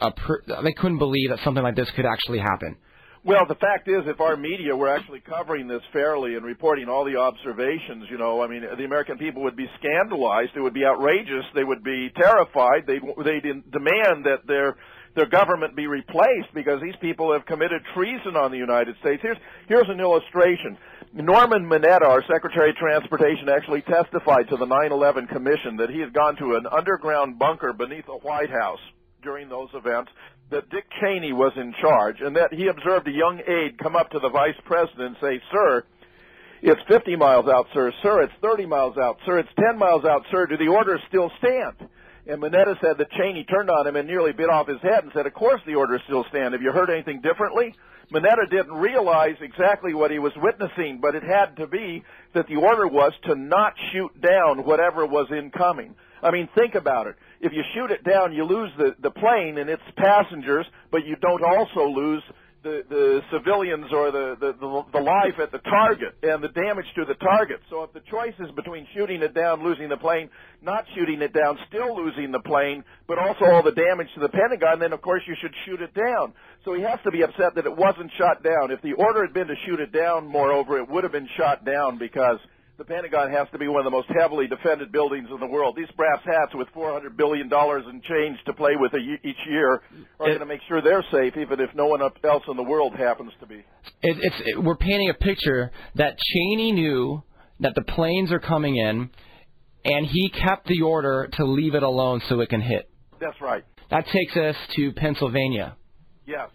a, 0.00 0.08
a 0.08 0.10
per, 0.12 0.42
they 0.62 0.72
couldn't 0.72 0.98
believe 0.98 1.30
that 1.30 1.40
something 1.44 1.62
like 1.62 1.76
this 1.76 1.90
could 1.90 2.06
actually 2.06 2.38
happen. 2.38 2.76
Well, 3.24 3.46
the 3.48 3.54
fact 3.54 3.88
is, 3.88 4.04
if 4.04 4.20
our 4.20 4.36
media 4.36 4.76
were 4.76 4.94
actually 4.94 5.20
covering 5.20 5.66
this 5.66 5.80
fairly 5.94 6.34
and 6.34 6.44
reporting 6.44 6.90
all 6.90 7.06
the 7.06 7.16
observations, 7.16 8.04
you 8.10 8.18
know, 8.18 8.42
I 8.42 8.48
mean, 8.48 8.60
the 8.60 8.84
American 8.84 9.16
people 9.16 9.42
would 9.44 9.56
be 9.56 9.66
scandalized. 9.78 10.52
It 10.54 10.60
would 10.60 10.74
be 10.74 10.84
outrageous. 10.84 11.44
They 11.54 11.64
would 11.64 11.82
be 11.82 12.10
terrified. 12.20 12.84
They 12.86 13.00
they 13.00 13.40
demand 13.40 14.28
that 14.28 14.44
their 14.46 14.76
their 15.16 15.24
government 15.24 15.74
be 15.74 15.86
replaced 15.86 16.52
because 16.52 16.82
these 16.82 16.96
people 17.00 17.32
have 17.32 17.46
committed 17.46 17.80
treason 17.94 18.36
on 18.36 18.50
the 18.50 18.58
United 18.58 18.94
States. 19.00 19.22
Here's 19.22 19.38
here's 19.68 19.88
an 19.88 20.00
illustration. 20.00 20.76
Norman 21.14 21.64
Mineta, 21.64 22.04
our 22.04 22.22
Secretary 22.30 22.70
of 22.70 22.76
Transportation, 22.76 23.48
actually 23.48 23.80
testified 23.88 24.50
to 24.50 24.58
the 24.58 24.66
9/11 24.66 25.30
Commission 25.30 25.78
that 25.78 25.88
he 25.88 26.00
had 26.00 26.12
gone 26.12 26.36
to 26.36 26.56
an 26.56 26.66
underground 26.70 27.38
bunker 27.38 27.72
beneath 27.72 28.04
the 28.04 28.20
White 28.20 28.50
House 28.50 28.80
during 29.22 29.48
those 29.48 29.70
events 29.72 30.10
that 30.50 30.70
Dick 30.70 30.84
Cheney 31.00 31.32
was 31.32 31.52
in 31.56 31.74
charge 31.80 32.16
and 32.20 32.36
that 32.36 32.52
he 32.52 32.68
observed 32.68 33.08
a 33.08 33.12
young 33.12 33.40
aide 33.46 33.78
come 33.78 33.96
up 33.96 34.10
to 34.10 34.18
the 34.18 34.28
vice 34.28 34.58
president 34.64 35.00
and 35.00 35.16
say, 35.20 35.40
Sir, 35.50 35.84
it's 36.62 36.80
50 36.88 37.16
miles 37.16 37.46
out, 37.46 37.66
sir. 37.74 37.92
Sir, 38.02 38.22
it's 38.22 38.32
30 38.40 38.66
miles 38.66 38.96
out. 38.96 39.18
Sir, 39.26 39.38
it's 39.38 39.48
10 39.68 39.78
miles 39.78 40.04
out, 40.04 40.24
sir. 40.30 40.46
Do 40.46 40.56
the 40.56 40.68
orders 40.68 41.00
still 41.08 41.30
stand? 41.38 41.90
And 42.26 42.40
Mineta 42.40 42.80
said 42.80 42.96
that 42.96 43.10
Cheney 43.10 43.44
turned 43.44 43.68
on 43.68 43.86
him 43.86 43.96
and 43.96 44.08
nearly 44.08 44.32
bit 44.32 44.48
off 44.48 44.66
his 44.66 44.80
head 44.80 45.04
and 45.04 45.12
said, 45.12 45.26
Of 45.26 45.34
course 45.34 45.60
the 45.66 45.74
orders 45.74 46.00
still 46.06 46.24
stand. 46.30 46.54
Have 46.54 46.62
you 46.62 46.72
heard 46.72 46.88
anything 46.88 47.20
differently? 47.20 47.74
Mineta 48.12 48.48
didn't 48.50 48.72
realize 48.72 49.36
exactly 49.40 49.92
what 49.92 50.10
he 50.10 50.18
was 50.18 50.32
witnessing, 50.36 51.00
but 51.00 51.14
it 51.14 51.22
had 51.22 51.56
to 51.56 51.66
be 51.66 52.02
that 52.34 52.46
the 52.48 52.56
order 52.56 52.86
was 52.86 53.12
to 53.24 53.34
not 53.34 53.74
shoot 53.92 54.18
down 54.20 54.64
whatever 54.64 55.04
was 55.06 55.28
incoming. 55.30 55.94
I 56.22 56.30
mean, 56.30 56.48
think 56.54 56.74
about 56.74 57.06
it. 57.06 57.16
If 57.44 57.52
you 57.52 57.62
shoot 57.74 57.90
it 57.90 58.02
down, 58.04 58.32
you 58.32 58.44
lose 58.44 58.70
the, 58.78 58.96
the 59.02 59.10
plane 59.10 59.58
and 59.58 59.68
its 59.68 59.82
passengers, 59.98 60.64
but 60.90 61.04
you 61.04 61.14
don't 61.20 61.44
also 61.44 61.84
lose 61.92 62.22
the, 62.62 62.80
the 62.88 63.20
civilians 63.30 63.84
or 63.92 64.10
the, 64.10 64.34
the, 64.40 64.52
the, 64.56 64.84
the 64.96 65.04
life 65.04 65.36
at 65.36 65.52
the 65.52 65.58
target 65.58 66.16
and 66.22 66.42
the 66.42 66.48
damage 66.48 66.86
to 66.96 67.04
the 67.04 67.12
target. 67.20 67.60
So 67.68 67.82
if 67.82 67.92
the 67.92 68.00
choice 68.10 68.32
is 68.40 68.50
between 68.56 68.88
shooting 68.96 69.20
it 69.20 69.34
down, 69.34 69.62
losing 69.62 69.90
the 69.90 69.98
plane, 69.98 70.30
not 70.62 70.86
shooting 70.96 71.20
it 71.20 71.34
down, 71.34 71.58
still 71.68 71.94
losing 71.94 72.32
the 72.32 72.40
plane, 72.40 72.82
but 73.06 73.18
also 73.18 73.44
all 73.44 73.62
the 73.62 73.76
damage 73.76 74.08
to 74.14 74.20
the 74.20 74.30
Pentagon, 74.30 74.80
then 74.80 74.94
of 74.94 75.02
course 75.02 75.20
you 75.28 75.36
should 75.42 75.52
shoot 75.66 75.82
it 75.82 75.92
down. 75.92 76.32
So 76.64 76.72
he 76.72 76.80
has 76.80 76.98
to 77.04 77.10
be 77.10 77.20
upset 77.22 77.56
that 77.56 77.66
it 77.66 77.76
wasn't 77.76 78.10
shot 78.16 78.42
down. 78.42 78.70
If 78.70 78.80
the 78.80 78.94
order 78.94 79.20
had 79.20 79.34
been 79.34 79.48
to 79.48 79.56
shoot 79.66 79.80
it 79.80 79.92
down, 79.92 80.26
moreover, 80.26 80.78
it 80.78 80.88
would 80.88 81.04
have 81.04 81.12
been 81.12 81.28
shot 81.36 81.66
down 81.66 81.98
because 81.98 82.38
the 82.76 82.84
Pentagon 82.84 83.30
has 83.30 83.46
to 83.52 83.58
be 83.58 83.68
one 83.68 83.80
of 83.80 83.84
the 83.84 83.90
most 83.90 84.08
heavily 84.08 84.48
defended 84.48 84.90
buildings 84.90 85.28
in 85.30 85.38
the 85.38 85.46
world. 85.46 85.76
These 85.76 85.90
brass 85.96 86.18
hats 86.24 86.52
with 86.54 86.66
$400 86.74 87.16
billion 87.16 87.48
in 87.52 88.02
change 88.02 88.38
to 88.46 88.52
play 88.52 88.72
with 88.78 88.92
each 88.94 89.36
year 89.48 89.82
are 90.18 90.26
going 90.26 90.40
to 90.40 90.46
make 90.46 90.60
sure 90.68 90.82
they're 90.82 91.04
safe, 91.12 91.34
even 91.36 91.60
if 91.60 91.70
no 91.74 91.86
one 91.86 92.00
else 92.02 92.42
in 92.48 92.56
the 92.56 92.62
world 92.64 92.94
happens 92.96 93.30
to 93.40 93.46
be. 93.46 93.56
It, 94.02 94.16
it's 94.20 94.36
it, 94.44 94.62
we're 94.62 94.76
painting 94.76 95.10
a 95.10 95.14
picture 95.14 95.70
that 95.94 96.16
Cheney 96.18 96.72
knew 96.72 97.22
that 97.60 97.74
the 97.76 97.82
planes 97.82 98.32
are 98.32 98.40
coming 98.40 98.76
in, 98.76 99.10
and 99.84 100.06
he 100.06 100.30
kept 100.30 100.66
the 100.66 100.82
order 100.82 101.28
to 101.34 101.44
leave 101.44 101.74
it 101.74 101.84
alone 101.84 102.22
so 102.28 102.40
it 102.40 102.48
can 102.48 102.60
hit. 102.60 102.90
That's 103.20 103.40
right. 103.40 103.64
That 103.90 104.06
takes 104.08 104.36
us 104.36 104.56
to 104.76 104.92
Pennsylvania. 104.92 105.76
Yes. 106.26 106.48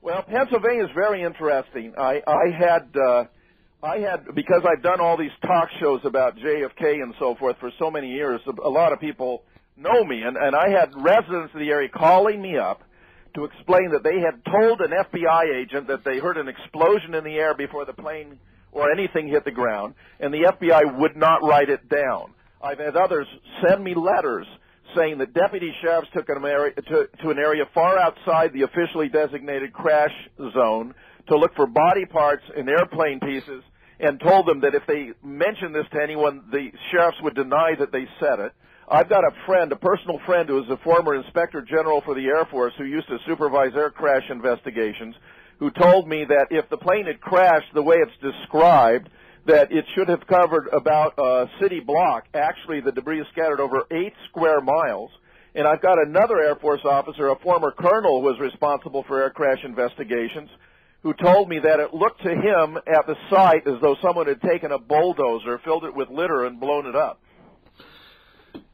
Well, 0.00 0.22
Pennsylvania 0.22 0.84
is 0.84 0.90
very 0.94 1.22
interesting. 1.22 1.92
I 1.98 2.22
I 2.26 2.58
had. 2.58 2.88
Uh, 2.96 3.24
I 3.84 3.98
had 3.98 4.34
because 4.34 4.62
I've 4.66 4.82
done 4.82 5.00
all 5.00 5.18
these 5.18 5.34
talk 5.42 5.68
shows 5.78 6.00
about 6.04 6.36
JFK 6.38 7.02
and 7.02 7.14
so 7.18 7.34
forth 7.34 7.56
for 7.60 7.70
so 7.78 7.90
many 7.90 8.08
years. 8.08 8.40
A 8.64 8.68
lot 8.68 8.92
of 8.92 9.00
people 9.00 9.42
know 9.76 10.04
me, 10.04 10.22
and, 10.22 10.36
and 10.36 10.56
I 10.56 10.70
had 10.70 10.94
residents 10.96 11.52
of 11.52 11.60
the 11.60 11.68
area 11.68 11.90
calling 11.90 12.40
me 12.40 12.56
up 12.56 12.80
to 13.34 13.44
explain 13.44 13.90
that 13.90 14.02
they 14.02 14.20
had 14.20 14.40
told 14.50 14.80
an 14.80 14.90
FBI 14.90 15.54
agent 15.54 15.88
that 15.88 16.04
they 16.04 16.18
heard 16.18 16.38
an 16.38 16.48
explosion 16.48 17.14
in 17.14 17.24
the 17.24 17.34
air 17.34 17.54
before 17.54 17.84
the 17.84 17.92
plane 17.92 18.38
or 18.72 18.90
anything 18.90 19.28
hit 19.28 19.44
the 19.44 19.50
ground, 19.50 19.94
and 20.18 20.32
the 20.32 20.50
FBI 20.50 20.98
would 20.98 21.16
not 21.16 21.42
write 21.42 21.68
it 21.68 21.88
down. 21.88 22.32
I've 22.62 22.78
had 22.78 22.96
others 22.96 23.26
send 23.68 23.84
me 23.84 23.94
letters 23.94 24.46
saying 24.96 25.18
that 25.18 25.34
deputy 25.34 25.72
sheriffs 25.82 26.08
took 26.14 26.28
an 26.28 26.42
area, 26.44 26.72
to, 26.74 27.08
to 27.22 27.30
an 27.30 27.38
area 27.38 27.64
far 27.74 27.98
outside 27.98 28.52
the 28.52 28.62
officially 28.62 29.08
designated 29.08 29.72
crash 29.72 30.12
zone 30.54 30.94
to 31.28 31.36
look 31.36 31.54
for 31.54 31.66
body 31.66 32.06
parts 32.06 32.42
and 32.56 32.68
airplane 32.68 33.20
pieces 33.20 33.62
and 34.00 34.20
told 34.20 34.46
them 34.46 34.60
that 34.60 34.74
if 34.74 34.82
they 34.86 35.12
mentioned 35.22 35.74
this 35.74 35.86
to 35.92 36.02
anyone, 36.02 36.44
the 36.50 36.70
sheriffs 36.90 37.20
would 37.22 37.34
deny 37.34 37.74
that 37.78 37.92
they 37.92 38.06
said 38.20 38.40
it. 38.40 38.52
I've 38.88 39.08
got 39.08 39.24
a 39.24 39.30
friend, 39.46 39.72
a 39.72 39.76
personal 39.76 40.18
friend 40.26 40.48
who 40.48 40.62
is 40.62 40.68
a 40.68 40.76
former 40.78 41.14
inspector 41.14 41.62
general 41.62 42.02
for 42.04 42.14
the 42.14 42.26
Air 42.26 42.44
Force 42.50 42.74
who 42.76 42.84
used 42.84 43.08
to 43.08 43.18
supervise 43.26 43.72
air 43.74 43.90
crash 43.90 44.24
investigations, 44.28 45.14
who 45.58 45.70
told 45.70 46.06
me 46.06 46.24
that 46.28 46.48
if 46.50 46.68
the 46.68 46.76
plane 46.76 47.06
had 47.06 47.20
crashed 47.20 47.72
the 47.72 47.82
way 47.82 47.96
it's 47.96 48.12
described, 48.20 49.08
that 49.46 49.72
it 49.72 49.84
should 49.94 50.08
have 50.08 50.26
covered 50.26 50.68
about 50.72 51.14
a 51.18 51.46
city 51.60 51.80
block. 51.80 52.24
Actually, 52.34 52.80
the 52.80 52.92
debris 52.92 53.20
is 53.20 53.26
scattered 53.32 53.60
over 53.60 53.84
eight 53.90 54.14
square 54.28 54.60
miles. 54.60 55.10
And 55.54 55.68
I've 55.68 55.82
got 55.82 55.98
another 56.04 56.40
Air 56.40 56.56
Force 56.56 56.80
officer, 56.84 57.28
a 57.28 57.38
former 57.38 57.70
colonel 57.70 58.20
who 58.20 58.26
was 58.26 58.40
responsible 58.40 59.04
for 59.06 59.22
air 59.22 59.30
crash 59.30 59.62
investigations, 59.62 60.50
who 61.04 61.12
told 61.12 61.50
me 61.50 61.60
that 61.62 61.80
it 61.80 61.92
looked 61.92 62.22
to 62.22 62.30
him 62.30 62.78
at 62.88 63.06
the 63.06 63.14
site 63.30 63.68
as 63.68 63.74
though 63.82 63.94
someone 64.02 64.26
had 64.26 64.40
taken 64.40 64.72
a 64.72 64.78
bulldozer, 64.78 65.60
filled 65.62 65.84
it 65.84 65.94
with 65.94 66.08
litter, 66.08 66.46
and 66.46 66.58
blown 66.58 66.86
it 66.86 66.96
up. 66.96 67.20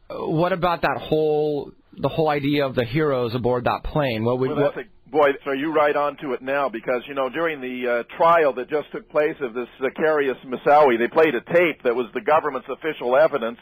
What 0.09 0.53
about 0.53 0.83
that 0.83 0.99
whole 0.99 1.73
the 1.93 2.09
whole 2.09 2.29
idea 2.29 2.65
of 2.67 2.77
the 2.77 2.85
heroes 2.85 3.35
aboard 3.35 3.65
that 3.65 3.83
plane? 3.85 4.25
What 4.25 4.39
would 4.39 4.51
Well, 4.51 4.73
a, 4.77 5.11
boy, 5.11 5.31
so 5.45 5.51
you 5.51 5.75
right 5.75 5.95
onto 5.95 6.33
it 6.33 6.41
now 6.41 6.69
because 6.69 7.03
you 7.09 7.15
know 7.15 7.29
during 7.29 7.61
the 7.61 8.05
uh, 8.07 8.17
trial 8.17 8.55
that 8.55 8.71
just 8.71 8.93
took 8.93 9.11
place 9.11 9.37
of 9.41 9.53
this 9.53 9.69
Zacarias 9.81 10.39
Moussaoui, 10.47 10.99
they 10.99 11.09
played 11.09 11.35
a 11.35 11.41
tape 11.53 11.83
that 11.83 11.95
was 11.95 12.07
the 12.15 12.21
government's 12.21 12.69
official 12.71 13.17
evidence 13.17 13.59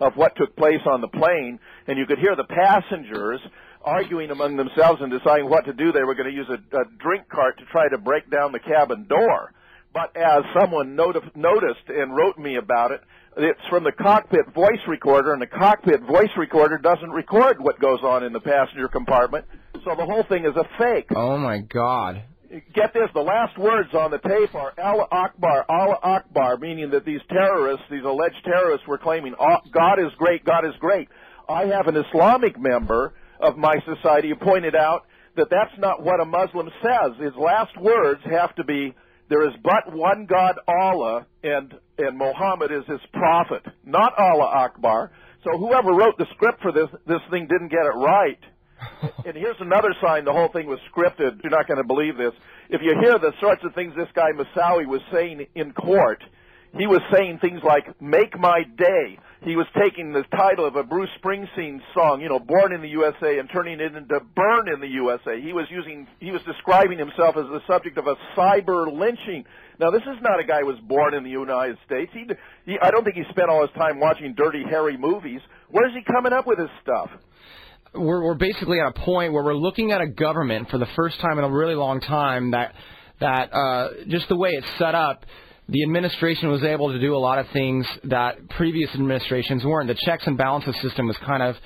of 0.00 0.12
what 0.14 0.36
took 0.36 0.56
place 0.56 0.82
on 0.86 1.00
the 1.00 1.08
plane, 1.08 1.58
and 1.88 1.98
you 1.98 2.06
could 2.06 2.18
hear 2.18 2.36
the 2.36 2.44
passengers 2.44 3.40
arguing 3.84 4.30
among 4.30 4.56
themselves 4.56 5.00
and 5.00 5.10
deciding 5.10 5.48
what 5.48 5.64
to 5.66 5.72
do. 5.72 5.92
They 5.92 6.04
were 6.04 6.14
going 6.14 6.30
to 6.30 6.34
use 6.34 6.48
a, 6.48 6.76
a 6.76 6.84
drink 6.98 7.28
cart 7.28 7.58
to 7.58 7.64
try 7.66 7.88
to 7.88 7.98
break 7.98 8.30
down 8.30 8.52
the 8.52 8.60
cabin 8.60 9.06
door. 9.08 9.52
But 9.92 10.16
as 10.16 10.42
someone 10.58 10.96
noti- 10.96 11.20
noticed 11.34 11.88
and 11.88 12.16
wrote 12.16 12.38
me 12.38 12.56
about 12.56 12.92
it, 12.92 13.02
it's 13.36 13.60
from 13.68 13.84
the 13.84 13.92
cockpit 13.92 14.52
voice 14.54 14.80
recorder, 14.86 15.32
and 15.32 15.40
the 15.40 15.46
cockpit 15.46 16.00
voice 16.02 16.30
recorder 16.36 16.78
doesn't 16.78 17.10
record 17.10 17.60
what 17.60 17.78
goes 17.78 18.00
on 18.02 18.24
in 18.24 18.32
the 18.32 18.40
passenger 18.40 18.88
compartment. 18.88 19.44
So 19.84 19.94
the 19.96 20.04
whole 20.04 20.24
thing 20.28 20.44
is 20.44 20.54
a 20.56 20.64
fake. 20.78 21.08
Oh 21.14 21.38
my 21.38 21.58
God! 21.60 22.22
Get 22.50 22.92
this, 22.92 23.08
the 23.14 23.22
last 23.22 23.56
words 23.56 23.94
on 23.94 24.10
the 24.10 24.18
tape 24.18 24.54
are 24.54 24.74
Allah 24.78 25.08
Akbar, 25.10 25.64
Allah 25.68 25.98
Akbar, 26.02 26.58
meaning 26.58 26.90
that 26.90 27.06
these 27.06 27.22
terrorists, 27.30 27.86
these 27.90 28.04
alleged 28.04 28.44
terrorists 28.44 28.86
were 28.86 28.98
claiming, 28.98 29.34
"Oh, 29.40 29.56
God 29.72 29.98
is 29.98 30.12
great, 30.18 30.44
God 30.44 30.66
is 30.66 30.74
great. 30.78 31.08
I 31.48 31.64
have 31.66 31.88
an 31.88 31.96
Islamic 31.96 32.58
member 32.58 33.14
of 33.42 33.56
my 33.58 33.76
society 33.84 34.28
who 34.30 34.36
pointed 34.36 34.74
out 34.74 35.06
that 35.36 35.48
that's 35.50 35.76
not 35.78 36.02
what 36.02 36.20
a 36.20 36.24
Muslim 36.24 36.70
says. 36.82 37.12
His 37.18 37.34
last 37.36 37.76
words 37.80 38.20
have 38.24 38.54
to 38.56 38.64
be, 38.64 38.94
there 39.28 39.46
is 39.48 39.54
but 39.62 39.94
one 39.94 40.26
God, 40.26 40.56
Allah, 40.68 41.26
and, 41.42 41.74
and 41.98 42.16
Muhammad 42.18 42.70
is 42.70 42.84
his 42.86 43.00
prophet, 43.12 43.62
not 43.84 44.12
Allah 44.18 44.50
Akbar. 44.54 45.10
So 45.44 45.58
whoever 45.58 45.92
wrote 45.92 46.18
the 46.18 46.26
script 46.34 46.62
for 46.62 46.72
this, 46.72 46.88
this 47.06 47.20
thing 47.30 47.48
didn't 47.48 47.68
get 47.68 47.84
it 47.84 47.96
right. 47.96 48.38
and 49.26 49.36
here's 49.36 49.56
another 49.60 49.94
sign 50.00 50.24
the 50.24 50.32
whole 50.32 50.48
thing 50.48 50.66
was 50.66 50.78
scripted. 50.94 51.42
You're 51.42 51.50
not 51.50 51.66
going 51.66 51.78
to 51.78 51.86
believe 51.86 52.16
this. 52.16 52.32
If 52.68 52.82
you 52.82 52.94
hear 53.00 53.18
the 53.18 53.32
sorts 53.40 53.62
of 53.64 53.74
things 53.74 53.94
this 53.96 54.08
guy 54.14 54.30
Moussaoui 54.32 54.86
was 54.86 55.00
saying 55.12 55.46
in 55.54 55.72
court, 55.72 56.22
he 56.78 56.86
was 56.86 57.00
saying 57.14 57.38
things 57.40 57.60
like 57.64 58.00
"Make 58.00 58.38
My 58.38 58.62
Day." 58.76 59.18
He 59.44 59.56
was 59.56 59.66
taking 59.76 60.12
the 60.12 60.22
title 60.36 60.64
of 60.64 60.76
a 60.76 60.84
Bruce 60.84 61.10
Springsteen 61.22 61.80
song, 61.94 62.20
you 62.20 62.28
know, 62.28 62.38
"Born 62.38 62.72
in 62.72 62.80
the 62.80 62.88
USA," 62.88 63.38
and 63.38 63.50
turning 63.50 63.80
it 63.80 63.94
into 63.94 64.20
"Burn 64.34 64.72
in 64.72 64.80
the 64.80 64.88
USA." 64.88 65.40
He 65.40 65.52
was 65.52 65.66
using, 65.70 66.06
he 66.20 66.30
was 66.30 66.42
describing 66.42 66.98
himself 66.98 67.36
as 67.36 67.46
the 67.46 67.60
subject 67.66 67.98
of 67.98 68.06
a 68.06 68.16
cyber 68.36 68.86
lynching. 68.92 69.44
Now, 69.80 69.90
this 69.90 70.02
is 70.02 70.22
not 70.22 70.38
a 70.38 70.44
guy 70.44 70.60
who 70.60 70.66
was 70.66 70.80
born 70.86 71.14
in 71.14 71.24
the 71.24 71.30
United 71.30 71.76
States. 71.84 72.10
He, 72.14 72.24
he 72.66 72.78
I 72.80 72.90
don't 72.90 73.04
think 73.04 73.16
he 73.16 73.24
spent 73.30 73.50
all 73.50 73.62
his 73.62 73.74
time 73.76 73.98
watching 73.98 74.34
dirty, 74.34 74.62
Harry 74.70 74.96
movies. 74.96 75.40
Where's 75.70 75.92
he 75.92 76.02
coming 76.04 76.32
up 76.32 76.46
with 76.46 76.58
his 76.58 76.70
stuff? 76.82 77.10
we're 77.94 78.24
we're 78.24 78.34
basically 78.34 78.80
at 78.80 78.86
a 78.86 79.00
point 79.00 79.32
where 79.32 79.44
we're 79.44 79.54
looking 79.54 79.92
at 79.92 80.00
a 80.00 80.06
government 80.06 80.70
for 80.70 80.78
the 80.78 80.86
first 80.96 81.20
time 81.20 81.38
in 81.38 81.44
a 81.44 81.50
really 81.50 81.74
long 81.74 82.00
time 82.00 82.52
that 82.52 82.74
that 83.20 83.52
uh, 83.52 83.88
just 84.08 84.28
the 84.28 84.36
way 84.36 84.50
it's 84.52 84.66
set 84.78 84.94
up. 84.94 85.24
The 85.68 85.82
administration 85.84 86.50
was 86.50 86.62
able 86.64 86.92
to 86.92 86.98
do 86.98 87.14
a 87.14 87.18
lot 87.18 87.38
of 87.38 87.46
things 87.50 87.86
that 88.04 88.48
previous 88.50 88.90
administrations 88.94 89.64
weren't. 89.64 89.88
The 89.88 89.98
checks 90.04 90.26
and 90.26 90.36
balances 90.36 90.74
system 90.82 91.06
was 91.06 91.16
kind 91.18 91.42
of 91.42 91.56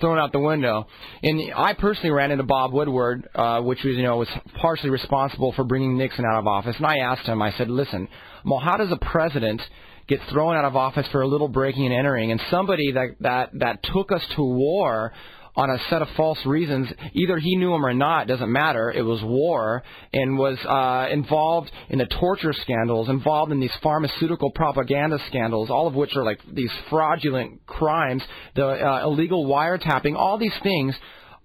thrown 0.00 0.18
out 0.18 0.32
the 0.32 0.38
window. 0.38 0.86
And 1.22 1.52
I 1.54 1.72
personally 1.72 2.10
ran 2.10 2.30
into 2.30 2.44
Bob 2.44 2.72
Woodward, 2.72 3.28
uh, 3.34 3.60
which 3.62 3.82
was 3.82 3.96
you 3.96 4.02
know 4.02 4.18
was 4.18 4.28
partially 4.60 4.90
responsible 4.90 5.52
for 5.52 5.64
bringing 5.64 5.96
Nixon 5.96 6.24
out 6.24 6.38
of 6.38 6.46
office. 6.46 6.76
And 6.76 6.86
I 6.86 6.98
asked 6.98 7.26
him, 7.26 7.40
I 7.40 7.52
said, 7.52 7.70
"Listen, 7.70 8.08
well, 8.44 8.60
how 8.60 8.76
does 8.76 8.92
a 8.92 8.96
president 8.96 9.62
get 10.06 10.20
thrown 10.30 10.54
out 10.54 10.64
of 10.64 10.76
office 10.76 11.06
for 11.08 11.22
a 11.22 11.26
little 11.26 11.48
breaking 11.48 11.86
and 11.86 11.94
entering, 11.94 12.30
and 12.30 12.40
somebody 12.50 12.92
that 12.92 13.16
that 13.20 13.50
that 13.54 13.82
took 13.82 14.12
us 14.12 14.22
to 14.36 14.42
war?" 14.42 15.12
On 15.56 15.70
a 15.70 15.78
set 15.88 16.02
of 16.02 16.08
false 16.16 16.38
reasons. 16.44 16.88
Either 17.14 17.38
he 17.38 17.56
knew 17.56 17.70
them 17.72 17.84
or 17.84 17.94
not, 17.94 18.28
doesn't 18.28 18.52
matter. 18.52 18.92
It 18.92 19.02
was 19.02 19.22
war 19.22 19.82
and 20.12 20.38
was 20.38 20.58
uh, 20.64 21.12
involved 21.12 21.70
in 21.88 21.98
the 21.98 22.06
torture 22.06 22.52
scandals, 22.52 23.08
involved 23.08 23.52
in 23.52 23.60
these 23.60 23.74
pharmaceutical 23.82 24.50
propaganda 24.50 25.18
scandals, 25.28 25.70
all 25.70 25.86
of 25.86 25.94
which 25.94 26.14
are 26.14 26.24
like 26.24 26.40
these 26.52 26.70
fraudulent 26.90 27.64
crimes, 27.66 28.22
the 28.54 28.66
uh, 28.66 29.04
illegal 29.04 29.46
wiretapping, 29.46 30.14
all 30.14 30.38
these 30.38 30.56
things. 30.62 30.94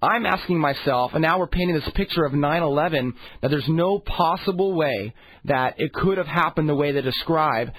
I'm 0.03 0.25
asking 0.25 0.59
myself, 0.59 1.11
and 1.13 1.21
now 1.21 1.37
we're 1.37 1.47
painting 1.47 1.75
this 1.75 1.89
picture 1.93 2.25
of 2.25 2.33
9/11 2.33 3.13
that 3.41 3.49
there's 3.49 3.69
no 3.69 3.99
possible 3.99 4.73
way 4.73 5.13
that 5.45 5.75
it 5.77 5.93
could 5.93 6.17
have 6.17 6.27
happened 6.27 6.67
the 6.67 6.75
way 6.75 6.91
they 6.91 7.01
describe. 7.01 7.69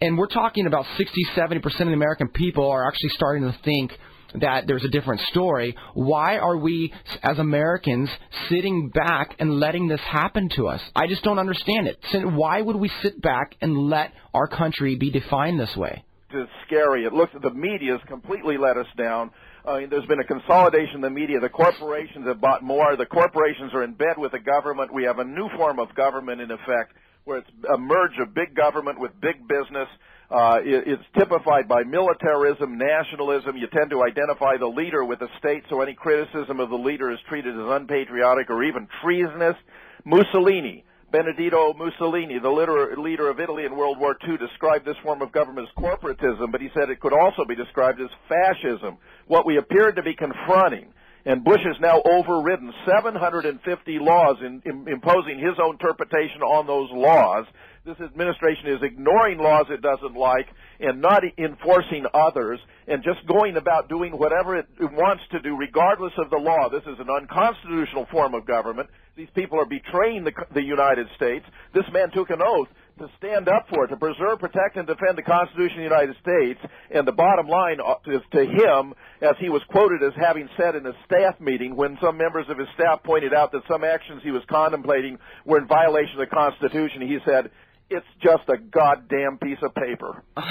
And 0.00 0.16
we're 0.16 0.28
talking 0.28 0.66
about 0.66 0.86
60, 0.96 1.12
70% 1.36 1.64
of 1.64 1.86
the 1.88 1.92
American 1.92 2.28
people 2.28 2.70
are 2.70 2.86
actually 2.86 3.10
starting 3.10 3.42
to 3.42 3.58
think 3.64 3.92
that 4.34 4.66
there's 4.66 4.84
a 4.84 4.88
different 4.88 5.20
story. 5.30 5.76
Why 5.94 6.38
are 6.38 6.56
we, 6.56 6.92
as 7.22 7.38
Americans, 7.38 8.10
sitting 8.48 8.90
back 8.90 9.36
and 9.38 9.58
letting 9.58 9.88
this 9.88 10.00
happen 10.00 10.48
to 10.56 10.68
us? 10.68 10.80
I 10.94 11.06
just 11.06 11.22
don't 11.22 11.38
understand 11.38 11.86
it. 11.86 11.98
Why 12.12 12.60
would 12.60 12.76
we 12.76 12.90
sit 13.02 13.20
back 13.20 13.54
and 13.60 13.76
let 13.76 14.12
our 14.34 14.46
country 14.46 14.96
be 14.96 15.10
defined 15.10 15.58
this 15.58 15.74
way? 15.76 16.04
It's 16.30 16.50
scary. 16.66 17.04
It 17.04 17.14
looks 17.14 17.32
the 17.40 17.50
media 17.50 17.92
has 17.92 18.00
completely 18.06 18.58
let 18.58 18.76
us 18.76 18.86
down. 18.98 19.30
I 19.66 19.80
mean, 19.80 19.90
there's 19.90 20.06
been 20.06 20.20
a 20.20 20.24
consolidation 20.24 20.96
in 20.96 21.00
the 21.00 21.10
media. 21.10 21.40
The 21.40 21.48
corporations 21.48 22.26
have 22.26 22.40
bought 22.40 22.62
more. 22.62 22.96
The 22.96 23.06
corporations 23.06 23.72
are 23.74 23.82
in 23.82 23.94
bed 23.94 24.16
with 24.18 24.32
the 24.32 24.38
government. 24.38 24.92
We 24.92 25.04
have 25.04 25.18
a 25.18 25.24
new 25.24 25.48
form 25.56 25.78
of 25.78 25.94
government 25.94 26.40
in 26.40 26.50
effect, 26.50 26.92
where 27.24 27.38
it's 27.38 27.50
a 27.72 27.78
merge 27.78 28.12
of 28.20 28.34
big 28.34 28.54
government 28.54 29.00
with 29.00 29.12
big 29.20 29.46
business. 29.48 29.88
Uh, 30.30 30.60
it, 30.60 30.84
it's 30.86 31.08
typified 31.16 31.66
by 31.68 31.82
militarism, 31.84 32.76
nationalism. 32.76 33.56
You 33.56 33.66
tend 33.72 33.90
to 33.90 34.04
identify 34.04 34.58
the 34.60 34.68
leader 34.68 35.04
with 35.04 35.20
the 35.20 35.28
state, 35.38 35.64
so 35.70 35.80
any 35.80 35.94
criticism 35.94 36.60
of 36.60 36.68
the 36.68 36.76
leader 36.76 37.10
is 37.10 37.18
treated 37.28 37.54
as 37.54 37.66
unpatriotic 37.66 38.50
or 38.50 38.62
even 38.64 38.86
treasonous. 39.00 39.56
Mussolini, 40.04 40.84
Benedetto 41.10 41.72
Mussolini, 41.72 42.38
the 42.38 42.50
leader, 42.50 43.30
of 43.30 43.40
Italy 43.40 43.64
in 43.64 43.74
World 43.74 43.98
War 43.98 44.16
II, 44.28 44.36
described 44.36 44.84
this 44.84 44.96
form 45.02 45.22
of 45.22 45.32
government 45.32 45.66
as 45.66 45.82
corporatism, 45.82 46.52
but 46.52 46.60
he 46.60 46.68
said 46.74 46.90
it 46.90 47.00
could 47.00 47.14
also 47.14 47.46
be 47.48 47.56
described 47.56 47.98
as 48.00 48.08
fascism. 48.28 48.98
What 49.26 49.46
we 49.46 49.56
appeared 49.56 49.96
to 49.96 50.02
be 50.02 50.14
confronting 50.14 50.92
and 51.28 51.44
Bush 51.44 51.60
has 51.66 51.76
now 51.80 52.00
overridden 52.08 52.72
750 52.86 53.98
laws 54.00 54.36
in, 54.40 54.62
in, 54.64 54.88
imposing 54.88 55.38
his 55.38 55.60
own 55.62 55.72
interpretation 55.74 56.40
on 56.40 56.66
those 56.66 56.88
laws. 56.90 57.44
This 57.88 58.04
administration 58.04 58.68
is 58.68 58.82
ignoring 58.82 59.38
laws 59.38 59.64
it 59.70 59.80
doesn't 59.80 60.12
like 60.12 60.44
and 60.78 61.00
not 61.00 61.22
enforcing 61.38 62.04
others 62.12 62.60
and 62.86 63.02
just 63.02 63.26
going 63.26 63.56
about 63.56 63.88
doing 63.88 64.12
whatever 64.12 64.58
it 64.58 64.66
wants 64.78 65.22
to 65.32 65.40
do 65.40 65.56
regardless 65.56 66.12
of 66.18 66.28
the 66.28 66.36
law. 66.36 66.68
This 66.68 66.82
is 66.82 67.00
an 67.00 67.08
unconstitutional 67.08 68.04
form 68.12 68.34
of 68.34 68.44
government. 68.44 68.90
These 69.16 69.32
people 69.34 69.58
are 69.58 69.64
betraying 69.64 70.24
the, 70.24 70.32
the 70.52 70.62
United 70.62 71.06
States. 71.16 71.46
This 71.72 71.86
man 71.90 72.10
took 72.12 72.28
an 72.28 72.42
oath 72.44 72.68
to 72.98 73.08
stand 73.16 73.48
up 73.48 73.64
for 73.72 73.86
to 73.86 73.96
preserve, 73.96 74.38
protect, 74.38 74.76
and 74.76 74.86
defend 74.86 75.16
the 75.16 75.22
Constitution 75.22 75.80
of 75.80 75.88
the 75.88 75.96
United 75.96 76.16
States. 76.20 76.60
And 76.90 77.08
the 77.08 77.16
bottom 77.16 77.48
line 77.48 77.78
uh, 77.80 77.94
is 78.04 78.20
to 78.32 78.44
him, 78.44 78.92
as 79.22 79.36
he 79.40 79.48
was 79.48 79.62
quoted 79.70 80.02
as 80.02 80.12
having 80.20 80.48
said 80.58 80.76
in 80.76 80.84
a 80.84 80.92
staff 81.06 81.40
meeting 81.40 81.74
when 81.74 81.96
some 82.02 82.18
members 82.18 82.46
of 82.50 82.58
his 82.58 82.68
staff 82.74 83.02
pointed 83.02 83.32
out 83.32 83.52
that 83.52 83.62
some 83.70 83.82
actions 83.82 84.20
he 84.22 84.30
was 84.30 84.42
contemplating 84.50 85.18
were 85.46 85.56
in 85.56 85.66
violation 85.66 86.20
of 86.20 86.28
the 86.28 86.34
Constitution, 86.34 87.00
he 87.00 87.18
said, 87.24 87.50
it's 87.90 88.06
just 88.22 88.48
a 88.48 88.58
goddamn 88.58 89.38
piece 89.38 89.58
of 89.62 89.74
paper. 89.74 90.22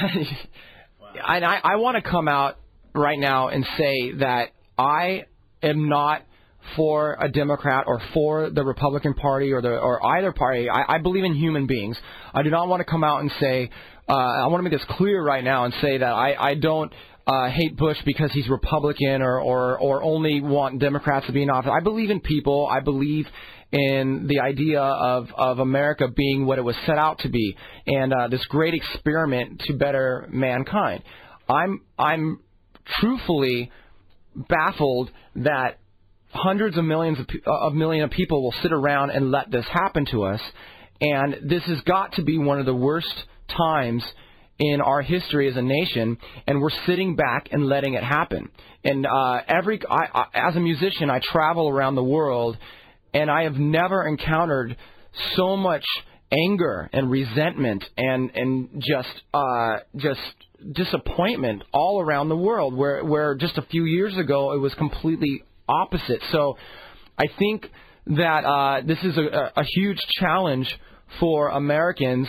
And 1.26 1.44
I, 1.44 1.60
I 1.64 1.76
want 1.78 1.96
to 1.96 2.08
come 2.08 2.28
out 2.28 2.58
right 2.94 3.18
now 3.18 3.48
and 3.48 3.66
say 3.78 4.12
that 4.20 4.50
I 4.78 5.26
am 5.64 5.90
not 5.90 6.24
for 6.76 7.18
a 7.20 7.30
Democrat 7.30 7.86
or 7.88 8.02
for 8.14 8.50
the 8.50 8.64
Republican 8.64 9.14
Party 9.14 9.54
or 9.54 9.62
the 9.62 9.78
or 9.78 10.06
either 10.18 10.32
party. 10.34 10.70
I, 10.70 10.96
I 10.96 10.98
believe 11.00 11.24
in 11.24 11.34
human 11.34 11.66
beings. 11.66 11.98
I 12.34 12.44
do 12.44 12.50
not 12.50 12.68
want 12.68 12.82
to 12.82 12.86
come 12.86 13.04
out 13.04 13.22
and 13.22 13.32
say. 13.40 13.70
Uh, 14.10 14.14
I 14.14 14.48
want 14.48 14.64
to 14.64 14.70
make 14.70 14.72
this 14.72 14.88
clear 14.98 15.22
right 15.22 15.44
now 15.44 15.66
and 15.66 15.74
say 15.82 15.98
that 15.98 16.14
I, 16.14 16.34
I 16.52 16.56
don't 16.56 16.94
uh, 17.26 17.50
hate 17.50 17.76
Bush 17.76 17.98
because 18.06 18.32
he's 18.32 18.48
Republican 18.48 19.22
or, 19.22 19.40
or 19.40 19.78
or 19.78 20.02
only 20.02 20.40
want 20.40 20.80
Democrats 20.80 21.26
to 21.28 21.34
be 21.34 21.44
in 21.44 21.50
office. 21.50 21.72
I 21.74 21.82
believe 21.82 22.10
in 22.10 22.22
people. 22.22 22.68
I 22.72 22.80
believe 22.80 23.28
in 23.72 24.28
the 24.28 24.40
idea 24.40 24.82
of 24.82 25.30
of 25.38 25.60
America 25.60 26.08
being 26.08 26.46
what 26.46 26.58
it 26.58 26.62
was 26.62 26.76
set 26.86 26.98
out 26.98 27.20
to 27.20 27.30
be 27.30 27.56
and 27.86 28.14
uh, 28.14 28.28
this 28.30 28.46
great 28.46 28.74
experiment 28.74 29.62
to 29.66 29.74
better 29.74 30.28
mankind. 30.32 31.04
I'm 31.50 31.82
I'm 31.98 32.40
truthfully 33.00 33.72
baffled 34.36 35.12
that 35.36 35.80
hundreds 36.30 36.78
of 36.78 36.86
millions 36.86 37.20
of, 37.20 37.28
of 37.46 37.74
million 37.74 38.04
of 38.04 38.12
people 38.12 38.44
will 38.44 38.56
sit 38.62 38.72
around 38.72 39.10
and 39.12 39.32
let 39.32 39.52
this 39.52 39.66
happen 39.66 40.06
to 40.12 40.24
us, 40.24 40.42
and 41.02 41.50
this 41.50 41.64
has 41.64 41.82
got 41.82 42.14
to 42.14 42.24
be 42.24 42.38
one 42.38 42.60
of 42.60 42.66
the 42.66 42.76
worst 42.76 43.14
times 43.50 44.04
in 44.60 44.82
our 44.82 45.02
history 45.02 45.50
as 45.50 45.56
a 45.56 45.62
nation, 45.62 46.18
and 46.48 46.62
we're 46.62 46.70
sitting 46.86 47.16
back 47.16 47.50
and 47.52 47.68
letting 47.68 47.94
it 47.94 48.04
happen. 48.04 48.50
And 48.84 49.06
uh, 49.06 49.42
every, 49.48 49.80
I, 49.90 50.08
I, 50.14 50.48
as 50.50 50.56
a 50.56 50.60
musician, 50.60 51.10
I 51.10 51.20
travel 51.24 51.70
around 51.70 51.96
the 51.96 52.04
world, 52.04 52.58
and 53.18 53.32
I 53.32 53.44
have 53.44 53.56
never 53.56 54.08
encountered 54.08 54.78
so 55.36 55.58
much 55.58 55.86
anger 56.32 56.90
and 56.94 57.10
resentment 57.10 57.84
and 57.98 58.32
and 58.36 58.84
just 58.86 59.22
uh, 59.34 59.78
just 59.96 60.20
disappointment 60.72 61.64
all 61.72 62.02
around 62.02 62.30
the 62.30 62.38
world 62.38 62.76
where 62.76 63.04
where 63.04 63.36
just 63.36 63.58
a 63.58 63.62
few 63.64 63.86
years 63.86 64.18
ago 64.18 64.54
it 64.54 64.60
was 64.60 64.74
completely 64.76 65.44
opposite. 65.68 66.22
So 66.32 66.58
i 67.18 67.28
think 67.40 67.70
that 68.06 68.46
uh, 68.46 68.82
this 68.86 69.00
is 69.04 69.18
a, 69.18 69.52
a 69.56 69.64
huge 69.64 70.00
challenge 70.20 70.68
for 71.20 71.50
americans 71.50 72.28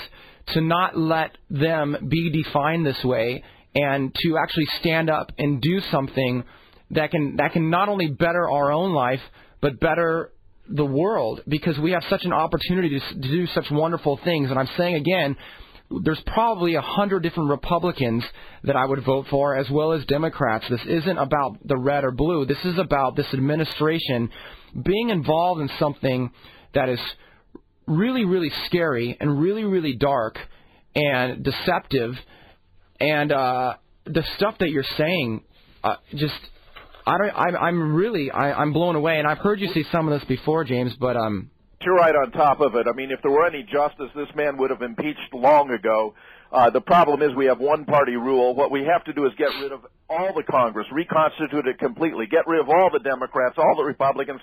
to 0.54 0.60
not 0.60 0.96
let 0.96 1.36
them 1.50 2.08
be 2.08 2.42
defined 2.42 2.84
this 2.86 3.02
way 3.04 3.42
and 3.74 4.14
to 4.22 4.36
actually 4.42 4.66
stand 4.80 5.10
up 5.10 5.30
and 5.38 5.60
do 5.60 5.80
something 5.92 6.44
that 6.90 7.10
can 7.10 7.36
that 7.36 7.52
can 7.52 7.70
not 7.70 7.88
only 7.88 8.08
better 8.08 8.48
our 8.50 8.72
own 8.72 8.92
life 8.92 9.20
but 9.60 9.78
better 9.78 10.32
the 10.68 10.84
world 10.84 11.42
because 11.48 11.78
we 11.78 11.92
have 11.92 12.04
such 12.10 12.24
an 12.24 12.32
opportunity 12.32 13.00
to, 13.00 13.14
do 13.16 13.46
such 13.48 13.70
wonderful 13.70 14.18
things 14.24 14.50
and 14.50 14.58
I'm 14.58 14.68
saying 14.76 14.94
again 14.96 15.36
there's 16.02 16.20
probably 16.26 16.74
a 16.74 16.82
hundred 16.82 17.22
different 17.22 17.50
Republicans 17.50 18.22
that 18.64 18.76
I 18.76 18.84
would 18.84 19.04
vote 19.04 19.26
for, 19.30 19.56
as 19.56 19.70
well 19.70 19.92
as 19.92 20.04
Democrats. 20.04 20.66
This 20.68 20.84
isn't 20.86 21.16
about 21.16 21.66
the 21.66 21.78
red 21.78 22.04
or 22.04 22.10
blue. 22.10 22.44
This 22.44 22.62
is 22.64 22.78
about 22.78 23.16
this 23.16 23.26
administration 23.32 24.30
being 24.84 25.08
involved 25.08 25.62
in 25.62 25.70
something 25.78 26.30
that 26.74 26.90
is 26.90 27.00
really, 27.86 28.26
really 28.26 28.52
scary 28.66 29.16
and 29.18 29.40
really, 29.40 29.64
really 29.64 29.96
dark 29.96 30.38
and 30.94 31.42
deceptive. 31.42 32.14
And 33.00 33.32
uh, 33.32 33.74
the 34.04 34.24
stuff 34.36 34.56
that 34.58 34.70
you're 34.70 34.84
saying, 34.98 35.42
uh, 35.82 35.96
just 36.14 36.38
I 37.08 37.18
don't. 37.18 37.30
I'm, 37.34 37.56
I'm 37.56 37.94
really 37.94 38.30
I, 38.30 38.52
I'm 38.52 38.72
blown 38.72 38.96
away. 38.96 39.18
And 39.18 39.26
I've 39.26 39.38
heard 39.38 39.60
you 39.60 39.68
say 39.72 39.84
some 39.90 40.08
of 40.08 40.18
this 40.18 40.26
before, 40.28 40.64
James, 40.64 40.94
but 40.98 41.16
um 41.16 41.50
you're 41.80 41.94
right 41.94 42.14
on 42.14 42.32
top 42.32 42.60
of 42.60 42.74
it. 42.74 42.86
I 42.86 42.92
mean, 42.92 43.10
if 43.10 43.22
there 43.22 43.30
were 43.30 43.46
any 43.46 43.62
justice, 43.62 44.10
this 44.14 44.28
man 44.34 44.58
would 44.58 44.70
have 44.70 44.82
impeached 44.82 45.32
long 45.32 45.70
ago. 45.70 46.14
Uh, 46.50 46.70
the 46.70 46.80
problem 46.80 47.22
is 47.22 47.34
we 47.36 47.46
have 47.46 47.60
one 47.60 47.84
party 47.84 48.16
rule. 48.16 48.54
What 48.54 48.70
we 48.70 48.84
have 48.84 49.04
to 49.04 49.12
do 49.12 49.26
is 49.26 49.32
get 49.38 49.48
rid 49.62 49.70
of 49.70 49.86
all 50.08 50.32
the 50.34 50.42
Congress, 50.42 50.86
reconstitute 50.90 51.66
it 51.66 51.78
completely, 51.78 52.26
get 52.26 52.46
rid 52.46 52.60
of 52.60 52.68
all 52.68 52.90
the 52.92 52.98
Democrats, 52.98 53.56
all 53.58 53.76
the 53.76 53.84
Republicans, 53.84 54.40